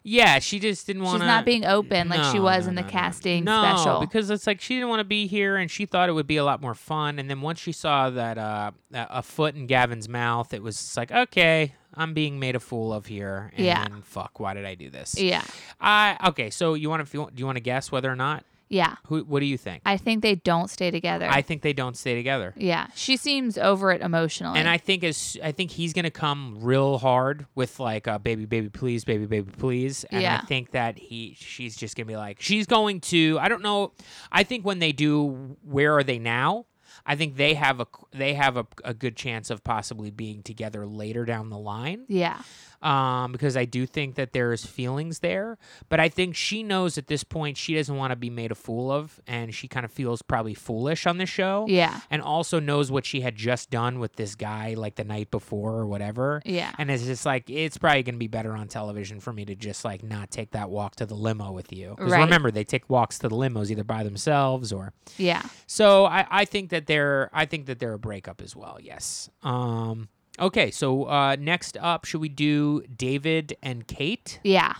yeah, 0.03 0.39
she 0.39 0.59
just 0.59 0.87
didn't 0.87 1.03
want. 1.03 1.21
she's 1.21 1.27
not 1.27 1.45
being 1.45 1.65
open 1.65 2.09
like 2.09 2.25
she 2.33 2.41
was 2.41 2.67
in 2.67 2.75
the 2.75 2.83
casting 2.83 3.45
no, 3.45 3.63
special. 3.63 4.01
because 4.01 4.31
it's 4.31 4.47
like 4.47 4.61
she 4.61 4.75
didn't 4.75 4.89
want 4.89 5.01
to 5.01 5.05
be 5.05 5.27
here, 5.27 5.57
and 5.57 5.71
she 5.71 5.87
thought 5.87 6.09
it 6.09 6.13
would 6.13 6.27
be 6.27 6.37
a 6.37 6.45
lot 6.45 6.61
more 6.61 6.75
fun. 6.75 7.19
And 7.19 7.29
then 7.29 7.41
once 7.41 7.59
she 7.59 7.73
saw 7.73 8.11
that 8.11 8.39
uh, 8.39 8.71
a 8.93 9.07
a 9.11 9.23
foot 9.23 9.55
in 9.55 9.67
Gavin's 9.67 10.09
mouth, 10.09 10.55
it 10.55 10.63
was 10.63 10.77
just 10.77 10.97
like, 10.97 11.11
okay, 11.13 11.75
I'm 11.95 12.15
being 12.15 12.39
made 12.39 12.55
a 12.57 12.61
fool 12.61 12.93
of 12.93 13.07
here. 13.07 13.51
And 13.57 13.67
Yeah. 13.67 13.83
then, 13.89 14.03
fuck, 14.03 14.39
why 14.41 14.55
did 14.55 14.65
I 14.65 14.75
do 14.75 14.91
this? 14.91 15.19
yeah, 15.19 15.43
I 15.81 16.17
okay. 16.29 16.51
So 16.51 16.75
you 16.75 16.89
want 16.91 17.07
to 17.07 17.13
do 17.13 17.29
you 17.37 17.47
want 17.47 17.57
to 17.57 17.63
guess 17.63 17.91
whether 17.93 18.11
or 18.11 18.17
not? 18.17 18.45
Yeah. 18.69 18.97
Who? 19.07 19.21
What 19.25 19.41
do 19.41 19.47
you 19.47 19.57
think? 19.57 19.83
I 19.87 19.97
think 19.97 20.23
they 20.23 20.35
don't 20.35 20.69
stay 20.69 20.91
together. 20.91 21.27
I 21.31 21.43
think 21.43 21.63
they 21.63 21.73
don't 21.73 21.97
stay 21.97 22.15
together. 22.15 22.53
yeah. 22.57 22.89
She 22.95 23.17
seems 23.17 23.57
over 23.59 23.91
it 23.93 24.01
emotionally. 24.03 24.59
And 24.59 24.69
I 24.69 24.79
think 24.79 25.05
as 25.05 25.37
I 25.43 25.53
think 25.53 25.71
he's 25.71 25.93
gonna 25.93 26.11
come 26.11 26.59
real 26.61 26.99
hard 26.99 27.47
with 27.55 27.81
like 27.81 28.07
uh, 28.09 28.19
baby 28.19 28.45
baby 28.45 28.69
please 28.69 29.05
baby 29.05 29.27
baby 29.27 29.51
please 29.51 30.05
and 30.05 30.23
Yeah. 30.23 30.41
I 30.43 30.47
think 30.47 30.73
that 30.73 30.99
he 30.99 31.35
she's 31.39 31.77
just 31.77 31.97
gonna 31.97 32.07
be 32.07 32.17
like 32.17 32.39
she's 32.41 32.67
going 32.67 33.01
to 33.03 33.39
I 33.41 33.49
don't 33.49 33.63
know 33.63 33.93
I 34.31 34.43
think 34.45 34.65
when 34.65 34.79
they 34.79 34.93
do 34.93 35.57
where 35.63 35.97
are 35.97 36.03
they 36.05 36.19
now 36.19 36.67
I 37.07 37.17
think 37.17 37.37
they 37.37 37.55
have 37.55 37.81
a 37.81 37.87
they 38.13 38.35
have 38.35 38.57
a, 38.57 38.67
a 38.85 38.93
good 38.93 39.17
chance 39.17 39.51
of 39.51 39.65
possibly 39.65 40.11
being 40.11 40.43
together 40.43 40.87
later 40.87 41.25
down 41.25 41.49
the 41.49 41.59
line 41.59 42.05
yeah. 42.09 42.43
Um, 42.83 43.33
because 43.33 43.57
I 43.57 43.65
do 43.65 43.87
think 43.87 44.15
that 44.17 44.33
there's 44.33 44.65
feelings 44.65 45.19
there. 45.21 45.59
But 45.89 46.01
I 46.01 46.09
think 46.09 46.37
she 46.37 46.63
knows 46.63 46.97
at 46.99 47.07
this 47.09 47.25
point 47.25 47.57
she 47.57 47.75
doesn't 47.75 47.95
want 47.97 48.11
to 48.13 48.17
be 48.17 48.31
made 48.31 48.53
a 48.53 48.55
fool 48.55 48.91
of, 48.93 49.21
and 49.27 49.55
she 49.55 49.69
kind 49.69 49.85
of 49.85 49.93
feels 49.93 50.23
probably 50.23 50.55
foolish 50.55 51.07
on 51.07 51.19
the 51.19 51.27
show. 51.27 51.67
Yeah. 51.69 52.01
And 52.11 52.23
also 52.23 52.61
knows 52.61 52.91
what 52.91 53.05
she 53.05 53.21
had 53.21 53.37
just 53.37 53.71
done 53.71 53.99
with 53.99 54.17
this 54.17 54.35
guy 54.35 54.75
like 54.75 54.95
the 54.97 55.05
night 55.05 55.31
before 55.31 55.75
or 55.75 55.87
whatever. 55.87 56.43
Yeah. 56.45 56.73
And 56.79 56.91
it's 56.91 57.05
just 57.05 57.27
like 57.27 57.49
it's 57.51 57.79
probably 57.79 58.03
gonna 58.03 58.19
be 58.19 58.29
better 58.29 58.53
on 58.57 58.69
television 58.69 59.21
for 59.21 59.33
me 59.33 59.45
to 59.47 59.55
just 59.55 59.85
like 59.85 60.03
not 60.03 60.31
take 60.31 60.53
that 60.53 60.71
walk 60.71 60.97
to 60.97 61.07
the 61.07 61.15
limo 61.15 61.53
with 61.53 61.73
you. 61.73 61.95
Because 61.97 62.13
Right. 62.13 62.21
remember, 62.25 62.51
they 62.51 62.65
take 62.65 62.89
walks 62.89 63.19
to 63.21 63.29
the 63.29 63.35
limos 63.37 63.71
either 63.71 63.85
by 63.85 64.03
themselves 64.05 64.73
or 64.73 64.93
Yeah. 65.17 65.43
so 65.67 66.05
I, 66.07 66.27
I 66.31 66.45
think 66.45 66.71
that 66.71 66.87
they're 66.87 67.31
I 67.33 67.45
think 67.47 67.67
that 67.67 67.79
they're 67.79 67.95
a 67.95 67.99
breakup 67.99 68.41
as 68.41 68.55
well. 68.55 68.79
Yes. 68.81 69.29
Um. 69.43 70.09
Okay. 70.41 70.71
So 70.71 71.05
uh, 71.05 71.37
next 71.39 71.77
up, 71.79 72.05
should 72.05 72.21
we 72.21 72.29
do 72.29 72.83
David 72.95 73.57
and 73.63 73.87
Kate? 73.87 74.41
Yeah. 74.43 74.75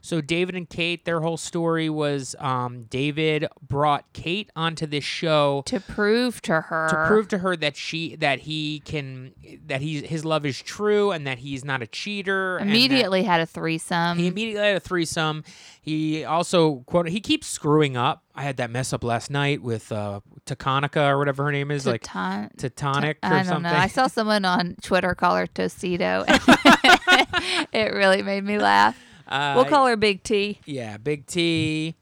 So 0.00 0.20
David 0.20 0.54
and 0.54 0.68
Kate, 0.68 1.04
their 1.04 1.20
whole 1.20 1.36
story 1.36 1.88
was 1.90 2.34
um, 2.38 2.84
David 2.84 3.46
brought 3.66 4.12
Kate 4.12 4.50
onto 4.56 4.86
this 4.86 5.04
show 5.04 5.62
To 5.66 5.80
prove 5.80 6.40
to 6.42 6.60
her. 6.60 6.88
to 6.90 7.06
prove 7.06 7.28
to 7.28 7.38
her 7.38 7.56
that 7.56 7.76
she 7.76 8.16
that 8.16 8.40
he 8.40 8.80
can 8.80 9.32
that 9.66 9.80
he 9.80 10.00
his 10.02 10.24
love 10.24 10.44
is 10.46 10.60
true 10.60 11.10
and 11.10 11.26
that 11.26 11.38
he's 11.38 11.64
not 11.64 11.82
a 11.82 11.86
cheater. 11.86 12.56
and 12.58 12.70
immediately 12.70 13.22
had 13.22 13.40
a 13.40 13.46
threesome. 13.46 14.18
he 14.18 14.26
immediately 14.26 14.66
had 14.66 14.76
a 14.76 14.80
threesome. 14.80 15.44
He 15.82 16.24
also 16.24 16.76
quote 16.86 17.08
he 17.08 17.20
keeps 17.20 17.46
screwing 17.46 17.96
up. 17.96 18.22
I 18.34 18.42
had 18.42 18.56
that 18.58 18.70
mess 18.70 18.92
up 18.92 19.04
last 19.04 19.30
night 19.30 19.62
with 19.62 19.92
uh 19.92 20.20
Takanika 20.46 21.08
or 21.08 21.18
whatever 21.18 21.44
her 21.44 21.52
name 21.52 21.70
is, 21.70 21.86
like 21.86 22.02
Titanic 22.02 23.18
or 23.22 23.28
I 23.28 23.36
don't 23.38 23.44
something. 23.46 23.62
know. 23.72 23.78
I 23.78 23.86
saw 23.86 24.06
someone 24.06 24.44
on 24.44 24.76
Twitter 24.82 25.14
call 25.14 25.36
her 25.36 25.46
Tostito. 25.46 26.24
it 27.72 27.92
really 27.94 28.22
made 28.22 28.44
me 28.44 28.58
laugh. 28.58 28.96
Uh, 29.30 29.52
We'll 29.56 29.64
call 29.66 29.86
her 29.86 29.96
Big 29.96 30.22
T. 30.22 30.60
yeah, 30.66 30.96
Big 30.96 31.26
T. 31.26 31.94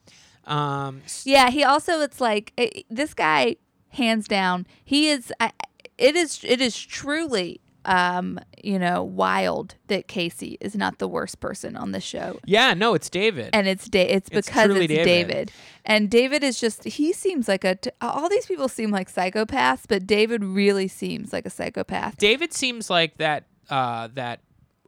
Um, 0.47 1.03
Yeah, 1.25 1.51
he 1.51 1.63
also 1.63 2.01
it's 2.01 2.21
like 2.21 2.53
eh, 2.57 2.83
this 2.91 3.13
guy 3.15 3.57
hands 3.91 4.27
down. 4.29 4.67
He 4.85 5.09
is 5.11 5.33
I, 5.41 5.53
it 5.99 6.17
is 6.17 6.41
it 6.43 6.61
is 6.61 6.79
truly 6.81 7.61
um, 7.85 8.39
you 8.63 8.79
know, 8.79 9.03
wild 9.03 9.77
that 9.87 10.09
Casey 10.09 10.59
is 10.61 10.75
not 10.77 10.99
the 10.99 11.09
worst 11.09 11.41
person 11.41 11.75
on 11.75 11.93
the 11.93 12.01
show. 12.01 12.39
yeah, 12.45 12.75
no, 12.75 12.93
it's 12.93 13.09
David. 13.09 13.49
And 13.55 13.67
it's 13.67 13.89
da- 13.89 14.03
it's 14.07 14.29
It's 14.31 14.47
because 14.49 14.67
truly 14.67 14.85
it's 14.85 14.93
David. 14.95 15.05
David. 15.07 15.53
And 15.87 16.11
David 16.11 16.43
is 16.43 16.61
just 16.61 16.85
he 16.85 17.13
seems 17.15 17.49
like 17.49 17.65
a 17.65 17.77
t- 17.77 17.91
all 18.03 18.29
these 18.29 18.45
people 18.47 18.69
seem 18.69 18.91
like 18.91 19.11
psychopaths, 19.13 19.83
but 19.89 20.07
David 20.07 20.45
really 20.45 20.87
seems 20.89 21.33
like 21.33 21.47
a 21.47 21.51
psychopath. 21.51 22.19
David 22.19 22.53
seems 22.53 22.91
like 22.91 23.17
that. 23.19 23.45
Uh, 23.71 24.09
that 24.15 24.41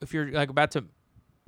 if 0.02 0.12
you're 0.14 0.30
like 0.32 0.48
about 0.50 0.70
to 0.72 0.84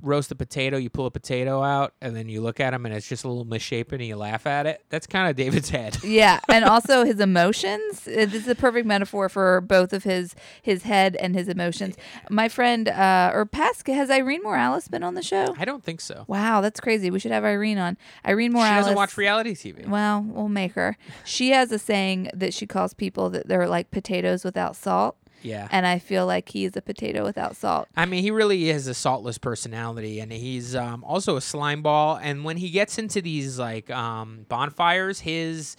roast 0.03 0.31
a 0.31 0.35
potato, 0.35 0.77
you 0.77 0.89
pull 0.89 1.05
a 1.05 1.11
potato 1.11 1.63
out 1.63 1.93
and 2.01 2.15
then 2.15 2.27
you 2.29 2.41
look 2.41 2.59
at 2.59 2.73
him 2.73 2.85
and 2.85 2.93
it's 2.93 3.07
just 3.07 3.23
a 3.23 3.27
little 3.27 3.45
misshapen 3.45 4.01
and 4.01 4.07
you 4.07 4.15
laugh 4.17 4.45
at 4.45 4.65
it. 4.67 4.83
That's 4.89 5.07
kind 5.07 5.29
of 5.29 5.35
David's 5.35 5.69
head. 5.77 5.97
Yeah, 6.03 6.39
and 6.49 6.65
also 6.65 7.05
his 7.05 7.19
emotions. 7.19 8.07
Uh, 8.07 8.25
This 8.25 8.33
is 8.43 8.47
a 8.47 8.55
perfect 8.55 8.85
metaphor 8.85 9.29
for 9.29 9.61
both 9.61 9.93
of 9.93 10.03
his 10.03 10.35
his 10.61 10.83
head 10.83 11.15
and 11.15 11.33
his 11.35 11.47
emotions. 11.47 11.95
My 12.29 12.49
friend, 12.49 12.89
uh, 12.89 13.31
or 13.33 13.45
past, 13.45 13.87
has 13.87 14.11
Irene 14.11 14.43
Morales 14.43 14.87
been 14.89 15.03
on 15.03 15.13
the 15.15 15.23
show? 15.23 15.55
I 15.57 15.65
don't 15.65 15.83
think 15.83 16.01
so. 16.01 16.25
Wow, 16.27 16.61
that's 16.61 16.79
crazy. 16.79 17.09
We 17.09 17.19
should 17.19 17.31
have 17.31 17.43
Irene 17.45 17.77
on. 17.77 17.97
Irene 18.25 18.51
She 18.51 18.57
Morales. 18.57 18.83
doesn't 18.83 18.95
watch 18.95 19.17
reality 19.17 19.53
TV. 19.55 19.87
Well, 19.87 20.21
we'll 20.27 20.49
make 20.49 20.73
her. 20.73 20.97
She 21.23 21.51
has 21.51 21.71
a 21.71 21.79
saying 21.79 22.29
that 22.33 22.53
she 22.53 22.67
calls 22.67 22.93
people 22.93 23.29
that 23.29 23.47
they're 23.47 23.67
like 23.67 23.89
potatoes 23.91 24.43
without 24.43 24.75
salt, 24.75 25.15
Yeah. 25.43 25.67
and 25.71 25.85
I 25.85 25.99
feel 25.99 26.25
like 26.25 26.49
he's 26.49 26.75
a 26.75 26.81
potato 26.81 27.23
without 27.23 27.55
salt. 27.55 27.87
I 27.95 28.05
mean, 28.05 28.23
he 28.23 28.31
really 28.31 28.69
is 28.69 28.87
a 28.87 28.93
saltless 28.93 29.37
personality, 29.37 30.19
and 30.19 30.31
he's 30.31 30.75
um, 30.75 31.03
also 31.03 31.35
a 31.35 31.41
slime 31.41 31.81
ball. 31.81 32.17
And 32.21 32.43
when 32.43 32.57
he 32.57 32.69
gets 32.69 32.97
into 32.97 33.21
these 33.21 33.59
like 33.59 33.91
um, 33.91 34.45
bonfires, 34.49 35.19
his 35.19 35.75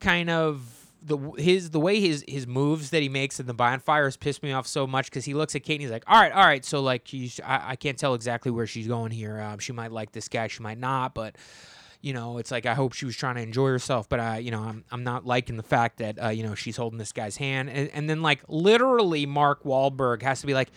kind 0.00 0.30
of 0.30 0.76
the 1.02 1.18
his 1.38 1.70
the 1.70 1.80
way 1.80 2.00
his 2.00 2.24
his 2.28 2.46
moves 2.46 2.90
that 2.90 3.02
he 3.02 3.08
makes 3.08 3.40
in 3.40 3.46
the 3.46 3.54
bonfires 3.54 4.16
piss 4.16 4.42
me 4.42 4.52
off 4.52 4.66
so 4.66 4.86
much 4.86 5.06
because 5.06 5.24
he 5.24 5.34
looks 5.34 5.54
at 5.54 5.62
Kate 5.62 5.74
and 5.74 5.82
he's 5.82 5.90
like, 5.90 6.04
"All 6.06 6.20
right, 6.20 6.32
all 6.32 6.44
right, 6.44 6.64
so 6.64 6.80
like, 6.80 7.02
she's, 7.06 7.40
I, 7.44 7.70
I 7.70 7.76
can't 7.76 7.98
tell 7.98 8.14
exactly 8.14 8.50
where 8.52 8.66
she's 8.66 8.86
going 8.86 9.10
here. 9.10 9.40
Um, 9.40 9.58
she 9.58 9.72
might 9.72 9.92
like 9.92 10.12
this 10.12 10.28
guy, 10.28 10.46
she 10.46 10.62
might 10.62 10.78
not, 10.78 11.14
but." 11.14 11.36
You 12.02 12.14
know, 12.14 12.38
it's 12.38 12.50
like 12.50 12.64
I 12.66 12.74
hope 12.74 12.94
she 12.94 13.04
was 13.04 13.14
trying 13.16 13.34
to 13.34 13.42
enjoy 13.42 13.68
herself, 13.68 14.08
but 14.08 14.20
I, 14.20 14.38
you 14.38 14.50
know, 14.50 14.62
I'm, 14.62 14.84
I'm 14.90 15.04
not 15.04 15.26
liking 15.26 15.56
the 15.56 15.62
fact 15.62 15.98
that 15.98 16.22
uh, 16.22 16.28
you 16.28 16.42
know 16.42 16.54
she's 16.54 16.76
holding 16.76 16.98
this 16.98 17.12
guy's 17.12 17.36
hand, 17.36 17.68
and, 17.68 17.90
and 17.92 18.08
then 18.08 18.22
like 18.22 18.40
literally 18.48 19.26
Mark 19.26 19.64
Walberg 19.64 20.22
has 20.22 20.40
to 20.40 20.46
be 20.46 20.54
like, 20.54 20.70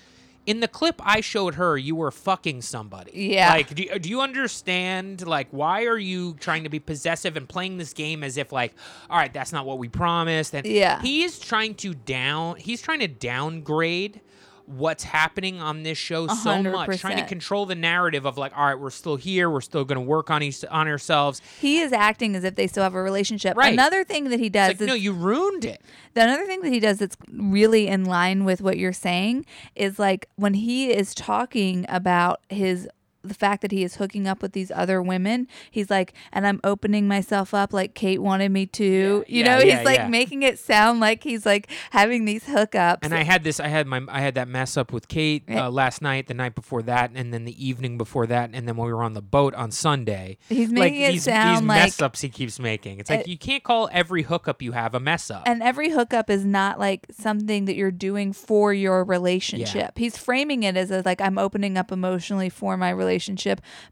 in 0.46 0.60
the 0.60 0.68
clip 0.68 1.00
I 1.02 1.22
showed 1.22 1.56
her, 1.56 1.78
you 1.78 1.96
were 1.96 2.12
fucking 2.12 2.64
somebody. 2.64 3.12
Yeah. 3.14 3.50
Like, 3.54 3.74
do 3.74 3.84
you, 3.84 3.98
do 4.00 4.10
you 4.10 4.20
understand? 4.20 5.26
Like, 5.26 5.48
why 5.52 5.86
are 5.86 5.98
you 5.98 6.34
trying 6.42 6.64
to 6.64 6.70
be 6.70 6.80
possessive 6.80 7.38
and 7.38 7.48
playing 7.48 7.78
this 7.78 7.94
game 7.94 8.26
as 8.26 8.36
if, 8.36 8.52
like, 8.52 8.74
all 9.10 9.18
right, 9.18 9.32
that's 9.34 9.54
not 9.54 9.66
what 9.66 9.78
we 9.78 9.88
promised? 9.88 10.54
And 10.54 10.66
Yeah. 10.68 11.02
he 11.02 11.24
is 11.24 11.40
trying 11.40 11.76
to 11.76 11.94
down. 11.94 12.58
He's 12.58 12.82
trying 12.82 13.00
to 13.00 13.08
downgrade 13.08 14.20
what's 14.66 15.04
happening 15.04 15.62
on 15.62 15.84
this 15.84 15.98
show 15.98 16.26
A 16.26 16.36
so 16.36 16.64
much, 16.64 17.00
trying 17.00 17.18
to 17.18 17.26
control 17.26 17.66
the 17.66 17.76
narrative 17.76 18.26
of 18.26 18.38
like, 18.38 18.56
all 18.58 18.66
right, 18.66 18.80
we're 18.80 18.90
still 18.90 19.16
here, 19.16 19.50
we're 19.50 19.62
still 19.62 19.86
going 19.86 19.98
to 19.98 20.06
work 20.06 20.30
on 20.30 20.42
each, 20.42 20.64
on 20.66 20.88
ourselves. 20.88 21.42
He 21.60 21.80
is 21.80 21.92
acting 21.92 22.36
as 22.36 22.44
if 22.44 22.56
they 22.56 22.68
still 22.68 22.84
have 22.84 22.96
a 22.96 23.02
relationship. 23.02 23.58
Right. 23.58 23.74
Another 23.74 24.04
thing 24.04 24.30
that 24.30 24.40
he 24.40 24.50
does 24.50 24.70
like, 24.70 24.82
is 24.82 24.88
no, 24.88 24.94
you 24.94 25.14
ruined 25.14 25.66
it. 25.66 25.82
The 26.14 26.24
another 26.24 26.46
thing 26.46 26.62
that 26.62 26.72
he 26.72 26.80
does 26.80 27.00
that's 27.00 27.18
really 27.32 27.88
in 27.88 28.06
line 28.06 28.46
with 28.46 28.62
what 28.62 28.78
you're 28.78 28.94
saying 28.94 29.46
is 29.76 30.00
like 30.00 30.30
when 30.36 30.54
he 30.54 30.92
is 30.92 31.14
talking 31.14 31.86
about 31.90 32.42
his 32.50 32.88
the 33.24 33.34
fact 33.34 33.62
that 33.62 33.72
he 33.72 33.84
is 33.84 33.96
hooking 33.96 34.28
up 34.28 34.42
with 34.42 34.52
these 34.54 34.70
other 34.72 35.02
women, 35.02 35.48
he's 35.72 35.90
like, 35.90 36.14
and 36.32 36.46
I'm 36.46 36.60
opening 36.64 37.08
myself 37.08 37.54
up 37.54 37.74
like 37.74 37.94
Kate 37.94 38.22
wanted 38.22 38.52
me 38.52 38.66
to. 38.68 39.24
Yeah, 39.28 39.38
you 39.38 39.44
know, 39.44 39.58
yeah, 39.60 39.78
he's 39.78 39.86
like 39.86 40.10
making 40.10 40.44
it 40.44 40.60
sound 40.60 41.00
like 41.00 41.24
he's 41.24 41.46
like 41.46 41.70
having 41.92 42.26
these 42.26 42.44
hookups. 42.46 43.00
And 43.02 43.14
I 43.14 43.24
had 43.24 43.44
this, 43.44 43.60
I 43.60 43.68
had 43.68 43.88
my, 43.88 44.02
I 44.10 44.22
had 44.22 44.36
that 44.36 44.48
mess 44.48 44.76
up 44.78 44.92
with 44.92 45.08
Kate 45.08 45.44
uh, 45.50 45.70
last 45.70 46.02
night, 46.02 46.28
the 46.28 46.34
night 46.34 46.54
before 46.56 46.82
that, 46.84 47.12
and 47.16 47.34
then 47.34 47.46
the 47.46 47.66
evening 47.66 47.98
before 47.98 48.28
that, 48.28 48.50
and 48.54 48.68
then 48.68 48.76
when 48.76 48.88
we 48.88 48.94
were 48.94 49.04
on 49.04 49.14
the 49.14 49.22
boat 49.22 49.54
on 49.56 49.72
Sunday. 49.72 50.38
He's 50.50 50.70
like 50.70 50.80
making 50.80 51.02
it 51.02 51.12
these, 51.14 51.24
sound 51.24 51.58
these 51.64 51.68
like 51.68 51.82
mess 51.84 52.02
ups 52.02 52.22
he 52.22 52.30
keeps 52.30 52.60
making. 52.60 53.00
It's 53.00 53.10
like 53.10 53.22
Uh, 53.22 53.24
you 53.28 53.38
can't 53.38 53.64
call 53.64 53.90
every 53.94 54.24
hookup 54.24 54.62
you 54.62 54.74
have 54.74 54.94
a 54.96 55.00
mess 55.00 55.32
up. 55.32 55.44
and 55.46 55.64
every 55.64 55.90
hookup 55.92 56.30
is 56.30 56.44
not 56.46 56.80
like 56.80 57.08
something 57.12 57.66
that 57.66 57.76
you're 57.76 57.92
doing 57.92 58.34
for 58.34 58.74
your 58.74 59.04
relationship. 59.04 59.98
He's 59.98 60.18
framing 60.18 60.64
it 60.64 60.76
as 60.76 60.92
a, 60.92 61.02
like 61.06 61.22
I'm 61.22 61.38
opening 61.38 61.78
up 61.78 61.92
emotionally 61.92 62.50
for 62.50 62.76
my 62.76 62.90
relationship 62.90 63.13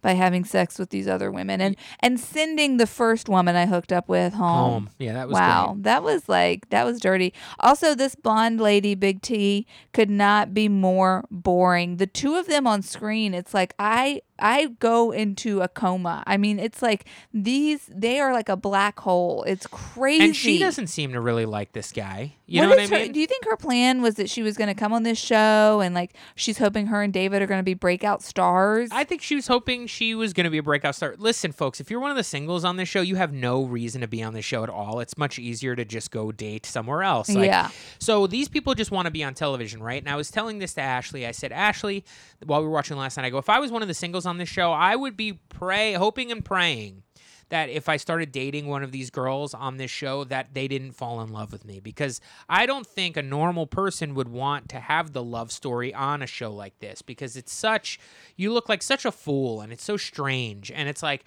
by 0.02 0.14
having 0.14 0.44
sex 0.46 0.80
with 0.80 0.90
these 0.90 1.08
other 1.08 1.32
women 1.32 1.62
and 1.62 1.76
and 2.00 2.20
sending 2.20 2.78
the 2.78 2.88
first 2.88 3.30
woman 3.30 3.56
I 3.56 3.66
hooked 3.66 3.92
up 3.92 4.08
with 4.08 4.34
home. 4.34 4.72
Home, 4.72 4.90
yeah, 5.00 5.14
that 5.14 5.28
was 5.28 5.34
wow, 5.36 5.74
great. 5.74 5.84
that 5.84 6.04
was 6.04 6.30
like 6.30 6.70
that 6.70 6.86
was 6.86 7.00
dirty. 7.00 7.34
Also, 7.60 7.96
this 7.96 8.16
blonde 8.16 8.60
lady, 8.60 8.96
Big 8.96 9.22
T, 9.22 9.66
could 9.94 10.10
not 10.10 10.54
be 10.54 10.68
more 10.68 11.26
boring. 11.30 11.98
The 11.98 12.08
two 12.08 12.36
of 12.36 12.48
them 12.48 12.68
on 12.68 12.82
screen, 12.82 13.34
it's 13.34 13.54
like 13.54 13.74
I 13.80 14.22
I 14.42 14.68
go 14.80 15.12
into 15.12 15.62
a 15.62 15.68
coma. 15.68 16.24
I 16.28 16.38
mean, 16.38 16.60
it's 16.60 16.82
like 16.82 17.06
these 17.34 17.89
they 17.94 18.20
are 18.20 18.34
like 18.34 18.50
a 18.50 18.58
black 18.58 19.00
hole. 19.00 19.44
It's 19.48 19.68
crazy. 19.68 20.24
And 20.24 20.36
she 20.36 20.60
doesn't 20.60 20.88
seem 20.88 21.14
to 21.14 21.22
really 21.22 21.46
like 21.46 21.74
this 21.74 21.92
guy. 21.92 22.36
You 22.48 22.60
What 22.62 22.66
know 22.66 22.70
what 22.72 22.80
I 22.80 22.88
her- 22.88 23.04
mean? 23.04 23.12
do 23.14 23.20
you 23.22 23.28
think 23.28 23.46
her 23.46 23.56
plan 23.56 24.02
was 24.02 24.16
that 24.16 24.30
she 24.30 24.44
was 24.44 24.58
going 24.58 24.68
to 24.68 24.74
come 24.74 24.92
on 24.92 25.04
this 25.04 25.18
show 25.18 25.80
and 25.80 25.96
like 25.96 26.14
she's 26.36 26.58
hoping 26.58 26.88
her 26.88 27.02
and 27.02 27.14
David 27.14 27.42
are 27.42 27.48
going 27.48 27.60
to 27.60 27.64
be 27.64 27.74
breakout 27.76 28.22
stars? 28.22 28.89
I 28.92 29.06
think 29.06 29.22
she 29.22 29.36
was 29.36 29.48
hoping 29.48 29.88
she 29.88 30.16
was 30.16 30.34
going 30.34 30.44
to 30.44 30.50
be 30.50 30.58
a 30.58 30.64
breakout 30.64 30.96
star. 30.96 31.16
Listen, 31.18 31.54
folks, 31.54 31.80
if 31.80 31.89
you're 31.89 32.02
one 32.02 32.12
of 32.12 32.18
the 32.18 32.24
singles 32.24 32.66
on 32.66 32.76
this 32.76 32.89
show, 32.89 33.00
you 33.02 33.16
have 33.16 33.32
no 33.32 33.64
reason 33.64 34.02
to 34.02 34.08
be 34.08 34.22
on 34.22 34.34
this 34.34 34.44
show 34.44 34.64
at 34.64 34.70
all. 34.70 35.00
It's 35.00 35.18
much 35.18 35.39
easier 35.39 35.76
to 35.78 35.86
just 35.86 36.12
go 36.12 36.32
date 36.34 36.66
somewhere 36.66 37.04
else. 37.04 37.30
Like, 37.30 37.46
Yeah. 37.46 37.70
So 38.00 38.28
these 38.28 38.50
people 38.50 38.74
just 38.74 38.92
want 38.92 39.06
to 39.06 39.12
be 39.12 39.24
on 39.24 39.34
television, 39.34 39.82
right? 39.82 40.02
And 40.02 40.10
I 40.12 40.16
was 40.18 40.30
telling 40.30 40.60
this 40.60 40.74
to 40.74 40.82
Ashley. 40.82 41.26
I 41.26 41.32
said, 41.32 41.52
Ashley, 41.54 42.04
while 42.46 42.62
we 42.62 42.68
were 42.68 42.74
watching 42.74 42.98
last 42.98 43.18
night, 43.18 43.26
I 43.26 43.30
go, 43.30 43.38
if 43.38 43.50
I 43.50 43.60
was 43.60 43.72
one 43.72 43.82
of 43.82 43.88
the 43.88 43.94
singles 43.94 44.26
on 44.26 44.38
this 44.38 44.50
show, 44.50 44.72
I 44.72 44.96
would 44.96 45.16
be 45.16 45.34
pray, 45.50 45.94
hoping 45.94 46.32
and 46.32 46.44
praying 46.44 47.04
that 47.52 47.70
if 47.70 47.89
I 47.89 47.98
started 47.98 48.32
dating 48.32 48.68
one 48.68 48.82
of 48.82 48.94
these 48.94 49.10
girls 49.10 49.54
on 49.54 49.76
this 49.76 49.92
show, 49.92 50.24
that 50.24 50.54
they 50.54 50.70
didn't 50.70 50.94
fall 50.94 51.22
in 51.22 51.32
love 51.32 51.52
with 51.52 51.66
me 51.66 51.82
because 51.82 52.22
I 52.48 52.66
don't 52.66 52.88
think 52.88 53.18
a 53.18 53.22
normal 53.22 53.68
person 53.68 54.16
would 54.16 54.30
want 54.30 54.70
to 54.70 54.80
have 54.80 55.12
the 55.12 55.22
love 55.22 55.52
story 55.52 55.94
on 55.94 56.22
a 56.22 56.28
show 56.28 56.52
like 56.54 56.80
this 56.80 57.02
because 57.02 57.36
it's 57.36 57.54
such 57.54 58.00
you 58.38 58.54
look 58.54 58.70
like 58.70 58.82
such 58.82 59.04
a 59.04 59.12
fool 59.12 59.60
and 59.60 59.74
it's 59.74 59.84
so 59.84 59.98
strange 59.98 60.72
and 60.72 60.88
it's 60.88 61.04
like 61.04 61.26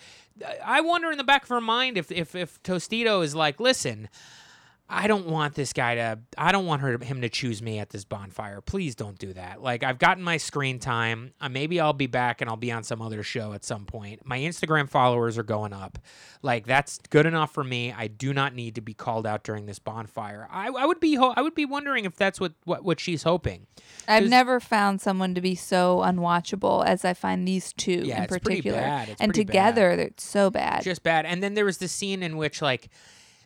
I 0.65 0.81
wonder 0.81 1.12
in 1.12 1.19
the 1.19 1.25
back 1.25 1.43
of 1.43 1.51
her 1.51 1.61
mind 1.61 1.99
if 1.99 2.11
if 2.11 2.35
if 2.35 2.61
Tostito 2.62 3.23
is 3.23 3.35
like, 3.35 3.61
listen. 3.61 4.09
I 4.87 5.07
don't 5.07 5.26
want 5.26 5.55
this 5.55 5.72
guy 5.72 5.95
to. 5.95 6.18
I 6.37 6.53
don't 6.53 6.66
want 6.66 6.82
her 6.82 6.99
him 6.99 7.22
to 7.22 7.30
choose 7.30 7.62
me 7.62 7.78
at 7.78 7.89
this 7.89 8.05
bonfire. 8.05 8.61
Please 8.61 8.95
don't 8.95 9.18
do 9.18 9.32
that. 9.32 9.62
Like 9.62 9.82
I've 9.82 9.99
gotten 9.99 10.22
my 10.22 10.37
screen 10.37 10.78
time. 10.78 11.32
Uh, 11.41 11.49
maybe 11.49 11.80
I'll 11.80 11.95
be 11.95 12.07
back 12.07 12.43
and 12.43 12.51
I'll 12.51 12.57
be 12.59 12.70
on 12.70 12.85
some 12.85 13.01
other 13.01 13.22
show 13.22 13.55
at 13.55 13.64
some 13.64 13.87
point. 13.87 14.26
My 14.26 14.39
Instagram 14.39 14.89
followers 14.91 15.39
are 15.39 15.43
going 15.43 15.72
up. 15.72 15.99
Like 16.43 16.66
that's 16.66 16.99
good 17.09 17.24
enough 17.24 17.53
for 17.55 17.64
me. 17.64 17.93
I 17.93 18.09
do 18.09 18.35
not 18.35 18.55
need 18.55 18.74
to 18.74 18.82
be 18.82 18.93
called 18.93 19.26
out 19.26 19.43
during 19.43 19.64
this 19.64 19.78
bonfire. 19.78 20.47
I, 20.51 20.68
I 20.68 20.85
would 20.85 21.01
be. 21.01 21.14
Ho- 21.14 21.32
I 21.35 21.41
would 21.41 21.55
be 21.55 21.64
wondering 21.64 22.05
if 22.05 22.14
that's 22.16 22.39
what 22.39 22.53
what, 22.64 22.85
what 22.85 23.01
she's 23.01 23.22
hoping. 23.22 23.66
I've 24.07 24.28
never 24.28 24.61
found 24.61 25.01
someone 25.01 25.35
to 25.35 25.41
be 25.41 25.55
so 25.55 26.03
unwatchable 26.05 26.85
as 26.85 27.07
I 27.07 27.14
find 27.14 27.49
these 27.49 27.72
two 27.72 28.03
Yeah, 28.05 28.18
in 28.18 28.22
it's 28.24 28.32
particular. 28.39 28.78
It's 29.09 29.20
and 29.20 29.32
pretty 29.32 29.45
bad. 29.45 29.53
together, 29.53 29.97
they're 29.97 30.11
so 30.18 30.51
bad. 30.51 30.82
just 30.82 31.03
bad. 31.03 31.24
And 31.24 31.43
then 31.43 31.55
there 31.55 31.64
was 31.64 31.78
the 31.78 31.89
scene 31.89 32.22
in 32.22 32.37
which 32.37 32.61
like 32.61 32.91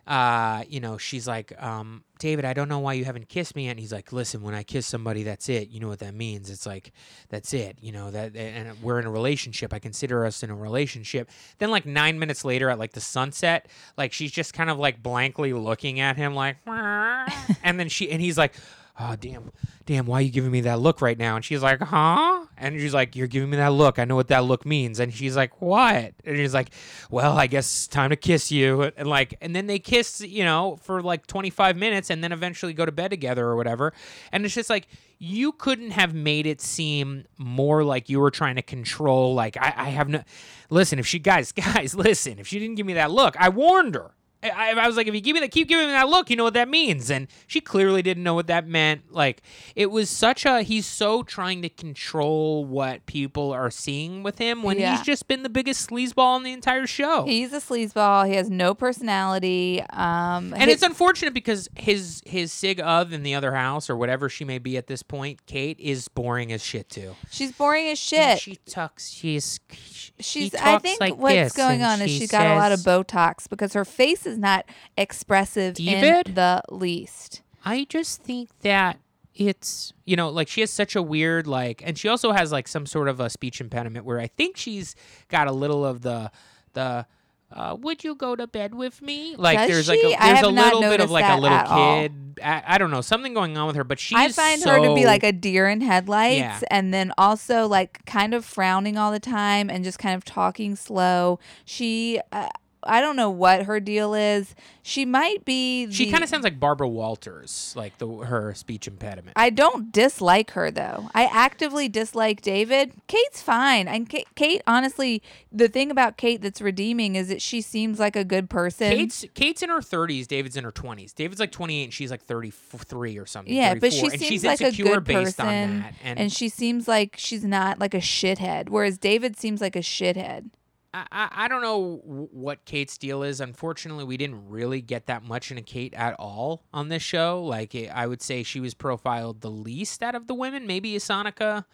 uh, 0.07 0.63
you 0.67 0.79
know, 0.79 0.97
she's 0.97 1.27
like, 1.27 1.53
um, 1.61 2.03
David, 2.19 2.43
I 2.43 2.53
don't 2.53 2.67
know 2.67 2.79
why 2.79 2.93
you 2.93 3.05
haven't 3.05 3.29
kissed 3.29 3.55
me. 3.55 3.67
And 3.67 3.79
he's 3.79 3.93
like, 3.93 4.11
listen, 4.11 4.41
when 4.41 4.53
I 4.53 4.63
kiss 4.63 4.87
somebody, 4.87 5.23
that's 5.23 5.47
it. 5.49 5.69
You 5.69 5.79
know 5.79 5.87
what 5.87 5.99
that 5.99 6.13
means? 6.13 6.49
It's 6.49 6.65
like, 6.65 6.91
that's 7.29 7.53
it. 7.53 7.77
You 7.81 7.91
know, 7.91 8.11
that, 8.11 8.35
and 8.35 8.81
we're 8.81 8.99
in 8.99 9.05
a 9.05 9.11
relationship. 9.11 9.73
I 9.73 9.79
consider 9.79 10.25
us 10.25 10.43
in 10.43 10.49
a 10.49 10.55
relationship. 10.55 11.29
Then, 11.59 11.71
like, 11.71 11.85
nine 11.85 12.19
minutes 12.19 12.43
later 12.43 12.69
at 12.69 12.79
like 12.79 12.93
the 12.93 13.01
sunset, 13.01 13.67
like, 13.97 14.11
she's 14.11 14.31
just 14.31 14.53
kind 14.53 14.69
of 14.69 14.77
like 14.77 15.01
blankly 15.01 15.53
looking 15.53 15.99
at 15.99 16.17
him, 16.17 16.33
like, 16.33 16.57
and 16.65 17.79
then 17.79 17.87
she, 17.87 18.09
and 18.11 18.21
he's 18.21 18.37
like, 18.37 18.53
oh, 18.99 19.15
damn, 19.15 19.51
damn, 19.85 20.05
why 20.05 20.19
are 20.19 20.21
you 20.21 20.29
giving 20.29 20.51
me 20.51 20.61
that 20.61 20.79
look 20.79 21.01
right 21.01 21.17
now? 21.17 21.35
And 21.35 21.45
she's 21.45 21.61
like, 21.61 21.79
huh? 21.81 22.45
And 22.57 22.79
she's 22.79 22.93
like, 22.93 23.15
you're 23.15 23.27
giving 23.27 23.49
me 23.49 23.57
that 23.57 23.71
look. 23.71 23.97
I 23.97 24.05
know 24.05 24.15
what 24.15 24.27
that 24.27 24.43
look 24.43 24.65
means. 24.65 24.99
And 24.99 25.13
she's 25.13 25.35
like, 25.35 25.61
what? 25.61 26.13
And 26.25 26.35
he's 26.35 26.53
like, 26.53 26.71
well, 27.09 27.37
I 27.37 27.47
guess 27.47 27.65
it's 27.65 27.87
time 27.87 28.09
to 28.09 28.17
kiss 28.17 28.51
you. 28.51 28.91
And 28.97 29.07
like, 29.07 29.35
and 29.41 29.55
then 29.55 29.67
they 29.67 29.79
kiss, 29.79 30.19
you 30.21 30.43
know, 30.43 30.77
for 30.83 31.01
like 31.01 31.25
25 31.27 31.77
minutes 31.77 32.09
and 32.09 32.23
then 32.23 32.31
eventually 32.31 32.73
go 32.73 32.85
to 32.85 32.91
bed 32.91 33.09
together 33.09 33.45
or 33.45 33.55
whatever. 33.55 33.93
And 34.31 34.43
it's 34.43 34.53
just 34.53 34.69
like, 34.69 34.87
you 35.17 35.51
couldn't 35.53 35.91
have 35.91 36.13
made 36.13 36.45
it 36.45 36.61
seem 36.61 37.25
more 37.37 37.83
like 37.83 38.09
you 38.09 38.19
were 38.19 38.31
trying 38.31 38.55
to 38.55 38.61
control. 38.61 39.33
Like, 39.33 39.57
I, 39.57 39.73
I 39.75 39.89
have 39.89 40.09
no, 40.09 40.23
listen, 40.69 40.99
if 40.99 41.07
she, 41.07 41.19
guys, 41.19 41.51
guys, 41.53 41.95
listen, 41.95 42.39
if 42.39 42.47
she 42.47 42.59
didn't 42.59 42.75
give 42.75 42.85
me 42.85 42.93
that 42.93 43.11
look, 43.11 43.35
I 43.39 43.49
warned 43.49 43.95
her. 43.95 44.11
I, 44.41 44.71
I 44.71 44.87
was 44.87 44.95
like, 44.95 45.07
if 45.07 45.13
you 45.13 45.19
give 45.21 45.33
me 45.33 45.41
that, 45.41 45.51
keep 45.51 45.67
giving 45.67 45.87
me 45.87 45.91
that 45.91 46.07
look, 46.07 46.29
you 46.29 46.35
know 46.37 46.45
what 46.45 46.53
that 46.53 46.69
means. 46.69 47.09
And 47.11 47.27
she 47.45 47.59
clearly 47.59 48.01
didn't 48.01 48.23
know 48.23 48.33
what 48.33 48.47
that 48.47 48.65
meant. 48.67 49.11
Like, 49.11 49.41
it 49.75 49.91
was 49.91 50.09
such 50.09 50.45
a, 50.45 50.61
he's 50.61 50.85
so 50.85 51.23
trying 51.23 51.61
to 51.63 51.69
control 51.69 52.63
what 52.63 53.05
people 53.05 53.51
are 53.51 53.69
seeing 53.69 54.23
with 54.23 54.37
him 54.37 54.63
when 54.63 54.79
Yeah. 54.79 54.95
he's 54.95 55.05
just 55.05 55.27
been 55.27 55.43
the 55.43 55.49
biggest 55.49 55.89
sleazeball 55.89 56.37
in 56.37 56.43
the 56.43 56.53
entire 56.53 56.87
show. 56.87 57.25
He's 57.25 57.51
a 57.51 57.57
sleazeball. 57.57 58.27
He 58.29 58.35
has 58.35 58.49
no 58.49 58.73
personality. 58.73 59.81
Um, 59.91 60.53
and 60.55 60.69
it's 60.69 60.83
unfortunate 60.83 61.33
because 61.33 61.67
his 61.75 62.21
his 62.25 62.51
sig 62.53 62.79
of 62.79 63.11
in 63.11 63.23
the 63.23 63.35
other 63.35 63.53
house 63.53 63.89
or 63.89 63.97
whatever 63.97 64.29
she 64.29 64.45
may 64.45 64.57
be 64.59 64.77
at 64.77 64.87
this 64.87 65.03
point, 65.03 65.45
Kate 65.47 65.79
is 65.79 66.07
boring 66.07 66.51
as 66.51 66.63
shit 66.63 66.89
too. 66.89 67.15
she's 67.29 67.51
boring 67.51 67.87
as 67.87 67.91
And 68.13 68.39
shit. 68.39 68.39
She 68.39 68.55
talks. 68.65 69.09
She's. 69.09 69.59
She 69.71 70.11
She's. 70.21 70.55
I 70.55 70.77
think 70.79 70.99
like 70.99 71.15
what's 71.17 71.55
going 71.55 71.81
on 71.81 72.01
is 72.01 72.09
she 72.11 72.19
she's 72.19 72.31
got 72.31 72.45
a 72.47 72.55
lot 72.55 72.71
of 72.71 72.79
Botox 72.81 73.49
because 73.49 73.73
her 73.73 73.85
face 73.85 74.25
is 74.29 74.37
not 74.37 74.65
expressive 74.97 75.75
David? 75.75 76.29
in 76.29 76.35
the 76.35 76.61
least. 76.69 77.41
I 77.65 77.85
just 77.89 78.21
think 78.21 78.49
that 78.61 78.99
it's 79.35 79.93
you 80.05 80.15
know 80.15 80.29
like 80.29 80.47
she 80.47 80.61
has 80.61 80.69
such 80.71 80.95
a 80.95 81.01
weird 81.01 81.47
like 81.47 81.81
and 81.85 81.97
she 81.97 82.07
also 82.09 82.31
has 82.33 82.51
like 82.51 82.67
some 82.67 82.85
sort 82.85 83.07
of 83.07 83.19
a 83.19 83.29
speech 83.29 83.61
impediment 83.61 84.05
where 84.05 84.19
I 84.19 84.27
think 84.27 84.57
she's 84.57 84.95
got 85.29 85.47
a 85.47 85.51
little 85.51 85.85
of 85.85 86.01
the 86.01 86.31
the 86.73 87.05
uh, 87.51 87.75
would 87.79 88.03
you 88.03 88.13
go 88.13 88.35
to 88.35 88.45
bed 88.45 88.75
with 88.75 89.01
me? 89.01 89.35
Like 89.35 89.57
Does 89.57 89.69
there's 89.69 89.89
like 89.89 89.99
she? 89.99 90.13
a, 90.13 90.17
I 90.17 90.33
there's 90.33 90.45
a 90.45 90.49
little 90.49 90.81
bit 90.81 91.01
of 91.01 91.09
like 91.09 91.25
a 91.25 91.35
little 91.41 91.57
kid. 91.63 92.39
I, 92.43 92.63
I 92.67 92.77
don't 92.77 92.91
know 92.91 93.01
something 93.01 93.33
going 93.33 93.57
on 93.57 93.65
with 93.65 93.75
her, 93.75 93.83
but 93.83 93.97
she's 93.99 94.17
I 94.17 94.29
find 94.29 94.61
her 94.63 94.77
to 94.87 94.93
be 94.93 95.05
like 95.05 95.23
a 95.23 95.31
deer 95.31 95.67
in 95.67 95.81
headlights 95.81 96.37
Yeah. 96.37 96.59
and 96.69 96.93
then 96.93 97.11
also 97.17 97.67
like 97.67 98.05
kind 98.05 98.35
of 98.35 98.45
frowning 98.45 98.97
all 98.99 99.11
the 99.11 99.19
time 99.19 99.69
and 99.69 99.83
just 99.83 99.97
kind 99.97 100.15
of 100.15 100.23
talking 100.25 100.75
slow. 100.75 101.39
She, 101.65 102.19
uh, 102.31 102.49
I 102.83 103.01
don't 103.01 103.15
know 103.15 103.29
what 103.29 103.63
her 103.63 103.79
deal 103.79 104.13
is. 104.13 104.55
She 104.81 105.05
might 105.05 105.45
be. 105.45 105.91
She 105.91 106.09
kind 106.09 106.23
of 106.23 106.29
sounds 106.29 106.43
like 106.43 106.59
Barbara 106.59 106.87
Walters, 106.87 107.73
like 107.75 107.97
the 107.97 108.07
her 108.07 108.53
speech 108.53 108.87
impediment. 108.87 109.33
I 109.35 109.49
don't 109.49 109.91
dislike 109.91 110.51
her 110.51 110.71
though. 110.71 111.09
I 111.13 111.25
actively 111.25 111.89
dislike 111.89 112.41
David. 112.41 112.93
Kate's 113.07 113.41
fine. 113.41 113.87
And 113.87 114.07
Kate, 114.09 114.27
Kate, 114.35 114.61
honestly, 114.65 115.21
the 115.51 115.67
thing 115.67 115.91
about 115.91 116.17
Kate 116.17 116.41
that's 116.41 116.61
redeeming 116.61 117.15
is 117.15 117.27
that 117.27 117.41
she 117.41 117.61
seems 117.61 117.99
like 117.99 118.15
a 118.15 118.23
good 118.23 118.49
person. 118.49 118.91
Kate's 118.91 119.25
Kate's 119.33 119.61
in 119.61 119.69
her 119.69 119.79
30s, 119.79 120.27
David's 120.27 120.55
in 120.55 120.63
her 120.63 120.71
20s. 120.71 121.13
David's 121.13 121.39
like 121.39 121.51
28 121.51 121.83
and 121.83 121.93
she's 121.93 122.11
like 122.11 122.23
33 122.23 123.17
or 123.17 123.25
something. 123.25 123.53
yeah, 123.53 123.73
but 123.73 123.91
34, 123.91 123.91
she 123.91 124.01
and 124.01 124.11
seems 124.19 124.29
she's 124.29 124.45
like 124.45 124.61
a 124.61 124.65
insecure 124.67 124.95
good 124.95 125.03
based 125.03 125.37
person, 125.37 125.47
on 125.47 125.79
that. 125.79 125.93
And, 126.03 126.19
and 126.19 126.33
she 126.33 126.49
seems 126.49 126.87
like 126.87 127.15
she's 127.17 127.43
not 127.43 127.79
like 127.79 127.93
a 127.93 127.99
shithead. 127.99 128.69
Whereas 128.69 128.97
David 128.97 129.37
seems 129.37 129.61
like 129.61 129.75
a 129.75 129.79
shithead. 129.79 130.49
I, 130.93 131.29
I 131.31 131.47
don't 131.47 131.61
know 131.61 132.01
what 132.03 132.65
Kate's 132.65 132.97
deal 132.97 133.21
is. 133.21 133.39
Unfortunately, 133.39 134.03
we 134.03 134.17
didn't 134.17 134.49
really 134.49 134.81
get 134.81 135.05
that 135.05 135.23
much 135.23 135.51
into 135.51 135.63
Kate 135.63 135.93
at 135.93 136.15
all 136.17 136.63
on 136.73 136.89
this 136.89 137.03
show. 137.03 137.43
Like, 137.43 137.75
I 137.75 138.07
would 138.07 138.21
say 138.21 138.43
she 138.43 138.59
was 138.59 138.73
profiled 138.73 139.41
the 139.41 139.51
least 139.51 140.01
out 140.01 140.15
of 140.15 140.27
the 140.27 140.33
women. 140.33 140.65
Maybe 140.65 140.93
Asonica, 140.93 141.65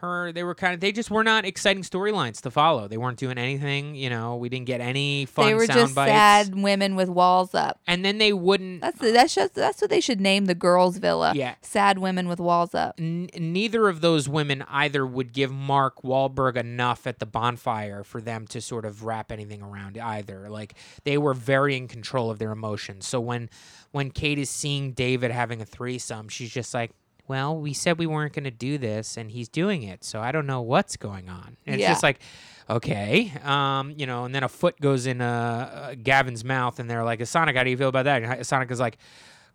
her, 0.00 0.32
they 0.32 0.42
were 0.44 0.54
kind 0.54 0.74
of, 0.74 0.80
they 0.80 0.92
just 0.92 1.10
were 1.10 1.24
not 1.24 1.44
exciting 1.44 1.82
storylines 1.82 2.40
to 2.42 2.50
follow. 2.50 2.88
They 2.88 2.96
weren't 2.96 3.18
doing 3.18 3.38
anything. 3.38 3.94
You 3.94 4.10
know, 4.10 4.36
we 4.36 4.48
didn't 4.48 4.66
get 4.66 4.80
any 4.80 5.26
fun 5.26 5.46
they 5.46 5.54
were 5.54 5.66
sound 5.66 5.78
just 5.78 5.94
bites. 5.94 6.10
sad 6.10 6.54
women 6.54 6.96
with 6.96 7.08
walls 7.08 7.54
up. 7.54 7.80
And 7.86 8.04
then 8.04 8.18
they 8.18 8.32
wouldn't. 8.32 8.80
That's 8.80 8.98
that's 8.98 9.34
just 9.34 9.54
that's 9.54 9.80
what 9.80 9.90
they 9.90 10.00
should 10.00 10.20
name 10.20 10.46
the 10.46 10.54
girls' 10.54 10.98
villa. 10.98 11.32
Yeah. 11.34 11.54
sad 11.62 11.98
women 11.98 12.28
with 12.28 12.40
walls 12.40 12.74
up. 12.74 12.96
N- 12.98 13.28
neither 13.38 13.88
of 13.88 14.00
those 14.00 14.28
women 14.28 14.64
either 14.68 15.06
would 15.06 15.32
give 15.32 15.52
Mark 15.52 16.02
Walberg 16.02 16.56
enough 16.56 17.06
at 17.06 17.18
the 17.18 17.26
bonfire 17.26 18.02
for 18.04 18.20
them 18.20 18.46
to 18.48 18.60
sort 18.60 18.84
of 18.84 19.04
wrap 19.04 19.30
anything 19.30 19.62
around 19.62 19.98
either. 19.98 20.48
Like 20.48 20.74
they 21.04 21.18
were 21.18 21.34
very 21.34 21.76
in 21.76 21.88
control 21.88 22.30
of 22.30 22.38
their 22.38 22.52
emotions. 22.52 23.06
So 23.06 23.20
when 23.20 23.50
when 23.92 24.10
Kate 24.10 24.38
is 24.38 24.50
seeing 24.50 24.92
David 24.92 25.30
having 25.30 25.60
a 25.60 25.64
threesome, 25.64 26.28
she's 26.28 26.50
just 26.50 26.72
like, 26.74 26.92
"Well, 27.28 27.56
we 27.56 27.72
said 27.72 27.98
we 27.98 28.06
weren't 28.06 28.32
going 28.32 28.44
to 28.44 28.50
do 28.50 28.78
this, 28.78 29.16
and 29.16 29.30
he's 29.30 29.48
doing 29.48 29.82
it. 29.82 30.04
So 30.04 30.20
I 30.20 30.32
don't 30.32 30.46
know 30.46 30.60
what's 30.60 30.96
going 30.96 31.28
on." 31.28 31.56
And 31.66 31.76
it's 31.76 31.84
just 31.88 32.02
like. 32.02 32.20
Okay, 32.68 33.32
um, 33.42 33.94
you 33.96 34.06
know, 34.06 34.24
and 34.26 34.32
then 34.32 34.44
a 34.44 34.48
foot 34.48 34.80
goes 34.80 35.04
in 35.04 35.20
uh, 35.20 35.88
uh, 35.90 35.94
Gavin's 36.00 36.44
mouth, 36.44 36.78
and 36.78 36.88
they're 36.88 37.02
like, 37.02 37.26
"Sonic, 37.26 37.56
how 37.56 37.64
do 37.64 37.70
you 37.70 37.76
feel 37.76 37.88
about 37.88 38.04
that?" 38.04 38.22
And 38.22 38.46
Sonic 38.46 38.70
is 38.70 38.78
like, 38.78 38.98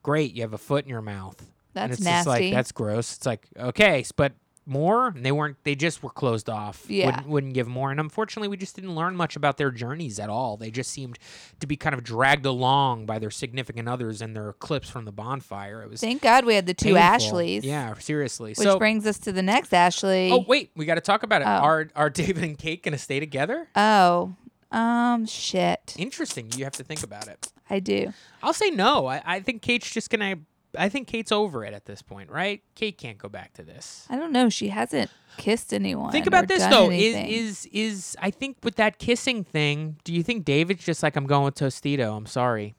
"Great, 0.03 0.33
you 0.33 0.41
have 0.41 0.51
a 0.51 0.57
foot 0.57 0.83
in 0.83 0.89
your 0.89 1.01
mouth." 1.01 1.39
and 1.39 1.91
That's 1.91 1.99
it's 1.99 2.05
just 2.05 2.27
like 2.27 2.41
nasty. 2.41 2.53
that's 2.53 2.71
gross. 2.73 3.15
It's 3.15 3.25
like 3.25 3.47
okay, 3.57 4.03
but 4.17 4.33
more. 4.65 5.07
And 5.07 5.25
they 5.25 5.31
weren't. 5.31 5.57
They 5.63 5.75
just 5.75 6.03
were 6.03 6.09
closed 6.09 6.49
off. 6.49 6.85
Yeah. 6.89 7.07
wouldn't, 7.07 7.27
wouldn't 7.27 7.53
give 7.53 7.67
more. 7.67 7.91
And 7.91 7.99
unfortunately, 7.99 8.47
we 8.47 8.57
just 8.57 8.75
didn't 8.75 8.95
learn 8.95 9.15
much 9.15 9.35
about 9.35 9.57
their 9.57 9.71
journeys 9.71 10.19
at 10.19 10.29
all. 10.29 10.57
They 10.57 10.71
just 10.71 10.91
seemed 10.91 11.19
to 11.59 11.67
be 11.67 11.75
kind 11.75 11.93
of 11.93 12.03
dragged 12.03 12.45
along 12.45 13.05
by 13.05 13.19
their 13.19 13.31
significant 13.31 13.87
others 13.87 14.21
and 14.21 14.35
their 14.35 14.53
clips 14.53 14.89
from 14.89 15.05
the 15.05 15.11
bonfire. 15.11 15.81
It 15.81 15.89
was 15.89 16.01
Thank 16.01 16.21
God 16.21 16.45
we 16.45 16.55
had 16.55 16.65
the 16.65 16.73
two 16.73 16.95
painful. 16.95 17.01
Ashleys. 17.01 17.63
Yeah, 17.63 17.93
seriously. 17.95 18.51
Which 18.51 18.59
so. 18.59 18.77
brings 18.77 19.05
us 19.05 19.19
to 19.19 19.31
the 19.31 19.43
next 19.43 19.73
Ashley. 19.73 20.31
Oh 20.31 20.45
wait, 20.47 20.71
we 20.75 20.85
got 20.85 20.95
to 20.95 21.01
talk 21.01 21.23
about 21.23 21.41
it. 21.41 21.45
Oh. 21.45 21.51
Are 21.51 21.89
are 21.95 22.09
David 22.09 22.43
and 22.43 22.57
Kate 22.57 22.83
gonna 22.83 22.97
stay 22.97 23.19
together? 23.19 23.67
Oh, 23.75 24.35
um, 24.71 25.25
shit. 25.25 25.95
Interesting. 25.97 26.51
You 26.55 26.63
have 26.63 26.73
to 26.73 26.83
think 26.83 27.03
about 27.03 27.27
it. 27.27 27.47
I 27.69 27.79
do. 27.79 28.13
I'll 28.43 28.53
say 28.53 28.69
no. 28.69 29.07
I, 29.07 29.21
I 29.25 29.39
think 29.39 29.61
Kate's 29.61 29.89
just 29.89 30.09
gonna. 30.09 30.37
I 30.77 30.89
think 30.89 31.07
Kate's 31.07 31.31
over 31.31 31.63
it 31.65 31.73
at 31.73 31.85
this 31.85 32.01
point, 32.01 32.29
right? 32.29 32.61
Kate 32.75 32.97
can't 32.97 33.17
go 33.17 33.29
back 33.29 33.53
to 33.53 33.63
this. 33.63 34.05
I 34.09 34.15
don't 34.17 34.31
know. 34.31 34.49
She 34.49 34.69
hasn't 34.69 35.09
kissed 35.37 35.73
anyone. 35.73 36.11
Think 36.11 36.27
about 36.27 36.47
this 36.47 36.65
though. 36.65 36.89
anything. 36.89 37.27
Is 37.27 37.65
is 37.65 37.67
is 37.71 38.17
I 38.21 38.31
think 38.31 38.57
with 38.63 38.75
that 38.75 38.99
kissing 38.99 39.43
thing, 39.43 39.97
do 40.03 40.13
you 40.13 40.23
think 40.23 40.45
David's 40.45 40.83
just 40.85 41.03
like 41.03 41.15
I'm 41.15 41.25
going 41.27 41.43
with 41.45 41.55
Tostito? 41.55 42.15
I'm 42.15 42.25
sorry. 42.25 42.75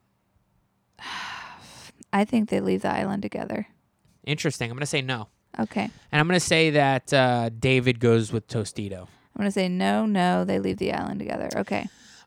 I 2.13 2.25
think 2.25 2.49
they 2.49 2.61
leave 2.61 2.83
the 2.83 2.91
island 2.91 3.23
together. 3.23 3.67
Interesting. 4.25 4.71
I'm 4.71 4.77
gonna 4.77 4.87
say 4.87 5.03
no, 5.03 5.29
Okay. 5.59 5.83
and 6.11 6.21
I'm 6.21 6.27
gonna 6.27 6.41
say 6.41 6.71
that 6.71 7.13
uh, 7.13 7.51
David 7.59 8.01
goes 8.01 8.33
with 8.33 8.49
Tostito. 8.49 9.03
I'm 9.03 9.39
gonna 9.39 9.51
say 9.51 9.69
no, 9.69 10.07
no. 10.07 10.45
They 10.45 10.59
leave 10.59 10.79
the 10.79 10.93
island 10.93 11.19
together. 11.21 11.49
Okay. 11.57 11.87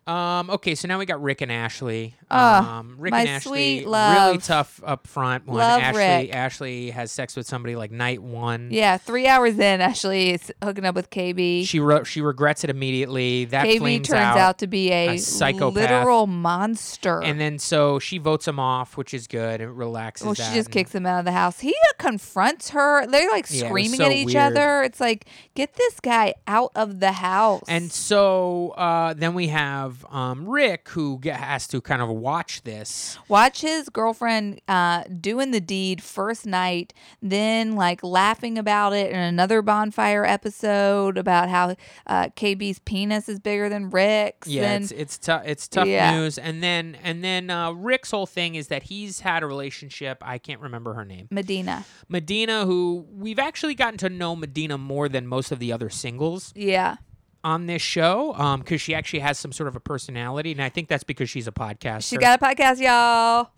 Um, 0.09 0.49
okay, 0.49 0.73
so 0.73 0.87
now 0.87 0.97
we 0.97 1.05
got 1.05 1.21
Rick 1.21 1.41
and 1.41 1.51
Ashley. 1.51 2.15
Ah, 2.31 2.79
um, 2.79 2.95
Rick 2.97 3.11
my 3.11 3.19
and 3.21 3.29
Ashley, 3.29 3.81
sweet 3.81 3.85
really 3.91 4.37
tough 4.39 4.81
up 4.83 5.05
front. 5.05 5.45
When 5.45 5.57
Love 5.57 5.81
Ashley 5.81 5.99
Rick. 5.99 6.35
Ashley 6.35 6.89
has 6.91 7.11
sex 7.11 7.35
with 7.35 7.45
somebody 7.45 7.75
like 7.75 7.91
night 7.91 8.21
one. 8.21 8.69
Yeah, 8.71 8.97
three 8.97 9.27
hours 9.27 9.59
in, 9.59 9.81
Ashley 9.81 10.31
is 10.31 10.51
hooking 10.63 10.85
up 10.85 10.95
with 10.95 11.11
KB. 11.11 11.65
She 11.65 11.79
wrote. 11.79 12.07
She 12.07 12.21
regrets 12.21 12.63
it 12.63 12.71
immediately. 12.71 13.45
That 13.45 13.67
KB 13.67 13.77
flames 13.77 14.07
turns 14.07 14.19
out, 14.19 14.37
out, 14.37 14.59
to 14.59 14.67
be 14.67 14.91
a, 14.91 15.09
a 15.09 15.17
psychopath. 15.17 15.75
literal 15.75 16.25
monster. 16.27 17.21
and 17.21 17.39
then 17.39 17.59
so 17.59 17.99
she 17.99 18.17
votes 18.17 18.47
him 18.47 18.59
off, 18.59 18.97
which 18.97 19.13
is 19.13 19.27
good. 19.27 19.61
It 19.61 19.67
relaxes. 19.67 20.25
well, 20.25 20.33
she 20.33 20.41
that, 20.41 20.55
just 20.55 20.67
and- 20.67 20.73
kicks 20.73 20.95
him 20.95 21.05
out 21.05 21.19
of 21.19 21.25
the 21.25 21.31
house. 21.31 21.59
He 21.59 21.75
confronts 21.99 22.71
her. 22.71 23.05
They're 23.05 23.29
like 23.29 23.45
Yeah, 23.49 23.57
it 23.57 23.61
was 23.63 23.69
screaming 23.69 23.99
so 23.99 24.05
at 24.05 24.11
each 24.11 24.25
weird. 24.27 24.37
other. 24.37 24.81
It's 24.83 24.99
like, 24.99 25.25
get 25.53 25.75
this 25.75 25.99
guy 25.99 26.33
out 26.47 26.71
of 26.75 26.99
the 26.99 27.11
house. 27.11 27.63
And 27.67 27.91
so 27.91 28.69
uh, 28.71 29.13
then 29.13 29.33
we 29.33 29.47
have 29.49 29.98
um, 30.09 30.47
Rick, 30.47 30.89
who 30.89 31.19
ge- 31.23 31.27
has 31.27 31.67
to 31.67 31.81
kind 31.81 32.01
of 32.01 32.09
watch 32.09 32.63
this. 32.63 33.17
watch 33.27 33.61
his 33.61 33.89
girlfriend 33.89 34.61
uh, 34.67 35.03
doing 35.19 35.51
the 35.51 35.61
deed 35.61 36.01
first 36.03 36.45
night, 36.45 36.93
then 37.21 37.75
like 37.75 38.03
laughing 38.03 38.57
about 38.57 38.93
it 38.93 39.11
in 39.11 39.19
another 39.19 39.61
bonfire 39.61 40.25
episode 40.25 41.17
about 41.17 41.49
how 41.49 41.75
uh, 42.07 42.29
KB's 42.35 42.79
penis 42.79 43.29
is 43.29 43.39
bigger 43.39 43.69
than 43.69 43.89
Rick's. 43.89 44.47
Yeah, 44.47 44.71
and 44.71 44.83
it's 44.83 44.91
it's 44.91 45.17
tough. 45.17 45.43
It's 45.45 45.67
tough 45.67 45.87
Yeah. 45.87 46.11
news. 46.17 46.37
And 46.37 46.61
then 46.63 46.97
and 47.03 47.23
then 47.23 47.49
uh, 47.49 47.71
Rick's 47.71 48.11
whole 48.11 48.25
thing 48.25 48.55
is 48.55 48.67
that 48.67 48.83
he's 48.83 49.19
had 49.21 49.43
a 49.43 49.47
relationship. 49.47 50.17
I 50.21 50.37
can't 50.37 50.61
remember 50.61 50.93
her 50.93 51.05
name, 51.05 51.27
Medina. 51.31 51.85
Medina. 52.07 52.65
Who 52.65 53.05
we've 53.11 53.39
actually 53.39 53.75
gotten 53.75 53.97
to 53.99 54.09
know 54.09 54.35
Medina 54.35 54.77
more 54.77 55.07
than 55.09 55.27
most 55.27 55.51
of 55.51 55.59
the 55.59 55.71
other 55.71 55.89
singles 55.89 56.53
Yeah. 56.55 56.97
On 57.43 57.65
this 57.67 57.81
show, 57.81 58.57
because 58.59 58.81
she 58.81 58.93
actually 58.93 59.19
has 59.19 59.37
some 59.39 59.51
sort 59.51 59.67
of 59.67 59.75
a 59.75 59.79
personality, 59.79 60.51
and 60.51 60.61
I 60.61 60.69
think 60.69 60.87
that's 60.89 61.03
because 61.03 61.29
she's 61.29 61.47
a 61.47 61.51
podcaster. 61.51 62.09
She 62.09 62.17
got 62.17 62.41
a 62.41 62.45
podcast, 62.45 62.79
y'all. 62.79 63.51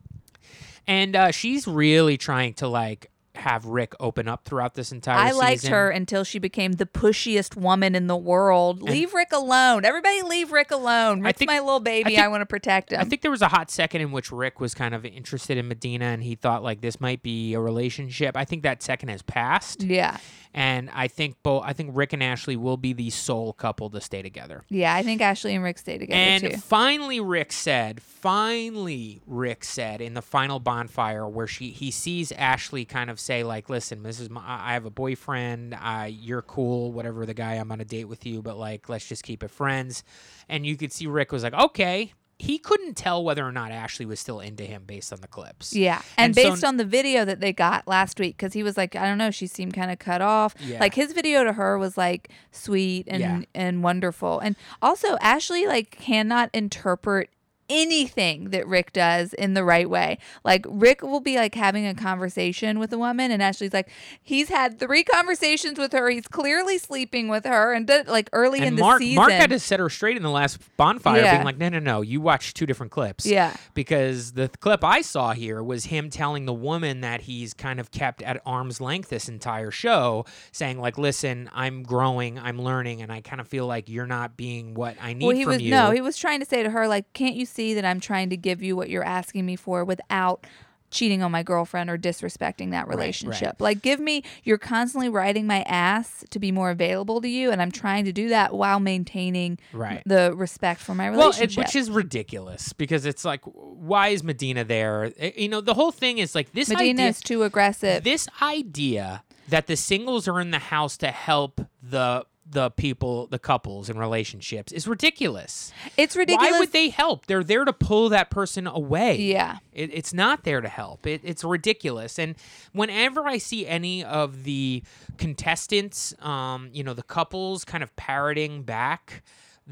and 0.88 1.16
uh, 1.16 1.32
she's 1.32 1.68
really 1.68 2.18
trying 2.18 2.54
to 2.56 2.68
like 2.68 3.08
have 3.34 3.66
Rick 3.66 3.94
open 4.02 4.28
up 4.28 4.44
throughout 4.44 4.76
this 4.76 4.92
entire. 4.92 5.18
I 5.18 5.32
liked 5.32 5.62
season. 5.62 5.74
her 5.74 5.90
until 5.90 6.26
she 6.26 6.38
became 6.38 6.74
the 6.74 6.86
pushiest 6.86 7.56
woman 7.56 7.96
in 7.96 8.08
the 8.08 8.18
world. 8.18 8.82
leave 8.82 9.14
Rick 9.14 9.32
alone. 9.32 9.86
Everybody 9.86 10.22
leave 10.22 10.52
Rick 10.52 10.70
alone. 10.72 11.22
Rick's 11.22 11.40
think- 11.40 11.50
my 11.50 11.60
little 11.60 11.80
baby. 11.80 12.10
think- 12.12 12.20
I 12.20 12.28
want 12.28 12.42
to 12.42 12.46
protect 12.46 12.92
him. 12.92 13.00
I 13.00 13.06
think 13.06 13.22
there 13.22 13.32
was 13.32 13.42
a 13.42 13.48
hot 13.48 13.72
second 13.72 14.02
in 14.02 14.12
which 14.12 14.32
Rick 14.34 14.60
was 14.60 14.74
kind 14.74 14.94
of 14.94 15.06
interested 15.06 15.58
in 15.58 15.70
Medina 15.70 16.06
and 16.06 16.22
he 16.22 16.36
thought 16.36 16.62
like 16.62 16.82
this 16.82 17.00
might 17.00 17.24
be 17.24 17.54
a 17.54 17.60
relationship. 17.62 18.36
I 18.36 18.44
think 18.44 18.64
that 18.64 18.84
second 18.84 19.10
has 19.10 19.22
passed. 19.22 19.82
yeah. 19.84 20.18
And 20.54 20.90
I 20.94 21.08
think 21.08 21.38
both 21.44 21.64
I 21.66 21.74
think 21.74 21.92
Rick 21.94 22.14
and 22.14 22.22
Ashley 22.22 22.56
will 22.56 22.78
be 22.78 22.94
the 22.94 23.10
sole 23.10 23.54
couple 23.54 23.90
to 23.92 24.02
stay 24.02 24.22
together. 24.22 24.64
Yeah, 24.70 24.94
I 24.94 25.02
think 25.04 25.22
Ashley 25.22 25.56
and 25.56 25.64
Rick 25.64 25.78
stay 25.78 25.98
together 25.98 26.20
And 26.20 26.44
too. 26.44 26.58
finally 26.58 27.20
Rick 27.20 27.54
said, 27.54 28.02
finally 28.02 29.22
Rick 29.26 29.64
said 29.64 30.02
in 30.02 30.14
the 30.14 30.22
final 30.22 30.60
bonfire 30.60 31.28
where 31.28 31.48
she 31.48 31.70
he 31.70 31.90
sees 31.90 32.32
Ashley 32.34 32.84
kind 32.84 33.10
of 33.10 33.20
say 33.20 33.44
like, 33.44 33.70
"Listen, 33.70 34.04
this 34.04 34.20
is 34.20 34.30
my 34.30 34.42
I 34.46 34.74
have 34.74 34.86
a 34.86 34.90
boyfriend. 34.92 35.74
I 35.76 36.08
you're 36.08 36.42
cool, 36.42 36.92
whatever 36.92 37.26
the 37.26 37.34
guy 37.34 37.54
I'm 37.56 37.72
on 37.72 37.80
a 37.80 37.86
date 37.86 38.06
with 38.06 38.26
you, 38.26 38.42
but 38.42 38.58
like 38.58 38.90
let's 38.90 39.08
just 39.08 39.24
keep 39.24 39.44
it 39.44 39.52
friends." 39.52 40.04
And 40.50 40.66
you 40.66 40.76
could 40.76 40.92
see 40.92 41.08
Rick 41.08 41.32
was 41.32 41.44
like, 41.44 41.54
"Okay." 41.54 42.14
He 42.42 42.58
couldn't 42.58 42.96
tell 42.98 43.24
whether 43.24 43.46
or 43.48 43.52
not 43.52 43.72
Ashley 43.72 44.06
was 44.06 44.20
still 44.20 44.40
into 44.40 44.64
him 44.64 44.84
based 44.86 45.14
on 45.14 45.22
the 45.22 45.28
clips. 45.28 45.76
Yeah. 45.76 46.02
And, 46.18 46.26
And 46.28 46.36
so- 46.36 46.50
based 46.52 46.64
on 46.64 46.78
the 46.78 46.86
video 46.86 47.24
that 47.26 47.40
they 47.40 47.54
got 47.54 47.88
last 47.88 48.20
week, 48.20 48.36
because 48.38 48.54
he 48.54 48.64
was 48.64 48.78
like, 48.78 48.96
I 48.96 49.06
don't 49.06 49.18
know, 49.20 49.30
she 49.32 49.46
seemed 49.48 49.74
kind 49.74 49.92
of 49.92 50.00
cut 50.00 50.22
off. 50.22 50.56
Yeah. 50.60 50.80
Like 50.80 50.96
his 50.96 51.14
video 51.14 51.44
to 51.44 51.54
her 51.54 51.78
was 51.78 51.98
like 51.98 52.30
sweet 52.52 53.06
and, 53.08 53.22
Yeah. 53.22 53.42
and 53.54 53.84
wonderful. 53.84 54.40
And 54.40 54.56
also, 54.82 55.18
Ashley 55.22 55.68
like 55.68 55.92
cannot 55.92 56.50
interpret 56.54 57.30
anything 57.72 58.50
that 58.52 58.68
Rick 58.68 58.94
does 58.94 59.34
in 59.34 59.54
the 59.54 59.64
right 59.64 59.90
way. 59.90 60.18
Like 60.44 60.66
Rick 60.68 61.02
will 61.02 61.22
be 61.22 61.38
like 61.38 61.56
having 61.56 61.88
a 61.88 61.96
conversation 61.96 62.78
with 62.80 62.92
a 62.94 62.98
woman 62.98 63.32
and 63.32 63.42
Ashley's 63.42 63.74
like 63.74 63.90
he's 64.22 64.50
had 64.50 64.78
three 64.80 65.04
conversations 65.04 65.80
with 65.80 65.94
her. 65.94 66.10
He's 66.10 66.28
clearly 66.28 66.78
sleeping 66.78 67.28
with 67.30 67.46
her 67.46 67.74
and 67.74 67.88
did, 67.88 68.08
like 68.08 68.30
early 68.34 68.60
in 68.60 68.66
And 68.66 68.78
the 68.78 68.82
Mark, 68.82 69.00
season. 69.02 69.16
Mark 69.16 69.32
had 69.32 69.50
to 69.52 69.60
set 69.60 69.80
her 69.80 69.90
straight 69.90 70.18
in 70.18 70.24
the 70.24 70.30
last 70.30 70.60
bonfire, 70.78 71.22
Yeah. 71.22 71.34
being 71.36 71.46
like, 71.46 71.58
"No, 71.58 71.70
no, 71.70 71.80
no! 71.80 72.02
You 72.02 72.20
watched 72.22 72.58
two 72.58 72.66
different 72.66 72.92
clips." 72.92 73.26
Yeah. 73.26 73.56
Because 73.74 74.34
the 74.34 74.50
clip 74.60 74.84
I 74.84 75.02
saw 75.02 75.34
here 75.34 75.64
was 75.64 75.86
him 75.86 76.10
telling 76.10 76.46
the 76.46 76.54
woman 76.54 77.02
that 77.02 77.22
he's 77.22 77.54
kind 77.54 77.80
of 77.80 77.92
kept 77.92 78.22
at 78.22 78.42
arm's 78.46 78.82
length 78.82 79.10
this 79.10 79.30
entire 79.30 79.72
show, 79.72 80.26
saying 80.52 80.80
like, 80.80 80.98
"Listen, 80.98 81.50
I'm 81.54 81.84
growing, 81.84 82.38
I'm 82.38 82.62
learning, 82.62 83.02
and 83.02 83.12
I 83.12 83.22
kind 83.22 83.40
of 83.40 83.48
feel 83.48 83.66
like 83.68 83.88
you're 83.90 84.08
not 84.08 84.36
being 84.36 84.74
what 84.74 84.98
I 85.02 85.14
need 85.14 85.26
well, 85.26 85.36
he 85.36 85.44
from 85.44 85.54
was 85.54 85.62
you." 85.62 85.72
no, 85.72 85.92
he 85.92 86.02
was 86.02 86.18
trying 86.18 86.40
to 86.42 86.46
say 86.46 86.64
to 86.64 86.70
her 86.70 86.88
like, 86.88 87.12
"Can't 87.14 87.36
you 87.36 87.46
see 87.46 87.61
that 87.76 87.86
I'm 87.86 88.00
trying 88.00 88.30
to 88.32 88.38
give 88.38 88.62
you 88.62 88.76
what 88.76 88.90
you're 88.90 89.04
asking 89.04 89.46
me 89.46 89.56
for 89.56 89.84
without 89.86 90.46
cheating 90.90 91.24
on 91.24 91.32
my 91.32 91.42
girlfriend 91.42 91.90
or 91.90 91.98
disrespecting 91.98 92.72
that 92.72 92.86
right. 92.86 92.90
relationship? 92.98 93.56
Like, 93.62 93.82
give 93.82 94.00
me. 94.02 94.24
You're 94.44 94.58
constantly 94.58 95.08
riding 95.08 95.48
my 95.48 95.62
ass 95.62 96.26
to 96.32 96.38
be 96.40 96.52
more 96.52 96.70
available 96.70 97.22
to 97.22 97.30
you, 97.30 97.50
and 97.50 97.62
I'm 97.62 97.72
trying 97.72 98.04
to 98.06 98.12
do 98.12 98.28
that 98.28 98.54
while 98.54 98.82
maintaining 98.82 99.58
Right. 99.72 100.04
the 100.06 100.34
respect 100.36 100.82
for 100.82 100.94
my 100.94 101.10
Well, 101.10 101.20
relationship. 101.30 101.58
it, 101.60 101.68
which 101.68 101.76
is 101.78 101.90
ridiculous 101.90 102.74
because 102.74 103.06
it's 103.06 103.24
like, 103.24 103.40
why 103.46 104.10
is 104.10 104.22
Medina 104.22 104.66
there? 104.66 105.14
Eh, 105.18 105.32
You 105.38 105.48
know, 105.48 105.62
the 105.62 105.76
whole 105.76 105.92
thing 105.94 106.18
is 106.18 106.36
like 106.36 106.52
this 106.52 106.68
Medina 106.68 107.04
idea. 107.04 107.08
is 107.10 107.22
too 107.22 107.44
aggressive. 107.44 108.04
this 108.04 108.28
idea 108.42 109.24
that 109.48 109.68
the 109.68 109.78
singles 109.78 110.28
are 110.28 110.42
in 110.42 110.52
the 110.52 110.60
house 110.60 110.98
to 110.98 111.08
help 111.12 111.62
the 111.82 112.26
the 112.52 112.70
people, 112.70 113.28
the 113.28 113.40
couples 113.40 113.90
in 113.90 113.98
relationships 113.98 114.72
is 114.72 114.88
ridiculous. 114.88 115.72
it's 115.98 116.16
ridiculous. 116.16 116.52
Why 116.52 116.60
would 116.60 116.72
they 116.72 116.90
help? 116.90 117.26
They're 117.26 117.44
there 117.44 117.66
to 117.66 117.74
pull 117.74 118.10
that 118.10 118.30
person 118.30 118.68
away. 118.68 119.22
Yeah. 119.22 119.58
It, 119.74 119.90
it's 119.94 120.14
not 120.14 120.44
there 120.44 120.62
to 120.62 120.68
help. 120.68 121.08
It, 121.08 121.22
it's 121.24 121.44
ridiculous. 121.44 122.20
And 122.20 122.36
whenever 122.74 123.26
I 123.26 123.38
see 123.38 123.66
any 123.66 124.04
of 124.04 124.44
the 124.44 124.84
contestants, 125.18 126.14
um, 126.20 126.70
you 126.74 126.84
know, 126.84 126.94
the 126.94 127.04
couples 127.04 127.64
kind 127.64 127.84
of 127.84 127.96
parroting 127.96 128.64
back 128.64 129.24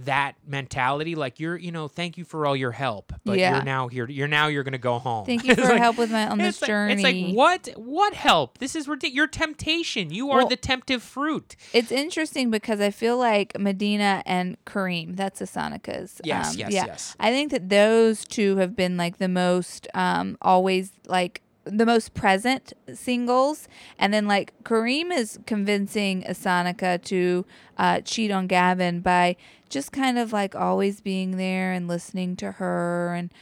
that 0.06 0.36
mentality, 0.48 1.16
like 1.16 1.40
you're, 1.40 1.58
you 1.58 1.72
know, 1.72 1.88
thank 1.88 2.18
you 2.18 2.24
for 2.24 2.46
all 2.46 2.56
your 2.56 2.72
help, 2.72 3.14
but 3.26 3.38
Yeah. 3.38 3.56
you're 3.56 3.64
now 3.64 3.88
here. 3.88 4.08
You're 4.10 4.28
now 4.28 4.48
you're 4.48 4.64
gonna 4.64 4.78
go 4.78 5.00
home. 5.00 5.26
Thank 5.26 5.44
you 5.46 5.56
for 5.56 5.62
like- 5.62 5.78
help 5.80 5.98
with 5.98 6.12
my 6.12 6.28
on 6.28 6.38
this 6.38 6.62
like, 6.62 6.68
journey. 6.68 6.94
It's 6.94 7.04
like 7.04 7.36
what? 7.36 7.70
What 7.76 8.14
help? 8.14 8.58
This 8.60 8.76
is 8.76 8.88
ridiculous. 8.88 9.16
Your 9.16 9.28
temptation. 9.28 10.12
You 10.12 10.32
are 10.32 10.40
Well- 10.40 10.48
the 10.48 10.56
temptive 10.58 11.04
fruit. 11.04 11.56
It's 11.74 11.92
interesting 11.92 12.50
because 12.52 12.80
I 12.80 12.92
feel 12.92 13.18
like 13.18 13.58
Medina 13.60 14.24
and 14.26 14.58
Kareem, 14.66 15.16
that's 15.16 15.42
Asanika's. 15.42 16.22
Yes, 16.24 16.54
um, 16.54 16.60
yes, 16.60 16.72
yeah. 16.72 16.86
yes. 16.86 17.16
I 17.20 17.32
think 17.32 17.52
that 17.52 17.70
those 17.70 18.26
two 18.26 18.58
have 18.58 18.76
been 18.76 18.98
like 18.98 19.18
the 19.18 19.28
most 19.28 19.88
um, 19.94 20.38
always 20.42 20.92
like 21.08 21.42
the 21.72 21.86
most 21.86 22.14
present 22.14 22.74
singles. 22.94 23.68
And 23.98 24.14
then 24.14 24.28
like 24.28 24.54
Kareem 24.64 25.12
is 25.12 25.40
convincing 25.46 26.24
Asanika 26.24 27.02
to 27.06 27.46
uh, 27.78 28.02
cheat 28.02 28.32
on 28.32 28.48
Gavin 28.48 29.02
by 29.02 29.36
just 29.70 29.92
kind 29.92 30.18
of 30.18 30.34
like 30.34 30.56
always 30.56 31.02
being 31.02 31.38
there 31.38 31.72
and 31.72 31.88
listening 31.88 32.36
to 32.38 32.54
her 32.54 33.14
and 33.14 33.34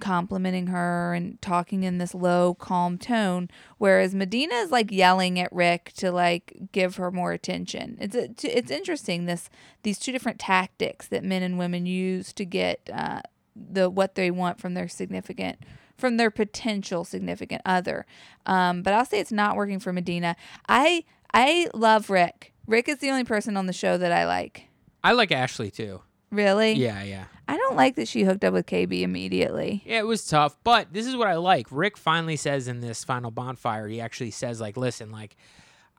complimenting 0.00 0.68
her 0.68 1.14
and 1.14 1.40
talking 1.40 1.82
in 1.82 1.98
this 1.98 2.14
low 2.14 2.54
calm 2.54 2.98
tone 2.98 3.48
whereas 3.78 4.14
medina 4.14 4.54
is 4.56 4.70
like 4.70 4.92
yelling 4.92 5.40
at 5.40 5.50
rick 5.52 5.90
to 5.96 6.12
like 6.12 6.54
give 6.70 6.96
her 6.96 7.10
more 7.10 7.32
attention 7.32 7.96
it's 7.98 8.44
it's 8.44 8.70
interesting 8.70 9.24
this 9.24 9.48
these 9.84 9.98
two 9.98 10.12
different 10.12 10.38
tactics 10.38 11.08
that 11.08 11.24
men 11.24 11.42
and 11.42 11.58
women 11.58 11.86
use 11.86 12.32
to 12.34 12.44
get 12.44 12.90
uh, 12.92 13.20
the 13.54 13.88
what 13.88 14.14
they 14.16 14.30
want 14.30 14.60
from 14.60 14.74
their 14.74 14.88
significant 14.88 15.58
from 15.96 16.16
their 16.16 16.30
potential 16.30 17.04
significant 17.04 17.62
other 17.64 18.06
um, 18.46 18.82
but 18.82 18.92
i'll 18.92 19.04
say 19.04 19.18
it's 19.20 19.32
not 19.32 19.56
working 19.56 19.78
for 19.78 19.92
medina 19.92 20.36
i 20.68 21.04
i 21.34 21.68
love 21.74 22.10
rick 22.10 22.52
rick 22.66 22.88
is 22.88 22.98
the 22.98 23.10
only 23.10 23.24
person 23.24 23.56
on 23.56 23.66
the 23.66 23.72
show 23.72 23.96
that 23.98 24.12
i 24.12 24.26
like 24.26 24.64
I 25.04 25.12
like 25.12 25.30
Ashley 25.30 25.70
too. 25.70 26.00
really 26.32 26.72
Yeah, 26.72 27.02
yeah. 27.04 27.24
i 27.46 27.56
don't 27.56 27.76
like 27.76 27.94
that 27.94 28.08
she 28.08 28.24
hooked 28.24 28.42
up 28.44 28.52
with 28.52 28.66
kb 28.66 29.02
immediately 29.02 29.82
Yeah, 29.86 30.00
it 30.00 30.06
was 30.06 30.26
tough, 30.26 30.56
but 30.64 30.92
this 30.92 31.06
is 31.06 31.14
what 31.14 31.28
I 31.28 31.34
like. 31.36 31.66
Rick 31.70 31.96
finally 31.96 32.34
says 32.36 32.66
in 32.66 32.80
this 32.80 33.04
final 33.04 33.30
bonfire, 33.30 33.86
he 33.86 34.00
actually 34.00 34.32
says, 34.32 34.60
like, 34.60 34.76
listen, 34.76 35.12
like, 35.12 35.36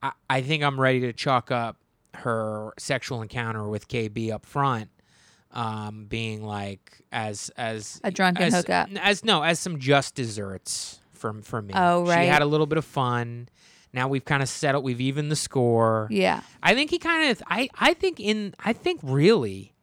I, 0.03 0.11
I 0.29 0.41
think 0.41 0.61
I'm 0.61 0.77
ready 0.79 0.99
to 1.01 1.13
chalk 1.13 1.51
up 1.51 1.77
her 2.15 2.73
sexual 2.77 3.21
encounter 3.21 3.67
with 3.69 3.87
KB 3.87 4.31
up 4.33 4.45
front, 4.45 4.89
um, 5.51 6.05
being 6.05 6.43
like 6.43 7.01
as 7.11 7.49
as 7.57 7.99
A 8.03 8.11
drunken 8.11 8.43
as, 8.45 8.53
hookup. 8.53 8.89
as 9.01 9.23
no 9.23 9.41
as 9.43 9.59
some 9.59 9.79
just 9.79 10.15
desserts 10.15 10.99
from 11.13 11.41
for 11.41 11.61
me. 11.61 11.73
Oh, 11.75 12.05
right. 12.05 12.23
She 12.23 12.27
had 12.27 12.41
a 12.41 12.45
little 12.45 12.67
bit 12.67 12.77
of 12.77 12.85
fun. 12.85 13.49
Now 13.93 14.07
we've 14.07 14.25
kind 14.25 14.43
of 14.43 14.49
settled. 14.49 14.83
We've 14.83 15.01
evened 15.01 15.31
the 15.31 15.35
score. 15.35 16.07
yeah 16.11 16.41
I 16.61 16.75
think 16.75 16.89
he 16.91 16.99
kind 16.99 17.31
of 17.31 17.41
I 17.47 17.69
I 17.79 17.93
think 17.93 18.19
in 18.19 18.53
I 18.63 18.73
think 18.73 18.99
really 19.03 19.73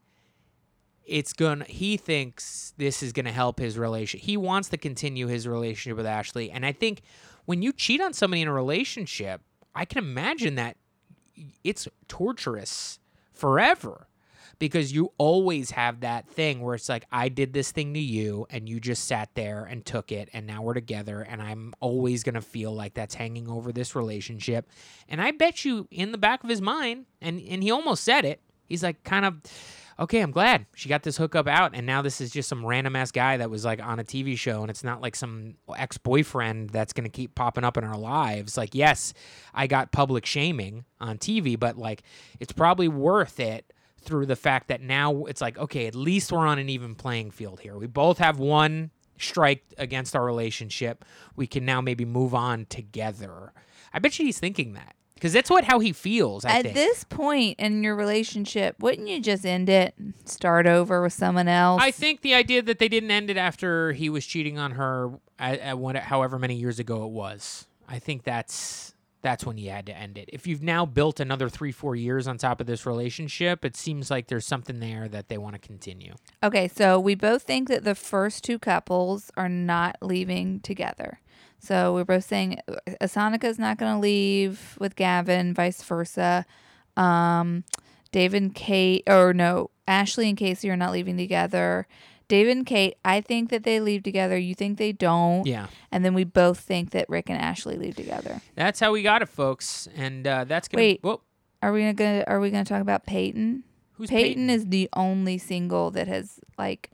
it's 1.04 1.32
gonna 1.32 1.64
he 1.66 1.96
thinks 1.96 2.72
this 2.76 3.02
is 3.02 3.12
gonna 3.12 3.32
help 3.32 3.58
his 3.58 3.76
relation. 3.78 4.20
He 4.20 4.36
wants 4.36 4.68
to 4.70 4.76
continue 4.76 5.26
his 5.26 5.46
relationship 5.48 5.96
with 5.96 6.06
Ashley. 6.06 6.50
And 6.50 6.64
I 6.64 6.72
think 6.72 7.02
when 7.46 7.60
you 7.62 7.72
cheat 7.72 8.00
on 8.00 8.12
somebody 8.12 8.42
in 8.42 8.48
a 8.48 8.52
relationship, 8.52 9.40
I 9.74 9.84
can 9.84 9.98
imagine 9.98 10.54
that 10.54 10.76
it's 11.64 11.88
torturous 12.08 13.00
forever. 13.32 14.06
Because 14.58 14.92
you 14.92 15.12
always 15.18 15.70
have 15.72 16.00
that 16.00 16.28
thing 16.28 16.60
where 16.60 16.74
it's 16.74 16.88
like 16.88 17.04
I 17.10 17.28
did 17.28 17.52
this 17.52 17.72
thing 17.72 17.94
to 17.94 18.00
you 18.00 18.46
and 18.50 18.68
you 18.68 18.80
just 18.80 19.04
sat 19.04 19.30
there 19.34 19.64
and 19.64 19.84
took 19.84 20.12
it 20.12 20.28
and 20.32 20.46
now 20.46 20.62
we're 20.62 20.74
together 20.74 21.22
and 21.22 21.42
I'm 21.42 21.74
always 21.80 22.22
going 22.22 22.34
to 22.34 22.42
feel 22.42 22.72
like 22.72 22.94
that's 22.94 23.14
hanging 23.14 23.48
over 23.48 23.72
this 23.72 23.94
relationship. 23.94 24.68
And 25.08 25.20
I 25.20 25.30
bet 25.30 25.64
you 25.64 25.88
in 25.90 26.12
the 26.12 26.18
back 26.18 26.44
of 26.44 26.50
his 26.50 26.60
mind 26.60 27.06
and 27.20 27.40
and 27.48 27.62
he 27.62 27.70
almost 27.70 28.04
said 28.04 28.24
it. 28.24 28.40
He's 28.66 28.82
like 28.82 29.04
kind 29.04 29.24
of 29.24 29.40
okay, 29.98 30.20
I'm 30.20 30.30
glad 30.30 30.66
she 30.74 30.88
got 30.88 31.02
this 31.02 31.16
hookup 31.16 31.46
out, 31.46 31.72
and 31.74 31.86
now 31.86 32.02
this 32.02 32.20
is 32.20 32.30
just 32.30 32.48
some 32.48 32.64
random 32.64 32.96
ass 32.96 33.10
guy 33.10 33.36
that 33.36 33.50
was 33.50 33.64
like 33.64 33.82
on 33.82 33.98
a 33.98 34.04
TV 34.04 34.36
show, 34.36 34.62
and 34.62 34.70
it's 34.70 34.84
not 34.84 35.00
like 35.00 35.16
some 35.16 35.54
ex 35.76 35.98
boyfriend 35.98 36.70
that's 36.70 36.92
gonna 36.92 37.08
keep 37.08 37.34
popping 37.34 37.64
up 37.64 37.76
in 37.76 37.84
our 37.84 37.96
lives. 37.96 38.56
Like, 38.56 38.74
yes, 38.74 39.14
I 39.52 39.66
got 39.66 39.92
public 39.92 40.26
shaming 40.26 40.84
on 41.00 41.18
TV, 41.18 41.58
but 41.58 41.78
like, 41.78 42.02
it's 42.40 42.52
probably 42.52 42.88
worth 42.88 43.40
it 43.40 43.72
through 44.04 44.26
the 44.26 44.36
fact 44.36 44.68
that 44.68 44.80
now 44.80 45.24
it's 45.24 45.40
like, 45.40 45.58
okay, 45.58 45.86
at 45.86 45.94
least 45.94 46.32
we're 46.32 46.46
on 46.46 46.58
an 46.58 46.68
even 46.68 46.94
playing 46.94 47.30
field 47.30 47.60
here. 47.60 47.76
We 47.76 47.86
both 47.86 48.18
have 48.18 48.38
one 48.38 48.90
strike 49.18 49.64
against 49.78 50.14
our 50.16 50.24
relationship. 50.24 51.04
We 51.36 51.46
can 51.46 51.64
now 51.64 51.80
maybe 51.80 52.04
move 52.04 52.34
on 52.34 52.66
together. 52.66 53.52
I 53.92 53.98
bet 53.98 54.18
you 54.18 54.24
he's 54.24 54.38
thinking 54.38 54.74
that 54.74 54.94
because 55.14 55.32
that's 55.32 55.48
what 55.48 55.64
how 55.64 55.78
he 55.78 55.92
feels. 55.92 56.44
I 56.44 56.58
At 56.58 56.62
think. 56.64 56.74
this 56.74 57.04
point 57.04 57.58
in 57.58 57.82
your 57.82 57.96
relationship, 57.96 58.76
wouldn't 58.80 59.08
you 59.08 59.20
just 59.20 59.46
end 59.46 59.68
it, 59.68 59.94
start 60.24 60.66
over 60.66 61.00
with 61.02 61.12
someone 61.12 61.48
else? 61.48 61.80
I 61.82 61.90
think 61.90 62.20
the 62.22 62.34
idea 62.34 62.62
that 62.62 62.78
they 62.78 62.88
didn't 62.88 63.10
end 63.10 63.30
it 63.30 63.36
after 63.36 63.92
he 63.92 64.10
was 64.10 64.26
cheating 64.26 64.58
on 64.58 64.72
her 64.72 65.12
at, 65.38 65.60
at 65.60 65.78
what, 65.78 65.96
however 65.96 66.38
many 66.38 66.56
years 66.56 66.78
ago 66.78 67.04
it 67.04 67.10
was. 67.10 67.66
I 67.88 67.98
think 67.98 68.24
that's 68.24 68.93
that's 69.24 69.46
when 69.46 69.56
you 69.56 69.70
had 69.70 69.86
to 69.86 69.96
end 69.96 70.18
it. 70.18 70.28
If 70.32 70.46
you've 70.46 70.62
now 70.62 70.84
built 70.84 71.18
another 71.18 71.48
three, 71.48 71.72
four 71.72 71.96
years 71.96 72.28
on 72.28 72.36
top 72.36 72.60
of 72.60 72.66
this 72.66 72.84
relationship, 72.84 73.64
it 73.64 73.74
seems 73.74 74.10
like 74.10 74.28
there's 74.28 74.46
something 74.46 74.80
there 74.80 75.08
that 75.08 75.28
they 75.28 75.38
want 75.38 75.54
to 75.54 75.58
continue. 75.58 76.14
Okay, 76.42 76.68
so 76.68 77.00
we 77.00 77.14
both 77.14 77.42
think 77.42 77.68
that 77.68 77.84
the 77.84 77.94
first 77.94 78.44
two 78.44 78.58
couples 78.58 79.30
are 79.36 79.48
not 79.48 79.96
leaving 80.02 80.60
together. 80.60 81.20
So 81.58 81.94
we're 81.94 82.04
both 82.04 82.24
saying 82.24 82.60
Asanika's 83.00 83.58
not 83.58 83.78
going 83.78 83.94
to 83.94 83.98
leave 83.98 84.76
with 84.78 84.94
Gavin, 84.94 85.54
vice 85.54 85.82
versa. 85.82 86.44
Um, 86.94 87.64
David 88.12 88.42
and 88.42 88.54
Kate, 88.54 89.04
or 89.06 89.32
no, 89.32 89.70
Ashley 89.88 90.28
and 90.28 90.36
Casey 90.36 90.68
are 90.68 90.76
not 90.76 90.92
leaving 90.92 91.16
together. 91.16 91.86
David 92.28 92.56
and 92.56 92.66
Kate, 92.66 92.94
I 93.04 93.20
think 93.20 93.50
that 93.50 93.64
they 93.64 93.80
leave 93.80 94.02
together. 94.02 94.36
You 94.38 94.54
think 94.54 94.78
they 94.78 94.92
don't. 94.92 95.46
Yeah, 95.46 95.66
And 95.92 96.04
then 96.04 96.14
we 96.14 96.24
both 96.24 96.58
think 96.60 96.90
that 96.90 97.08
Rick 97.08 97.28
and 97.30 97.40
Ashley 97.40 97.76
leave 97.76 97.96
together. 97.96 98.40
that's 98.54 98.80
how 98.80 98.92
we 98.92 99.02
got 99.02 99.22
it, 99.22 99.28
folks. 99.28 99.88
And 99.94 100.26
uh, 100.26 100.44
that's 100.44 100.68
gonna. 100.68 100.82
Wait. 100.82 101.00
Whoa, 101.02 101.20
Are 101.62 101.72
we 101.72 101.92
gonna 101.92 102.24
Are 102.26 102.40
we 102.40 102.50
gonna 102.50 102.64
talk 102.64 102.80
about 102.80 103.06
Peyton? 103.06 103.64
who's 103.92 104.10
Peyton, 104.10 104.50
is 104.50 104.66
the 104.66 104.88
only 104.94 105.38
single 105.38 105.90
that 105.92 106.08
has 106.08 106.40
like 106.58 106.90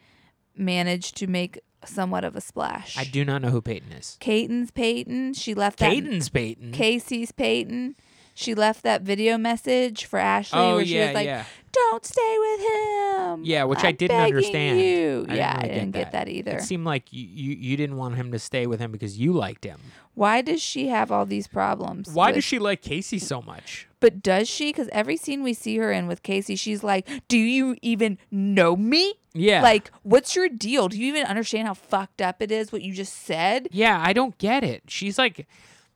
managed 0.56 1.16
to 1.18 1.26
make 1.26 1.60
somewhat 1.84 2.24
of 2.24 2.36
a 2.36 2.40
splash. 2.40 2.96
I 2.98 3.04
do 3.04 3.24
not 3.24 3.40
know 3.40 3.48
who 3.48 3.62
Peyton 3.62 3.92
is. 3.92 4.16
Caden's 4.20 4.70
Peyton. 4.70 5.32
She 5.34 5.54
left 5.54 5.78
that. 5.78 5.90
Peyton's 5.90 6.28
Peyton. 6.28 6.72
Casey's 6.72 7.32
Peyton. 7.32 7.96
She 8.34 8.54
left 8.54 8.82
that 8.84 9.02
video 9.02 9.36
message 9.38 10.04
for 10.04 10.18
Ashley 10.18 10.58
oh 10.58 10.76
where 10.76 10.86
she 10.86 10.96
yeah, 10.96 11.06
was 11.06 11.14
like, 11.14 11.26
yeah. 11.26 11.44
"Don't 11.72 12.04
stay 12.04 12.36
with 12.38 12.60
him." 12.60 13.44
Yeah, 13.44 13.64
which 13.64 13.84
I 13.84 13.88
I'm 13.88 13.96
didn't 13.96 14.20
understand. 14.20 14.80
You. 14.80 14.84
I 14.84 15.30
didn't 15.30 15.36
yeah, 15.36 15.56
really 15.56 15.70
I 15.70 15.74
didn't 15.74 15.90
get 15.92 16.12
that. 16.12 16.26
that 16.26 16.28
either. 16.28 16.56
It 16.58 16.62
seemed 16.62 16.84
like 16.84 17.12
you, 17.12 17.26
you 17.26 17.56
you 17.56 17.76
didn't 17.76 17.96
want 17.96 18.16
him 18.16 18.32
to 18.32 18.38
stay 18.38 18.66
with 18.66 18.80
him 18.80 18.92
because 18.92 19.18
you 19.18 19.32
liked 19.32 19.64
him. 19.64 19.80
Why 20.14 20.42
does 20.42 20.60
she 20.62 20.88
have 20.88 21.12
all 21.12 21.26
these 21.26 21.46
problems? 21.46 22.10
Why 22.12 22.28
with- 22.28 22.36
does 22.36 22.44
she 22.44 22.58
like 22.58 22.82
Casey 22.82 23.18
so 23.18 23.42
much? 23.42 23.88
But 24.00 24.22
does 24.22 24.48
she? 24.48 24.70
Because 24.70 24.88
every 24.92 25.18
scene 25.18 25.42
we 25.42 25.52
see 25.52 25.76
her 25.76 25.92
in 25.92 26.06
with 26.06 26.22
Casey, 26.22 26.56
she's 26.56 26.82
like, 26.82 27.06
"Do 27.28 27.36
you 27.36 27.76
even 27.82 28.16
know 28.30 28.74
me? 28.74 29.14
Yeah. 29.34 29.62
Like, 29.62 29.90
what's 30.02 30.34
your 30.34 30.48
deal? 30.48 30.88
Do 30.88 30.98
you 30.98 31.06
even 31.08 31.26
understand 31.26 31.68
how 31.68 31.74
fucked 31.74 32.22
up 32.22 32.40
it 32.40 32.50
is? 32.50 32.72
What 32.72 32.80
you 32.82 32.94
just 32.94 33.12
said?" 33.12 33.68
Yeah, 33.70 34.02
I 34.02 34.14
don't 34.14 34.36
get 34.38 34.64
it. 34.64 34.84
She's 34.88 35.18
like, 35.18 35.46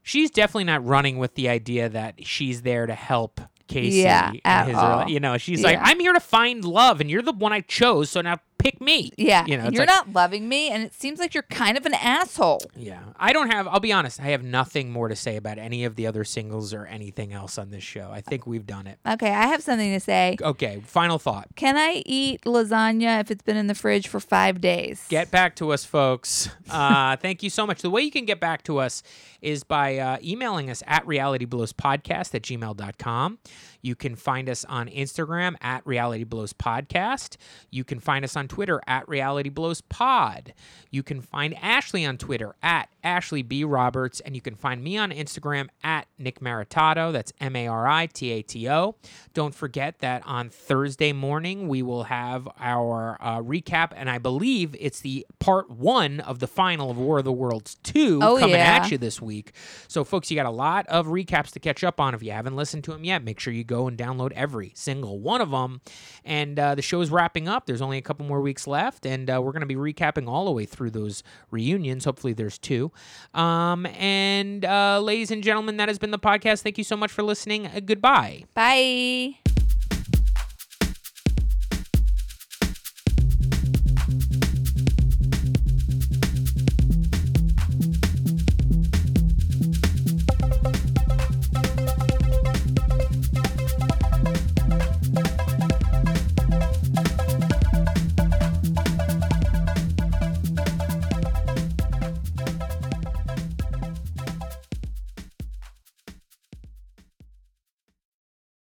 she's 0.04 0.30
definitely 0.30 0.64
not 0.64 0.86
running 0.86 1.18
with 1.18 1.34
the 1.34 1.48
idea 1.48 1.88
that 1.88 2.24
she's 2.24 2.62
there 2.62 2.86
to 2.86 2.94
help 2.94 3.40
Casey. 3.66 3.98
Yeah, 3.98 4.32
at 4.44 4.68
his, 4.68 4.76
all. 4.76 5.08
You 5.08 5.18
know, 5.18 5.36
she's 5.38 5.64
like, 5.64 5.78
I'm 5.80 5.98
here 5.98 6.12
to 6.12 6.20
find 6.20 6.64
love, 6.64 7.00
and 7.00 7.10
you're 7.10 7.22
the 7.22 7.32
one 7.32 7.52
I 7.52 7.62
chose, 7.62 8.10
so 8.10 8.20
now 8.20 8.38
pick 8.64 8.80
me. 8.80 9.10
Yeah, 9.18 9.44
You 9.46 9.56
know, 9.58 9.64
you're 9.64 9.80
like- 9.80 9.88
not 9.88 10.12
loving 10.12 10.48
me, 10.48 10.70
and 10.70 10.82
it 10.82 10.94
seems 10.94 11.18
like 11.20 11.34
you're 11.34 11.42
kind 11.44 11.76
of 11.76 11.84
an 11.86 11.94
asshole. 11.94 12.60
Yeah, 12.74 13.00
I 13.16 13.32
don't 13.34 13.50
have. 13.50 13.68
I'll 13.68 13.78
be 13.80 13.92
honest. 13.92 14.18
I 14.20 14.24
have 14.30 14.42
nothing 14.42 14.90
more 14.90 15.08
to 15.08 15.14
say 15.16 15.36
about 15.36 15.58
any 15.58 15.84
of 15.84 15.96
the 15.96 16.06
other 16.06 16.24
singles 16.24 16.72
or 16.72 16.86
anything 16.86 17.32
else 17.32 17.58
on 17.58 17.70
this 17.70 17.84
show. 17.84 18.10
I 18.12 18.22
think 18.22 18.46
we've 18.46 18.66
done 18.66 18.86
it. 18.86 18.98
Okay, 19.06 19.30
I 19.30 19.46
have 19.48 19.62
something 19.62 19.92
to 19.92 20.00
say. 20.00 20.36
Okay, 20.40 20.82
final 20.86 21.18
thought. 21.18 21.48
Can 21.56 21.76
I 21.76 22.02
eat 22.06 22.40
lasagna 22.46 23.20
if 23.20 23.30
it's 23.30 23.42
been 23.42 23.56
in 23.56 23.66
the 23.66 23.74
fridge 23.74 24.08
for 24.08 24.18
five 24.20 24.60
days? 24.60 25.04
Get 25.08 25.30
back 25.30 25.56
to 25.56 25.70
us, 25.70 25.84
folks. 25.84 26.48
Uh, 26.70 27.16
thank 27.24 27.42
you 27.42 27.50
so 27.50 27.66
much. 27.66 27.82
The 27.82 27.90
way 27.90 28.02
you 28.02 28.10
can 28.10 28.24
get 28.24 28.40
back 28.40 28.62
to 28.64 28.78
us 28.78 29.02
is 29.42 29.62
by 29.62 29.98
uh, 29.98 30.16
emailing 30.24 30.70
us 30.70 30.82
at 30.86 31.04
realityblowspodcast 31.04 32.34
at 32.34 32.42
gmail.com. 32.42 33.38
You 33.84 33.94
can 33.94 34.16
find 34.16 34.48
us 34.48 34.64
on 34.64 34.88
Instagram 34.88 35.56
at 35.60 35.86
Reality 35.86 36.24
Blows 36.24 36.54
Podcast. 36.54 37.36
You 37.70 37.84
can 37.84 38.00
find 38.00 38.24
us 38.24 38.34
on 38.34 38.48
Twitter 38.48 38.80
at 38.86 39.06
Reality 39.06 39.50
Blows 39.50 39.82
Pod. 39.82 40.54
You 40.90 41.02
can 41.02 41.20
find 41.20 41.54
Ashley 41.60 42.06
on 42.06 42.16
Twitter 42.16 42.54
at 42.62 42.88
Ashley 43.02 43.42
B. 43.42 43.62
Roberts. 43.62 44.20
And 44.20 44.34
you 44.34 44.40
can 44.40 44.54
find 44.54 44.82
me 44.82 44.96
on 44.96 45.10
Instagram 45.10 45.68
at 45.82 46.06
Nick 46.18 46.40
Maritato. 46.40 47.12
That's 47.12 47.30
M 47.40 47.54
A 47.56 47.66
R 47.66 47.86
I 47.86 48.06
T 48.06 48.30
A 48.30 48.40
T 48.40 48.70
O. 48.70 48.96
Don't 49.34 49.54
forget 49.54 49.98
that 49.98 50.22
on 50.24 50.48
Thursday 50.48 51.12
morning, 51.12 51.68
we 51.68 51.82
will 51.82 52.04
have 52.04 52.48
our 52.58 53.18
uh, 53.20 53.40
recap. 53.42 53.92
And 53.94 54.08
I 54.08 54.16
believe 54.16 54.74
it's 54.80 55.00
the 55.00 55.26
part 55.40 55.68
one 55.70 56.20
of 56.20 56.38
the 56.38 56.46
final 56.46 56.90
of 56.90 56.96
War 56.96 57.18
of 57.18 57.26
the 57.26 57.32
Worlds 57.32 57.74
2 57.82 58.20
Oh, 58.22 58.38
coming 58.38 58.54
yeah. 58.56 58.78
at 58.82 58.90
you 58.90 58.96
this 58.96 59.20
week. 59.20 59.52
So, 59.88 60.04
folks, 60.04 60.30
you 60.30 60.36
got 60.36 60.46
a 60.46 60.50
lot 60.50 60.86
of 60.86 61.08
recaps 61.08 61.50
to 61.50 61.60
catch 61.60 61.84
up 61.84 62.00
on. 62.00 62.14
If 62.14 62.22
you 62.22 62.30
haven't 62.32 62.56
listened 62.56 62.84
to 62.84 62.92
them 62.92 63.04
yet, 63.04 63.22
make 63.22 63.38
sure 63.38 63.52
you 63.52 63.64
go 63.64 63.73
and 63.88 63.98
download 63.98 64.32
every 64.32 64.72
single 64.74 65.18
one 65.18 65.40
of 65.40 65.50
them. 65.50 65.80
And 66.24 66.58
uh, 66.58 66.74
the 66.74 66.82
show 66.82 67.00
is 67.00 67.10
wrapping 67.10 67.48
up. 67.48 67.66
There's 67.66 67.82
only 67.82 67.98
a 67.98 68.02
couple 68.02 68.24
more 68.26 68.40
weeks 68.40 68.66
left, 68.66 69.04
and 69.06 69.28
uh, 69.28 69.40
we're 69.42 69.52
going 69.52 69.60
to 69.60 69.66
be 69.66 69.76
recapping 69.76 70.28
all 70.28 70.44
the 70.44 70.52
way 70.52 70.64
through 70.64 70.90
those 70.90 71.22
reunions. 71.50 72.04
Hopefully, 72.04 72.32
there's 72.32 72.58
two. 72.58 72.92
Um, 73.34 73.86
and, 73.86 74.64
uh, 74.64 75.00
ladies 75.00 75.30
and 75.30 75.42
gentlemen, 75.42 75.76
that 75.78 75.88
has 75.88 75.98
been 75.98 76.10
the 76.10 76.18
podcast. 76.18 76.62
Thank 76.62 76.78
you 76.78 76.84
so 76.84 76.96
much 76.96 77.10
for 77.10 77.22
listening. 77.22 77.68
Goodbye. 77.84 78.44
Bye. 78.54 79.43